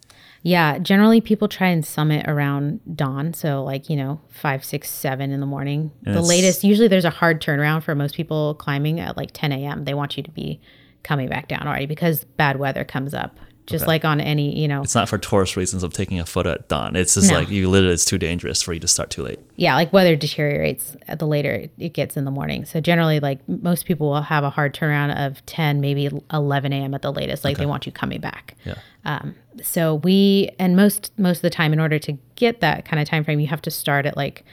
Yeah, 0.49 0.79
generally 0.79 1.21
people 1.21 1.47
try 1.47 1.69
and 1.69 1.85
summit 1.85 2.27
around 2.27 2.81
dawn, 2.97 3.35
so 3.35 3.63
like 3.63 3.91
you 3.91 3.97
know 3.97 4.19
five, 4.31 4.65
six, 4.65 4.89
seven 4.89 5.31
in 5.31 5.41
the 5.41 5.47
morning. 5.47 5.93
And 6.07 6.15
the 6.15 6.23
latest, 6.23 6.65
usually 6.65 6.89
there's 6.89 7.05
a 7.05 7.11
hard 7.11 7.43
turnaround 7.43 7.83
for 7.83 7.95
most 7.95 8.15
people 8.15 8.55
climbing 8.55 8.99
at 8.99 9.19
like 9.19 9.33
10 9.35 9.53
a.m. 9.53 9.85
They 9.85 9.93
want 9.93 10.17
you 10.17 10.23
to 10.23 10.31
be 10.31 10.59
coming 11.03 11.29
back 11.29 11.49
down 11.49 11.69
already 11.69 11.85
because 11.85 12.25
bad 12.25 12.59
weather 12.59 12.83
comes 12.83 13.13
up 13.13 13.39
just 13.69 13.83
okay. 13.83 13.89
like 13.89 14.05
on 14.05 14.21
any, 14.21 14.59
you 14.59 14.67
know. 14.67 14.83
It's 14.83 14.95
not 14.95 15.09
for 15.09 15.19
tourist 15.19 15.55
reasons 15.57 15.83
of 15.83 15.93
taking 15.93 16.19
a 16.19 16.25
photo 16.25 16.53
at 16.53 16.69
dawn. 16.69 16.97
It's 16.97 17.15
just 17.15 17.31
no. 17.31 17.39
like 17.39 17.51
you 17.51 17.69
literally, 17.69 17.93
it's 17.93 18.07
too 18.07 18.17
dangerous 18.17 18.63
for 18.63 18.73
you 18.73 18.81
to 18.81 18.89
start 18.89 19.11
too 19.11 19.23
late. 19.23 19.39
Yeah, 19.57 19.75
like 19.75 19.93
weather 19.93 20.17
deteriorates 20.17 20.97
at 21.07 21.19
the 21.19 21.27
later 21.27 21.69
it 21.79 21.91
gets 21.91 22.17
in 22.17 22.25
the 22.25 22.31
morning. 22.31 22.65
So 22.65 22.81
generally, 22.81 23.21
like 23.21 23.47
most 23.47 23.85
people 23.85 24.09
will 24.09 24.23
have 24.23 24.43
a 24.43 24.51
hard 24.51 24.75
turnaround 24.75 25.15
of 25.27 25.45
10, 25.45 25.81
maybe 25.81 26.09
11 26.33 26.73
a.m. 26.73 26.95
at 26.95 27.03
the 27.03 27.13
latest. 27.13 27.45
Like 27.45 27.57
okay. 27.57 27.65
they 27.65 27.67
want 27.67 27.85
you 27.85 27.93
coming 27.93 28.21
back. 28.21 28.57
Yeah. 28.65 28.77
Um, 29.05 29.35
so 29.63 29.97
we, 29.97 30.51
and 30.59 30.75
most 30.75 31.13
most 31.19 31.39
of 31.39 31.43
the 31.43 31.51
time, 31.51 31.75
in 31.75 31.81
order 31.81 31.99
to 31.99 32.13
get 32.37 32.61
that 32.61 32.87
kind 32.87 33.01
of 33.03 33.07
time 33.07 33.23
frame, 33.23 33.39
you 33.39 33.49
have 33.49 33.63
to 33.63 33.71
start 33.71 34.07
at 34.07 34.17
like 34.17 34.45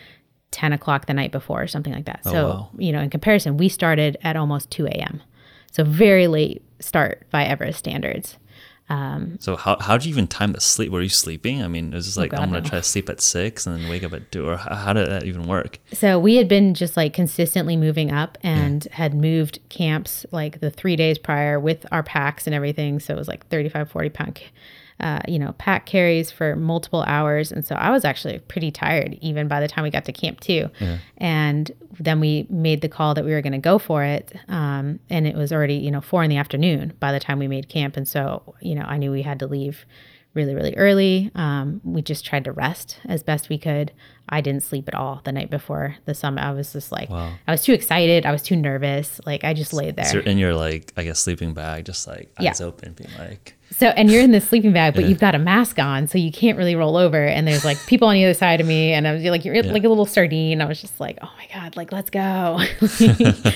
10 0.51 0.73
o'clock 0.73 1.05
the 1.05 1.13
night 1.13 1.31
before 1.31 1.61
or 1.61 1.67
something 1.67 1.93
like 1.93 2.05
that. 2.05 2.21
Oh, 2.25 2.31
so, 2.31 2.47
wow. 2.47 2.69
you 2.77 2.91
know, 2.91 2.99
in 2.99 3.09
comparison, 3.09 3.55
we 3.55 3.69
started 3.69 4.17
at 4.23 4.35
almost 4.35 4.71
2 4.71 4.87
a.m. 4.87 5.21
So 5.71 5.83
very 5.83 6.27
late 6.27 6.63
start 6.79 7.25
by 7.31 7.43
Everest 7.45 7.79
standards. 7.79 8.37
Um, 8.87 9.39
so 9.39 9.55
how 9.55 9.77
how 9.79 9.97
did 9.97 10.05
you 10.05 10.11
even 10.11 10.27
time 10.27 10.51
the 10.51 10.61
sleep? 10.61 10.91
Were 10.91 11.01
you 11.01 11.09
sleeping? 11.09 11.63
I 11.63 11.67
mean, 11.67 11.91
it 11.91 11.95
was 11.95 12.05
just 12.05 12.17
oh 12.17 12.21
like 12.21 12.33
oh 12.33 12.37
God, 12.37 12.43
I'm 12.43 12.49
gonna 12.49 12.61
no. 12.61 12.69
try 12.69 12.79
to 12.79 12.83
sleep 12.83 13.09
at 13.09 13.19
six 13.19 13.65
and 13.65 13.79
then 13.79 13.89
wake 13.89 14.03
up 14.03 14.13
at 14.13 14.31
two. 14.31 14.47
Or 14.47 14.57
how, 14.57 14.75
how 14.75 14.93
did 14.93 15.09
that 15.09 15.23
even 15.23 15.47
work? 15.47 15.79
So 15.93 16.19
we 16.19 16.35
had 16.35 16.47
been 16.47 16.75
just 16.75 16.95
like 16.95 17.13
consistently 17.13 17.77
moving 17.77 18.11
up 18.11 18.37
and 18.43 18.83
had 18.91 19.15
moved 19.15 19.59
camps 19.69 20.25
like 20.31 20.59
the 20.59 20.69
three 20.69 20.95
days 20.95 21.17
prior 21.17 21.59
with 21.59 21.85
our 21.91 22.03
packs 22.03 22.45
and 22.45 22.53
everything. 22.53 22.99
So 22.99 23.13
it 23.13 23.17
was 23.17 23.27
like 23.27 23.47
35, 23.47 23.89
40 23.89 24.09
pound 24.09 24.41
uh, 24.99 25.19
you 25.27 25.37
know, 25.37 25.53
pack 25.57 25.85
carries 25.85 26.31
for 26.31 26.55
multiple 26.55 27.03
hours. 27.05 27.51
And 27.51 27.65
so 27.65 27.75
I 27.75 27.91
was 27.91 28.05
actually 28.05 28.39
pretty 28.39 28.71
tired 28.71 29.17
even 29.21 29.47
by 29.47 29.59
the 29.59 29.67
time 29.67 29.83
we 29.83 29.89
got 29.89 30.05
to 30.05 30.13
camp 30.13 30.39
two. 30.39 30.69
Yeah. 30.79 30.99
And 31.17 31.71
then 31.99 32.19
we 32.19 32.47
made 32.49 32.81
the 32.81 32.89
call 32.89 33.13
that 33.13 33.25
we 33.25 33.31
were 33.31 33.41
going 33.41 33.53
to 33.53 33.57
go 33.57 33.77
for 33.77 34.03
it. 34.03 34.33
Um, 34.47 34.99
and 35.09 35.27
it 35.27 35.35
was 35.35 35.51
already, 35.51 35.75
you 35.75 35.91
know, 35.91 36.01
four 36.01 36.23
in 36.23 36.29
the 36.29 36.37
afternoon 36.37 36.93
by 36.99 37.11
the 37.11 37.19
time 37.19 37.39
we 37.39 37.47
made 37.47 37.67
camp. 37.67 37.97
And 37.97 38.07
so, 38.07 38.55
you 38.61 38.73
know, 38.73 38.83
I 38.83 38.97
knew 38.97 39.11
we 39.11 39.21
had 39.21 39.39
to 39.39 39.47
leave 39.47 39.85
really, 40.33 40.55
really 40.55 40.75
early. 40.75 41.31
Um, 41.35 41.81
we 41.83 42.01
just 42.01 42.25
tried 42.25 42.43
to 42.45 42.51
rest 42.51 42.99
as 43.05 43.23
best 43.23 43.49
we 43.49 43.57
could. 43.57 43.91
I 44.27 44.41
didn't 44.41 44.63
sleep 44.63 44.87
at 44.87 44.95
all 44.95 45.21
the 45.23 45.31
night 45.31 45.51
before 45.51 45.95
the 46.05 46.15
summit. 46.15 46.41
I 46.41 46.51
was 46.51 46.73
just 46.73 46.91
like, 46.91 47.09
wow. 47.09 47.33
I 47.47 47.51
was 47.51 47.63
too 47.63 47.73
excited. 47.73 48.25
I 48.25 48.31
was 48.31 48.41
too 48.41 48.55
nervous. 48.55 49.21
Like 49.25 49.43
I 49.43 49.53
just 49.53 49.71
laid 49.71 49.95
there. 49.95 50.05
So 50.05 50.19
in 50.19 50.37
your 50.37 50.55
like, 50.55 50.91
I 50.97 51.03
guess 51.03 51.19
sleeping 51.19 51.53
bag, 51.53 51.85
just 51.85 52.07
like 52.07 52.31
eyes 52.39 52.59
yeah. 52.59 52.65
open, 52.65 52.93
being 52.93 53.11
like. 53.19 53.55
So 53.71 53.87
and 53.87 54.09
you're 54.09 54.21
in 54.21 54.31
the 54.31 54.41
sleeping 54.41 54.73
bag, 54.73 54.93
but 54.93 55.03
yeah. 55.03 55.09
you've 55.09 55.19
got 55.19 55.35
a 55.35 55.39
mask 55.39 55.79
on, 55.79 56.07
so 56.07 56.17
you 56.17 56.31
can't 56.31 56.57
really 56.57 56.75
roll 56.75 56.97
over. 56.97 57.23
And 57.23 57.47
there's 57.47 57.65
like 57.65 57.83
people 57.87 58.07
on 58.07 58.13
the 58.13 58.23
other 58.23 58.33
side 58.33 58.61
of 58.61 58.67
me, 58.67 58.93
and 58.93 59.07
I 59.07 59.13
was 59.13 59.23
like, 59.23 59.43
you're 59.43 59.55
yeah. 59.55 59.71
like 59.71 59.83
a 59.83 59.89
little 59.89 60.05
sardine. 60.05 60.61
I 60.61 60.65
was 60.65 60.79
just 60.79 60.99
like, 60.99 61.17
oh 61.21 61.31
my 61.37 61.47
god, 61.53 61.75
like 61.75 61.91
let's 61.91 62.09
go. 62.09 62.59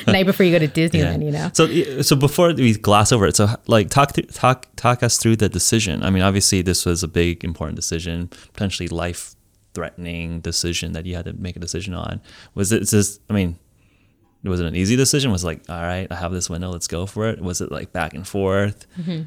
night 0.12 0.26
before 0.26 0.46
you 0.46 0.52
go 0.52 0.60
to 0.60 0.68
Disneyland, 0.68 1.24
you 1.24 1.32
know. 1.32 1.52
So 1.54 2.02
so 2.02 2.16
before 2.16 2.54
we 2.54 2.74
gloss 2.74 3.12
over 3.12 3.28
it, 3.28 3.36
so 3.36 3.50
like 3.68 3.90
talk 3.90 4.14
talk 4.34 4.68
talk 4.76 5.04
us 5.04 5.18
through 5.18 5.38
the 5.38 5.48
decision. 5.48 6.04
I 6.04 6.10
mean, 6.10 6.24
obviously 6.24 6.62
this 6.64 6.86
was 6.86 7.04
a 7.04 7.08
big 7.08 7.44
important 7.44 7.76
decision, 7.76 8.30
potentially 8.54 8.88
life 8.88 9.36
threatening 9.74 10.42
decision 10.42 10.94
that 10.94 11.06
you 11.06 11.16
had 11.16 11.26
to 11.26 11.34
make 11.34 11.56
a 11.56 11.60
decision 11.60 11.94
on. 11.94 12.22
Was 12.56 12.72
it 12.72 12.88
just, 12.88 13.22
I 13.30 13.34
mean, 13.34 13.60
it 14.44 14.50
was 14.50 14.60
it 14.60 14.66
an 14.66 14.76
easy 14.76 14.96
decision? 14.96 15.32
Was 15.32 15.44
it 15.44 15.48
like, 15.48 15.70
all 15.70 15.82
right, 15.82 16.08
I 16.10 16.16
have 16.16 16.32
this 16.32 16.50
window, 16.50 16.70
let's 16.70 16.88
go 16.88 17.06
for 17.06 17.28
it? 17.28 17.42
Was 17.42 17.62
it 17.62 17.72
like 17.72 17.92
back 17.92 18.14
and 18.14 18.28
forth? 18.28 18.88
Mm-hmm. 18.98 19.24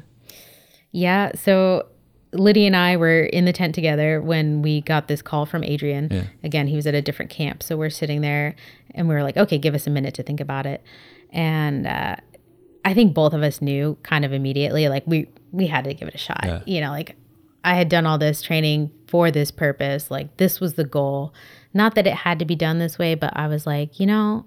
Yeah. 0.91 1.31
So 1.35 1.87
Lydia 2.33 2.67
and 2.67 2.75
I 2.75 2.97
were 2.97 3.21
in 3.21 3.45
the 3.45 3.53
tent 3.53 3.75
together 3.75 4.21
when 4.21 4.61
we 4.61 4.81
got 4.81 5.07
this 5.07 5.21
call 5.21 5.45
from 5.45 5.63
Adrian. 5.63 6.09
Yeah. 6.11 6.23
Again, 6.43 6.67
he 6.67 6.75
was 6.75 6.87
at 6.87 6.95
a 6.95 7.01
different 7.01 7.31
camp. 7.31 7.63
So 7.63 7.77
we're 7.77 7.89
sitting 7.89 8.21
there 8.21 8.55
and 8.95 9.07
we 9.07 9.15
were 9.15 9.23
like, 9.23 9.37
okay, 9.37 9.57
give 9.57 9.75
us 9.75 9.87
a 9.87 9.89
minute 9.89 10.13
to 10.15 10.23
think 10.23 10.39
about 10.39 10.65
it. 10.65 10.83
And 11.31 11.87
uh, 11.87 12.15
I 12.85 12.93
think 12.93 13.13
both 13.13 13.33
of 13.33 13.43
us 13.43 13.61
knew 13.61 13.97
kind 14.03 14.25
of 14.25 14.33
immediately, 14.33 14.89
like 14.89 15.03
we, 15.05 15.29
we 15.51 15.67
had 15.67 15.83
to 15.85 15.93
give 15.93 16.07
it 16.07 16.15
a 16.15 16.19
shot. 16.19 16.41
Yeah. 16.43 16.61
You 16.65 16.81
know, 16.81 16.89
like 16.89 17.15
I 17.63 17.75
had 17.75 17.89
done 17.89 18.05
all 18.05 18.17
this 18.17 18.41
training 18.41 18.91
for 19.07 19.31
this 19.31 19.51
purpose. 19.51 20.11
Like 20.11 20.37
this 20.37 20.59
was 20.59 20.73
the 20.73 20.83
goal. 20.83 21.33
Not 21.73 21.95
that 21.95 22.07
it 22.07 22.13
had 22.13 22.39
to 22.39 22.45
be 22.45 22.55
done 22.55 22.79
this 22.79 22.99
way, 22.99 23.15
but 23.15 23.35
I 23.35 23.47
was 23.47 23.65
like, 23.65 23.99
you 23.99 24.05
know, 24.05 24.45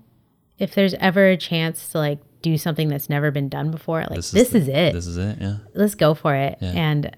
if 0.58 0.74
there's 0.74 0.94
ever 0.94 1.28
a 1.28 1.36
chance 1.36 1.88
to 1.90 1.98
like 1.98 2.18
do 2.42 2.56
something 2.58 2.88
that's 2.88 3.08
never 3.08 3.30
been 3.30 3.48
done 3.48 3.70
before, 3.70 4.00
like 4.02 4.16
this 4.16 4.26
is, 4.26 4.32
this 4.32 4.54
is 4.54 4.68
it. 4.68 4.92
This 4.92 5.06
is 5.06 5.16
it. 5.16 5.38
Yeah. 5.40 5.56
Let's 5.74 5.94
go 5.94 6.14
for 6.14 6.34
it. 6.34 6.58
Yeah. 6.60 6.72
And 6.72 7.16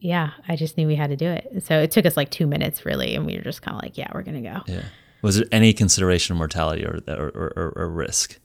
yeah, 0.00 0.30
I 0.48 0.56
just 0.56 0.76
knew 0.76 0.86
we 0.86 0.96
had 0.96 1.10
to 1.10 1.16
do 1.16 1.30
it. 1.30 1.62
So 1.64 1.78
it 1.80 1.90
took 1.90 2.06
us 2.06 2.16
like 2.16 2.30
two 2.30 2.46
minutes 2.46 2.84
really, 2.84 3.14
and 3.14 3.24
we 3.24 3.36
were 3.36 3.42
just 3.42 3.62
kind 3.62 3.76
of 3.76 3.82
like, 3.82 3.96
yeah, 3.96 4.10
we're 4.12 4.22
gonna 4.22 4.42
go. 4.42 4.60
Yeah. 4.66 4.84
Was 5.22 5.36
there 5.36 5.46
any 5.52 5.72
consideration 5.72 6.32
of 6.32 6.38
mortality 6.38 6.84
or 6.84 7.00
or, 7.08 7.32
or, 7.56 7.72
or 7.76 7.90
risk? 7.90 8.38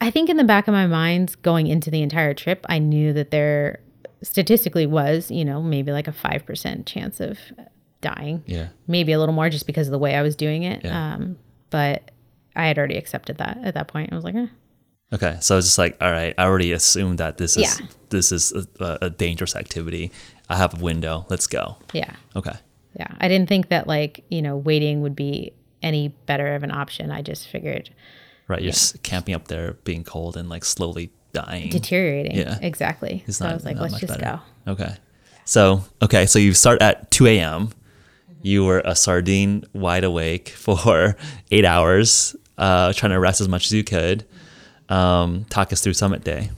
I 0.00 0.10
think 0.10 0.28
in 0.28 0.36
the 0.36 0.44
back 0.44 0.68
of 0.68 0.72
my 0.72 0.86
mind, 0.86 1.36
going 1.42 1.66
into 1.66 1.90
the 1.90 2.02
entire 2.02 2.34
trip, 2.34 2.64
I 2.68 2.78
knew 2.78 3.12
that 3.14 3.30
there 3.30 3.80
statistically 4.22 4.86
was, 4.86 5.30
you 5.30 5.44
know, 5.44 5.62
maybe 5.62 5.92
like 5.92 6.08
a 6.08 6.12
5% 6.12 6.86
chance 6.86 7.20
of 7.20 7.38
dying. 8.00 8.42
Yeah. 8.46 8.68
Maybe 8.86 9.12
a 9.12 9.18
little 9.18 9.34
more 9.34 9.50
just 9.50 9.66
because 9.66 9.88
of 9.88 9.92
the 9.92 9.98
way 9.98 10.14
I 10.14 10.22
was 10.22 10.36
doing 10.36 10.62
it. 10.62 10.84
Yeah. 10.84 11.14
Um, 11.14 11.38
but 11.70 12.10
I 12.54 12.66
had 12.66 12.78
already 12.78 12.96
accepted 12.96 13.38
that 13.38 13.58
at 13.62 13.74
that 13.74 13.88
point. 13.88 14.12
I 14.12 14.14
was 14.14 14.24
like, 14.24 14.34
eh. 14.34 14.46
Okay, 15.12 15.36
so 15.40 15.54
I 15.54 15.56
was 15.56 15.66
just 15.66 15.78
like, 15.78 15.96
all 16.00 16.10
right, 16.10 16.34
I 16.36 16.44
already 16.44 16.72
assumed 16.72 17.18
that 17.18 17.38
this 17.38 17.56
is 17.56 17.78
yeah. 17.80 17.86
this 18.08 18.32
is 18.32 18.52
a, 18.80 18.98
a, 19.02 19.08
dangerous 19.08 19.54
activity. 19.54 20.10
I 20.48 20.56
have 20.56 20.80
a 20.80 20.82
window. 20.82 21.26
Let's 21.28 21.46
go. 21.46 21.76
Yeah. 21.92 22.16
Okay. 22.34 22.54
Yeah, 22.98 23.06
I 23.20 23.28
didn't 23.28 23.48
think 23.48 23.68
that 23.68 23.86
like 23.86 24.24
you 24.30 24.42
know 24.42 24.56
waiting 24.56 25.02
would 25.02 25.14
be 25.14 25.52
any 25.80 26.08
better 26.08 26.56
of 26.56 26.64
an 26.64 26.72
option. 26.72 27.12
I 27.12 27.22
just 27.22 27.46
figured 27.46 27.90
Right. 28.48 28.62
You're 28.62 28.70
s 28.70 28.96
camping 29.02 29.34
up 29.34 29.48
there, 29.48 29.74
being 29.84 30.04
cold 30.04 30.36
and 30.36 30.48
like 30.48 30.64
slowly 30.64 31.10
dying. 31.44 31.68
deteriorating. 31.70 32.36
Yeah. 32.36 32.58
exactly. 32.62 33.22
It's 33.26 33.38
so 33.38 33.44
not- 33.44 33.52
I 33.52 33.54
was 33.54 33.64
like, 33.64 33.76
let's 33.78 33.98
just 34.00 34.18
better. 34.18 34.40
go. 34.66 34.72
Okay. 34.72 34.94
So, 35.44 35.84
okay. 36.02 36.26
So 36.26 36.38
you 36.38 36.54
start 36.54 36.82
at 36.82 37.10
2 37.10 37.26
a.m. 37.28 37.70
You 38.42 38.64
were 38.64 38.80
a 38.84 38.94
sardine 38.96 39.64
wide 39.72 40.04
awake 40.04 40.48
for 40.56 41.16
eight 41.50 41.64
hours, 41.64 42.34
uh, 42.58 42.92
trying 42.92 43.12
to 43.12 43.20
rest 43.20 43.40
as 43.40 43.48
much 43.48 43.66
as 43.66 43.72
you 43.72 43.84
could. 43.84 44.24
Um, 44.88 45.44
talk 45.50 45.72
us 45.72 45.80
through 45.80 45.94
summit 45.94 46.22
day. 46.24 46.50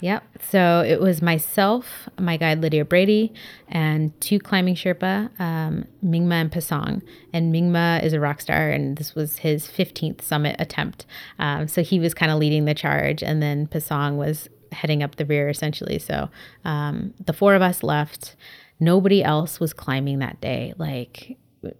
Yep. 0.00 0.24
So 0.50 0.84
it 0.86 1.00
was 1.00 1.22
myself, 1.22 2.08
my 2.18 2.36
guide 2.36 2.60
Lydia 2.60 2.84
Bradey, 2.84 3.32
and 3.68 4.18
two 4.20 4.38
climbing 4.38 4.74
Sherpa, 4.74 5.30
um, 5.40 5.86
Mingma 6.04 6.34
and 6.34 6.52
Pasong. 6.52 7.02
And 7.32 7.54
Mingma 7.54 8.02
is 8.02 8.12
a 8.12 8.20
rock 8.20 8.40
star, 8.42 8.70
and 8.70 8.98
this 8.98 9.14
was 9.14 9.38
his 9.38 9.66
15th 9.66 10.20
summit 10.20 10.56
attempt. 10.58 11.06
Um, 11.38 11.66
so 11.66 11.82
he 11.82 11.98
was 11.98 12.12
kind 12.12 12.30
of 12.30 12.38
leading 12.38 12.66
the 12.66 12.74
charge, 12.74 13.22
and 13.22 13.42
then 13.42 13.66
Pasong 13.66 14.16
was 14.16 14.48
heading 14.72 15.02
up 15.02 15.16
the 15.16 15.24
rear 15.24 15.48
essentially. 15.48 15.98
So 15.98 16.28
um, 16.64 17.14
the 17.24 17.32
four 17.32 17.54
of 17.54 17.62
us 17.62 17.82
left. 17.82 18.36
Nobody 18.78 19.24
else 19.24 19.58
was 19.58 19.72
climbing 19.72 20.18
that 20.18 20.40
day. 20.40 20.74
Like 20.76 21.38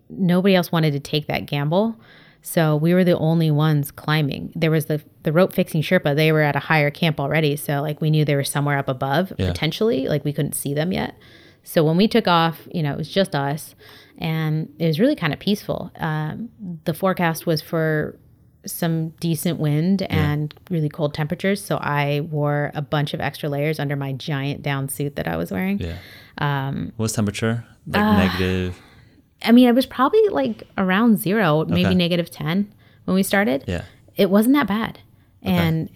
nobody 0.09 0.55
else 0.55 0.73
wanted 0.73 0.93
to 0.93 1.01
take 1.01 1.27
that 1.27 1.47
gamble. 1.47 2.01
So 2.49 2.77
we 2.77 2.95
were 2.95 3.03
the 3.03 3.19
only 3.19 3.51
ones 3.51 3.91
climbing. 3.91 4.53
There 4.55 4.71
was 4.71 4.87
the 4.87 5.03
the 5.25 5.33
rope 5.33 5.53
fixing 5.53 5.83
Sherpa. 5.83 6.15
They 6.15 6.31
were 6.31 6.43
at 6.43 6.55
a 6.55 6.61
higher 6.61 6.93
camp 6.93 7.19
already, 7.19 7.57
so 7.57 7.83
like 7.83 8.01
we 8.01 8.09
knew 8.09 8.25
they 8.25 8.37
were 8.37 8.45
somewhere 8.45 8.79
up 8.79 8.89
above 8.89 9.33
Yeah. 9.37 9.49
potentially. 9.49 10.07
Like 10.07 10.25
we 10.25 10.33
couldn't 10.33 10.55
see 10.55 10.73
them 10.73 10.93
yet. 10.93 11.17
So 11.65 11.83
when 11.83 11.97
we 11.97 12.07
took 12.07 12.29
off, 12.29 12.61
you 12.73 12.85
know, 12.85 12.93
it 12.93 12.99
was 12.99 13.11
just 13.11 13.35
us, 13.35 13.75
and 14.19 14.73
it 14.79 14.87
was 14.87 15.01
really 15.01 15.17
kind 15.17 15.33
of 15.33 15.41
peaceful. 15.41 15.91
Um, 15.97 16.49
the 16.85 16.95
forecast 16.95 17.47
was 17.47 17.61
for 17.61 18.17
some 18.65 19.09
decent 19.19 19.59
wind 19.59 20.03
and 20.03 20.55
really 20.71 20.89
cold 20.89 21.15
temperatures. 21.15 21.61
So 21.65 21.79
I 21.79 22.21
wore 22.21 22.71
a 22.75 22.83
bunch 22.83 23.13
of 23.13 23.21
extra 23.21 23.49
layers 23.49 23.81
under 23.81 23.97
my 23.97 24.13
giant 24.13 24.63
down 24.63 24.89
suit 24.89 25.17
that 25.17 25.27
I 25.27 25.37
was 25.37 25.51
wearing. 25.51 25.81
Yeah. 25.81 25.99
Um, 26.39 26.93
what 26.97 27.05
was 27.05 27.13
temperature? 27.13 27.65
Like 27.89 28.01
uh, 28.03 28.19
negative. 28.19 28.81
I 29.47 29.53
mean, 29.53 29.69
it 29.69 29.75
was 29.75 29.87
probably 29.87 30.27
like 30.31 30.65
around 30.77 31.19
zero, 31.19 31.65
maybe 31.67 31.87
Okay. 31.87 31.95
negative 31.95 32.31
10 32.31 32.73
when 33.05 33.15
we 33.15 33.23
started. 33.23 33.65
Yeah. 33.67 33.83
It 34.17 34.31
wasn't 34.31 34.55
that 34.55 34.67
bad. 34.67 34.99
And, 35.43 35.89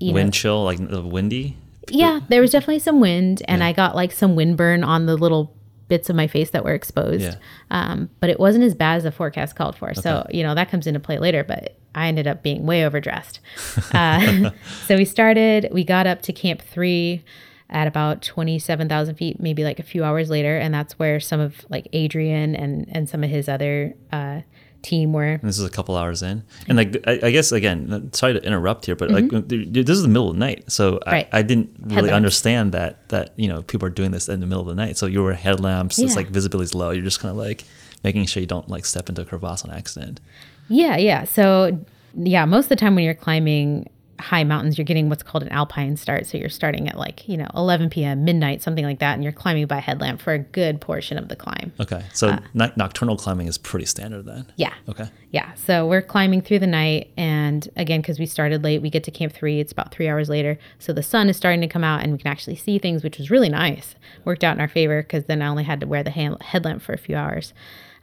you 0.00 0.08
know, 0.08 0.14
Wind 0.14 0.34
chill, 0.34 0.64
like 0.64 0.78
windy. 0.80 1.56
yeah, 1.90 2.20
there 2.28 2.40
was 2.40 2.50
definitely 2.50 2.80
some 2.80 3.00
wind, 3.00 3.42
and 3.46 3.62
I 3.62 3.72
got 3.72 3.94
like 3.94 4.10
some 4.12 4.34
windburn 4.36 4.84
on 4.84 5.06
the 5.06 5.16
little 5.16 5.54
bits 5.88 6.10
of 6.10 6.16
my 6.16 6.26
face 6.26 6.50
that 6.50 6.64
were 6.64 6.74
exposed. 6.74 7.22
Yeah. 7.22 7.34
Um, 7.70 8.10
but 8.18 8.28
it 8.28 8.40
wasn't 8.40 8.64
as 8.64 8.74
bad 8.74 8.96
as 8.96 9.02
the 9.04 9.12
forecast 9.12 9.54
called 9.54 9.76
for. 9.76 9.94
So, 9.94 10.26
you 10.30 10.42
know, 10.42 10.54
that 10.56 10.68
comes 10.70 10.88
into 10.88 10.98
play 10.98 11.18
later, 11.18 11.44
but 11.44 11.76
I 11.94 12.08
ended 12.08 12.26
up 12.26 12.42
being 12.42 12.66
way 12.66 12.84
overdressed. 12.84 13.38
Uh, 13.94 14.50
so 14.86 14.96
we 14.96 15.04
started, 15.04 15.68
we 15.70 15.84
got 15.84 16.06
up 16.08 16.22
to 16.22 16.32
Camp 16.32 16.60
Three 16.62 17.22
at 17.70 17.86
about 17.88 18.22
27,000 18.22 19.14
feet, 19.16 19.40
maybe 19.40 19.64
like 19.64 19.78
a 19.80 19.82
few 19.82 20.04
hours 20.04 20.30
later. 20.30 20.56
And 20.56 20.72
that's 20.72 20.98
where 20.98 21.18
some 21.20 21.40
of 21.40 21.64
like 21.68 21.88
Adrian 21.92 22.54
and, 22.54 22.86
and 22.92 23.08
some 23.08 23.24
of 23.24 23.30
his 23.30 23.48
other 23.48 23.94
uh, 24.12 24.42
team 24.82 25.12
were. 25.12 25.32
And 25.32 25.42
this 25.42 25.58
is 25.58 25.64
a 25.64 25.70
couple 25.70 25.96
hours 25.96 26.22
in, 26.22 26.44
and 26.68 26.78
like 26.78 26.96
I, 27.08 27.18
I 27.24 27.30
guess 27.32 27.50
again, 27.50 28.10
sorry 28.12 28.34
to 28.34 28.42
interrupt 28.44 28.86
here, 28.86 28.94
but 28.94 29.10
like 29.10 29.28
this 29.48 29.88
is 29.90 30.02
the 30.02 30.08
middle 30.08 30.28
of 30.30 30.34
the 30.36 30.38
night, 30.38 30.70
so 30.70 30.92
Mm-hmm. 30.98 31.10
Right. 31.10 31.28
I, 31.32 31.38
I 31.38 31.42
didn't 31.42 31.74
really 31.80 31.94
Headlamps. 31.94 32.14
understand 32.14 32.72
that 32.72 33.08
that 33.08 33.32
you 33.36 33.48
know 33.48 33.62
people 33.62 33.86
are 33.86 33.90
doing 33.90 34.12
this 34.12 34.28
in 34.28 34.38
the 34.38 34.46
middle 34.46 34.60
of 34.62 34.68
the 34.68 34.76
night. 34.76 34.96
So 34.96 35.06
you 35.06 35.22
were 35.24 35.32
headlamps, 35.34 35.98
it's 35.98 36.12
Yeah. 36.12 36.16
like 36.16 36.28
visibility's 36.28 36.72
low. 36.74 36.90
You're 36.90 37.02
just 37.02 37.18
kind 37.18 37.30
of 37.32 37.36
like 37.36 37.64
making 38.04 38.26
sure 38.26 38.40
you 38.40 38.46
don't 38.46 38.68
like 38.68 38.84
step 38.84 39.08
into 39.08 39.22
a 39.22 39.24
crevasse 39.24 39.64
on 39.64 39.72
accident. 39.72 40.20
Yeah, 40.68 40.96
yeah. 40.98 41.24
So, 41.24 41.80
yeah, 42.14 42.44
most 42.44 42.66
of 42.66 42.68
the 42.68 42.76
time 42.76 42.94
when 42.94 43.02
you're 43.04 43.14
climbing 43.14 43.88
high 44.18 44.44
mountains, 44.44 44.78
you're 44.78 44.84
getting 44.84 45.08
what's 45.08 45.22
called 45.22 45.42
an 45.42 45.50
alpine 45.50 45.96
start. 45.96 46.26
So 46.26 46.38
you're 46.38 46.48
starting 46.48 46.88
at 46.88 46.96
like, 46.96 47.28
you 47.28 47.36
know, 47.36 47.46
11 47.54 47.90
p.m., 47.90 48.24
midnight, 48.24 48.62
something 48.62 48.84
like 48.84 48.98
that, 49.00 49.14
and 49.14 49.22
you're 49.22 49.32
climbing 49.32 49.66
by 49.66 49.78
headlamp 49.78 50.20
for 50.20 50.32
a 50.32 50.38
good 50.38 50.80
portion 50.80 51.18
of 51.18 51.28
the 51.28 51.36
climb. 51.36 51.72
Okay, 51.80 52.02
so 52.12 52.28
Uh. 52.30 52.40
ni- 52.54 52.72
nocturnal 52.76 53.16
climbing 53.16 53.46
is 53.46 53.58
pretty 53.58 53.84
standard 53.86 54.24
then. 54.26 54.46
Yeah. 54.56 54.72
Okay. 54.88 55.06
Yeah. 55.30 55.52
So 55.54 55.86
we're 55.86 56.02
climbing 56.02 56.40
through 56.42 56.60
the 56.60 56.66
night. 56.66 57.10
And 57.16 57.68
again, 57.76 58.00
because 58.00 58.18
we 58.18 58.26
started 58.26 58.62
late, 58.64 58.80
we 58.82 58.90
get 58.90 59.04
to 59.04 59.10
Camp 59.10 59.32
Three. 59.32 59.60
It's 59.60 59.72
about 59.72 59.90
three 59.92 60.08
hours 60.08 60.28
later. 60.28 60.58
So 60.78 60.92
the 60.92 61.02
sun 61.02 61.28
is 61.28 61.36
starting 61.36 61.60
to 61.60 61.68
come 61.68 61.84
out 61.84 62.02
and 62.02 62.12
we 62.12 62.18
can 62.18 62.30
actually 62.30 62.56
see 62.56 62.78
things, 62.78 63.02
which 63.02 63.18
was 63.18 63.30
really 63.30 63.48
nice. 63.50 63.94
Worked 64.24 64.44
out 64.44 64.54
in 64.56 64.60
our 64.60 64.68
favor 64.68 65.02
because 65.02 65.24
then 65.24 65.42
I 65.42 65.48
only 65.48 65.64
had 65.64 65.80
to 65.80 65.86
wear 65.86 66.02
the 66.02 66.10
hand- 66.10 66.40
headlamp 66.42 66.80
for 66.82 66.92
a 66.92 66.98
few 66.98 67.16
hours. 67.16 67.52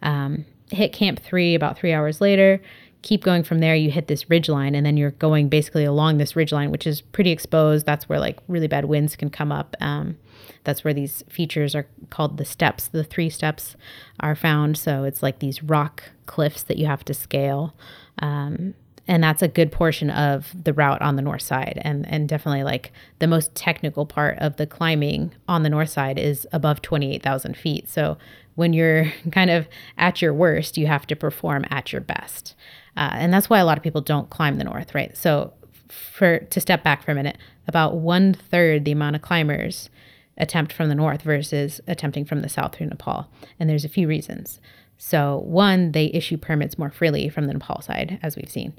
Um, 0.02 0.46
hit 0.72 0.92
Camp 0.94 1.20
Three 1.20 1.56
about 1.56 1.78
three 1.78 1.94
hours 1.94 2.20
later. 2.22 2.62
Keep 3.04 3.24
going 3.24 3.44
from 3.44 3.60
there. 3.60 3.76
You 3.76 3.92
hit 3.92 4.08
this 4.08 4.30
ridge 4.30 4.50
line, 4.50 4.74
and 4.74 4.86
then 4.86 4.98
you're 4.98 5.12
going 5.12 5.50
basically 5.50 5.86
along 5.86 6.18
this 6.18 6.36
ridge 6.36 6.52
line, 6.52 6.72
which 6.72 6.88
is 6.88 7.02
pretty 7.02 7.32
exposed. 7.32 7.86
That's 7.86 8.10
where 8.10 8.20
like 8.20 8.40
really 8.48 8.68
bad 8.68 8.86
winds 8.86 9.16
can 9.16 9.30
come 9.30 9.52
up. 9.52 9.76
Um, 9.80 10.18
that's 10.64 10.84
where 10.84 10.94
these 10.94 11.24
features 11.30 11.76
are 11.76 11.88
called 12.10 12.38
the 12.38 12.46
steps. 12.46 12.88
The 12.88 13.04
three 13.04 13.30
steps 13.30 13.76
are 14.20 14.36
found. 14.36 14.78
So 14.78 15.04
it's 15.04 15.22
like 15.22 15.40
these 15.40 15.62
rock 15.62 16.04
cliffs 16.26 16.64
that 16.64 16.78
you 16.78 16.86
have 16.88 17.06
to 17.06 17.14
scale. 17.14 17.76
Um, 18.20 18.74
and 19.08 19.24
that's 19.24 19.42
a 19.42 19.48
good 19.48 19.72
portion 19.72 20.10
of 20.10 20.54
the 20.64 20.74
route 20.74 21.02
on 21.02 21.16
the 21.16 21.22
north 21.22 21.42
side 21.42 21.80
and 21.84 22.08
and 22.08 22.30
definitely 22.30 22.64
like 22.64 22.92
the 23.20 23.28
most 23.28 23.54
technical 23.56 24.06
part 24.06 24.38
of 24.40 24.58
the 24.58 24.66
climbing 24.68 25.34
on 25.48 25.64
the 25.64 25.70
north 25.70 25.90
side 25.90 26.18
is 26.18 26.48
above 26.54 26.82
28,000 26.82 27.58
feet 27.58 27.90
so 27.90 28.18
when 28.56 28.74
you're 28.74 29.12
kind 29.32 29.50
of 29.50 29.68
at 29.98 30.22
your 30.22 30.34
worst 30.34 30.78
you 30.78 30.88
have 30.88 31.06
to 31.08 31.16
perform 31.16 31.66
at 31.70 31.92
your 31.92 32.02
best 32.02 32.56
uh, 32.98 33.12
and 33.14 33.34
that's 33.34 33.50
why 33.50 33.60
a 33.60 33.66
lot 33.66 33.78
of 33.78 33.84
people 33.84 34.02
don't 34.02 34.30
climb 34.30 34.58
the 34.58 34.64
north 34.64 34.94
right 34.94 35.16
so 35.18 35.54
for 35.90 36.40
to 36.40 36.60
step 36.60 36.84
back 36.84 37.04
for 37.04 37.12
a 37.12 37.16
minute 37.16 37.38
about 37.68 37.96
one 37.96 38.34
third 38.34 38.86
the 38.86 38.92
amount 38.92 39.16
of 39.16 39.22
climbers 39.22 39.90
attempt 40.38 40.74
from 40.74 40.90
the 40.90 40.96
north 40.96 41.22
versus 41.22 41.80
attempting 41.88 42.26
from 42.26 42.42
the 42.42 42.50
south 42.50 42.76
through 42.76 42.88
nepal 42.88 43.30
and 43.60 43.70
there's 43.70 43.86
a 43.86 43.90
few 43.90 44.08
reasons 44.08 44.60
so, 45.06 45.40
one, 45.46 45.92
they 45.92 46.06
issue 46.06 46.38
permits 46.38 46.78
more 46.78 46.90
freely 46.90 47.28
from 47.28 47.48
the 47.48 47.54
Nepal 47.54 47.82
side, 47.82 48.20
as 48.24 48.38
we've 48.38 48.50
seen. 48.50 48.72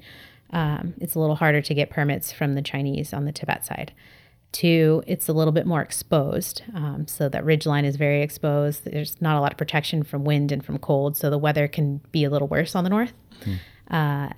Um, 0.49 0.95
it's 0.99 1.13
a 1.13 1.19
little 1.19 1.35
harder 1.35 1.61
to 1.61 1.73
get 1.75 1.91
permits 1.91 2.31
from 2.31 2.55
the 2.55 2.63
Chinese 2.63 3.13
on 3.13 3.25
the 3.25 3.31
Tibet 3.31 3.63
side. 3.63 3.93
Two, 4.51 5.03
it's 5.05 5.29
a 5.29 5.33
little 5.33 5.51
bit 5.51 5.67
more 5.67 5.81
exposed. 5.81 6.63
Um, 6.73 7.07
so, 7.07 7.29
that 7.29 7.45
ridge 7.45 7.67
line 7.67 7.85
is 7.85 7.95
very 7.95 8.23
exposed. 8.23 8.85
There's 8.85 9.21
not 9.21 9.37
a 9.37 9.39
lot 9.39 9.51
of 9.51 9.57
protection 9.59 10.01
from 10.01 10.23
wind 10.23 10.51
and 10.51 10.65
from 10.65 10.79
cold. 10.79 11.15
So, 11.15 11.29
the 11.29 11.37
weather 11.37 11.67
can 11.67 12.01
be 12.11 12.23
a 12.23 12.31
little 12.31 12.47
worse 12.47 12.73
on 12.73 12.83
the 12.83 12.89
north. 12.89 13.13
Uh, 13.89 14.29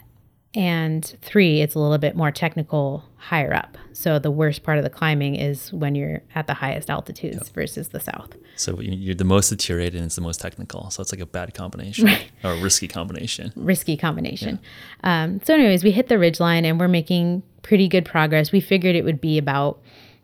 and 0.53 1.05
three, 1.21 1.61
it's 1.61 1.75
a 1.75 1.79
little 1.79 1.97
bit 1.99 2.15
more 2.15 2.31
technical 2.31 3.03
higher 3.17 3.53
up. 3.53 3.77
So, 3.93 4.17
the 4.17 4.31
worst 4.31 4.63
part 4.63 4.77
of 4.77 4.83
the 4.83 4.89
climbing 4.89 5.35
is 5.35 5.71
when 5.73 5.93
you're 5.93 6.21
at 6.33 6.47
the 6.47 6.55
highest 6.55 6.89
altitudes 6.89 7.49
versus 7.49 7.89
the 7.89 7.99
south. 7.99 8.35
So 8.55 8.79
you- 8.79 8.93
you're 8.93 9.13
the 9.15 9.23
most 9.23 9.49
deteriorated 9.49 9.95
and 9.95 10.05
it's 10.05 10.15
the 10.15 10.21
most 10.21 10.39
technical. 10.41 10.89
So 10.89 11.01
it's 11.01 11.11
like 11.11 11.21
a 11.21 11.25
bad 11.27 11.53
combination 11.53 12.07
or 12.43 12.51
a 12.53 12.59
risky 12.61 12.87
combination. 12.87 13.51
risky 13.55 13.97
combination. 13.97 14.59
Um, 15.03 15.41
so, 15.43 15.53
anyways, 15.53 15.83
we 15.83 15.91
hit 15.91 16.07
the 16.07 16.17
ridge 16.17 16.39
line 16.39 16.65
and 16.65 16.79
we're 16.79 16.87
making 16.87 17.43
pretty 17.61 17.87
good 17.87 18.05
progress. 18.05 18.51
We 18.51 18.61
figured 18.61 18.95
it 18.95 19.03
would 19.03 19.21
be 19.21 19.37
about 19.37 19.79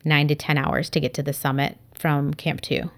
nine 0.05 0.27
to 0.29 0.35
10 0.35 0.57
hours 0.57 0.89
to 0.91 0.99
get 0.99 1.13
to 1.15 1.23
the 1.23 1.33
summit 1.33 1.77
from 1.93 2.33
Camp 2.33 2.61
2. 2.61 2.89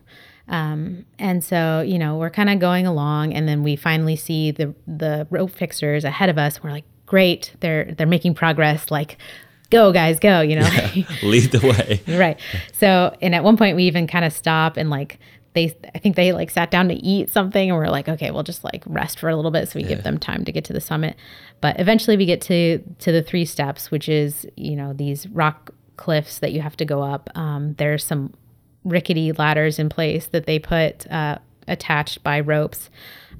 Um, 0.47 1.05
and 1.17 1.43
so, 1.43 1.81
you 1.81 1.97
know, 1.97 2.17
we're 2.17 2.29
kind 2.29 2.49
of 2.49 2.59
going 2.59 2.85
along 2.85 3.33
and 3.33 3.47
then 3.47 3.63
we 3.63 3.75
finally 3.75 4.15
see 4.15 4.51
the, 4.51 4.73
the 4.87 5.27
rope 5.29 5.51
fixers 5.51 6.03
ahead 6.03 6.29
of 6.29 6.37
us. 6.37 6.63
We're 6.63 6.71
like, 6.71 6.85
great, 7.05 7.53
they're, 7.61 7.93
they're 7.93 8.07
making 8.07 8.35
progress. 8.35 8.91
Like, 8.91 9.17
go 9.71 9.91
guys, 9.91 10.19
go, 10.19 10.41
you 10.41 10.59
know? 10.59 10.69
Lead 11.23 11.51
the 11.51 11.67
way. 11.67 12.17
right. 12.17 12.39
So, 12.73 13.15
and 13.21 13.33
at 13.33 13.43
one 13.43 13.57
point 13.57 13.75
we 13.75 13.83
even 13.85 14.07
kind 14.07 14.25
of 14.25 14.33
stop 14.33 14.77
and 14.77 14.89
like 14.89 15.19
they, 15.53 15.75
I 15.95 15.99
think 15.99 16.17
they 16.17 16.33
like 16.33 16.49
sat 16.51 16.69
down 16.69 16.89
to 16.89 16.95
eat 16.95 17.29
something 17.29 17.69
and 17.69 17.77
we're 17.77 17.87
like, 17.87 18.09
okay, 18.09 18.29
we'll 18.29 18.43
just 18.43 18.63
like 18.63 18.83
rest 18.85 19.19
for 19.19 19.29
a 19.29 19.35
little 19.35 19.51
bit 19.51 19.69
so 19.69 19.79
we 19.79 19.83
give 19.83 20.03
them 20.03 20.17
time 20.19 20.43
to 20.45 20.51
get 20.51 20.65
to 20.65 20.73
the 20.73 20.81
summit. 20.81 21.15
But 21.61 21.79
eventually 21.79 22.17
we 22.17 22.25
get 22.25 22.41
to 22.41 22.79
to 22.99 23.11
the 23.11 23.23
three 23.23 23.45
steps, 23.45 23.89
which 23.89 24.09
is 24.09 24.45
you 24.57 24.75
know 24.75 24.91
these 24.91 25.27
rock 25.29 25.71
cliffs 25.95 26.39
that 26.39 26.51
you 26.51 26.61
have 26.61 26.75
to 26.77 26.85
go 26.85 27.01
up. 27.01 27.29
Um, 27.35 27.73
there's 27.77 28.03
some 28.03 28.33
rickety 28.85 29.33
ladders 29.33 29.79
in 29.79 29.89
place 29.89 30.27
that 30.27 30.45
they 30.45 30.59
put 30.59 31.09
uh, 31.11 31.39
attached 31.67 32.23
by 32.23 32.39
ropes. 32.39 32.89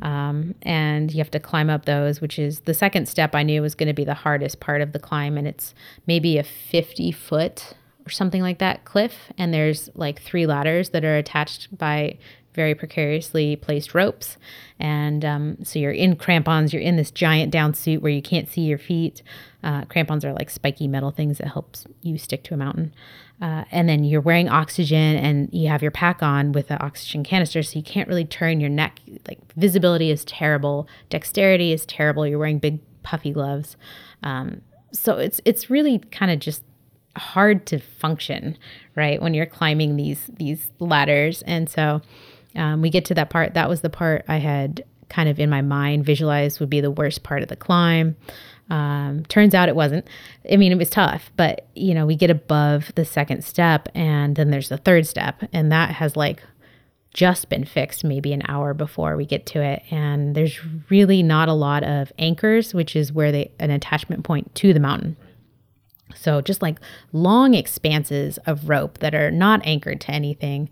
Um, 0.02 0.56
and 0.64 1.12
you 1.14 1.20
have 1.20 1.32
to 1.32 1.40
climb 1.40 1.70
up 1.70 1.86
those, 1.86 2.20
which 2.20 2.38
is 2.38 2.62
the 2.62 2.74
second 2.74 3.08
step 3.08 3.34
I 3.34 3.44
knew 3.44 3.62
was 3.62 3.76
going 3.76 3.88
to 3.88 3.94
be 3.94 4.04
the 4.04 4.14
hardest 4.14 4.60
part 4.60 4.82
of 4.82 4.92
the 4.92 5.00
climb. 5.00 5.38
And 5.38 5.48
it's 5.48 5.74
maybe 6.06 6.38
a 6.38 6.44
50 6.44 7.12
foot 7.14 7.76
or 8.06 8.10
something 8.10 8.42
like 8.42 8.60
that 8.60 8.84
cliff. 8.84 9.32
And 9.38 9.54
there's 9.54 9.90
like 9.96 10.22
three 10.22 10.46
ladders 10.46 10.90
that 10.90 11.06
are 11.06 11.16
attached 11.16 11.78
by 11.78 12.18
very 12.54 12.74
precariously 12.74 13.56
placed 13.56 13.94
ropes. 13.94 14.38
And 14.80 15.26
um, 15.26 15.58
so 15.64 15.78
you're 15.78 15.92
in 15.92 16.16
crampons, 16.16 16.74
you're 16.74 16.82
in 16.82 16.96
this 16.96 17.12
giant 17.12 17.52
down 17.52 17.74
suit 17.74 18.02
where 18.02 18.12
you 18.12 18.22
can't 18.22 18.50
see 18.50 18.62
your 18.62 18.78
feet. 18.78 19.22
Uh, 19.64 19.84
crampons 19.86 20.24
are 20.24 20.34
like 20.34 20.50
spiky 20.50 20.88
metal 20.88 21.12
things 21.12 21.38
that 21.38 21.48
helps 21.48 21.86
you 22.02 22.18
stick 22.18 22.44
to 22.46 22.54
a 22.54 22.58
mountain. 22.58 22.94
Uh, 23.42 23.66
and 23.72 23.90
then 23.90 24.04
you're 24.04 24.22
wearing 24.22 24.48
oxygen 24.48 25.18
and 25.18 25.50
you 25.52 25.68
have 25.68 25.82
your 25.82 25.92
pack 25.92 26.24
on 26.24 26.54
with 26.54 26.72
an 26.72 26.78
oxygen 26.80 27.24
canister, 27.24 27.62
so 27.62 27.78
you 27.78 27.84
can't 27.84 28.08
really 28.08 28.24
turn 28.26 28.62
your 28.62 28.70
neck. 28.70 29.00
Like 29.28 29.40
visibility 29.56 30.10
is 30.10 30.24
terrible, 30.24 30.88
dexterity 31.10 31.74
is 31.74 31.86
terrible. 31.86 32.26
You're 32.26 32.40
wearing 32.40 32.60
big 32.60 32.80
puffy 33.04 33.32
gloves. 33.32 33.76
Um, 34.24 34.62
so 34.92 35.18
it's 35.18 35.42
it's 35.44 35.70
really 35.70 36.00
kind 36.00 36.32
of 36.32 36.40
just 36.40 36.64
hard 37.18 37.66
to 37.68 37.80
function, 37.80 38.58
right? 38.96 39.22
When 39.22 39.34
you're 39.34 39.46
climbing 39.46 39.98
these 39.98 40.30
these 40.34 40.70
ladders, 40.80 41.42
and 41.42 41.70
so 41.70 42.02
um, 42.56 42.82
we 42.82 42.90
get 42.90 43.06
to 43.06 43.14
that 43.16 43.30
part. 43.30 43.54
That 43.54 43.68
was 43.68 43.82
the 43.82 43.90
part 43.90 44.24
I 44.30 44.38
had 44.38 44.84
kind 45.10 45.30
of 45.30 45.40
in 45.40 45.50
my 45.50 45.62
mind 45.62 46.06
visualized 46.06 46.60
would 46.60 46.70
be 46.70 46.82
the 46.82 46.92
worst 46.92 47.24
part 47.24 47.44
of 47.44 47.50
the 47.50 47.56
climb. 47.56 48.16
Um, 48.70 49.24
turns 49.26 49.54
out 49.54 49.70
it 49.70 49.76
wasn't. 49.76 50.08
I 50.52 50.58
mean, 50.58 50.72
it 50.72 50.78
was 50.78 50.90
tough, 50.90 51.32
but 51.38 51.68
you 51.76 51.94
know, 51.94 52.06
we 52.06 52.16
get 52.16 52.32
above 52.32 52.92
the 52.96 53.06
second 53.06 53.44
step, 53.44 53.90
and 53.94 54.36
then 54.36 54.50
there's 54.50 54.70
the 54.70 54.78
third 54.78 55.06
step, 55.06 55.44
and 55.54 55.72
that 55.72 55.92
has 55.92 56.16
like 56.16 56.42
just 57.16 57.48
been 57.48 57.64
fixed 57.64 58.04
maybe 58.04 58.34
an 58.34 58.42
hour 58.50 58.74
before 58.74 59.16
we 59.16 59.26
get 59.26 59.46
to 59.46 59.62
it. 59.62 59.84
And 59.90 60.36
there's 60.36 60.60
really 60.90 61.24
not 61.24 61.48
a 61.48 61.54
lot 61.54 61.82
of 61.84 62.12
anchors 62.20 62.74
which 62.74 62.94
is 62.94 63.14
where 63.14 63.32
they 63.32 63.52
an 63.58 63.72
attachment 63.72 64.26
point 64.26 64.54
to 64.56 64.74
the 64.74 64.82
mountain. 64.82 65.16
So 66.14 66.42
just 66.42 66.62
like 66.62 66.78
long 67.14 67.54
expanses 67.54 68.38
of 68.46 68.68
rope 68.68 68.98
that 69.00 69.16
are 69.16 69.32
not 69.32 69.62
anchored 69.64 70.02
to 70.02 70.12
anything 70.12 70.70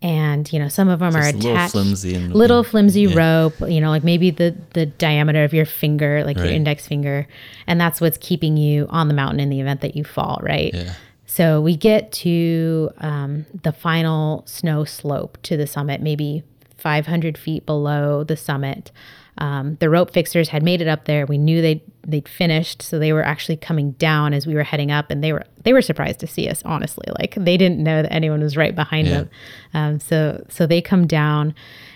and 0.00 0.52
you 0.52 0.58
know 0.60 0.68
some 0.68 0.88
of 0.88 1.00
them 1.00 1.16
are 1.16 1.22
Just 1.32 1.34
a 1.34 1.36
little 1.38 1.52
attached 1.52 1.72
flimsy 1.72 2.14
and- 2.14 2.34
little 2.34 2.62
flimsy 2.62 3.02
yeah. 3.02 3.16
rope 3.18 3.54
you 3.68 3.80
know 3.80 3.90
like 3.90 4.04
maybe 4.04 4.30
the 4.30 4.54
the 4.74 4.86
diameter 4.86 5.42
of 5.44 5.52
your 5.52 5.64
finger 5.66 6.22
like 6.24 6.36
your 6.36 6.46
index 6.46 6.86
finger 6.86 7.26
and 7.66 7.80
that's 7.80 8.00
what's 8.00 8.16
keeping 8.20 8.56
you 8.56 8.86
on 8.90 9.08
the 9.08 9.14
mountain 9.14 9.40
in 9.40 9.48
the 9.50 9.60
event 9.60 9.80
that 9.80 9.96
you 9.96 10.04
fall 10.04 10.38
right 10.42 10.72
Yeah. 10.72 10.94
so 11.26 11.60
we 11.60 11.76
get 11.76 12.12
to 12.12 12.90
um, 12.98 13.44
the 13.64 13.72
final 13.72 14.44
snow 14.46 14.84
slope 14.84 15.36
to 15.42 15.56
the 15.56 15.66
summit 15.66 16.00
maybe 16.00 16.44
500 16.76 17.36
feet 17.36 17.66
below 17.66 18.22
the 18.22 18.36
summit 18.36 18.92
um, 19.38 19.76
the 19.80 19.88
rope 19.88 20.12
fixers 20.12 20.48
had 20.48 20.62
made 20.62 20.80
it 20.80 20.88
up 20.88 21.04
there. 21.04 21.24
We 21.26 21.38
knew 21.38 21.62
they'd 21.62 21.80
they'd 22.06 22.28
finished 22.28 22.82
so 22.82 22.98
they 22.98 23.12
were 23.12 23.22
actually 23.22 23.56
coming 23.56 23.92
down 23.92 24.32
as 24.32 24.46
we 24.46 24.54
were 24.54 24.62
heading 24.62 24.90
up 24.90 25.10
and 25.10 25.22
they 25.22 25.32
were 25.32 25.44
they 25.62 25.72
were 25.72 25.82
surprised 25.82 26.18
to 26.20 26.26
see 26.26 26.48
us 26.48 26.62
honestly. 26.64 27.06
Like 27.18 27.34
they 27.36 27.56
didn't 27.56 27.78
know 27.82 28.02
that 28.02 28.12
anyone 28.12 28.40
was 28.40 28.56
right 28.56 28.74
behind 28.74 29.06
Yeah. 29.08 29.14
them. 29.14 29.30
Um, 29.74 30.00
so 30.00 30.44
so 30.48 30.66
they 30.66 30.80
come 30.82 31.06
down 31.06 31.54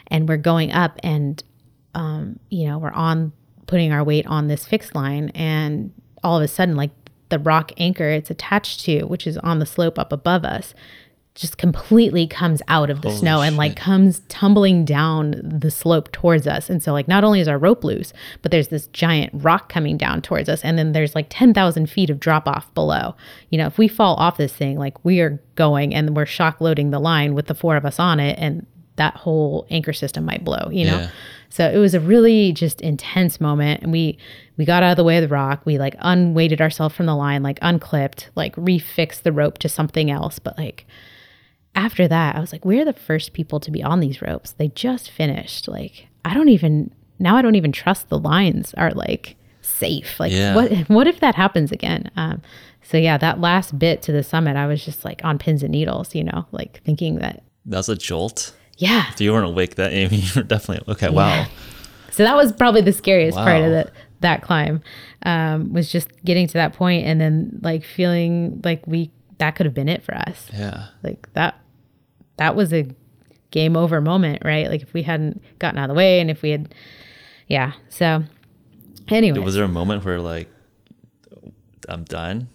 and 0.09 0.28
we're 0.28 0.36
going 0.36 0.73
up 0.73 0.98
and 1.02 1.43
um, 1.94 2.39
you 2.48 2.66
know 2.66 2.78
we're 2.78 2.93
on 2.93 3.32
putting 3.66 3.93
our 3.93 4.05
weight 4.05 4.27
on 4.27 4.48
this 4.48 4.64
fixed 4.66 4.94
line 4.94 5.31
and 5.31 5.93
all 6.23 6.36
of 6.36 6.43
a 6.43 6.48
sudden 6.48 6.77
like 6.77 6.90
the 7.31 7.39
rock 7.39 7.73
anchor 7.78 8.09
it's 8.10 8.31
attached 8.31 8.81
to 8.81 9.05
which 9.05 9.27
is 9.27 9.39
on 9.39 9.59
the 9.59 9.66
slope 9.66 9.98
up 9.98 10.12
above 10.12 10.44
us 10.44 10.74
just 11.35 11.57
completely 11.57 12.27
comes 12.27 12.61
out 12.69 12.91
of 12.91 13.01
the 13.01 13.09
Holy 13.09 13.21
snow 13.21 13.41
and 13.41 13.57
like 13.57 13.75
comes 13.75 14.21
tumbling 14.29 14.85
down 14.85 15.41
the 15.43 15.71
slope 15.71 16.13
towards 16.13 16.47
us. 16.47 16.69
And 16.69 16.83
so 16.83 16.93
like 16.93 17.09
not 17.09 17.25
only 17.25 17.41
is 17.41 17.49
our 17.49 17.59
rope 17.59 17.85
loose, 17.85 18.13
but 18.43 18.51
there's 18.51 18.69
this 18.69 18.87
giant 18.89 19.31
rock 19.33 19.71
coming 19.71 19.97
down 19.97 20.21
towards 20.21 20.51
us. 20.51 20.63
And 20.63 20.77
then 20.77 20.93
there's 20.93 21.15
like 21.15 21.29
10,000 21.31 21.89
feet 21.89 22.11
of 22.11 22.21
drop 22.21 22.47
off 22.47 22.73
below. 22.75 23.17
You 23.49 23.57
know, 23.57 23.67
if 23.67 23.79
we 23.79 23.89
fall 23.89 24.15
off 24.17 24.37
this 24.37 24.53
thing, 24.53 24.79
like 24.79 25.03
we 25.05 25.21
are 25.21 25.41
going 25.55 25.95
and 25.95 26.15
we're 26.15 26.27
shock 26.27 26.61
loading 26.61 26.91
the 26.91 27.01
line 27.01 27.35
with 27.35 27.47
the 27.47 27.55
four 27.55 27.77
of 27.77 27.87
us 27.87 27.99
on 27.99 28.21
it 28.21 28.39
and 28.39 28.67
that 28.97 29.17
whole 29.17 29.67
anchor 29.71 29.95
system 29.95 30.27
might 30.27 30.45
blow, 30.45 30.69
you 30.71 30.85
know? 30.85 30.99
Yeah. 30.99 31.11
So 31.49 31.71
it 31.71 31.79
was 31.79 31.95
a 31.95 32.01
really 32.01 32.53
just 32.53 32.83
intense 32.83 33.41
moment. 33.41 33.83
And 33.83 33.91
we 33.91 34.19
we 34.59 34.67
got 34.67 34.83
out 34.83 34.93
of 34.93 34.97
the 34.97 35.05
way 35.05 35.17
of 35.17 35.23
the 35.23 35.35
rock. 35.35 35.63
We 35.65 35.79
like 35.79 35.97
unweighted 35.99 36.61
ourselves 36.61 36.95
from 36.95 37.07
the 37.07 37.15
line, 37.15 37.43
like 37.43 37.59
unclipped, 37.63 38.29
like 38.35 38.55
refixed 38.57 39.23
the 39.23 39.33
rope 39.33 39.59
to 39.59 39.69
something 39.69 40.11
else. 40.11 40.39
But 40.39 40.59
like 40.59 40.87
after 41.74 42.07
that, 42.09 42.36
I 42.36 42.40
was 42.40 42.53
like, 42.53 42.65
we're 42.65 42.85
the 42.85 42.93
first 42.93 43.32
people 43.32 43.59
to 43.61 43.70
be 43.70 43.82
on 43.82 44.01
these 44.01 44.20
ropes. 44.23 44.53
They 44.53 44.69
just 44.69 45.11
finished. 45.11 45.69
Like, 45.69 46.09
I 46.24 46.35
don't 46.35 46.49
even 46.49 46.93
now. 47.19 47.36
I 47.36 47.43
don't 47.43 47.55
even 47.55 47.73
trust 47.73 48.09
the 48.09 48.19
lines 48.19 48.74
are 48.74 48.90
like 48.93 49.36
safe. 49.62 50.19
Like, 50.20 50.32
Yeah. 50.32 50.55
what 50.55 50.73
what 50.89 51.07
if 51.07 51.20
that 51.20 51.35
happens 51.35 51.73
again? 51.73 52.11
Um, 52.16 52.43
so 52.82 52.97
yeah, 52.99 53.16
that 53.19 53.40
last 53.40 53.78
bit 53.78 54.03
to 54.03 54.12
the 54.12 54.23
summit, 54.23 54.57
I 54.57 54.66
was 54.66 54.85
just 54.85 55.05
like 55.05 55.20
on 55.24 55.39
pins 55.39 55.62
and 55.62 55.73
needles. 55.73 56.15
You 56.15 56.24
know, 56.24 56.47
like 56.53 56.82
thinking 56.85 57.16
that 57.20 57.43
That 57.66 57.78
was 57.78 57.89
a 57.89 57.97
jolt. 57.97 58.55
yeah. 58.78 59.05
If 59.12 59.20
you 59.20 59.32
weren't 59.32 59.47
awake, 59.49 59.77
that 59.77 59.93
mean, 59.93 60.09
you 60.12 60.28
were 60.36 60.43
definitely 60.43 60.93
okay. 60.93 61.09
Wow. 61.11 61.47
So 62.11 62.23
that 62.24 62.36
was 62.36 62.53
probably 62.53 62.82
the 62.82 62.93
scariest 62.93 63.39
part 63.39 63.57
of 63.62 63.62
Wow. 63.65 63.70
that 63.70 63.93
that 64.20 64.43
climb 64.43 64.82
um, 65.24 65.73
was 65.73 65.90
just 65.90 66.09
getting 66.24 66.47
to 66.47 66.53
that 66.55 66.74
point 66.74 67.07
and 67.07 67.20
then 67.20 67.59
like 67.62 67.82
feeling 67.85 68.61
like 68.62 68.86
we 68.86 69.11
that 69.39 69.53
could 69.57 69.66
have 69.66 69.74
been 69.74 69.89
it 69.89 70.03
for 70.03 70.15
us. 70.15 70.47
Yeah. 70.53 70.86
like 71.03 71.32
that 71.32 71.59
that 72.43 72.56
was 72.56 72.73
a 72.73 72.86
game 73.52 73.77
over 73.77 74.01
moment 74.01 74.43
right 74.44 74.69
like 74.69 74.82
if 74.82 74.93
we 74.94 75.02
hadn't 75.02 75.40
gotten 75.60 75.78
out 75.78 75.85
of 75.85 75.94
the 75.94 75.98
way 75.98 76.20
and 76.20 76.31
if 76.31 76.43
we 76.43 76.51
had 76.51 76.74
yeah 77.47 77.73
so 77.89 78.23
anyway 79.09 79.39
Was 79.39 79.55
there 79.55 79.64
a 79.64 79.69
moment 79.69 80.05
where 80.05 80.19
like 80.20 80.48
I'm 81.89 82.05
done? 82.05 82.48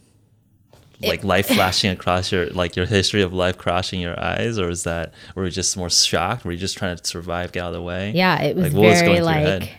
Like 0.99 1.23
life 1.23 1.47
flashing 1.47 1.91
across 1.91 2.31
your 2.31 2.47
like 2.47 2.75
your 2.75 2.87
history 2.87 3.21
of 3.21 3.31
life 3.31 3.55
crashing 3.57 3.99
your 4.01 4.19
eyes, 4.19 4.57
or 4.57 4.69
is 4.69 4.83
that 4.83 5.13
were 5.35 5.45
you 5.45 5.51
just 5.51 5.77
more 5.77 5.91
shocked? 5.91 6.43
Were 6.43 6.51
you 6.51 6.57
just 6.57 6.75
trying 6.77 6.97
to 6.97 7.05
survive, 7.05 7.51
get 7.51 7.61
out 7.63 7.67
of 7.67 7.73
the 7.73 7.81
way? 7.83 8.11
yeah 8.15 8.41
it 8.41 8.55
was 8.55 8.65
Like, 8.65 8.73
what 8.73 8.81
was 8.89 9.01
very 9.01 9.07
going 9.07 9.17
through 9.17 9.67
like 9.67 9.69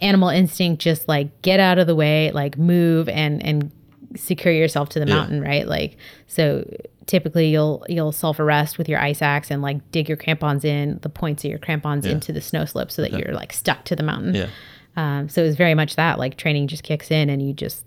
animal 0.00 0.28
instinct 0.30 0.80
just 0.82 1.06
like 1.06 1.42
get 1.42 1.60
out 1.60 1.78
of 1.78 1.86
the 1.86 1.94
way 1.94 2.30
like 2.32 2.56
move 2.56 3.08
and 3.10 3.44
and 3.44 3.70
secure 4.16 4.54
yourself 4.54 4.88
to 4.90 5.00
the 5.00 5.06
Yeah. 5.06 5.16
mountain 5.16 5.40
right 5.42 5.66
like 5.68 5.96
so 6.26 6.64
typically 7.06 7.48
you'll 7.50 7.84
you'll 7.88 8.12
self 8.12 8.38
arrest 8.40 8.78
with 8.78 8.88
your 8.88 9.00
ice 9.00 9.20
axe 9.22 9.50
and 9.50 9.62
like 9.62 9.90
dig 9.90 10.08
your 10.08 10.16
crampons 10.16 10.64
in 10.64 10.98
the 11.02 11.08
points 11.08 11.44
of 11.44 11.50
your 11.50 11.58
crampons 11.58 12.06
Yeah. 12.06 12.12
into 12.12 12.32
the 12.32 12.40
snow 12.40 12.64
slope 12.64 12.90
so 12.90 13.02
that 13.02 13.12
you're 13.12 13.34
like 13.34 13.52
stuck 13.52 13.84
to 13.86 13.96
the 13.96 14.02
mountain 14.02 14.34
Yeah. 14.34 14.48
Um, 14.96 15.28
so 15.28 15.42
it 15.42 15.46
was 15.46 15.56
very 15.56 15.74
much 15.74 15.96
that 15.96 16.18
like 16.18 16.36
training 16.36 16.68
just 16.68 16.84
kicks 16.84 17.10
in 17.10 17.28
and 17.28 17.42
you 17.46 17.52
just 17.52 17.84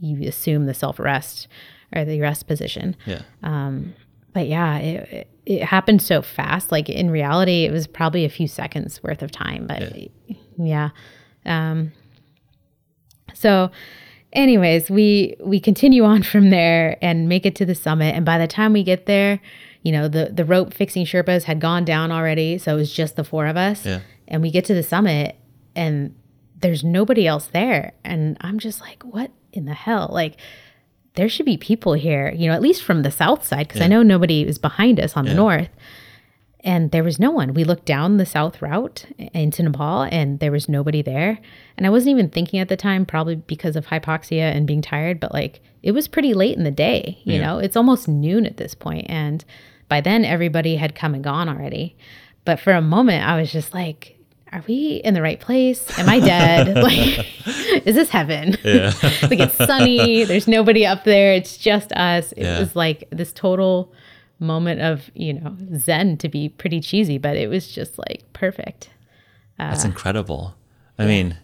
you, 0.00 0.26
assume 0.28 0.66
the 0.66 0.74
self 0.74 0.98
arrest 0.98 1.46
or 1.94 2.04
the 2.04 2.20
rest 2.20 2.46
position. 2.48 2.96
Yeah. 3.06 3.22
But 4.34 4.46
yeah, 4.48 4.76
it, 4.78 5.08
it, 5.12 5.28
it 5.46 5.62
happened 5.62 6.02
so 6.02 6.20
fast. 6.20 6.70
Like 6.72 6.88
in 6.88 7.10
reality, 7.10 7.64
it 7.64 7.72
was 7.72 7.86
probably 7.86 8.24
a 8.24 8.28
few 8.28 8.46
seconds 8.48 9.02
worth 9.02 9.22
of 9.22 9.30
time. 9.30 9.66
But 9.66 9.92
yeah. 10.58 10.90
Um, 11.46 11.92
so, 13.34 13.70
anyways, 14.32 14.90
we 14.90 15.36
we 15.40 15.60
continue 15.60 16.04
on 16.04 16.22
from 16.22 16.50
there 16.50 16.96
and 17.02 17.28
make 17.28 17.46
it 17.46 17.54
to 17.56 17.66
the 17.66 17.74
summit. 17.74 18.14
And 18.14 18.24
by 18.24 18.38
the 18.38 18.46
time 18.46 18.72
we 18.72 18.82
get 18.82 19.06
there, 19.06 19.40
you 19.82 19.92
know 19.92 20.08
the 20.08 20.30
the 20.32 20.44
rope 20.44 20.74
fixing 20.74 21.04
Sherpas 21.04 21.44
had 21.44 21.60
gone 21.60 21.84
down 21.84 22.12
already, 22.12 22.58
so 22.58 22.74
it 22.74 22.76
was 22.76 22.92
just 22.92 23.16
the 23.16 23.24
four 23.24 23.46
of 23.46 23.56
us. 23.56 23.84
Yeah. 23.84 24.00
And 24.26 24.42
we 24.42 24.50
get 24.50 24.64
to 24.66 24.74
the 24.74 24.82
summit, 24.82 25.36
and 25.74 26.14
there's 26.60 26.84
nobody 26.84 27.26
else 27.26 27.46
there, 27.46 27.92
and 28.04 28.36
I'm 28.40 28.58
just 28.58 28.80
like, 28.80 29.02
what 29.02 29.30
in 29.52 29.64
the 29.64 29.74
hell? 29.74 30.10
Like, 30.12 30.36
there 31.14 31.28
should 31.28 31.46
be 31.46 31.56
people 31.56 31.94
here, 31.94 32.30
you 32.36 32.46
know, 32.46 32.54
at 32.54 32.60
least 32.60 32.82
from 32.82 33.02
the 33.02 33.10
south 33.10 33.46
side, 33.46 33.68
because 33.68 33.80
I 33.80 33.86
know 33.86 34.02
nobody 34.02 34.44
was 34.44 34.58
behind 34.58 35.00
us 35.00 35.16
on 35.16 35.24
the 35.24 35.34
north 35.34 35.70
and 36.64 36.90
there 36.90 37.04
was 37.04 37.18
no 37.20 37.30
one. 37.30 37.54
We 37.54 37.64
looked 37.64 37.84
down 37.84 38.16
the 38.16 38.26
south 38.26 38.60
route 38.60 39.04
into 39.32 39.62
Nepal 39.62 40.02
and 40.02 40.40
there 40.40 40.50
was 40.52 40.68
nobody 40.68 41.02
there. 41.02 41.38
And 41.76 41.86
I 41.86 41.90
wasn't 41.90 42.10
even 42.10 42.30
thinking 42.30 42.58
at 42.60 42.68
the 42.68 42.76
time, 42.76 43.06
probably 43.06 43.36
because 43.36 43.76
of 43.76 43.86
hypoxia 43.86 44.52
and 44.54 44.66
being 44.66 44.82
tired, 44.82 45.20
but 45.20 45.32
like 45.32 45.60
it 45.82 45.92
was 45.92 46.08
pretty 46.08 46.34
late 46.34 46.56
in 46.56 46.64
the 46.64 46.70
day, 46.72 47.18
you 47.24 47.34
Yeah. 47.34 47.42
know, 47.46 47.58
it's 47.58 47.76
almost 47.76 48.08
noon 48.08 48.44
at 48.46 48.56
this 48.56 48.74
point, 48.74 49.06
And 49.08 49.44
by 49.88 50.00
then 50.00 50.24
everybody 50.24 50.76
had 50.76 50.94
come 50.94 51.14
and 51.14 51.22
gone 51.24 51.48
already. 51.48 51.96
But 52.44 52.58
for 52.60 52.72
a 52.72 52.82
moment, 52.82 53.26
I 53.26 53.40
was 53.40 53.50
just 53.52 53.72
like, 53.72 54.16
are 54.52 54.64
we 54.66 55.00
in 55.04 55.14
the 55.14 55.22
right 55.22 55.38
place? 55.38 55.86
Am 55.98 56.08
I 56.08 56.18
dead? 56.20 56.74
like, 56.82 57.26
is 57.86 57.94
this 57.94 58.08
heaven? 58.10 58.56
Yeah. 58.64 58.92
like 59.22 59.38
it's 59.40 59.54
sunny. 59.54 60.24
There's 60.24 60.48
nobody 60.48 60.84
up 60.86 61.04
there. 61.04 61.32
It's 61.34 61.56
just 61.56 61.92
us. 61.92 62.32
It 62.32 62.42
Yeah. 62.44 62.58
was 62.58 62.74
like 62.74 63.04
this 63.10 63.32
total 63.32 63.92
moment 64.40 64.80
of 64.80 65.10
you 65.14 65.34
know 65.34 65.56
zen 65.76 66.16
to 66.18 66.28
be 66.28 66.48
pretty 66.48 66.80
cheesy, 66.80 67.18
but 67.18 67.36
it 67.36 67.48
was 67.48 67.68
just 67.68 67.98
like 67.98 68.24
perfect. 68.32 68.90
That's 69.58 69.84
uh, 69.84 69.88
incredible. 69.88 70.54
I 70.98 71.06
mean, 71.06 71.36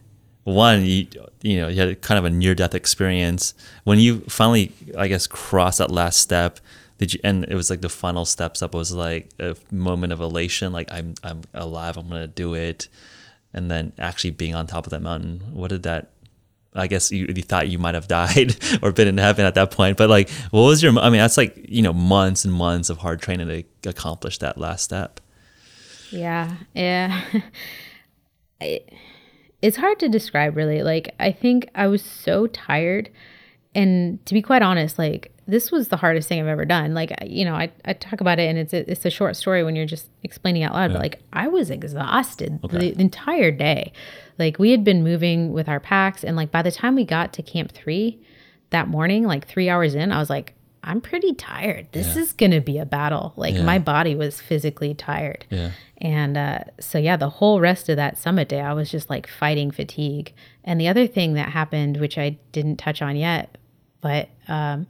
one, 0.44 0.84
you 0.84 1.06
you 1.42 1.60
know, 1.60 1.68
you 1.68 1.80
had 1.80 2.00
kind 2.02 2.18
of 2.18 2.24
a 2.24 2.30
near 2.30 2.54
death 2.54 2.74
experience. 2.74 3.54
When 3.84 3.98
you 3.98 4.20
finally, 4.28 4.72
I 4.96 5.08
guess, 5.08 5.26
crossed 5.26 5.78
that 5.78 5.90
last 5.90 6.20
step, 6.20 6.60
did 6.98 7.14
you? 7.14 7.20
And 7.24 7.44
it 7.44 7.54
was 7.54 7.70
like 7.70 7.80
the 7.80 7.88
final 7.88 8.24
steps 8.24 8.62
up 8.62 8.74
was 8.74 8.92
like 8.92 9.30
a 9.38 9.56
moment 9.70 10.12
of 10.12 10.20
elation, 10.20 10.72
like 10.72 10.90
I'm 10.92 11.14
I'm 11.22 11.42
alive, 11.54 11.96
I'm 11.96 12.08
gonna 12.08 12.26
do 12.26 12.54
it, 12.54 12.88
and 13.52 13.70
then 13.70 13.92
actually 13.98 14.30
being 14.30 14.54
on 14.54 14.66
top 14.66 14.86
of 14.86 14.90
that 14.90 15.02
mountain. 15.02 15.40
What 15.52 15.68
did 15.68 15.82
that? 15.84 16.10
I 16.74 16.86
guess 16.86 17.12
you, 17.12 17.26
you 17.34 17.42
thought 17.42 17.68
you 17.68 17.78
might 17.78 17.94
have 17.94 18.08
died 18.08 18.56
or 18.82 18.92
been 18.92 19.08
in 19.08 19.18
heaven 19.18 19.44
at 19.44 19.54
that 19.54 19.70
point, 19.70 19.96
but 19.96 20.10
like, 20.10 20.30
what 20.50 20.62
was 20.62 20.82
your? 20.82 20.98
I 20.98 21.10
mean, 21.10 21.20
that's 21.20 21.36
like 21.36 21.66
you 21.68 21.82
know 21.82 21.92
months 21.92 22.44
and 22.44 22.52
months 22.52 22.90
of 22.90 22.98
hard 22.98 23.20
training 23.20 23.64
to 23.82 23.88
accomplish 23.88 24.38
that 24.38 24.58
last 24.58 24.84
step. 24.84 25.20
Yeah, 26.10 26.56
yeah. 26.74 27.22
it, 28.60 28.92
it's 29.62 29.76
hard 29.76 29.98
to 30.00 30.08
describe 30.08 30.56
really. 30.56 30.82
Like 30.82 31.14
I 31.18 31.32
think 31.32 31.68
I 31.74 31.86
was 31.86 32.02
so 32.02 32.46
tired, 32.46 33.10
and 33.74 34.24
to 34.26 34.34
be 34.34 34.42
quite 34.42 34.62
honest, 34.62 34.98
like 34.98 35.33
this 35.46 35.70
was 35.70 35.88
the 35.88 35.96
hardest 35.96 36.28
thing 36.28 36.40
I've 36.40 36.46
ever 36.46 36.64
done. 36.64 36.94
Like 36.94 37.12
you 37.26 37.44
know, 37.44 37.54
I, 37.54 37.70
I 37.84 37.92
talk 37.92 38.20
about 38.20 38.38
it, 38.38 38.48
and 38.48 38.58
it's 38.58 38.72
a, 38.72 38.90
it's 38.90 39.04
a 39.04 39.10
short 39.10 39.36
story 39.36 39.62
when 39.64 39.76
you're 39.76 39.86
just 39.86 40.08
explaining 40.22 40.62
out 40.62 40.72
loud. 40.74 40.92
But 40.92 41.00
like 41.00 41.20
I 41.32 41.48
was 41.48 41.70
exhausted 41.70 42.60
the, 42.62 42.78
the 42.78 43.00
entire 43.00 43.50
day. 43.50 43.92
Like 44.38 44.58
we 44.58 44.70
had 44.70 44.84
been 44.84 45.02
moving 45.04 45.52
with 45.52 45.68
our 45.68 45.80
packs, 45.80 46.24
and 46.24 46.36
like 46.36 46.50
by 46.50 46.62
the 46.62 46.72
time 46.72 46.94
we 46.94 47.04
got 47.04 47.32
to 47.34 47.42
Camp 47.42 47.72
Three, 47.72 48.20
that 48.70 48.88
morning, 48.88 49.24
like 49.24 49.46
three 49.46 49.68
hours 49.68 49.94
in, 49.94 50.10
I 50.12 50.18
was 50.18 50.30
like, 50.30 50.54
I'm 50.82 51.00
pretty 51.00 51.32
tired. 51.34 51.86
This 51.92 52.16
is 52.16 52.32
going 52.32 52.50
to 52.50 52.60
be 52.60 52.78
a 52.78 52.84
battle. 52.84 53.32
Like 53.36 53.54
Yeah. 53.54 53.62
my 53.62 53.78
body 53.78 54.14
was 54.14 54.40
physically 54.40 54.92
tired. 54.94 55.46
Yeah. 55.48 55.70
And 55.98 56.36
uh, 56.36 56.58
so, 56.80 56.98
yeah, 56.98 57.16
the 57.16 57.30
whole 57.30 57.58
rest 57.60 57.88
of 57.88 57.96
that 57.96 58.18
summit 58.18 58.48
day, 58.48 58.60
I 58.60 58.74
was 58.74 58.90
just 58.90 59.08
like 59.08 59.26
fighting 59.26 59.70
fatigue. 59.70 60.34
And 60.64 60.78
the 60.78 60.88
other 60.88 61.06
thing 61.06 61.34
that 61.34 61.48
happened, 61.50 61.98
which 61.98 62.18
I 62.18 62.36
didn't 62.52 62.76
touch 62.76 63.00
on 63.00 63.16
yet, 63.16 63.56
but 64.02 64.28
um, 64.48 64.86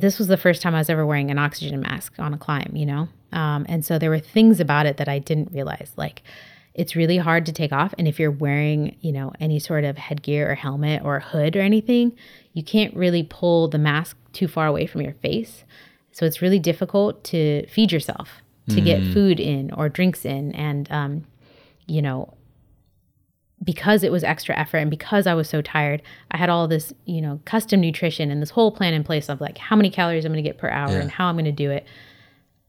this 0.00 0.18
was 0.18 0.28
the 0.28 0.36
first 0.36 0.62
time 0.62 0.74
I 0.74 0.78
was 0.78 0.90
ever 0.90 1.06
wearing 1.06 1.30
an 1.30 1.38
oxygen 1.38 1.80
mask 1.80 2.18
on 2.18 2.34
a 2.34 2.38
climb, 2.38 2.72
you 2.74 2.86
know? 2.86 3.08
Um, 3.32 3.66
and 3.68 3.84
so 3.84 3.98
there 3.98 4.10
were 4.10 4.18
things 4.20 4.60
about 4.60 4.86
it 4.86 4.96
that 4.96 5.08
I 5.08 5.18
didn't 5.18 5.52
realize. 5.52 5.92
Like, 5.96 6.22
it's 6.74 6.96
really 6.96 7.18
hard 7.18 7.46
to 7.46 7.52
take 7.52 7.72
off. 7.72 7.94
And 7.98 8.08
if 8.08 8.18
you're 8.18 8.30
wearing, 8.30 8.96
you 9.00 9.12
know, 9.12 9.32
any 9.38 9.58
sort 9.58 9.84
of 9.84 9.96
headgear 9.96 10.50
or 10.50 10.54
helmet 10.54 11.02
or 11.04 11.20
hood 11.20 11.56
or 11.56 11.60
anything, 11.60 12.12
you 12.52 12.64
can't 12.64 12.94
really 12.96 13.22
pull 13.22 13.68
the 13.68 13.78
mask 13.78 14.16
too 14.32 14.48
far 14.48 14.66
away 14.66 14.86
from 14.86 15.00
your 15.02 15.14
face. 15.14 15.64
So 16.10 16.26
it's 16.26 16.42
really 16.42 16.58
difficult 16.58 17.22
to 17.24 17.66
feed 17.66 17.92
yourself, 17.92 18.42
to 18.68 18.80
get 18.80 19.02
food 19.12 19.38
in 19.38 19.72
or 19.72 19.88
drinks 19.88 20.24
in. 20.24 20.52
And, 20.52 20.90
um, 20.90 21.26
you 21.86 22.00
know, 22.00 22.34
because 23.62 24.02
it 24.02 24.12
was 24.12 24.24
extra 24.24 24.56
effort 24.58 24.78
and 24.78 24.90
because 24.90 25.26
I 25.26 25.34
was 25.34 25.48
so 25.48 25.62
tired, 25.62 26.02
I 26.30 26.36
had 26.36 26.50
all 26.50 26.68
this, 26.68 26.92
you 27.06 27.20
know, 27.20 27.40
custom 27.44 27.80
nutrition 27.80 28.30
and 28.30 28.42
this 28.42 28.50
whole 28.50 28.70
plan 28.72 28.92
in 28.94 29.04
place 29.04 29.28
of 29.28 29.40
like 29.40 29.58
how 29.58 29.76
many 29.76 29.90
calories 29.90 30.24
I'm 30.24 30.32
going 30.32 30.42
to 30.42 30.48
get 30.48 30.58
per 30.58 30.68
hour 30.68 30.90
Yeah. 30.90 31.00
and 31.00 31.10
how 31.10 31.26
I'm 31.28 31.36
going 31.36 31.44
to 31.46 31.52
do 31.52 31.70
it. 31.70 31.86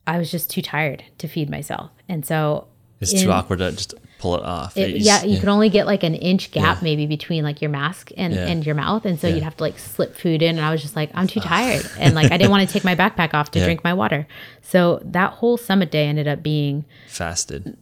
I 0.07 0.18
was 0.20 0.30
just 0.32 0.49
too 0.49 0.62
tired 0.62 1.03
to 1.18 1.28
feed 1.28 1.49
myself. 1.49 1.90
And 2.07 2.26
so 2.26 2.68
It's 3.02 3.12
in- 3.12 3.22
too 3.24 3.32
awkward 3.32 3.60
to 3.60 3.72
just 3.72 3.95
pull 4.20 4.36
it 4.38 4.44
off. 4.44 4.78
it- 4.78 4.91
You 4.91 4.95
yeah, 4.98 5.24
you 5.24 5.40
could 5.40 5.49
only 5.49 5.68
get 5.70 5.86
like 5.88 6.03
an 6.03 6.14
inch 6.16 6.52
gap 6.52 6.78
Yeah. 6.78 6.84
maybe 6.84 7.07
between 7.07 7.44
like 7.44 7.62
your 7.62 7.72
mask 7.72 8.12
and, 8.16 8.34
Yeah. 8.34 8.45
and 8.48 8.66
your 8.66 8.76
mouth. 8.76 9.06
And 9.06 9.20
so 9.20 9.28
Yeah. 9.28 9.36
you'd 9.36 9.44
have 9.44 9.57
to 9.57 9.64
like 9.64 9.78
slip 9.80 10.16
food 10.16 10.41
in. 10.44 10.57
And 10.57 10.66
I 10.66 10.72
was 10.72 10.82
just 10.82 10.95
like, 10.95 11.10
I'm 11.16 11.28
too 11.28 11.40
tired. 11.41 11.86
And 11.99 12.14
like, 12.16 12.32
I 12.32 12.38
didn't 12.38 12.52
want 12.52 12.66
to 12.68 12.72
take 12.72 12.84
my 12.86 12.95
backpack 12.95 13.34
off 13.34 13.52
to 13.52 13.60
Yeah. 13.60 13.66
drink 13.66 13.84
my 13.84 13.94
water. 13.94 14.28
So 14.62 15.02
that 15.03 15.32
whole 15.34 15.57
summit 15.57 15.91
day 15.91 16.06
ended 16.07 16.28
up 16.28 16.41
being 16.44 16.86
fasted. 17.07 17.76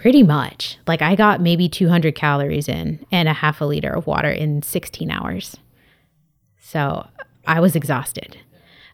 Pretty 0.00 0.22
much 0.22 0.78
like 0.86 1.02
I 1.02 1.14
got 1.14 1.42
maybe 1.42 1.68
200 1.68 2.14
calories 2.14 2.68
in 2.68 3.04
and 3.12 3.28
a 3.28 3.34
half 3.34 3.60
a 3.60 3.66
liter 3.66 3.92
of 3.92 4.06
water 4.06 4.30
in 4.30 4.62
16 4.62 5.10
hours. 5.10 5.58
So 6.58 7.06
I 7.46 7.60
was 7.60 7.76
exhausted. 7.76 8.38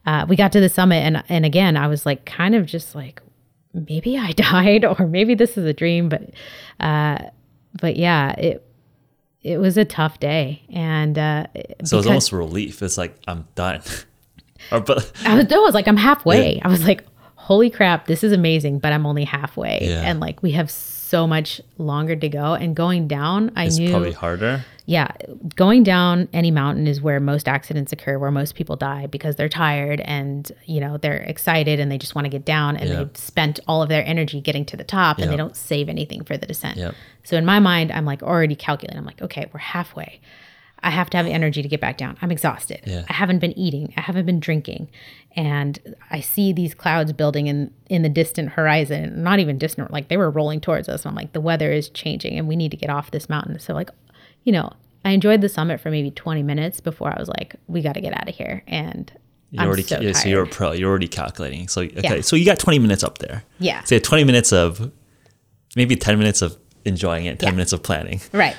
Uh, 0.05 0.27
we 0.29 0.35
got 0.35 0.51
to 0.53 0.61
the 0.61 0.69
summit, 0.69 0.97
and 0.97 1.23
and 1.29 1.45
again, 1.45 1.77
I 1.77 1.87
was 1.89 2.07
like, 2.07 2.25
kind 2.25 2.55
of 2.55 2.67
just 2.67 2.95
like, 2.95 3.21
maybe 3.73 4.19
I 4.19 4.33
died, 4.33 4.85
or 4.85 5.07
maybe 5.07 5.35
this 5.35 5.57
is 5.57 5.65
a 5.65 5.73
dream. 5.73 6.09
But, 6.09 6.31
uh, 6.81 7.19
but 7.81 7.97
yeah, 7.97 8.33
it 8.33 8.67
it 9.43 9.59
was 9.59 9.77
a 9.77 9.85
tough 9.85 10.19
day, 10.19 10.63
and 10.71 11.19
uh, 11.19 11.47
So 11.85 11.99
it's 11.99 12.07
almost 12.07 12.33
a 12.33 12.37
relief. 12.37 12.83
It's 12.83 12.99
like 12.99 13.17
I'm 13.29 13.47
done. 13.55 13.83
or 14.73 14.81
but 14.81 15.13
I 15.25 15.37
was, 15.37 15.53
I 15.53 15.59
was 15.59 15.75
like, 15.75 15.87
I'm 15.87 15.97
halfway. 15.97 16.61
I 16.63 16.69
was 16.69 16.85
like, 16.85 17.05
holy 17.47 17.71
crap, 17.71 18.07
this 18.07 18.25
is 18.25 18.33
amazing, 18.33 18.81
but 18.81 18.93
I'm 18.93 19.07
only 19.07 19.23
halfway. 19.25 19.79
Yeah. 19.89 20.03
And 20.03 20.19
like, 20.19 20.43
we 20.43 20.51
have 20.53 20.69
so 20.69 21.27
much 21.29 21.61
longer 21.79 22.17
to 22.17 22.29
go. 22.29 22.55
And 22.55 22.75
going 22.75 23.07
down, 23.07 23.53
I 23.55 23.67
it's 23.67 23.79
knew, 23.79 23.91
probably 23.91 24.11
harder. 24.11 24.65
yeah, 24.87 25.07
going 25.55 25.85
down 25.85 26.29
any 26.33 26.51
mountain 26.51 26.89
is 26.89 27.01
where 27.01 27.21
most 27.21 27.47
accidents 27.47 27.93
occur, 27.93 28.19
where 28.19 28.33
most 28.33 28.57
people 28.57 28.75
die 28.75 29.07
because 29.07 29.37
they're 29.37 29.49
tired 29.49 30.01
and, 30.01 30.51
you 30.65 30.81
know, 30.81 30.97
they're 30.97 31.19
excited 31.19 31.79
and 31.79 31.89
they 31.93 31.99
just 31.99 32.17
want 32.17 32.25
to 32.25 32.29
get 32.29 32.45
down 32.45 32.77
and 32.77 32.91
Yeah. 32.91 32.97
they've 32.97 33.17
spent 33.17 33.61
all 33.69 33.81
of 33.81 33.89
their 33.89 34.05
energy 34.05 34.41
getting 34.41 34.65
to 34.65 34.77
the 34.77 34.83
top 34.83 35.19
and 35.21 35.31
they 35.31 35.37
don't 35.37 35.55
save 35.55 35.89
anything 35.89 36.25
for 36.25 36.37
the 36.37 36.47
descent. 36.47 36.77
Yep. 36.79 36.95
So 37.23 37.37
in 37.37 37.45
my 37.45 37.61
mind, 37.61 37.93
I'm 37.93 38.05
like 38.05 38.25
already 38.25 38.57
calculating. 38.57 38.99
I'm 38.99 39.07
like, 39.07 39.23
okay, 39.23 39.49
we're 39.53 39.61
halfway. 39.61 40.21
I 40.83 40.91
have 40.91 41.11
to 41.11 41.17
have 41.17 41.27
the 41.27 41.33
energy 41.33 41.63
to 41.63 41.69
get 41.69 41.81
back 41.81 41.97
down. 41.97 42.17
I'm 42.23 42.31
exhausted. 42.31 42.81
Yeah. 42.87 43.05
I 43.09 43.13
haven't 43.15 43.39
been 43.39 43.57
eating. 43.59 43.93
I 43.97 44.03
haven't 44.03 44.27
been 44.27 44.41
drinking. 44.41 44.89
And 45.35 45.97
I 46.11 46.21
see 46.21 46.53
these 46.53 46.75
clouds 46.75 47.13
building 47.13 47.47
in 47.47 47.73
in 47.89 48.03
the 48.03 48.09
distant 48.09 48.51
horizon. 48.51 49.23
Not 49.23 49.39
even 49.39 49.59
distant, 49.59 49.91
like 49.91 50.09
they 50.09 50.17
were 50.17 50.31
rolling 50.31 50.61
towards 50.61 50.89
us. 50.89 51.05
And 51.05 51.11
I'm 51.11 51.17
like, 51.17 51.33
the 51.33 51.41
weather 51.41 51.73
is 51.73 51.89
changing 51.89 52.39
and 52.39 52.47
we 52.47 52.57
need 52.57 52.71
to 52.71 52.77
get 52.77 52.91
off 52.91 53.11
this 53.11 53.29
mountain. 53.29 53.59
So 53.59 53.75
like, 53.75 53.91
you 54.45 54.53
know, 54.53 54.71
I 55.05 55.11
enjoyed 55.11 55.41
the 55.41 55.49
summit 55.49 55.81
for 55.81 55.91
maybe 55.91 56.11
20 56.11 56.43
minutes 56.43 56.81
before 56.81 57.11
I 57.15 57.19
was 57.19 57.29
like, 57.29 57.57
we 57.69 57.81
got 57.83 57.95
to 57.95 58.01
get 58.01 58.13
out 58.13 58.29
of 58.29 58.35
here. 58.35 58.63
And 58.67 59.11
You're 59.51 59.63
I'm 59.63 59.69
already 59.69 59.83
so 59.83 60.01
yeah, 60.01 60.13
so 60.13 60.29
you're 60.29 60.43
a 60.43 60.47
pro. 60.47 60.73
You're 60.73 60.91
already 60.91 61.09
calculating. 61.09 61.69
So 61.69 61.83
okay, 61.83 62.01
Yeah. 62.03 62.21
so 62.21 62.37
you 62.37 62.45
got 62.45 62.59
20 62.59 62.79
minutes 62.79 63.03
up 63.05 63.19
there. 63.19 63.45
Yeah. 63.59 63.83
Say 63.85 63.99
20 63.99 64.25
minutes 64.25 64.53
of 64.53 64.91
maybe 65.75 65.97
10 65.97 66.19
minutes 66.19 66.43
of 66.43 66.57
enjoying 66.87 67.27
it, 67.27 67.39
10 67.39 67.49
Yeah. 67.49 67.51
minutes 67.53 67.73
of 67.73 67.83
planning. 67.83 68.21
Right. 68.33 68.57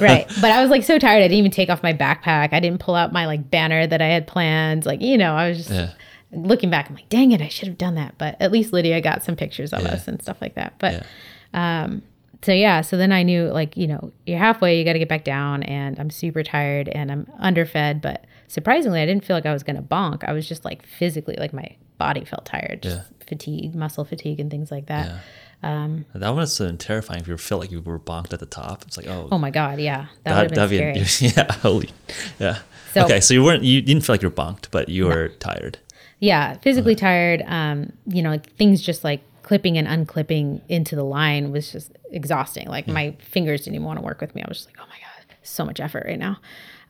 right. 0.00 0.26
But 0.40 0.50
I 0.50 0.60
was 0.60 0.70
like 0.70 0.82
so 0.82 0.98
tired. 0.98 1.18
I 1.18 1.22
didn't 1.22 1.38
even 1.38 1.50
take 1.50 1.70
off 1.70 1.82
my 1.82 1.92
backpack. 1.92 2.52
I 2.52 2.60
didn't 2.60 2.80
pull 2.80 2.94
out 2.94 3.12
my 3.12 3.26
like 3.26 3.50
banner 3.50 3.86
that 3.86 4.00
I 4.02 4.06
had 4.08 4.26
planned. 4.26 4.86
Like, 4.86 5.00
you 5.00 5.16
know, 5.18 5.34
I 5.34 5.48
was 5.48 5.58
just 5.58 5.70
Yeah. 5.70 5.90
looking 6.32 6.70
back. 6.70 6.88
I'm 6.88 6.94
like, 6.96 7.08
dang 7.08 7.32
it, 7.32 7.40
I 7.40 7.48
should 7.48 7.68
have 7.68 7.78
done 7.78 7.94
that. 7.96 8.14
But 8.18 8.36
at 8.40 8.52
least 8.52 8.72
Lydia 8.72 9.00
got 9.00 9.22
some 9.22 9.36
pictures 9.36 9.72
of 9.72 9.84
us 9.84 10.06
and 10.08 10.20
stuff 10.20 10.38
like 10.40 10.54
that. 10.54 10.74
But 10.78 11.04
um, 11.52 12.02
so 12.42 12.52
yeah, 12.52 12.80
so 12.82 12.96
then 12.96 13.12
I 13.12 13.22
knew 13.22 13.44
like, 13.48 13.76
you 13.76 13.86
know, 13.86 14.12
you're 14.26 14.38
halfway, 14.38 14.78
you 14.78 14.84
got 14.84 14.92
to 14.94 14.98
get 14.98 15.08
back 15.08 15.24
down. 15.24 15.62
And 15.62 15.98
I'm 15.98 16.10
super 16.10 16.42
tired 16.42 16.88
and 16.88 17.10
I'm 17.10 17.26
underfed. 17.38 18.00
But 18.02 18.24
surprisingly, 18.48 19.00
I 19.00 19.06
didn't 19.06 19.24
feel 19.24 19.36
like 19.36 19.46
I 19.46 19.52
was 19.52 19.62
going 19.62 19.76
to 19.76 19.82
bonk. 19.82 20.24
I 20.28 20.32
was 20.32 20.46
just 20.48 20.64
like 20.64 20.84
physically, 20.84 21.36
like 21.38 21.52
my 21.52 21.76
body 21.98 22.24
felt 22.24 22.44
tired, 22.44 22.82
just 22.82 22.96
Yeah. 22.96 23.02
fatigue, 23.26 23.74
muscle 23.74 24.04
fatigue, 24.04 24.40
and 24.40 24.50
things 24.50 24.70
like 24.70 24.86
that. 24.86 25.06
Yeah. 25.06 25.18
That 25.62 26.34
must 26.34 26.58
have 26.58 26.68
been 26.68 26.78
terrifying 26.78 27.20
if 27.20 27.28
you 27.28 27.36
felt 27.38 27.60
like 27.60 27.70
you 27.70 27.80
were 27.80 27.98
bonked 27.98 28.32
at 28.32 28.40
the 28.40 28.46
top. 28.46 28.82
It's 28.86 28.96
like, 28.96 29.06
oh, 29.06 29.28
Oh 29.32 29.38
my 29.38 29.50
God. 29.50 29.78
Yeah. 29.80 30.06
That, 30.24 30.50
would 30.50 30.56
have 30.56 30.70
been 30.70 31.04
scary. 31.06 31.32
yeah, 31.36 31.52
holy, 31.54 31.90
yeah. 32.38 32.58
So- 32.92 33.04
okay, 33.04 33.20
so 33.20 33.34
you 33.34 33.42
weren't 33.42 33.62
you 33.64 33.80
didn't 33.82 34.04
feel 34.04 34.14
like 34.14 34.22
you 34.22 34.28
were 34.28 34.34
bonked, 34.34 34.66
but 34.70 34.88
you 34.88 35.06
were 35.06 35.28
tired. 35.40 35.78
yeah 36.20 36.56
physically 36.58 36.94
tired 36.94 37.42
um 37.46 37.92
you 38.06 38.22
know 38.22 38.30
like, 38.30 38.48
things 38.52 38.80
just 38.80 39.02
like 39.04 39.20
clipping 39.42 39.76
and 39.76 39.86
unclipping 39.88 40.60
into 40.68 40.94
the 40.96 41.02
line 41.02 41.50
was 41.50 41.72
just 41.72 41.90
exhausting 42.12 42.66
like 42.68 42.86
my 42.86 43.10
fingers 43.20 43.62
didn't 43.62 43.74
even 43.74 43.84
want 43.84 43.98
to 43.98 44.04
work 44.04 44.20
with 44.20 44.32
me 44.34 44.42
i 44.42 44.46
was 44.48 44.58
just 44.58 44.68
like 44.68 44.76
oh 44.78 44.86
my 44.88 44.96
god 45.00 45.34
so 45.42 45.64
much 45.64 45.80
effort 45.80 46.04
right 46.06 46.18
now 46.20 46.38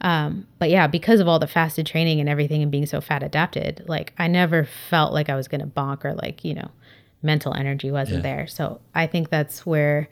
um 0.03 0.47
but 0.59 0.69
yeah 0.69 0.87
because 0.87 1.21
of 1.21 1.27
all 1.27 1.39
the 1.39 1.47
fasted 1.47 1.87
training 1.87 2.21
and 2.21 2.29
everything 2.29 2.63
and 2.63 2.71
being 2.71 2.85
so 2.87 3.01
fat 3.01 3.23
adapted 3.23 3.83
like 3.89 4.13
i 4.19 4.29
never 4.29 4.69
felt 4.91 5.13
like 5.13 5.29
i 5.31 5.35
was 5.35 5.49
gonna 5.49 5.67
bonk 5.67 6.05
or 6.05 6.13
like 6.15 6.45
you 6.45 6.55
know 6.55 6.71
mental 7.25 7.55
energy 7.55 7.91
wasn't 7.91 8.25
Yeah. 8.25 8.37
there 8.37 8.47
so 8.47 8.81
i 8.95 9.07
think 9.07 9.31
that's 9.31 9.65
where 9.67 10.09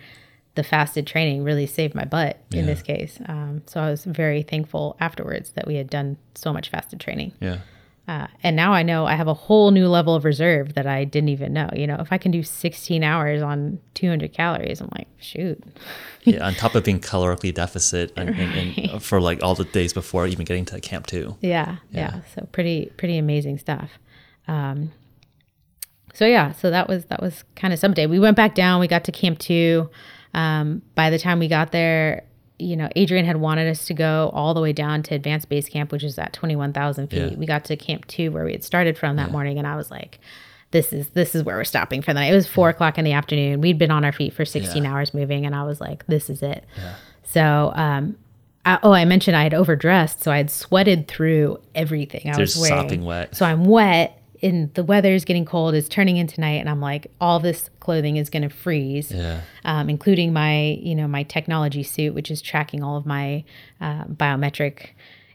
the 0.55 0.63
fasted 0.65 1.07
training 1.07 1.45
really 1.45 1.67
saved 1.67 1.95
my 1.95 2.05
butt 2.05 2.39
in 2.53 2.67
this 2.67 2.83
case 2.83 3.19
um, 3.27 3.63
so 3.67 3.81
i 3.81 3.89
was 3.91 4.05
very 4.05 4.43
thankful 4.43 4.97
afterwards 5.01 5.51
that 5.53 5.67
we 5.67 5.77
had 5.77 5.89
done 5.89 6.17
so 6.35 6.53
much 6.53 6.69
fasted 6.71 6.99
training 7.01 7.33
Yeah. 7.41 7.59
uh, 8.09 8.27
and 8.43 8.57
now 8.57 8.73
I 8.73 8.83
know 8.83 9.07
I 9.07 9.15
have 9.15 9.29
a 9.29 9.35
whole 9.35 9.71
new 9.71 9.87
level 9.89 10.15
of 10.17 10.25
reserve 10.25 10.75
that 10.75 10.87
I 10.89 11.05
didn't 11.05 11.29
even 11.29 11.53
know. 11.53 11.71
You 11.73 11.87
know, 11.87 11.97
if 12.01 12.11
I 12.13 12.19
can 12.19 12.33
do 12.33 12.43
16 12.43 13.05
hours 13.05 13.41
on 13.43 13.79
200 13.95 14.33
calories, 14.33 14.81
I'm 14.81 14.89
like, 14.99 15.07
shoot. 15.21 15.63
yeah, 16.25 16.45
on 16.45 16.55
top 16.55 16.75
of 16.75 16.83
being 16.83 16.99
calorically 16.99 17.55
deficit 17.55 18.13
and, 18.17 18.31
and, 18.31 18.77
and 18.77 19.01
for 19.09 19.21
like 19.21 19.41
all 19.45 19.55
the 19.55 19.65
days 19.67 19.93
before 19.93 20.27
even 20.27 20.45
getting 20.45 20.65
to 20.67 20.81
camp 20.81 21.07
two. 21.07 21.37
Yeah, 21.41 21.77
yeah. 21.93 22.17
Yeah. 22.17 22.21
So 22.35 22.49
pretty, 22.51 22.91
pretty 22.97 23.19
amazing 23.19 23.59
stuff. 23.59 23.91
Um, 24.49 24.91
so 26.13 26.27
yeah, 26.27 26.53
so 26.53 26.71
that 26.71 26.89
was 26.89 27.07
that 27.07 27.21
was 27.23 27.45
kind 27.57 27.73
of 27.73 27.79
someday. 27.79 28.07
We 28.07 28.19
went 28.19 28.37
back 28.37 28.55
down. 28.55 28.81
We 28.81 28.89
got 28.89 29.05
to 29.05 29.13
camp 29.13 29.39
two. 29.39 29.91
Um, 30.35 30.83
by 30.95 31.11
the 31.11 31.19
time 31.19 31.39
we 31.39 31.49
got 31.49 31.73
there, 31.73 32.25
you 32.59 32.77
know, 32.77 32.89
Adrian 32.97 33.25
had 33.27 33.37
wanted 33.37 33.69
us 33.69 33.85
to 33.87 33.95
go 33.95 34.31
all 34.33 34.55
the 34.55 34.61
way 34.61 34.73
down 34.73 35.03
to 35.05 35.15
advanced 35.15 35.49
base 35.49 35.69
camp, 35.69 35.93
which 35.93 36.03
is 36.05 36.19
at 36.19 36.33
21,000 36.33 37.09
feet. 37.09 37.33
Yeah. 37.33 37.37
We 37.39 37.45
got 37.45 37.65
to 37.67 37.77
camp 37.77 38.07
two 38.07 38.31
where 38.33 38.45
we 38.45 38.53
had 38.53 38.65
started 38.65 38.97
from 38.97 39.17
that 39.17 39.31
morning, 39.31 39.59
and 39.59 39.67
I 39.67 39.77
was 39.77 39.91
like, 39.91 40.21
"This 40.71 40.93
is 40.93 41.09
this 41.11 41.35
is 41.35 41.43
where 41.43 41.57
we're 41.57 41.65
stopping 41.65 42.01
for 42.03 42.13
the 42.15 42.21
night." 42.21 42.33
It 42.33 42.35
was 42.35 42.47
four 42.47 42.69
o'clock 42.71 42.99
in 42.99 43.05
the 43.05 43.13
afternoon. 43.13 43.61
We'd 43.61 43.79
been 43.79 43.91
on 43.91 44.05
our 44.05 44.13
feet 44.13 44.33
for 44.33 44.45
16 44.45 44.85
Yeah. 44.85 44.93
hours 44.93 45.13
moving, 45.13 45.45
and 45.45 45.55
I 45.55 45.65
was 45.65 45.81
like, 45.81 46.07
"This 46.07 46.31
is 46.31 46.43
it." 46.43 46.65
So, 47.25 47.73
um, 47.75 48.17
I, 48.65 48.79
oh, 48.83 48.93
I 48.93 49.05
mentioned 49.07 49.37
I 49.37 49.43
had 49.43 49.55
overdressed, 49.55 50.23
so 50.23 50.31
I 50.31 50.37
had 50.37 50.51
sweated 50.51 51.09
through 51.09 51.59
everything 51.75 52.23
I 52.27 52.31
You're 52.33 52.39
was 52.41 52.57
wearing. 52.57 52.77
sopping 52.89 53.05
wet. 53.05 53.35
So 53.35 53.45
I'm 53.45 53.65
wet, 53.65 54.22
and 54.43 54.73
the 54.75 54.83
weather 54.85 55.13
is 55.13 55.25
getting 55.25 55.45
cold. 55.45 55.75
It's 55.75 55.89
turning 55.89 56.17
into 56.17 56.41
night, 56.41 56.61
and 56.61 56.69
I'm 56.69 56.81
like, 56.81 57.07
all 57.21 57.39
this 57.41 57.71
clothing 57.81 58.17
is 58.17 58.29
going 58.31 58.43
to 58.43 58.49
freeze, 58.49 59.11
Yeah. 59.13 59.41
um, 59.65 59.89
including 59.89 60.33
my, 60.33 60.79
you 60.81 60.95
know, 60.95 61.07
my 61.09 61.23
technology 61.23 61.83
suit, 61.83 62.15
which 62.15 62.31
is 62.31 62.43
tracking 62.43 62.83
all 62.83 62.97
of 62.97 63.07
my 63.07 63.45
uh, 63.81 64.05
biometric 64.05 64.91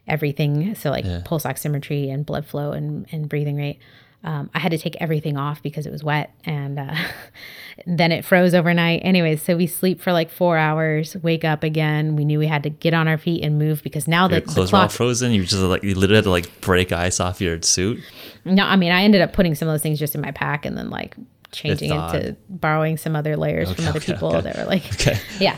everything. 0.06 0.74
So 0.74 0.90
like 0.90 1.04
Yeah. 1.04 1.22
pulse 1.24 1.44
oximetry 1.44 2.12
and 2.12 2.24
blood 2.24 2.46
flow 2.46 2.72
and, 2.72 3.06
and 3.12 3.28
breathing 3.28 3.56
rate. 3.56 3.78
Um, 4.24 4.50
I 4.52 4.58
had 4.58 4.72
to 4.72 4.78
take 4.78 4.96
everything 5.00 5.36
off 5.36 5.62
because 5.62 5.86
it 5.86 5.92
was 5.92 6.02
wet, 6.02 6.34
and 6.44 6.78
uh, 6.78 6.94
then 7.86 8.10
it 8.10 8.24
froze 8.24 8.52
overnight. 8.52 9.00
Anyways, 9.04 9.42
so 9.42 9.56
we 9.56 9.66
sleep 9.68 10.00
for 10.00 10.12
like 10.12 10.28
four 10.30 10.56
hours, 10.56 11.16
wake 11.22 11.44
up 11.44 11.62
again. 11.62 12.16
We 12.16 12.24
knew 12.24 12.38
we 12.38 12.48
had 12.48 12.64
to 12.64 12.70
get 12.70 12.94
on 12.94 13.06
our 13.06 13.18
feet 13.18 13.44
and 13.44 13.58
move 13.58 13.82
because 13.82 14.08
now 14.08 14.28
Your 14.28 14.40
the 14.40 14.46
clothes 14.46 14.72
were 14.72 14.78
all 14.78 14.88
frozen. 14.88 15.32
You 15.32 15.44
just 15.44 15.62
like 15.62 15.84
you 15.84 15.94
literally 15.94 16.16
had 16.16 16.24
to 16.24 16.30
like 16.30 16.60
break 16.60 16.90
ice 16.90 17.20
off 17.20 17.40
your 17.40 17.62
suit. 17.62 18.00
No, 18.44 18.64
I 18.64 18.76
mean, 18.76 18.90
I 18.90 19.02
ended 19.04 19.20
up 19.20 19.32
putting 19.32 19.54
some 19.54 19.68
of 19.68 19.74
those 19.74 19.82
things 19.82 20.00
just 20.00 20.14
in 20.16 20.20
my 20.20 20.32
pack 20.32 20.66
and 20.66 20.76
then 20.76 20.90
like 20.90 21.16
changing 21.52 21.90
thawed. 21.90 22.14
into 22.14 22.36
borrowing 22.48 22.96
some 22.96 23.14
other 23.14 23.36
layers 23.36 23.72
from 23.72 23.86
other 23.86 23.98
okay, 23.98 24.12
people 24.14 24.28
okay. 24.28 24.40
that 24.40 24.56
were 24.56 24.64
like, 24.64 24.84
Okay. 24.94 25.18
yeah. 25.38 25.56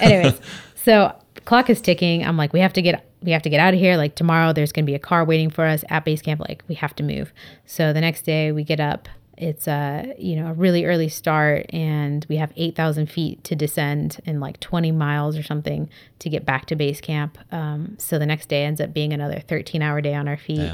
Anyways, 0.00 0.38
so 0.84 1.14
clock 1.44 1.70
is 1.70 1.80
ticking. 1.80 2.24
I'm 2.24 2.36
like, 2.36 2.52
we 2.52 2.60
have 2.60 2.74
to 2.74 2.82
get 2.82 3.11
we 3.22 3.32
have 3.32 3.42
to 3.42 3.50
get 3.50 3.60
out 3.60 3.74
of 3.74 3.80
here. 3.80 3.96
Like 3.96 4.14
tomorrow, 4.14 4.52
there's 4.52 4.72
going 4.72 4.84
to 4.84 4.90
be 4.90 4.94
a 4.94 4.98
car 5.00 5.24
waiting 5.24 5.50
for 5.50 5.64
us 5.66 5.84
at 5.88 6.04
base 6.04 6.22
camp. 6.22 6.40
Like 6.40 6.62
we 6.68 6.74
have 6.76 6.94
to 6.96 7.02
move. 7.02 7.32
So 7.66 7.92
the 7.92 8.00
next 8.00 8.22
day, 8.22 8.52
we 8.52 8.64
get 8.64 8.80
up. 8.80 9.08
It's 9.38 9.66
a 9.66 10.14
you 10.18 10.36
know 10.36 10.48
a 10.48 10.52
really 10.52 10.84
early 10.84 11.08
start, 11.08 11.66
and 11.72 12.24
we 12.28 12.36
have 12.36 12.52
eight 12.56 12.76
thousand 12.76 13.10
feet 13.10 13.42
to 13.44 13.56
descend 13.56 14.20
in 14.24 14.38
like 14.40 14.60
twenty 14.60 14.92
miles 14.92 15.36
or 15.36 15.42
something 15.42 15.88
to 16.20 16.28
get 16.28 16.44
back 16.44 16.66
to 16.66 16.76
base 16.76 17.00
camp. 17.00 17.38
Um, 17.50 17.96
so 17.98 18.18
the 18.18 18.26
next 18.26 18.48
day 18.48 18.64
ends 18.64 18.80
up 18.80 18.92
being 18.92 19.12
another 19.12 19.40
thirteen 19.40 19.82
hour 19.82 20.00
day 20.00 20.14
on 20.14 20.28
our 20.28 20.36
feet. 20.36 20.70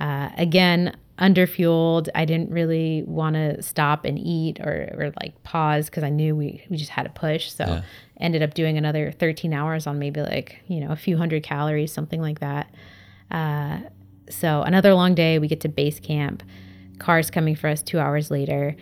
Uh, 0.00 0.30
again, 0.38 0.96
underfueled. 1.18 2.08
I 2.14 2.24
didn't 2.24 2.50
really 2.50 3.02
want 3.06 3.34
to 3.34 3.60
stop 3.62 4.04
and 4.04 4.18
eat 4.18 4.60
or, 4.60 4.94
or 4.96 5.12
like 5.20 5.42
pause 5.42 5.86
because 5.86 6.04
I 6.04 6.10
knew 6.10 6.36
we, 6.36 6.64
we 6.70 6.76
just 6.76 6.90
had 6.90 7.02
to 7.04 7.10
push. 7.10 7.50
So 7.52 7.64
Yeah. 7.66 7.82
Ended 8.18 8.42
up 8.42 8.54
doing 8.54 8.76
another 8.76 9.12
13 9.12 9.52
hours 9.52 9.86
on 9.86 9.98
maybe 9.98 10.20
like, 10.20 10.60
you 10.66 10.80
know, 10.80 10.90
a 10.90 10.96
few 10.96 11.16
hundred 11.16 11.42
calories, 11.42 11.92
something 11.92 12.20
like 12.20 12.40
that. 12.40 12.70
Uh, 13.30 13.80
so 14.30 14.62
another 14.62 14.94
long 14.94 15.14
day. 15.14 15.38
We 15.38 15.48
get 15.48 15.60
to 15.62 15.68
base 15.68 16.00
camp. 16.00 16.42
Cars 16.98 17.30
coming 17.30 17.54
for 17.54 17.68
us 17.68 17.82
two 17.82 17.98
hours 17.98 18.30
later. 18.30 18.76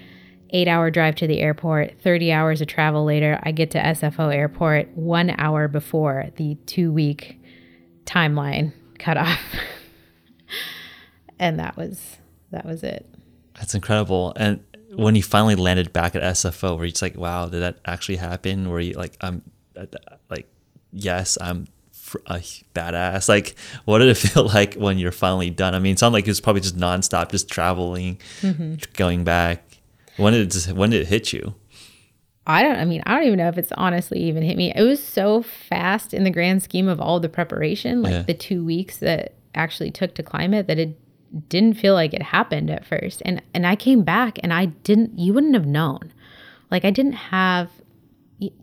Eight 0.50 0.68
hour 0.68 0.90
drive 0.90 1.16
to 1.16 1.26
the 1.26 1.40
airport, 1.40 2.00
30 2.00 2.32
hours 2.32 2.60
of 2.60 2.68
travel 2.68 3.04
later. 3.04 3.40
I 3.42 3.52
get 3.52 3.72
to 3.72 3.78
SFO 3.80 4.34
airport 4.34 4.88
one 4.96 5.34
hour 5.38 5.68
before 5.68 6.30
the 6.36 6.54
two 6.66 6.92
week 6.92 7.40
timeline 8.04 8.72
cut 8.98 9.16
off. 9.16 9.40
and 11.38 11.58
that 11.58 11.76
was 11.76 12.18
that 12.52 12.64
was 12.64 12.82
it. 12.82 13.06
That's 13.56 13.74
incredible. 13.74 14.32
And 14.36 14.62
when 14.96 15.14
you 15.14 15.22
finally 15.22 15.54
landed 15.54 15.92
back 15.92 16.14
at 16.16 16.22
SFO, 16.22 16.76
were 16.78 16.84
you 16.84 16.90
just 16.90 17.02
like, 17.02 17.16
wow, 17.16 17.46
did 17.46 17.62
that 17.62 17.78
actually 17.84 18.16
happen? 18.16 18.68
Were 18.70 18.80
you 18.80 18.94
like, 18.94 19.16
I'm 19.20 19.42
uh, 19.76 19.86
like, 20.30 20.48
yes, 20.92 21.38
I'm 21.40 21.66
a 22.26 22.38
badass. 22.74 23.28
Like, 23.28 23.54
what 23.84 23.98
did 23.98 24.08
it 24.08 24.14
feel 24.16 24.46
like 24.46 24.74
when 24.74 24.98
you're 24.98 25.12
finally 25.12 25.50
done? 25.50 25.74
I 25.74 25.78
mean, 25.78 25.92
it 25.92 25.98
sounded 25.98 26.14
like 26.16 26.26
it 26.26 26.30
was 26.30 26.40
probably 26.40 26.62
just 26.62 26.76
nonstop, 26.76 27.30
just 27.30 27.48
traveling, 27.48 28.18
going 28.94 29.24
back. 29.24 29.62
When 30.16 30.32
did 30.32 30.42
it 30.42 30.50
just, 30.50 30.72
when 30.72 30.90
did 30.90 31.02
it 31.02 31.08
hit 31.08 31.32
you? 31.32 31.54
I 32.48 32.62
don't 32.62 32.76
I 32.76 32.84
mean, 32.84 33.02
I 33.06 33.16
don't 33.16 33.24
even 33.26 33.38
know 33.38 33.48
if 33.48 33.58
it's 33.58 33.72
honestly 33.72 34.20
even 34.20 34.44
hit 34.44 34.56
me. 34.56 34.72
It 34.74 34.82
was 34.82 35.02
so 35.02 35.42
fast 35.42 36.14
in 36.14 36.22
the 36.22 36.30
grand 36.30 36.62
scheme 36.62 36.86
of 36.88 37.00
all 37.00 37.18
the 37.18 37.28
preparation, 37.28 38.02
like 38.02 38.12
Yeah. 38.12 38.22
the 38.22 38.34
2 38.34 38.64
weeks 38.64 38.98
that 38.98 39.34
actually 39.54 39.90
took 39.90 40.14
to 40.14 40.22
climb 40.22 40.54
it 40.54 40.68
that 40.68 40.78
it 40.78 40.96
didn't 41.48 41.74
feel 41.74 41.94
like 41.94 42.14
it 42.14 42.22
happened 42.22 42.70
at 42.70 42.84
first. 42.84 43.22
And 43.24 43.42
and 43.54 43.66
I 43.66 43.76
came 43.76 44.02
back 44.02 44.38
and 44.42 44.52
I 44.52 44.66
didn't 44.66 45.18
you 45.18 45.32
wouldn't 45.32 45.54
have 45.54 45.66
known. 45.66 46.12
Like 46.70 46.84
I 46.84 46.90
didn't 46.90 47.12
have 47.14 47.70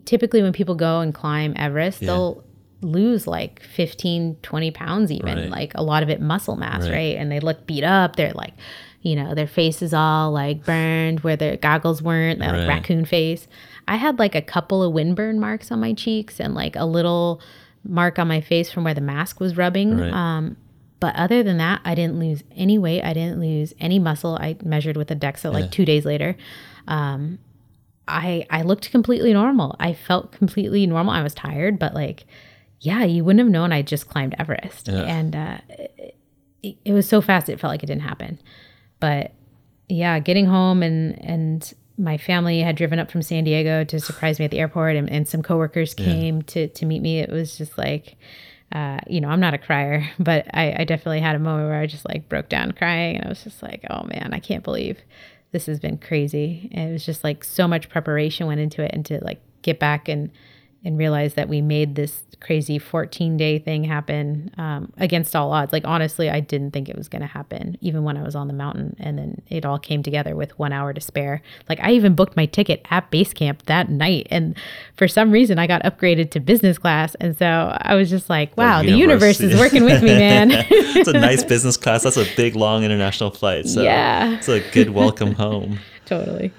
typically 0.04 0.42
when 0.42 0.52
people 0.52 0.74
go 0.74 1.00
and 1.00 1.14
climb 1.14 1.52
Everest, 1.56 2.00
they'll 2.00 2.44
lose 2.80 3.26
like 3.26 3.62
15 3.62 4.36
20 4.42 4.70
pounds 4.70 5.10
even 5.10 5.38
Right. 5.38 5.50
like 5.50 5.72
a 5.74 5.82
lot 5.82 6.02
of 6.02 6.10
it 6.10 6.20
muscle 6.20 6.54
mass 6.54 6.82
Right. 6.82 6.92
right 6.92 7.16
and 7.16 7.32
they 7.32 7.40
look 7.40 7.66
beat 7.66 7.82
up 7.82 8.16
they're 8.16 8.32
like 8.34 8.52
you 9.00 9.16
know 9.16 9.34
their 9.34 9.46
face 9.46 9.80
is 9.80 9.94
all 9.94 10.32
like 10.32 10.66
burned 10.66 11.20
where 11.20 11.34
their 11.34 11.56
goggles 11.56 12.02
weren't 12.02 12.40
they're 12.40 12.52
like 12.54 12.68
raccoon 12.68 13.06
face 13.06 13.48
i 13.88 13.96
had 13.96 14.18
like 14.18 14.34
a 14.34 14.42
couple 14.42 14.82
of 14.82 14.92
windburn 14.92 15.38
marks 15.38 15.72
on 15.72 15.80
my 15.80 15.94
cheeks 15.94 16.38
and 16.38 16.54
like 16.54 16.76
a 16.76 16.84
little 16.84 17.40
mark 17.88 18.18
on 18.18 18.28
my 18.28 18.42
face 18.42 18.70
from 18.70 18.84
where 18.84 18.92
the 18.94 19.00
mask 19.00 19.40
was 19.40 19.56
rubbing 19.56 19.96
Right. 19.96 20.12
um 20.12 20.54
but 21.04 21.14
other 21.24 21.40
than 21.48 21.58
that 21.58 21.78
i 21.84 21.94
didn't 21.94 22.18
lose 22.18 22.40
any 22.64 22.76
weight 22.78 23.02
i 23.02 23.12
didn't 23.12 23.38
lose 23.48 23.70
any 23.80 23.98
muscle 23.98 24.34
i 24.46 24.56
measured 24.64 24.96
with 24.96 25.10
a 25.10 25.16
dexa 25.24 25.52
like 25.52 25.70
two 25.70 25.84
days 25.92 26.04
later 26.12 26.30
um 26.88 27.38
I 28.06 28.44
I 28.50 28.60
looked 28.70 28.90
completely 28.90 29.32
normal. 29.32 29.76
I 29.80 29.94
felt 29.94 30.30
completely 30.32 30.86
normal. 30.86 31.14
I 31.14 31.22
was 31.22 31.32
tired, 31.32 31.78
but 31.78 31.94
like, 31.94 32.26
yeah, 32.80 33.02
you 33.04 33.24
wouldn't 33.24 33.40
have 33.44 33.48
known 33.56 33.72
I 33.72 33.80
just 33.80 34.08
climbed 34.12 34.34
Everest, 34.38 34.88
Yeah. 34.88 35.04
and 35.18 35.34
uh, 35.34 35.58
it, 36.62 36.76
it 36.84 36.92
was 36.92 37.08
so 37.08 37.22
fast. 37.22 37.48
It 37.48 37.58
felt 37.60 37.70
like 37.70 37.82
it 37.82 37.86
didn't 37.86 38.02
happen. 38.02 38.38
But 39.00 39.32
yeah, 39.88 40.18
getting 40.18 40.44
home 40.44 40.82
and 40.82 41.18
and 41.24 41.72
my 41.96 42.18
family 42.18 42.60
had 42.60 42.76
driven 42.76 42.98
up 42.98 43.10
from 43.10 43.22
San 43.22 43.42
Diego 43.44 43.84
to 43.84 43.98
surprise 43.98 44.38
me 44.38 44.44
at 44.44 44.50
the 44.50 44.58
airport, 44.60 44.96
and, 44.96 45.08
and 45.08 45.26
some 45.26 45.42
coworkers 45.42 45.94
came 45.94 46.42
to 46.52 46.68
to 46.68 46.84
meet 46.84 47.00
me. 47.00 47.20
It 47.20 47.30
was 47.30 47.56
just 47.56 47.78
like. 47.78 48.16
Uh, 48.72 48.98
you 49.06 49.20
know, 49.20 49.28
I'm 49.28 49.40
not 49.40 49.54
a 49.54 49.58
crier, 49.58 50.08
but 50.18 50.46
I, 50.52 50.74
I 50.78 50.84
definitely 50.84 51.20
had 51.20 51.36
a 51.36 51.38
moment 51.38 51.68
where 51.68 51.80
I 51.80 51.86
just 51.86 52.06
like 52.08 52.28
broke 52.28 52.48
down 52.48 52.72
crying, 52.72 53.16
and 53.16 53.26
I 53.26 53.28
was 53.28 53.44
just 53.44 53.62
like, 53.62 53.84
"Oh 53.90 54.04
man, 54.04 54.30
I 54.32 54.40
can't 54.40 54.64
believe 54.64 54.98
this 55.54 55.66
has 55.66 55.78
been 55.78 55.96
crazy. 55.96 56.68
And 56.72 56.90
it 56.90 56.92
was 56.92 57.06
just 57.06 57.22
like 57.22 57.44
so 57.44 57.68
much 57.68 57.88
preparation 57.88 58.48
went 58.48 58.58
into 58.58 58.82
it 58.82 58.90
and 58.92 59.06
to 59.06 59.24
like 59.24 59.40
get 59.62 59.78
back 59.78 60.08
and 60.08 60.30
and 60.84 60.98
realize 60.98 61.34
that 61.34 61.48
we 61.48 61.60
made 61.62 61.94
this 61.94 62.22
crazy 62.40 62.78
14 62.78 63.38
day 63.38 63.58
thing 63.58 63.84
happen 63.84 64.50
um, 64.58 64.92
against 64.98 65.34
all 65.34 65.50
odds. 65.52 65.72
Like 65.72 65.86
honestly, 65.86 66.28
I 66.28 66.40
didn't 66.40 66.72
think 66.72 66.90
it 66.90 66.96
was 66.96 67.08
going 67.08 67.22
to 67.22 67.26
happen 67.28 67.78
even 67.80 68.04
when 68.04 68.18
I 68.18 68.22
was 68.22 68.34
on 68.34 68.48
the 68.48 68.52
mountain, 68.54 68.94
and 69.00 69.16
then 69.18 69.40
it 69.48 69.64
all 69.64 69.78
came 69.78 70.02
together 70.02 70.36
with 70.36 70.58
one 70.58 70.70
hour 70.72 70.92
to 70.92 71.00
spare. 71.00 71.40
Like 71.70 71.80
I 71.80 71.92
even 71.92 72.14
booked 72.14 72.36
my 72.36 72.44
ticket 72.44 72.84
at 72.90 73.10
base 73.10 73.32
camp 73.32 73.64
that 73.66 73.88
night, 73.88 74.26
and 74.30 74.56
for 74.94 75.08
some 75.08 75.30
reason 75.30 75.58
I 75.58 75.66
got 75.66 75.82
upgraded 75.84 76.30
to 76.32 76.40
business 76.40 76.76
class, 76.76 77.14
and 77.16 77.36
so 77.36 77.76
I 77.80 77.94
was 77.94 78.10
just 78.10 78.28
like, 78.28 78.54
wow, 78.56 78.82
the 78.82 78.92
universe 78.92 79.40
is 79.40 79.58
working 79.58 79.84
with 79.84 80.02
me, 80.02 80.14
man. 80.14 80.50
it's 80.70 81.08
a 81.08 81.14
nice 81.14 81.42
business 81.54 81.78
class. 81.78 82.02
That's 82.02 82.18
a 82.18 82.26
big, 82.36 82.56
long 82.56 82.84
international 82.84 83.30
flight. 83.30 83.68
So 83.68 83.82
Yeah. 83.82 84.34
it's 84.36 84.48
a 84.48 84.60
good 84.72 84.90
welcome 84.90 85.32
home. 85.32 85.78
totally. 86.04 86.52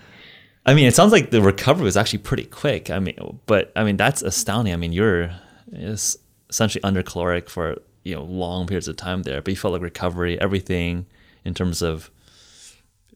I 0.66 0.74
mean, 0.74 0.86
it 0.88 0.96
sounds 0.96 1.12
like 1.12 1.30
the 1.30 1.42
recovery 1.42 1.84
was 1.84 1.96
actually 1.98 2.20
pretty 2.20 2.46
quick. 2.46 2.90
I 2.90 3.00
mean, 3.00 3.40
but 3.46 3.72
I 3.76 3.84
mean, 3.84 3.98
that's 3.98 4.22
astounding. 4.22 4.74
I 4.74 4.78
mean, 4.78 4.94
you're 4.94 5.32
es- 5.76 6.18
essentially 6.50 6.84
under 6.84 7.04
caloric 7.04 7.50
for 7.50 7.78
you 8.04 8.16
know 8.16 8.24
long 8.24 8.66
periods 8.68 8.88
of 8.88 8.96
time 8.96 9.24
there, 9.24 9.42
but 9.42 9.52
you 9.52 9.58
felt 9.58 9.74
like 9.74 9.82
recovery, 9.82 10.40
everything 10.42 11.06
in 11.44 11.54
terms 11.54 11.82
of 11.82 12.10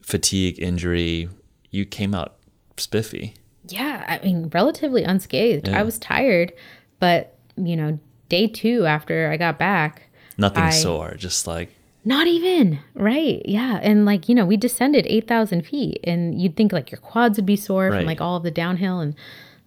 fatigue, 0.02 0.60
injury, 0.60 1.28
you 1.70 1.84
came 1.84 2.14
out 2.14 2.36
spiffy. 2.76 3.34
Yeah, 3.68 4.04
I 4.08 4.24
mean, 4.24 4.48
relatively 4.52 5.04
unscathed. 5.04 5.68
Yeah. 5.68 5.78
I 5.78 5.82
was 5.82 5.98
tired, 5.98 6.52
but 6.98 7.36
you 7.56 7.76
know, 7.76 7.98
day 8.28 8.46
two 8.46 8.86
after 8.86 9.30
I 9.30 9.36
got 9.36 9.58
back, 9.58 10.08
Nothing 10.38 10.62
I- 10.64 10.70
sore, 10.70 11.14
just 11.16 11.46
like 11.46 11.70
not 12.04 12.26
even 12.26 12.78
right. 12.94 13.42
Yeah, 13.44 13.78
and 13.82 14.04
like 14.04 14.28
you 14.28 14.34
know, 14.34 14.46
we 14.46 14.56
descended 14.56 15.06
eight 15.08 15.26
thousand 15.28 15.66
feet, 15.66 16.00
and 16.04 16.40
you'd 16.40 16.56
think 16.56 16.72
like 16.72 16.90
your 16.90 17.00
quads 17.00 17.38
would 17.38 17.46
be 17.46 17.56
sore 17.56 17.90
Right. 17.90 17.98
from 17.98 18.06
like 18.06 18.20
all 18.20 18.36
of 18.36 18.42
the 18.42 18.50
downhill, 18.50 19.00
and 19.00 19.14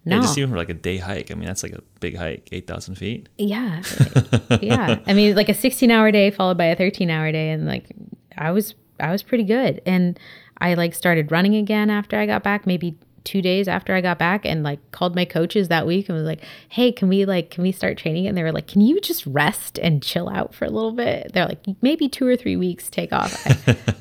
yeah, 0.06 0.16
no, 0.18 0.22
just 0.22 0.38
even 0.38 0.50
for 0.52 0.58
like 0.58 0.70
a 0.70 0.74
day 0.74 0.98
hike. 0.98 1.32
I 1.32 1.36
mean, 1.36 1.46
that's 1.46 1.64
like 1.64 1.74
a 1.74 1.82
big 2.00 2.18
hike, 2.18 2.50
eight 2.52 2.68
thousand 2.68 2.96
feet. 2.96 3.30
yeah, 3.38 3.82
yeah. 4.62 5.00
I 5.06 5.14
mean, 5.14 5.36
like 5.36 5.50
a 5.50 5.54
sixteen-hour 5.54 6.12
day 6.12 6.32
followed 6.32 6.58
by 6.58 6.66
a 6.66 6.76
thirteen-hour 6.76 7.32
day, 7.32 7.52
and 7.52 7.66
like 7.66 7.92
I 8.38 8.52
was, 8.52 8.76
I 9.00 9.12
was 9.12 9.22
pretty 9.24 9.44
good, 9.46 9.82
and 9.86 10.20
I 10.58 10.74
like 10.74 10.94
started 10.94 11.32
running 11.32 11.56
again 11.56 11.90
after 11.90 12.18
I 12.18 12.26
got 12.26 12.42
back, 12.44 12.66
maybe 12.68 12.98
two 13.24 13.42
days 13.42 13.68
after 13.68 13.94
I 13.96 14.02
got 14.02 14.18
back, 14.20 14.46
and 14.46 14.64
like 14.64 14.80
called 14.92 15.16
my 15.16 15.26
coaches 15.26 15.68
that 15.70 15.86
week 15.88 16.10
and 16.10 16.18
was 16.18 16.26
like, 16.28 16.42
"Hey, 16.70 16.92
can 16.92 17.08
we 17.10 17.26
like, 17.26 17.50
can 17.50 17.64
we 17.64 17.72
start 17.72 17.98
training?" 17.98 18.28
And 18.28 18.38
they 18.38 18.44
were 18.44 18.52
like, 18.52 18.68
"Can 18.68 18.82
you 18.82 19.00
just 19.02 19.26
rest 19.26 19.78
and 19.80 20.02
chill 20.04 20.30
out 20.30 20.54
for 20.54 20.66
a 20.66 20.70
little 20.70 20.92
bit?" 20.92 21.32
They're 21.34 21.46
like, 21.48 21.64
"Maybe 21.82 22.10
two 22.10 22.28
or 22.28 22.36
three 22.36 22.56
weeks, 22.56 22.90
take 22.90 23.14
off." 23.14 23.34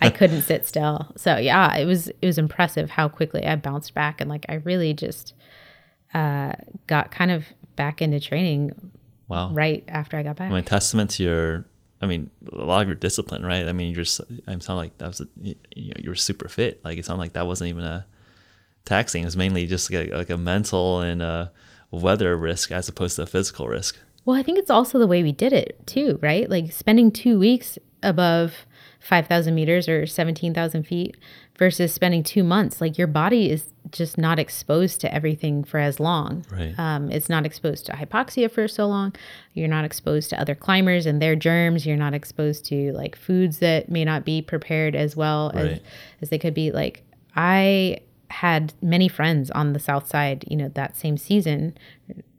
I, 0.01 0.07
I 0.07 0.11
couldn't 0.19 0.43
sit 0.43 0.66
still, 0.66 1.12
so 1.16 1.36
yeah, 1.36 1.77
it 1.77 1.85
was 1.85 2.09
it 2.09 2.27
was 2.27 2.39
impressive 2.39 2.90
how 2.90 3.09
quickly 3.09 3.47
I 3.47 3.57
bounced 3.57 3.94
back, 3.94 4.20
and 4.20 4.28
like 4.28 4.47
I 4.49 4.55
really 4.65 4.94
just 4.94 5.35
uh, 6.15 6.53
got 6.86 7.11
kind 7.11 7.31
of 7.31 7.44
back 7.77 8.03
into 8.03 8.20
training 8.20 8.73
Wow. 9.28 9.51
right 9.53 9.82
after 9.89 10.16
I 10.19 10.23
got 10.23 10.36
back. 10.36 10.51
I 10.51 10.55
mean, 10.55 10.62
testament 10.65 11.11
to 11.12 11.23
your, 11.23 11.65
I 12.03 12.07
mean, 12.07 12.28
a 12.53 12.57
lot 12.65 12.82
of 12.82 12.89
your 12.89 12.97
discipline, 12.97 13.47
right? 13.47 13.66
I 13.66 13.73
mean, 13.73 13.94
you're, 13.94 14.03
s- 14.03 14.20
I 14.47 14.59
sound 14.59 14.77
like 14.77 14.99
that 14.99 15.07
was, 15.09 15.20
a, 15.23 15.28
you, 15.40 15.55
know, 15.74 15.94
you 15.97 16.11
were 16.11 16.15
super 16.15 16.49
fit. 16.49 16.85
Like 16.85 16.99
it 16.99 17.07
sounded 17.07 17.20
like 17.23 17.32
that 17.32 17.47
wasn't 17.47 17.70
even 17.70 17.85
a 17.85 18.05
taxing. 18.85 19.23
It 19.23 19.27
was 19.27 19.37
mainly 19.37 19.67
just 19.67 19.91
like 19.91 20.09
a, 20.09 20.17
like 20.17 20.31
a 20.31 20.37
mental 20.37 21.01
and 21.01 21.23
a 21.23 21.53
weather 21.91 22.37
risk 22.37 22.73
as 22.73 22.89
opposed 22.89 23.17
to 23.17 23.23
a 23.23 23.27
physical 23.27 23.69
risk. 23.69 23.99
Well, 24.25 24.37
I 24.37 24.43
think 24.43 24.59
it's 24.59 24.71
also 24.71 24.99
the 24.99 25.07
way 25.07 25.23
we 25.23 25.33
did 25.33 25.53
it 25.53 25.79
too, 25.87 26.19
right? 26.23 26.49
Like 26.49 26.73
spending 26.73 27.11
two 27.11 27.39
weeks 27.39 27.79
above 28.03 28.67
5,000 29.01 29.55
meters 29.55 29.89
or 29.89 30.07
17,000 30.07 30.85
feet 30.85 31.17
versus 31.59 31.93
spending 31.93 32.23
two 32.23 32.45
months. 32.45 32.81
Like 32.81 32.97
your 32.97 33.09
body 33.09 33.51
is 33.51 33.67
just 33.91 34.17
not 34.17 34.39
exposed 34.39 35.01
to 35.01 35.13
everything 35.13 35.65
for 35.65 35.79
as 35.79 35.99
long. 35.99 36.45
Right. 36.51 36.75
Um, 36.79 37.11
it's 37.11 37.29
not 37.29 37.45
exposed 37.45 37.87
to 37.87 37.93
hypoxia 37.93 38.51
for 38.51 38.69
so 38.69 38.87
long. 38.87 39.13
You're 39.55 39.69
not 39.69 39.85
exposed 39.85 40.31
to 40.31 40.41
other 40.41 40.55
climbers 40.55 41.05
and 41.05 41.21
their 41.21 41.35
germs. 41.35 41.85
You're 41.85 41.97
not 41.97 42.15
exposed 42.15 42.65
to 42.67 42.93
like 42.93 43.17
foods 43.17 43.59
that 43.59 43.91
may 43.91 44.05
not 44.05 44.25
be 44.25 44.41
prepared 44.41 44.95
as 44.95 45.17
well 45.17 45.51
as, 45.55 45.81
as 46.21 46.29
they 46.31 46.39
could 46.39 46.55
be. 46.55 46.71
Like 46.71 47.03
I 47.35 47.99
had 48.33 48.73
many 48.83 49.09
friends 49.09 49.51
on 49.51 49.73
the 49.73 49.79
south 49.79 50.09
side, 50.09 50.45
you 50.49 50.57
know, 50.57 50.69
that 50.75 50.97
same 50.97 51.17
season 51.17 51.77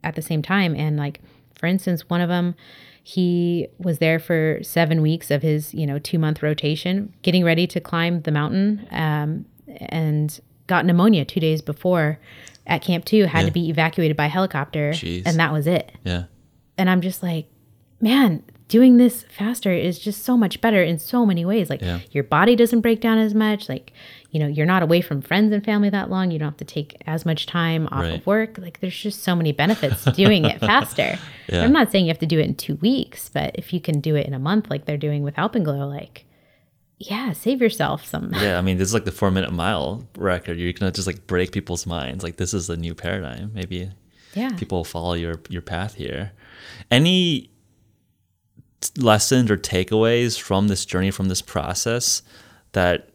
at 0.02 0.14
the 0.16 0.22
same 0.22 0.42
time. 0.42 0.74
And 0.74 0.96
like, 0.96 1.20
for 1.54 1.66
instance, 1.66 2.08
one 2.10 2.20
of 2.20 2.28
them, 2.28 2.54
he 3.02 3.68
was 3.78 3.98
there 3.98 4.18
for 4.18 4.58
seven 4.62 5.02
weeks 5.02 5.30
of 5.30 5.42
his, 5.42 5.72
you 5.74 5.86
know, 5.86 5.98
two 5.98 6.18
month 6.18 6.42
rotation, 6.42 7.12
getting 7.22 7.44
ready 7.44 7.66
to 7.68 7.80
climb 7.80 8.22
the 8.22 8.32
mountain, 8.32 8.86
um, 8.90 9.44
and 9.76 10.40
got 10.66 10.84
pneumonia 10.86 11.24
two 11.24 11.40
days 11.40 11.60
before 11.62 12.18
at 12.66 12.82
Camp 12.82 13.04
Two. 13.04 13.24
Had 13.26 13.40
Yeah. 13.40 13.46
to 13.46 13.52
be 13.52 13.68
evacuated 13.70 14.16
by 14.16 14.26
helicopter, 14.26 14.90
Jeez. 14.92 15.22
and 15.26 15.38
that 15.38 15.52
was 15.52 15.66
it. 15.66 15.92
Yeah. 16.04 16.24
And 16.78 16.88
I'm 16.90 17.02
just 17.02 17.22
like, 17.22 17.46
man, 18.00 18.42
doing 18.68 18.96
this 18.96 19.24
faster 19.24 19.70
is 19.72 19.98
just 19.98 20.24
so 20.24 20.36
much 20.36 20.60
better 20.62 20.82
in 20.82 20.98
so 20.98 21.24
many 21.26 21.44
ways. 21.44 21.68
Like 21.70 21.82
Yeah. 21.82 22.00
your 22.10 22.24
body 22.24 22.56
doesn't 22.56 22.80
break 22.80 23.00
down 23.00 23.18
as 23.18 23.34
much. 23.34 23.68
Like, 23.68 23.92
you 24.34 24.40
know, 24.40 24.48
you're 24.48 24.66
not 24.66 24.82
away 24.82 25.00
from 25.00 25.22
friends 25.22 25.52
and 25.52 25.64
family 25.64 25.88
that 25.90 26.10
long. 26.10 26.32
You 26.32 26.40
don't 26.40 26.48
have 26.48 26.56
to 26.56 26.64
take 26.64 27.00
as 27.06 27.24
much 27.24 27.46
time 27.46 27.86
off 27.92 28.02
Right. 28.02 28.18
of 28.18 28.26
work. 28.26 28.58
Like 28.58 28.80
there's 28.80 28.98
just 28.98 29.22
so 29.22 29.36
many 29.36 29.52
benefits 29.52 30.02
to 30.04 30.10
doing 30.10 30.44
it 30.44 30.58
faster. 30.70 31.16
Yeah. 31.48 31.62
I'm 31.62 31.72
not 31.72 31.92
saying 31.92 32.06
you 32.06 32.10
have 32.10 32.18
to 32.18 32.26
do 32.26 32.40
it 32.40 32.46
in 32.46 32.56
two 32.56 32.74
weeks, 32.76 33.28
but 33.28 33.52
if 33.54 33.72
you 33.72 33.80
can 33.80 34.00
do 34.00 34.16
it 34.16 34.26
in 34.26 34.34
a 34.34 34.38
month 34.40 34.68
like 34.70 34.86
they're 34.86 34.96
doing 34.98 35.22
with 35.22 35.36
Alpenglow, 35.36 35.88
like 35.88 36.26
yeah, 36.98 37.32
save 37.32 37.60
yourself 37.62 38.04
some 38.06 38.32
Yeah, 38.34 38.58
I 38.58 38.60
mean, 38.62 38.76
this 38.78 38.88
is 38.88 38.94
like 38.94 39.04
the 39.04 39.12
four 39.20 39.30
minute 39.30 39.52
mile 39.52 40.04
record. 40.18 40.58
You're 40.58 40.72
gonna 40.72 40.90
just 40.90 41.06
like 41.06 41.26
break 41.28 41.52
people's 41.52 41.86
minds. 41.86 42.24
Like 42.24 42.36
this 42.36 42.52
is 42.52 42.66
the 42.66 42.76
new 42.76 42.94
paradigm. 42.94 43.52
Maybe 43.54 43.90
Yeah. 44.34 44.50
people 44.56 44.78
will 44.78 44.84
follow 44.84 45.14
your 45.14 45.36
your 45.48 45.62
path 45.62 45.94
here. 45.94 46.32
Any 46.90 47.50
lessons 48.98 49.50
or 49.50 49.56
takeaways 49.56 50.40
from 50.40 50.68
this 50.68 50.84
journey, 50.84 51.10
from 51.10 51.28
this 51.28 51.40
process, 51.42 52.22
that 52.72 53.08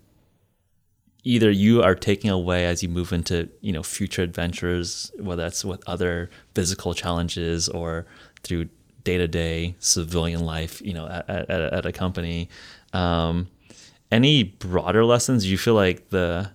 either 1.23 1.51
you 1.51 1.83
are 1.83 1.95
taking 1.95 2.29
away 2.29 2.65
as 2.65 2.81
you 2.81 2.89
move 2.89 3.11
into 3.11 3.49
you 3.61 3.71
know 3.71 3.83
future 3.83 4.21
adventures, 4.21 5.11
whether 5.19 5.43
that's 5.43 5.65
with 5.65 5.87
other 5.87 6.29
physical 6.55 6.93
challenges 6.93 7.69
or 7.69 8.05
through 8.43 8.69
day 9.03 9.17
to 9.17 9.27
day 9.27 9.75
civilian 9.79 10.45
life, 10.45 10.81
you 10.81 10.93
know, 10.93 11.07
at, 11.07 11.29
at, 11.29 11.49
at 11.49 11.85
a 11.85 11.91
company. 11.91 12.49
Um, 12.93 13.47
any 14.11 14.43
broader 14.43 15.05
lessons 15.05 15.49
you 15.49 15.57
feel 15.57 15.75
like 15.75 16.09
the 16.09 16.51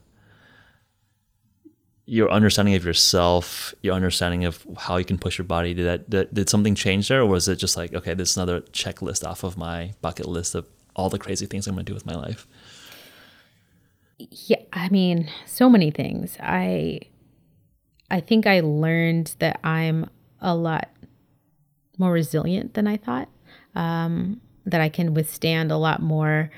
your 2.06 2.30
understanding 2.30 2.74
of 2.74 2.84
yourself, 2.84 3.74
your 3.82 3.94
understanding 3.94 4.44
of 4.44 4.66
how 4.76 4.96
you 4.98 5.04
can 5.04 5.16
push 5.16 5.38
your 5.38 5.46
body, 5.46 5.72
did 5.72 5.86
that 5.86 6.10
did, 6.10 6.34
did 6.34 6.50
something 6.50 6.74
change 6.74 7.08
there, 7.08 7.20
or 7.20 7.26
was 7.26 7.48
it 7.48 7.56
just 7.56 7.76
like, 7.76 7.94
okay, 7.94 8.14
this 8.14 8.30
is 8.30 8.36
another 8.36 8.60
checklist 8.72 9.26
off 9.26 9.42
of 9.42 9.56
my 9.56 9.92
bucket 10.02 10.26
list 10.26 10.54
of 10.54 10.66
all 10.96 11.08
the 11.08 11.18
crazy 11.18 11.46
things 11.46 11.66
I'm 11.66 11.74
going 11.74 11.86
to 11.86 11.90
do 11.90 11.94
with 11.94 12.06
my 12.06 12.14
life? 12.14 12.46
Yeah, 14.18 14.62
I 14.72 14.88
mean, 14.90 15.28
so 15.46 15.68
many 15.68 15.90
things. 15.90 16.36
I 16.40 17.00
I 18.10 18.20
think 18.20 18.46
I 18.46 18.60
learned 18.60 19.34
that 19.38 19.60
I'm 19.64 20.08
a 20.40 20.54
lot 20.54 20.88
more 21.98 22.12
resilient 22.12 22.74
than 22.74 22.86
I 22.86 22.96
thought. 22.96 23.28
Um, 23.74 24.40
that 24.66 24.80
I 24.80 24.88
can 24.88 25.14
withstand 25.14 25.70
a 25.70 25.76
lot 25.76 26.00
more, 26.00 26.50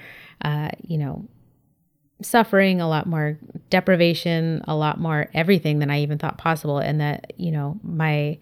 uh, 0.42 0.68
you 0.82 0.98
know, 0.98 1.26
suffering, 2.22 2.80
a 2.80 2.88
lot 2.88 3.06
more 3.06 3.38
deprivation, 3.70 4.62
a 4.68 4.76
lot 4.76 5.00
more 5.00 5.28
everything 5.34 5.78
than 5.78 5.90
I 5.90 6.00
even 6.02 6.18
thought 6.18 6.38
possible, 6.38 6.78
and 6.78 7.00
that 7.00 7.32
you 7.36 7.50
know 7.50 7.78
my 7.82 8.38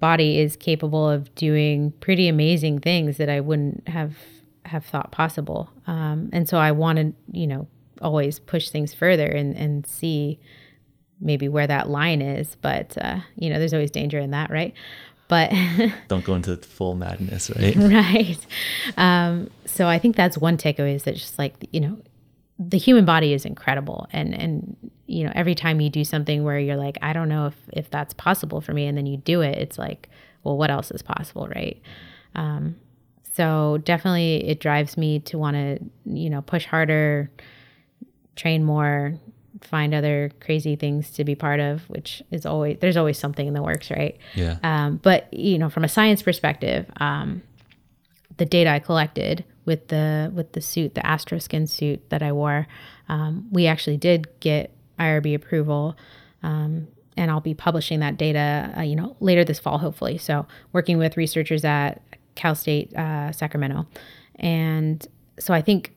body 0.00 0.38
is 0.38 0.56
capable 0.56 1.08
of 1.08 1.34
doing 1.34 1.92
pretty 2.00 2.28
amazing 2.28 2.80
things 2.80 3.16
that 3.16 3.28
I 3.28 3.40
wouldn't 3.40 3.88
have 3.88 4.16
have 4.64 4.84
thought 4.84 5.10
possible. 5.12 5.70
Um, 5.86 6.28
and 6.32 6.48
so 6.48 6.58
I 6.58 6.72
wanted, 6.72 7.14
you 7.32 7.46
know, 7.46 7.66
always 8.00 8.38
push 8.38 8.70
things 8.70 8.94
further 8.94 9.26
and 9.26 9.56
and 9.56 9.86
see 9.86 10.38
maybe 11.20 11.48
where 11.48 11.66
that 11.66 11.88
line 11.88 12.22
is. 12.22 12.56
But 12.60 12.96
uh, 12.98 13.20
you 13.36 13.50
know, 13.50 13.58
there's 13.58 13.74
always 13.74 13.90
danger 13.90 14.18
in 14.18 14.30
that, 14.30 14.50
right? 14.50 14.74
But 15.28 15.52
Don't 16.08 16.24
go 16.24 16.34
into 16.34 16.56
full 16.56 16.94
madness, 16.94 17.50
right? 17.50 17.76
right. 17.76 18.46
Um, 18.96 19.50
so 19.66 19.86
I 19.86 19.98
think 19.98 20.16
that's 20.16 20.38
one 20.38 20.56
takeaway 20.56 20.94
is 20.94 21.04
that 21.04 21.14
just 21.14 21.38
like 21.38 21.54
you 21.72 21.80
know, 21.80 21.98
the 22.58 22.78
human 22.78 23.04
body 23.04 23.32
is 23.32 23.44
incredible, 23.44 24.08
and 24.12 24.34
and 24.34 24.76
you 25.06 25.24
know, 25.24 25.32
every 25.34 25.54
time 25.54 25.80
you 25.80 25.90
do 25.90 26.04
something 26.04 26.44
where 26.44 26.58
you're 26.58 26.76
like, 26.76 26.98
I 27.02 27.12
don't 27.12 27.28
know 27.28 27.46
if 27.46 27.54
if 27.72 27.90
that's 27.90 28.14
possible 28.14 28.60
for 28.60 28.72
me, 28.72 28.86
and 28.86 28.96
then 28.96 29.06
you 29.06 29.18
do 29.18 29.42
it, 29.42 29.58
it's 29.58 29.78
like, 29.78 30.08
well, 30.44 30.56
what 30.56 30.70
else 30.70 30.90
is 30.90 31.02
possible, 31.02 31.46
right? 31.48 31.80
Um, 32.34 32.76
so 33.34 33.78
definitely, 33.84 34.48
it 34.48 34.60
drives 34.60 34.96
me 34.96 35.20
to 35.20 35.38
want 35.38 35.56
to 35.56 35.78
you 36.06 36.30
know 36.30 36.40
push 36.40 36.64
harder, 36.64 37.30
train 38.38 38.64
more, 38.64 39.18
find 39.60 39.92
other 39.92 40.30
crazy 40.40 40.76
things 40.76 41.10
to 41.10 41.24
be 41.24 41.34
part 41.34 41.60
of, 41.60 41.82
which 41.90 42.22
is 42.30 42.46
always 42.46 42.78
there's 42.80 42.96
always 42.96 43.18
something 43.18 43.46
in 43.46 43.54
the 43.54 43.62
works, 43.62 43.90
right? 43.90 44.16
Yeah. 44.34 44.56
Um, 44.62 44.96
but 45.02 45.32
you 45.34 45.58
know, 45.58 45.68
from 45.68 45.84
a 45.84 45.88
science 45.88 46.22
perspective, 46.22 46.86
um, 46.98 47.42
the 48.36 48.46
data 48.46 48.70
I 48.70 48.78
collected 48.78 49.44
with 49.64 49.88
the 49.88 50.30
with 50.34 50.52
the 50.52 50.60
suit, 50.60 50.94
the 50.94 51.02
Astroskin 51.02 51.68
suit 51.68 52.08
that 52.10 52.22
I 52.22 52.32
wore, 52.32 52.66
um, 53.08 53.48
we 53.50 53.66
actually 53.66 53.96
did 53.96 54.28
get 54.40 54.72
IRB 54.98 55.34
approval, 55.34 55.96
um, 56.42 56.88
and 57.16 57.30
I'll 57.30 57.40
be 57.40 57.54
publishing 57.54 58.00
that 58.00 58.16
data, 58.16 58.72
uh, 58.78 58.82
you 58.82 58.96
know, 58.96 59.16
later 59.20 59.44
this 59.44 59.58
fall, 59.58 59.78
hopefully. 59.78 60.18
So, 60.18 60.46
working 60.72 60.98
with 60.98 61.16
researchers 61.16 61.64
at 61.64 62.00
Cal 62.36 62.54
State 62.54 62.94
uh, 62.96 63.32
Sacramento, 63.32 63.86
and 64.36 65.06
so 65.38 65.52
I 65.52 65.62
think 65.62 65.92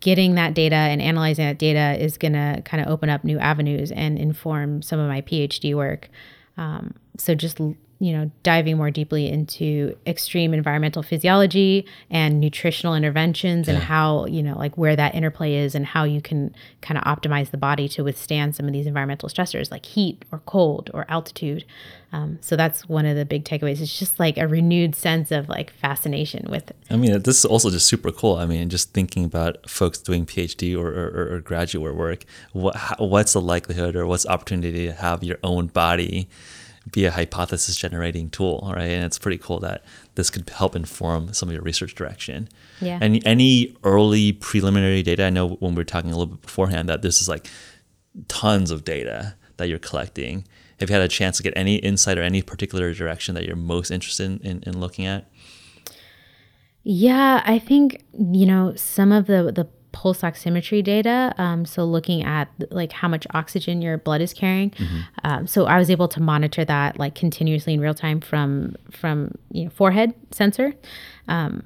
getting 0.00 0.34
that 0.34 0.54
data 0.54 0.74
and 0.74 1.00
analyzing 1.00 1.46
that 1.46 1.58
data 1.58 2.02
is 2.02 2.18
going 2.18 2.32
to 2.32 2.62
kind 2.64 2.82
of 2.82 2.88
open 2.88 3.08
up 3.08 3.24
new 3.24 3.38
avenues 3.38 3.90
and 3.92 4.18
inform 4.18 4.82
some 4.82 4.98
of 4.98 5.08
my 5.08 5.20
PhD 5.22 5.74
work. 5.74 6.08
Um, 6.56 6.94
so 7.16 7.34
just 7.34 7.58
you 8.00 8.12
know 8.12 8.30
diving 8.42 8.78
more 8.78 8.90
deeply 8.90 9.28
into 9.28 9.96
extreme 10.06 10.54
environmental 10.54 11.02
physiology 11.02 11.86
and 12.10 12.40
nutritional 12.40 12.94
interventions 12.94 13.68
and 13.68 13.76
how 13.78 14.24
you 14.24 14.42
know 14.42 14.58
like 14.58 14.76
where 14.76 14.96
that 14.96 15.14
interplay 15.14 15.54
is 15.54 15.74
and 15.74 15.84
how 15.84 16.04
you 16.04 16.20
can 16.20 16.52
kind 16.80 16.96
of 16.96 17.04
optimize 17.04 17.50
the 17.50 17.58
body 17.58 17.88
to 17.88 18.02
withstand 18.02 18.56
some 18.56 18.66
of 18.66 18.72
these 18.72 18.86
environmental 18.86 19.28
stressors 19.28 19.70
like 19.70 19.84
heat 19.84 20.24
or 20.32 20.40
cold 20.46 20.90
or 20.94 21.04
altitude. 21.08 21.64
Um, 22.12 22.38
so 22.40 22.56
that's 22.56 22.88
one 22.88 23.06
of 23.06 23.16
the 23.16 23.24
big 23.24 23.44
takeaways. 23.44 23.80
It's 23.80 23.96
just 23.96 24.18
like 24.18 24.36
a 24.36 24.48
renewed 24.48 24.96
sense 24.96 25.30
of 25.30 25.48
like 25.48 25.70
fascination 25.70 26.46
with 26.50 26.72
I 26.90 26.96
mean, 26.96 27.22
this 27.22 27.38
is 27.38 27.44
also 27.44 27.70
just 27.70 27.86
super 27.86 28.10
cool. 28.10 28.36
I 28.36 28.46
mean, 28.46 28.68
just 28.68 28.92
thinking 28.92 29.24
about 29.24 29.68
folks 29.68 29.98
doing 29.98 30.26
PhD 30.26 30.76
or, 30.76 30.88
or, 30.88 31.34
or 31.34 31.40
graduate 31.40 31.94
work, 31.94 32.24
what, 32.52 32.76
what's 32.98 33.34
the 33.34 33.40
likelihood 33.40 33.94
or 33.94 34.06
what's 34.06 34.24
the 34.24 34.30
opportunity 34.30 34.86
to 34.86 34.92
have 34.94 35.22
your 35.22 35.38
own 35.44 35.68
body 35.68 36.28
be 36.90 37.04
a 37.04 37.10
hypothesis 37.10 37.76
generating 37.76 38.30
tool, 38.30 38.72
right? 38.74 38.84
And 38.90 39.04
it's 39.04 39.18
pretty 39.18 39.38
cool 39.38 39.60
that 39.60 39.84
this 40.14 40.30
could 40.30 40.48
help 40.50 40.74
inform 40.74 41.32
some 41.32 41.48
of 41.48 41.52
your 41.52 41.62
research 41.62 41.94
direction. 41.94 42.48
Yeah. 42.80 42.98
And 43.00 43.24
any 43.26 43.76
early 43.84 44.32
preliminary 44.32 45.02
data, 45.02 45.24
I 45.24 45.30
know 45.30 45.48
when 45.48 45.74
we 45.74 45.80
were 45.80 45.84
talking 45.84 46.10
a 46.10 46.16
little 46.16 46.34
bit 46.34 46.42
beforehand 46.42 46.88
that 46.88 47.02
this 47.02 47.20
is 47.20 47.28
like 47.28 47.48
tons 48.28 48.70
of 48.70 48.84
data 48.84 49.34
that 49.58 49.68
you're 49.68 49.78
collecting. 49.78 50.46
Have 50.80 50.88
you 50.88 50.94
had 50.94 51.02
a 51.02 51.08
chance 51.08 51.36
to 51.36 51.42
get 51.42 51.52
any 51.54 51.76
insight 51.76 52.18
or 52.18 52.22
any 52.22 52.40
particular 52.40 52.94
direction 52.94 53.34
that 53.34 53.44
you're 53.44 53.56
most 53.56 53.90
interested 53.90 54.24
in, 54.24 54.38
in, 54.40 54.62
in 54.66 54.80
looking 54.80 55.04
at? 55.04 55.30
Yeah, 56.82 57.42
I 57.44 57.58
think 57.58 58.02
you 58.18 58.46
know 58.46 58.74
some 58.74 59.12
of 59.12 59.26
the 59.26 59.52
the 59.54 59.68
pulse 59.92 60.22
oximetry 60.22 60.82
data. 60.84 61.34
Um, 61.38 61.64
so 61.64 61.84
looking 61.84 62.22
at 62.22 62.48
like 62.70 62.92
how 62.92 63.08
much 63.08 63.26
oxygen 63.34 63.82
your 63.82 63.98
blood 63.98 64.20
is 64.20 64.32
carrying. 64.32 64.72
Um, 65.24 65.46
so 65.46 65.66
I 65.66 65.78
was 65.78 65.90
able 65.90 66.08
to 66.08 66.20
monitor 66.20 66.64
that 66.64 66.98
like 66.98 67.14
continuously 67.14 67.74
in 67.74 67.80
real 67.80 67.94
time 67.94 68.20
from 68.20 68.76
from 68.90 69.32
you 69.52 69.64
know 69.64 69.70
forehead 69.70 70.14
sensor. 70.30 70.74
Um, 71.28 71.64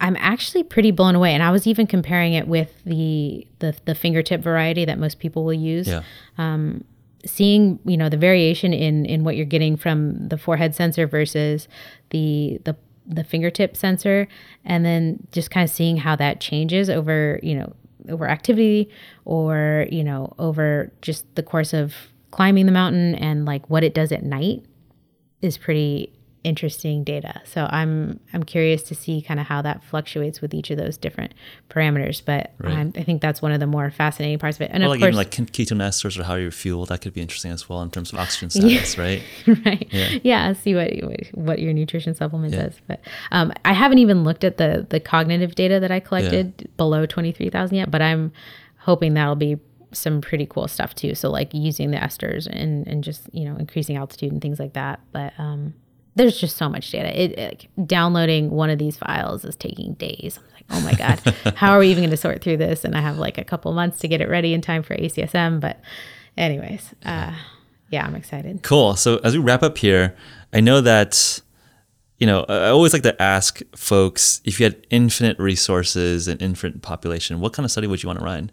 I'm 0.00 0.16
actually 0.18 0.64
pretty 0.64 0.90
blown 0.90 1.14
away, 1.14 1.32
and 1.34 1.42
I 1.42 1.50
was 1.50 1.66
even 1.66 1.86
comparing 1.86 2.34
it 2.34 2.46
with 2.48 2.70
the 2.84 3.46
the, 3.60 3.74
the 3.86 3.94
fingertip 3.94 4.40
variety 4.42 4.84
that 4.84 4.98
most 4.98 5.18
people 5.18 5.44
will 5.44 5.54
use 5.54 5.86
Yeah. 5.88 6.02
seeing 7.26 7.78
you 7.86 7.96
know 7.96 8.08
the 8.10 8.18
variation 8.18 8.72
in 8.74 9.06
in 9.06 9.24
what 9.24 9.34
you're 9.36 9.46
getting 9.46 9.76
from 9.78 10.28
the 10.28 10.36
forehead 10.36 10.74
sensor 10.74 11.06
versus 11.06 11.68
the 12.10 12.60
the 12.64 12.76
the 13.06 13.24
fingertip 13.24 13.76
sensor 13.76 14.26
and 14.64 14.84
then 14.84 15.26
just 15.32 15.50
kind 15.50 15.64
of 15.68 15.74
seeing 15.74 15.96
how 15.96 16.16
that 16.16 16.40
changes 16.40 16.88
over 16.88 17.38
you 17.42 17.54
know 17.54 17.72
over 18.08 18.28
activity 18.28 18.88
or 19.24 19.86
you 19.90 20.04
know 20.04 20.32
over 20.38 20.92
just 21.02 21.32
the 21.34 21.42
course 21.42 21.72
of 21.72 21.94
climbing 22.30 22.66
the 22.66 22.72
mountain 22.72 23.14
and 23.16 23.44
like 23.44 23.68
what 23.68 23.84
it 23.84 23.94
does 23.94 24.10
at 24.12 24.22
night 24.22 24.62
is 25.40 25.58
pretty 25.58 26.12
interesting 26.44 27.02
data. 27.04 27.40
So 27.44 27.66
i'm 27.70 28.20
i'm 28.32 28.42
curious 28.42 28.82
to 28.84 28.94
see 28.94 29.22
kind 29.22 29.40
of 29.40 29.46
how 29.46 29.62
that 29.62 29.82
fluctuates 29.82 30.40
with 30.40 30.54
each 30.54 30.70
of 30.70 30.78
those 30.78 30.96
different 30.96 31.32
parameters 31.70 32.22
but 32.24 32.52
I'm, 32.62 32.92
i 32.96 33.02
think 33.02 33.22
that's 33.22 33.40
one 33.42 33.50
of 33.50 33.60
the 33.60 33.66
more 33.66 33.90
fascinating 33.90 34.38
parts 34.38 34.58
of 34.58 34.62
it. 34.62 34.70
And 34.72 34.82
Or 34.82 34.86
of 34.86 34.90
like 34.90 35.00
course 35.00 35.08
even 35.08 35.16
like 35.16 35.30
ketone 35.30 35.82
esters 35.82 36.18
or 36.18 36.24
how 36.24 36.34
you 36.34 36.50
fuel, 36.50 36.86
that 36.86 37.00
could 37.00 37.14
be 37.14 37.22
interesting 37.22 37.50
as 37.50 37.68
well 37.68 37.82
in 37.82 37.90
terms 37.90 38.12
of 38.12 38.18
oxygen 38.18 38.50
status, 38.58 38.98
right? 38.98 39.22
right. 39.66 39.88
Yeah. 40.22 40.52
see 40.52 40.74
what 40.74 40.90
what 41.32 41.58
your 41.58 41.72
nutrition 41.72 42.14
supplement 42.14 42.52
does 42.52 42.74
but 42.86 43.00
um, 43.32 43.52
i 43.64 43.72
haven't 43.72 43.98
even 43.98 44.22
looked 44.22 44.44
at 44.44 44.58
the 44.58 44.86
the 44.90 45.00
cognitive 45.00 45.54
data 45.54 45.80
that 45.80 45.90
i 45.90 45.98
collected 45.98 46.68
below 46.76 47.06
23000 47.06 47.76
yet 47.76 47.90
but 47.90 48.02
i'm 48.02 48.32
hoping 48.78 49.14
that'll 49.14 49.34
be 49.34 49.58
some 49.96 50.20
pretty 50.20 50.46
cool 50.46 50.68
stuff 50.68 50.94
too. 50.94 51.14
So 51.14 51.30
like 51.30 51.54
using 51.54 51.90
the 51.90 51.98
esters 51.98 52.46
and 52.46 52.86
and 52.86 53.02
just 53.04 53.32
you 53.32 53.44
know 53.44 53.56
increasing 53.56 53.96
altitude 53.96 54.32
and 54.32 54.42
things 54.42 54.58
like 54.58 54.74
that 54.74 55.00
but 55.12 55.32
um 55.38 55.74
there's 56.16 56.38
just 56.38 56.56
so 56.56 56.68
much 56.68 56.90
data. 56.90 57.20
It, 57.20 57.38
like, 57.38 57.68
downloading 57.86 58.50
one 58.50 58.70
of 58.70 58.78
these 58.78 58.96
files 58.96 59.44
is 59.44 59.56
taking 59.56 59.94
days. 59.94 60.38
I'm 60.38 60.52
like, 60.52 60.64
oh 60.70 60.80
my 60.80 60.94
god, 60.94 61.54
how 61.56 61.72
are 61.72 61.78
we 61.78 61.88
even 61.88 62.02
going 62.02 62.10
to 62.10 62.16
sort 62.16 62.42
through 62.42 62.58
this? 62.58 62.84
And 62.84 62.96
I 62.96 63.00
have 63.00 63.18
like 63.18 63.38
a 63.38 63.44
couple 63.44 63.72
months 63.72 63.98
to 64.00 64.08
get 64.08 64.20
it 64.20 64.28
ready 64.28 64.54
in 64.54 64.60
time 64.60 64.82
for 64.82 64.96
ACSM. 64.96 65.60
But, 65.60 65.80
anyways, 66.36 66.94
uh, 67.04 67.34
yeah, 67.90 68.06
I'm 68.06 68.14
excited. 68.14 68.62
Cool. 68.62 68.96
So 68.96 69.18
as 69.18 69.36
we 69.36 69.42
wrap 69.42 69.62
up 69.62 69.78
here, 69.78 70.16
I 70.52 70.60
know 70.60 70.80
that 70.80 71.40
you 72.18 72.26
know, 72.26 72.44
I 72.48 72.68
always 72.68 72.92
like 72.92 73.02
to 73.02 73.20
ask 73.20 73.60
folks 73.74 74.40
if 74.44 74.60
you 74.60 74.64
had 74.64 74.86
infinite 74.90 75.38
resources 75.38 76.28
and 76.28 76.40
infinite 76.40 76.80
population, 76.80 77.40
what 77.40 77.52
kind 77.52 77.64
of 77.64 77.70
study 77.70 77.86
would 77.86 78.02
you 78.02 78.06
want 78.06 78.20
to 78.20 78.24
run? 78.24 78.50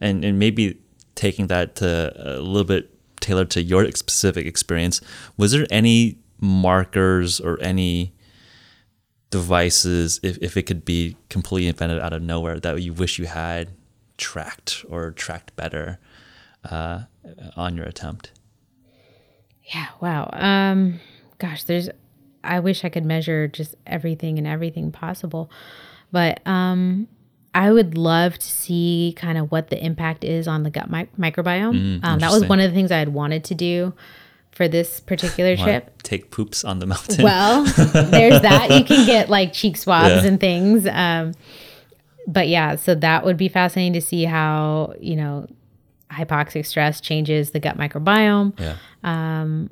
And, 0.00 0.24
and 0.24 0.38
maybe 0.38 0.78
taking 1.14 1.48
that 1.48 1.74
to 1.76 2.12
a 2.16 2.38
little 2.38 2.64
bit 2.64 2.90
tailored 3.20 3.50
to 3.50 3.62
your 3.62 3.90
specific 3.92 4.46
experience, 4.46 5.00
was 5.36 5.52
there 5.52 5.66
any 5.70 6.18
markers 6.40 7.40
or 7.40 7.58
any 7.60 8.14
devices, 9.30 10.20
if, 10.22 10.38
if 10.38 10.56
it 10.56 10.62
could 10.62 10.84
be 10.84 11.16
completely 11.28 11.68
invented 11.68 12.00
out 12.00 12.12
of 12.12 12.22
nowhere, 12.22 12.58
that 12.60 12.80
you 12.82 12.92
wish 12.92 13.18
you 13.18 13.26
had 13.26 13.70
tracked 14.16 14.84
or 14.88 15.10
tracked 15.10 15.54
better 15.56 15.98
uh, 16.70 17.02
on 17.56 17.76
your 17.76 17.86
attempt? 17.86 18.32
Yeah, 19.64 19.88
wow. 20.00 20.30
Um, 20.32 21.00
gosh, 21.38 21.64
there's, 21.64 21.90
I 22.42 22.60
wish 22.60 22.84
I 22.84 22.88
could 22.88 23.04
measure 23.04 23.48
just 23.48 23.74
everything 23.86 24.38
and 24.38 24.46
everything 24.46 24.90
possible. 24.90 25.50
But 26.10 26.46
um, 26.46 27.06
I 27.54 27.70
would 27.70 27.98
love 27.98 28.38
to 28.38 28.46
see 28.46 29.14
kind 29.16 29.36
of 29.36 29.50
what 29.50 29.68
the 29.68 29.82
impact 29.84 30.24
is 30.24 30.48
on 30.48 30.62
the 30.62 30.70
gut 30.70 30.90
mi- 30.90 31.08
microbiome. 31.18 32.00
Mm, 32.00 32.04
um, 32.04 32.18
that 32.20 32.30
was 32.32 32.46
one 32.46 32.60
of 32.60 32.70
the 32.70 32.74
things 32.74 32.90
I 32.90 32.98
had 32.98 33.10
wanted 33.10 33.44
to 33.44 33.54
do 33.54 33.92
for 34.58 34.66
this 34.66 34.98
particular 34.98 35.56
trip. 35.56 36.02
Take 36.02 36.32
poops 36.32 36.64
on 36.64 36.80
the 36.80 36.86
mountain. 36.86 37.22
Well, 37.22 37.62
there's 37.62 38.42
that. 38.42 38.70
You 38.72 38.82
can 38.82 39.06
get 39.06 39.30
like 39.30 39.52
cheek 39.52 39.76
swabs 39.84 40.08
yeah. 40.08 40.24
and 40.24 40.40
things. 40.40 40.84
Um, 40.84 41.34
but 42.26 42.48
yeah, 42.48 42.74
so 42.74 42.96
that 42.96 43.24
would 43.24 43.36
be 43.36 43.46
fascinating 43.46 43.92
to 43.92 44.00
see 44.00 44.24
how, 44.24 44.94
you 45.00 45.14
know, 45.14 45.46
hypoxic 46.10 46.66
stress 46.66 47.00
changes 47.00 47.52
the 47.52 47.60
gut 47.60 47.78
microbiome. 47.78 48.58
Yeah. 48.58 48.74
Um, 49.04 49.70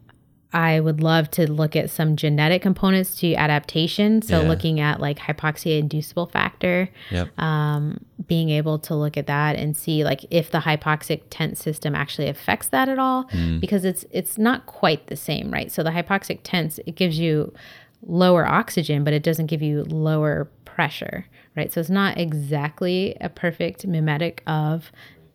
I 0.56 0.80
would 0.80 1.02
love 1.02 1.30
to 1.32 1.52
look 1.52 1.76
at 1.76 1.90
some 1.90 2.16
genetic 2.16 2.62
components 2.62 3.14
to 3.16 3.34
adaptation. 3.34 4.22
So 4.22 4.40
yeah. 4.40 4.48
looking 4.48 4.80
at 4.80 5.00
like 5.00 5.18
hypoxia 5.18 5.78
inducible 5.78 6.24
factor, 6.24 6.88
yep. 7.10 7.38
um, 7.38 8.02
being 8.26 8.48
able 8.48 8.78
to 8.78 8.94
look 8.94 9.18
at 9.18 9.26
that 9.26 9.56
and 9.56 9.76
see 9.76 10.02
like 10.02 10.24
if 10.30 10.50
the 10.50 10.60
hypoxic 10.60 11.24
tent 11.28 11.58
system 11.58 11.94
actually 11.94 12.28
affects 12.30 12.68
that 12.68 12.88
at 12.88 12.98
all, 12.98 13.24
mm. 13.24 13.60
because 13.60 13.84
it's 13.84 14.06
it's 14.10 14.38
not 14.38 14.64
quite 14.64 15.08
the 15.08 15.16
same, 15.16 15.50
right? 15.50 15.70
So 15.70 15.82
the 15.82 15.90
hypoxic 15.90 16.40
tents 16.42 16.80
it 16.86 16.94
gives 16.94 17.18
you 17.18 17.52
lower 18.06 18.46
oxygen, 18.46 19.04
but 19.04 19.12
it 19.12 19.22
doesn't 19.22 19.46
give 19.46 19.60
you 19.60 19.84
lower 19.84 20.48
pressure, 20.64 21.26
right? 21.54 21.70
So 21.70 21.80
it's 21.80 21.90
not 21.90 22.16
exactly 22.16 23.14
a 23.20 23.28
perfect 23.28 23.86
mimetic 23.86 24.42
of 24.46 24.90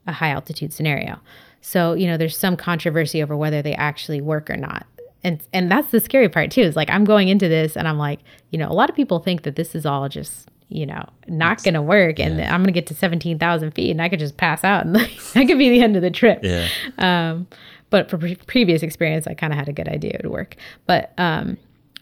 a 0.07 0.14
high 0.14 0.30
altitude 0.30 0.73
scenario. 0.73 1.19
So, 1.61 1.93
you 1.93 2.07
know, 2.07 2.18
there's 2.18 2.35
some 2.35 2.57
controversy 2.57 3.22
over 3.22 3.38
whether 3.38 3.61
they 3.61 3.76
actually 3.76 4.19
work 4.19 4.49
or 4.49 4.57
not 4.57 4.88
and 5.23 5.41
and 5.53 5.72
that's 5.72 5.91
the 5.91 5.99
scary 5.99 6.30
part 6.30 6.52
too 6.52 6.61
is 6.61 6.76
like 6.76 6.89
i'm 6.89 7.03
going 7.03 7.27
into 7.27 7.48
this 7.48 7.76
and 7.76 7.88
i'm 7.88 7.98
like 7.98 8.19
you 8.49 8.57
know 8.57 8.69
a 8.69 8.73
lot 8.73 8.89
of 8.89 8.95
people 8.95 9.19
think 9.19 9.43
that 9.43 9.56
this 9.56 9.76
is 9.76 9.85
all 9.85 10.07
just 10.10 10.49
you 10.69 10.85
know 10.85 11.03
not 11.27 11.64
gonna 11.64 11.81
work 11.81 12.19
and 12.19 12.38
yeah. 12.38 12.53
i'm 12.53 12.61
gonna 12.61 12.72
get 12.72 12.88
to 12.88 12.93
17000 12.93 13.72
feet 13.72 13.91
and 13.91 14.02
i 14.02 14.10
could 14.10 14.19
just 14.19 14.38
pass 14.38 14.64
out 14.64 14.85
and 14.85 14.93
like, 14.95 15.11
that 15.34 15.45
could 15.48 15.57
be 15.57 15.69
the 15.69 15.81
end 15.81 15.95
of 15.95 16.02
the 16.02 16.11
trip 16.11 16.39
yeah. 16.43 16.68
um, 16.98 17.48
but 17.89 18.10
for 18.10 18.18
pre- 18.18 18.35
previous 18.35 18.81
experience 18.81 19.27
i 19.27 19.34
kind 19.34 19.53
of 19.53 19.60
had 19.60 19.68
a 19.69 19.73
good 19.73 19.88
idea 19.88 20.11
it 20.11 20.23
would 20.23 20.31
work 20.31 20.56
but 20.88 21.14
um, 21.18 21.57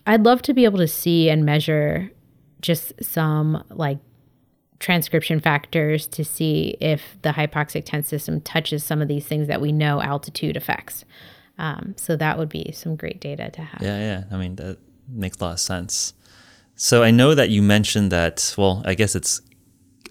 i'd 0.07 0.23
love 0.23 0.41
to 0.41 0.53
be 0.53 0.65
able 0.65 0.77
to 0.77 0.87
see 0.87 1.29
and 1.29 1.45
measure 1.45 2.09
just 2.61 2.93
some 3.03 3.63
like 3.69 3.97
transcription 4.79 5.39
factors 5.41 6.07
to 6.07 6.23
see 6.23 6.77
if 6.79 7.17
the 7.21 7.31
hypoxic 7.31 7.83
tent 7.85 8.07
system 8.07 8.39
touches 8.41 8.83
some 8.83 9.01
of 9.01 9.07
these 9.07 9.25
things 9.25 9.47
that 9.47 9.59
we 9.59 9.71
know 9.71 10.01
altitude 10.01 10.55
affects 10.55 11.03
um, 11.59 11.93
so 11.97 12.15
that 12.15 12.37
would 12.37 12.49
be 12.49 12.71
some 12.73 12.95
great 12.95 13.19
data 13.19 13.51
to 13.51 13.61
have. 13.61 13.81
Yeah, 13.81 13.99
yeah. 13.99 14.23
I 14.31 14.37
mean, 14.37 14.55
that 14.55 14.77
makes 15.07 15.37
a 15.37 15.43
lot 15.43 15.53
of 15.53 15.59
sense. 15.59 16.13
So 16.75 17.03
I 17.03 17.11
know 17.11 17.35
that 17.35 17.49
you 17.49 17.61
mentioned 17.61 18.11
that, 18.13 18.55
well, 18.57 18.81
I 18.85 18.95
guess 18.95 19.13
it's 19.13 19.41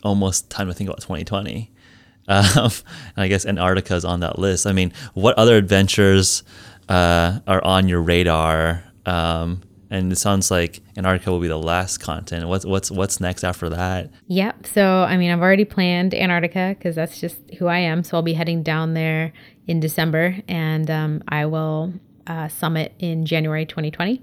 almost 0.03 0.51
time 0.51 0.69
to 0.69 0.75
think 0.75 0.89
about 0.89 1.01
2020. 1.01 1.73
Um, 2.31 2.71
and 3.17 3.25
I 3.25 3.29
guess 3.29 3.47
Antarctica 3.47 3.95
is 3.95 4.05
on 4.05 4.21
that 4.21 4.39
list. 4.39 4.67
I 4.67 4.73
mean, 4.73 4.93
what 5.15 5.39
other 5.39 5.57
adventures 5.57 6.43
uh, 6.91 7.39
are 7.47 7.65
on 7.65 7.89
your 7.89 8.03
radar? 8.03 8.85
Um, 9.07 9.63
and 9.89 10.13
it 10.13 10.17
sounds 10.17 10.51
like 10.51 10.83
Antarctica 10.99 11.31
will 11.31 11.41
be 11.41 11.49
the 11.49 11.57
last 11.57 12.01
continent. 12.01 12.47
What's 12.49 12.67
what's 12.67 12.91
what's 12.91 13.19
next 13.19 13.45
after 13.45 13.71
that? 13.71 14.11
Yep. 14.27 14.67
So 14.67 15.05
I 15.05 15.17
mean, 15.17 15.31
I've 15.31 15.41
already 15.41 15.65
planned 15.65 16.15
Antarctica 16.15 16.75
because 16.77 16.95
that's 16.95 17.19
just 17.19 17.39
who 17.59 17.67
I 17.67 17.79
am. 17.79 18.05
So 18.05 18.19
I'll 18.19 18.23
be 18.23 18.35
heading 18.35 18.63
down 18.63 18.93
there 18.93 19.33
in 19.69 19.79
December, 19.79 20.39
and 20.49 20.91
um, 20.91 21.23
I 21.29 21.47
will 21.47 21.93
uh, 22.27 22.49
summit 22.49 22.95
in 22.99 23.27
January 23.27 23.67
2020. 23.67 24.21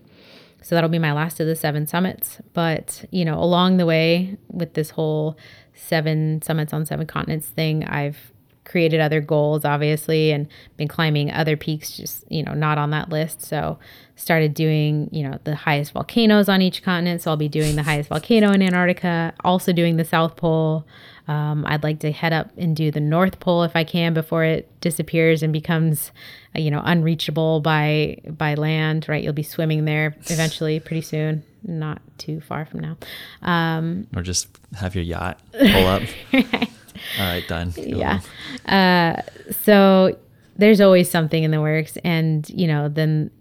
So 0.61 0.73
that'll 0.73 0.89
be 0.89 0.99
my 0.99 1.13
last 1.13 1.39
of 1.39 1.45
the 1.45 1.55
seven 1.55 1.85
summits. 1.85 2.41
But, 2.53 3.05
you 3.11 3.23
know, 3.23 3.39
along 3.39 3.77
the 3.77 3.85
way 3.85 4.37
with 4.49 4.73
this 4.73 4.89
whole 4.89 5.37
seven 5.75 6.41
summits 6.41 6.73
on 6.73 6.87
seven 6.87 7.05
continents 7.05 7.47
thing, 7.47 7.85
I've 7.85 8.31
created 8.63 8.99
other 8.99 9.21
goals, 9.21 9.63
obviously, 9.63 10.31
and 10.31 10.47
been 10.75 10.87
climbing 10.87 11.31
other 11.31 11.55
peaks, 11.55 11.95
just, 11.95 12.29
you 12.31 12.41
know, 12.41 12.55
not 12.55 12.79
on 12.79 12.89
that 12.89 13.09
list. 13.09 13.43
So 13.43 13.77
started 14.15 14.55
doing, 14.55 15.07
you 15.11 15.21
know, 15.21 15.37
the 15.43 15.55
highest 15.55 15.91
volcanoes 15.91 16.49
on 16.49 16.63
each 16.63 16.81
continent. 16.81 17.21
So 17.21 17.29
I'll 17.29 17.37
be 17.37 17.47
doing 17.47 17.75
the 17.75 17.83
highest 17.83 18.09
volcano 18.09 18.51
in 18.51 18.63
Antarctica, 18.63 19.35
also 19.43 19.71
doing 19.71 19.97
the 19.97 20.05
South 20.05 20.35
Pole. 20.35 20.87
Um, 21.27 21.65
I'd 21.67 21.83
like 21.83 21.99
to 21.99 22.11
head 22.11 22.33
up 22.33 22.51
and 22.57 22.75
do 22.75 22.91
the 22.91 22.99
North 22.99 23.39
Pole 23.39 23.63
if 23.63 23.75
I 23.75 23.83
can 23.83 24.13
before 24.13 24.43
it 24.43 24.69
disappears 24.81 25.41
and 25.41 25.51
becomes, 25.51 26.11
uh, 26.55 26.59
you 26.59 26.69
know, 26.69 26.81
unreachable 26.83 27.61
by 27.61 28.17
by 28.27 28.53
land. 28.55 29.07
Right, 29.09 29.23
you'll 29.23 29.33
be 29.33 29.43
swimming 29.43 29.85
there 29.85 30.15
eventually, 30.27 30.79
pretty 30.79 31.01
soon, 31.01 31.43
not 31.63 32.01
too 32.17 32.41
far 32.41 32.65
from 32.65 32.81
now. 32.81 32.97
Um, 33.41 34.07
or 34.15 34.21
just 34.21 34.47
have 34.77 34.95
your 34.95 35.03
yacht 35.03 35.39
pull 35.51 35.87
up. 35.87 36.03
right. 36.33 36.69
All 37.19 37.25
right, 37.25 37.47
done. 37.47 37.71
Go 37.71 37.81
yeah. 37.81 38.21
Uh, 38.65 39.21
so 39.51 40.17
there's 40.55 40.79
always 40.79 41.09
something 41.09 41.43
in 41.43 41.51
the 41.51 41.61
works, 41.61 41.97
and 42.03 42.49
you 42.49 42.67
know, 42.67 42.87
then 42.87 43.31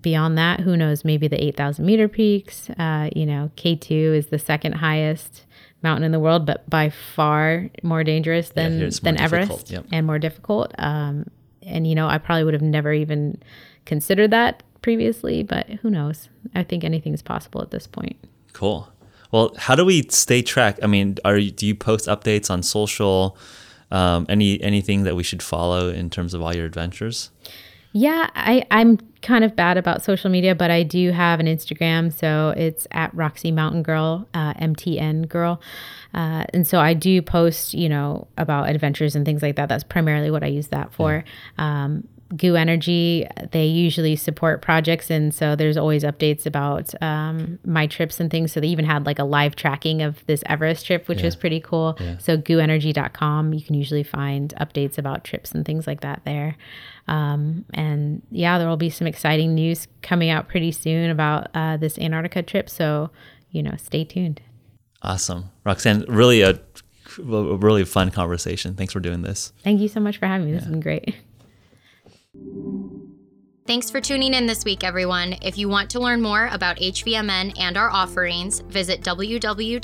beyond 0.00 0.36
that, 0.38 0.60
who 0.60 0.76
knows? 0.76 1.04
Maybe 1.04 1.28
the 1.28 1.42
8,000 1.42 1.84
meter 1.84 2.08
peaks. 2.08 2.70
Uh, 2.70 3.10
you 3.14 3.26
know, 3.26 3.50
K2 3.56 3.90
is 4.16 4.26
the 4.26 4.38
second 4.38 4.74
highest 4.74 5.44
mountain 5.82 6.04
in 6.04 6.12
the 6.12 6.20
world, 6.20 6.44
but 6.46 6.68
by 6.68 6.90
far 6.90 7.68
more 7.82 8.04
dangerous 8.04 8.50
than 8.50 8.80
yeah, 8.80 8.90
than 9.02 9.20
Everest 9.20 9.70
yep. 9.70 9.86
and 9.92 10.06
more 10.06 10.18
difficult. 10.18 10.74
Um, 10.78 11.26
and 11.62 11.86
you 11.86 11.94
know, 11.94 12.08
I 12.08 12.18
probably 12.18 12.44
would 12.44 12.54
have 12.54 12.62
never 12.62 12.92
even 12.92 13.40
considered 13.84 14.30
that 14.30 14.62
previously, 14.82 15.42
but 15.42 15.68
who 15.68 15.90
knows? 15.90 16.28
I 16.54 16.62
think 16.62 16.84
anything's 16.84 17.22
possible 17.22 17.62
at 17.62 17.70
this 17.70 17.86
point. 17.86 18.16
Cool. 18.52 18.88
Well, 19.30 19.52
how 19.56 19.74
do 19.74 19.84
we 19.84 20.06
stay 20.08 20.42
track? 20.42 20.78
I 20.82 20.86
mean, 20.86 21.18
are 21.24 21.36
you, 21.36 21.50
do 21.50 21.66
you 21.66 21.74
post 21.74 22.06
updates 22.06 22.50
on 22.50 22.62
social? 22.62 23.36
Um, 23.90 24.26
any 24.28 24.60
anything 24.62 25.04
that 25.04 25.16
we 25.16 25.22
should 25.22 25.42
follow 25.42 25.88
in 25.88 26.10
terms 26.10 26.34
of 26.34 26.42
all 26.42 26.54
your 26.54 26.66
adventures? 26.66 27.30
Yeah, 27.92 28.28
I, 28.34 28.64
I'm 28.70 28.98
kind 29.22 29.44
of 29.44 29.56
bad 29.56 29.76
about 29.76 30.02
social 30.02 30.30
media, 30.30 30.54
but 30.54 30.70
I 30.70 30.82
do 30.82 31.10
have 31.10 31.40
an 31.40 31.46
Instagram. 31.46 32.12
So 32.12 32.54
it's 32.56 32.86
at 32.90 33.14
Roxy 33.14 33.50
Mountain 33.50 33.82
Girl, 33.82 34.28
uh, 34.34 34.54
MTN 34.54 35.28
Girl. 35.28 35.60
Uh, 36.14 36.44
and 36.54 36.66
so 36.66 36.80
I 36.80 36.94
do 36.94 37.20
post, 37.22 37.74
you 37.74 37.88
know, 37.88 38.26
about 38.36 38.68
adventures 38.68 39.14
and 39.14 39.24
things 39.24 39.42
like 39.42 39.56
that. 39.56 39.68
That's 39.68 39.84
primarily 39.84 40.30
what 40.30 40.42
I 40.42 40.46
use 40.46 40.68
that 40.68 40.92
for. 40.92 41.24
Yeah. 41.58 41.84
Um, 41.84 42.08
GU 42.36 42.56
Energy, 42.56 43.26
they 43.52 43.64
usually 43.64 44.14
support 44.16 44.60
projects. 44.60 45.10
And 45.10 45.34
so 45.34 45.56
there's 45.56 45.76
always 45.76 46.04
updates 46.04 46.44
about 46.44 47.00
um, 47.02 47.58
my 47.64 47.86
trips 47.86 48.20
and 48.20 48.30
things. 48.30 48.52
So 48.52 48.60
they 48.60 48.68
even 48.68 48.84
had 48.84 49.06
like 49.06 49.18
a 49.18 49.24
live 49.24 49.56
tracking 49.56 50.02
of 50.02 50.24
this 50.26 50.42
Everest 50.46 50.86
trip, 50.86 51.08
which 51.08 51.20
yeah. 51.20 51.24
was 51.24 51.36
pretty 51.36 51.60
cool. 51.60 51.96
Yeah. 51.98 52.18
So 52.18 52.36
guenergy.com, 52.36 53.54
you 53.54 53.62
can 53.62 53.74
usually 53.74 54.02
find 54.02 54.54
updates 54.60 54.98
about 54.98 55.24
trips 55.24 55.52
and 55.52 55.64
things 55.64 55.86
like 55.86 56.02
that 56.02 56.22
there. 56.24 56.56
Um, 57.06 57.64
and 57.72 58.22
yeah, 58.30 58.58
there 58.58 58.68
will 58.68 58.76
be 58.76 58.90
some 58.90 59.06
exciting 59.06 59.54
news 59.54 59.88
coming 60.02 60.28
out 60.28 60.48
pretty 60.48 60.72
soon 60.72 61.10
about 61.10 61.48
uh, 61.54 61.78
this 61.78 61.98
Antarctica 61.98 62.42
trip. 62.42 62.68
So, 62.68 63.10
you 63.50 63.62
know, 63.62 63.74
stay 63.78 64.04
tuned. 64.04 64.42
Awesome. 65.00 65.50
Roxanne, 65.64 66.04
really 66.08 66.42
a, 66.42 66.60
a 67.18 67.56
really 67.56 67.84
fun 67.84 68.10
conversation. 68.10 68.74
Thanks 68.74 68.92
for 68.92 69.00
doing 69.00 69.22
this. 69.22 69.52
Thank 69.64 69.80
you 69.80 69.88
so 69.88 70.00
much 70.00 70.18
for 70.18 70.26
having 70.26 70.46
me. 70.46 70.52
This 70.52 70.62
yeah. 70.62 70.64
has 70.66 70.70
been 70.72 70.80
great. 70.80 71.14
Thanks 73.68 73.90
for 73.90 74.00
tuning 74.00 74.32
in 74.32 74.46
this 74.46 74.64
week, 74.64 74.82
everyone. 74.82 75.36
If 75.42 75.58
you 75.58 75.68
want 75.68 75.90
to 75.90 76.00
learn 76.00 76.22
more 76.22 76.48
about 76.52 76.78
HVMN 76.78 77.52
and 77.60 77.76
our 77.76 77.90
offerings, 77.90 78.60
visit 78.60 79.02
www.hvmn.com 79.02 79.82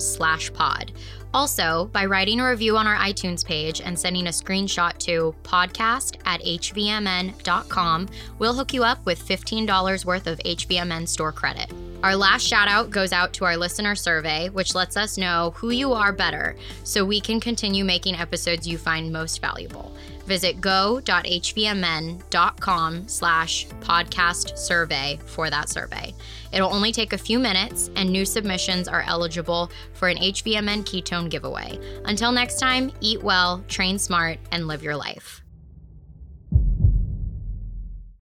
slash 0.00 0.52
pod. 0.54 0.92
Also, 1.34 1.90
by 1.92 2.06
writing 2.06 2.40
a 2.40 2.48
review 2.48 2.78
on 2.78 2.86
our 2.86 2.96
iTunes 2.96 3.44
page 3.44 3.82
and 3.82 3.98
sending 3.98 4.28
a 4.28 4.30
screenshot 4.30 4.96
to 4.96 5.34
podcast 5.42 6.16
at 6.24 6.40
hvmn.com, 6.40 8.08
we'll 8.38 8.54
hook 8.54 8.72
you 8.72 8.82
up 8.82 9.04
with 9.04 9.22
$15 9.22 10.06
worth 10.06 10.26
of 10.26 10.38
HVMN 10.38 11.06
store 11.06 11.32
credit. 11.32 11.70
Our 12.02 12.14
last 12.14 12.46
shout 12.46 12.68
out 12.68 12.90
goes 12.90 13.12
out 13.12 13.32
to 13.34 13.44
our 13.44 13.56
listener 13.56 13.94
survey, 13.94 14.48
which 14.50 14.74
lets 14.74 14.96
us 14.96 15.16
know 15.18 15.52
who 15.56 15.70
you 15.70 15.92
are 15.92 16.12
better 16.12 16.56
so 16.84 17.04
we 17.04 17.20
can 17.20 17.40
continue 17.40 17.84
making 17.84 18.14
episodes 18.16 18.66
you 18.66 18.78
find 18.78 19.12
most 19.12 19.40
valuable. 19.40 19.92
Visit 20.26 20.60
go.hvmn.com 20.60 21.08
slash 23.08 23.66
podcast 23.80 24.58
survey 24.58 25.18
for 25.24 25.48
that 25.50 25.68
survey. 25.68 26.12
It'll 26.52 26.72
only 26.72 26.90
take 26.92 27.12
a 27.12 27.18
few 27.18 27.38
minutes, 27.38 27.90
and 27.96 28.10
new 28.10 28.24
submissions 28.24 28.88
are 28.88 29.04
eligible 29.06 29.70
for 29.92 30.08
an 30.08 30.16
HVMN 30.16 30.84
ketone 30.84 31.30
giveaway. 31.30 31.78
Until 32.04 32.32
next 32.32 32.58
time, 32.58 32.90
eat 33.00 33.22
well, 33.22 33.64
train 33.68 33.98
smart, 33.98 34.38
and 34.50 34.66
live 34.66 34.82
your 34.82 34.96
life. 34.96 35.42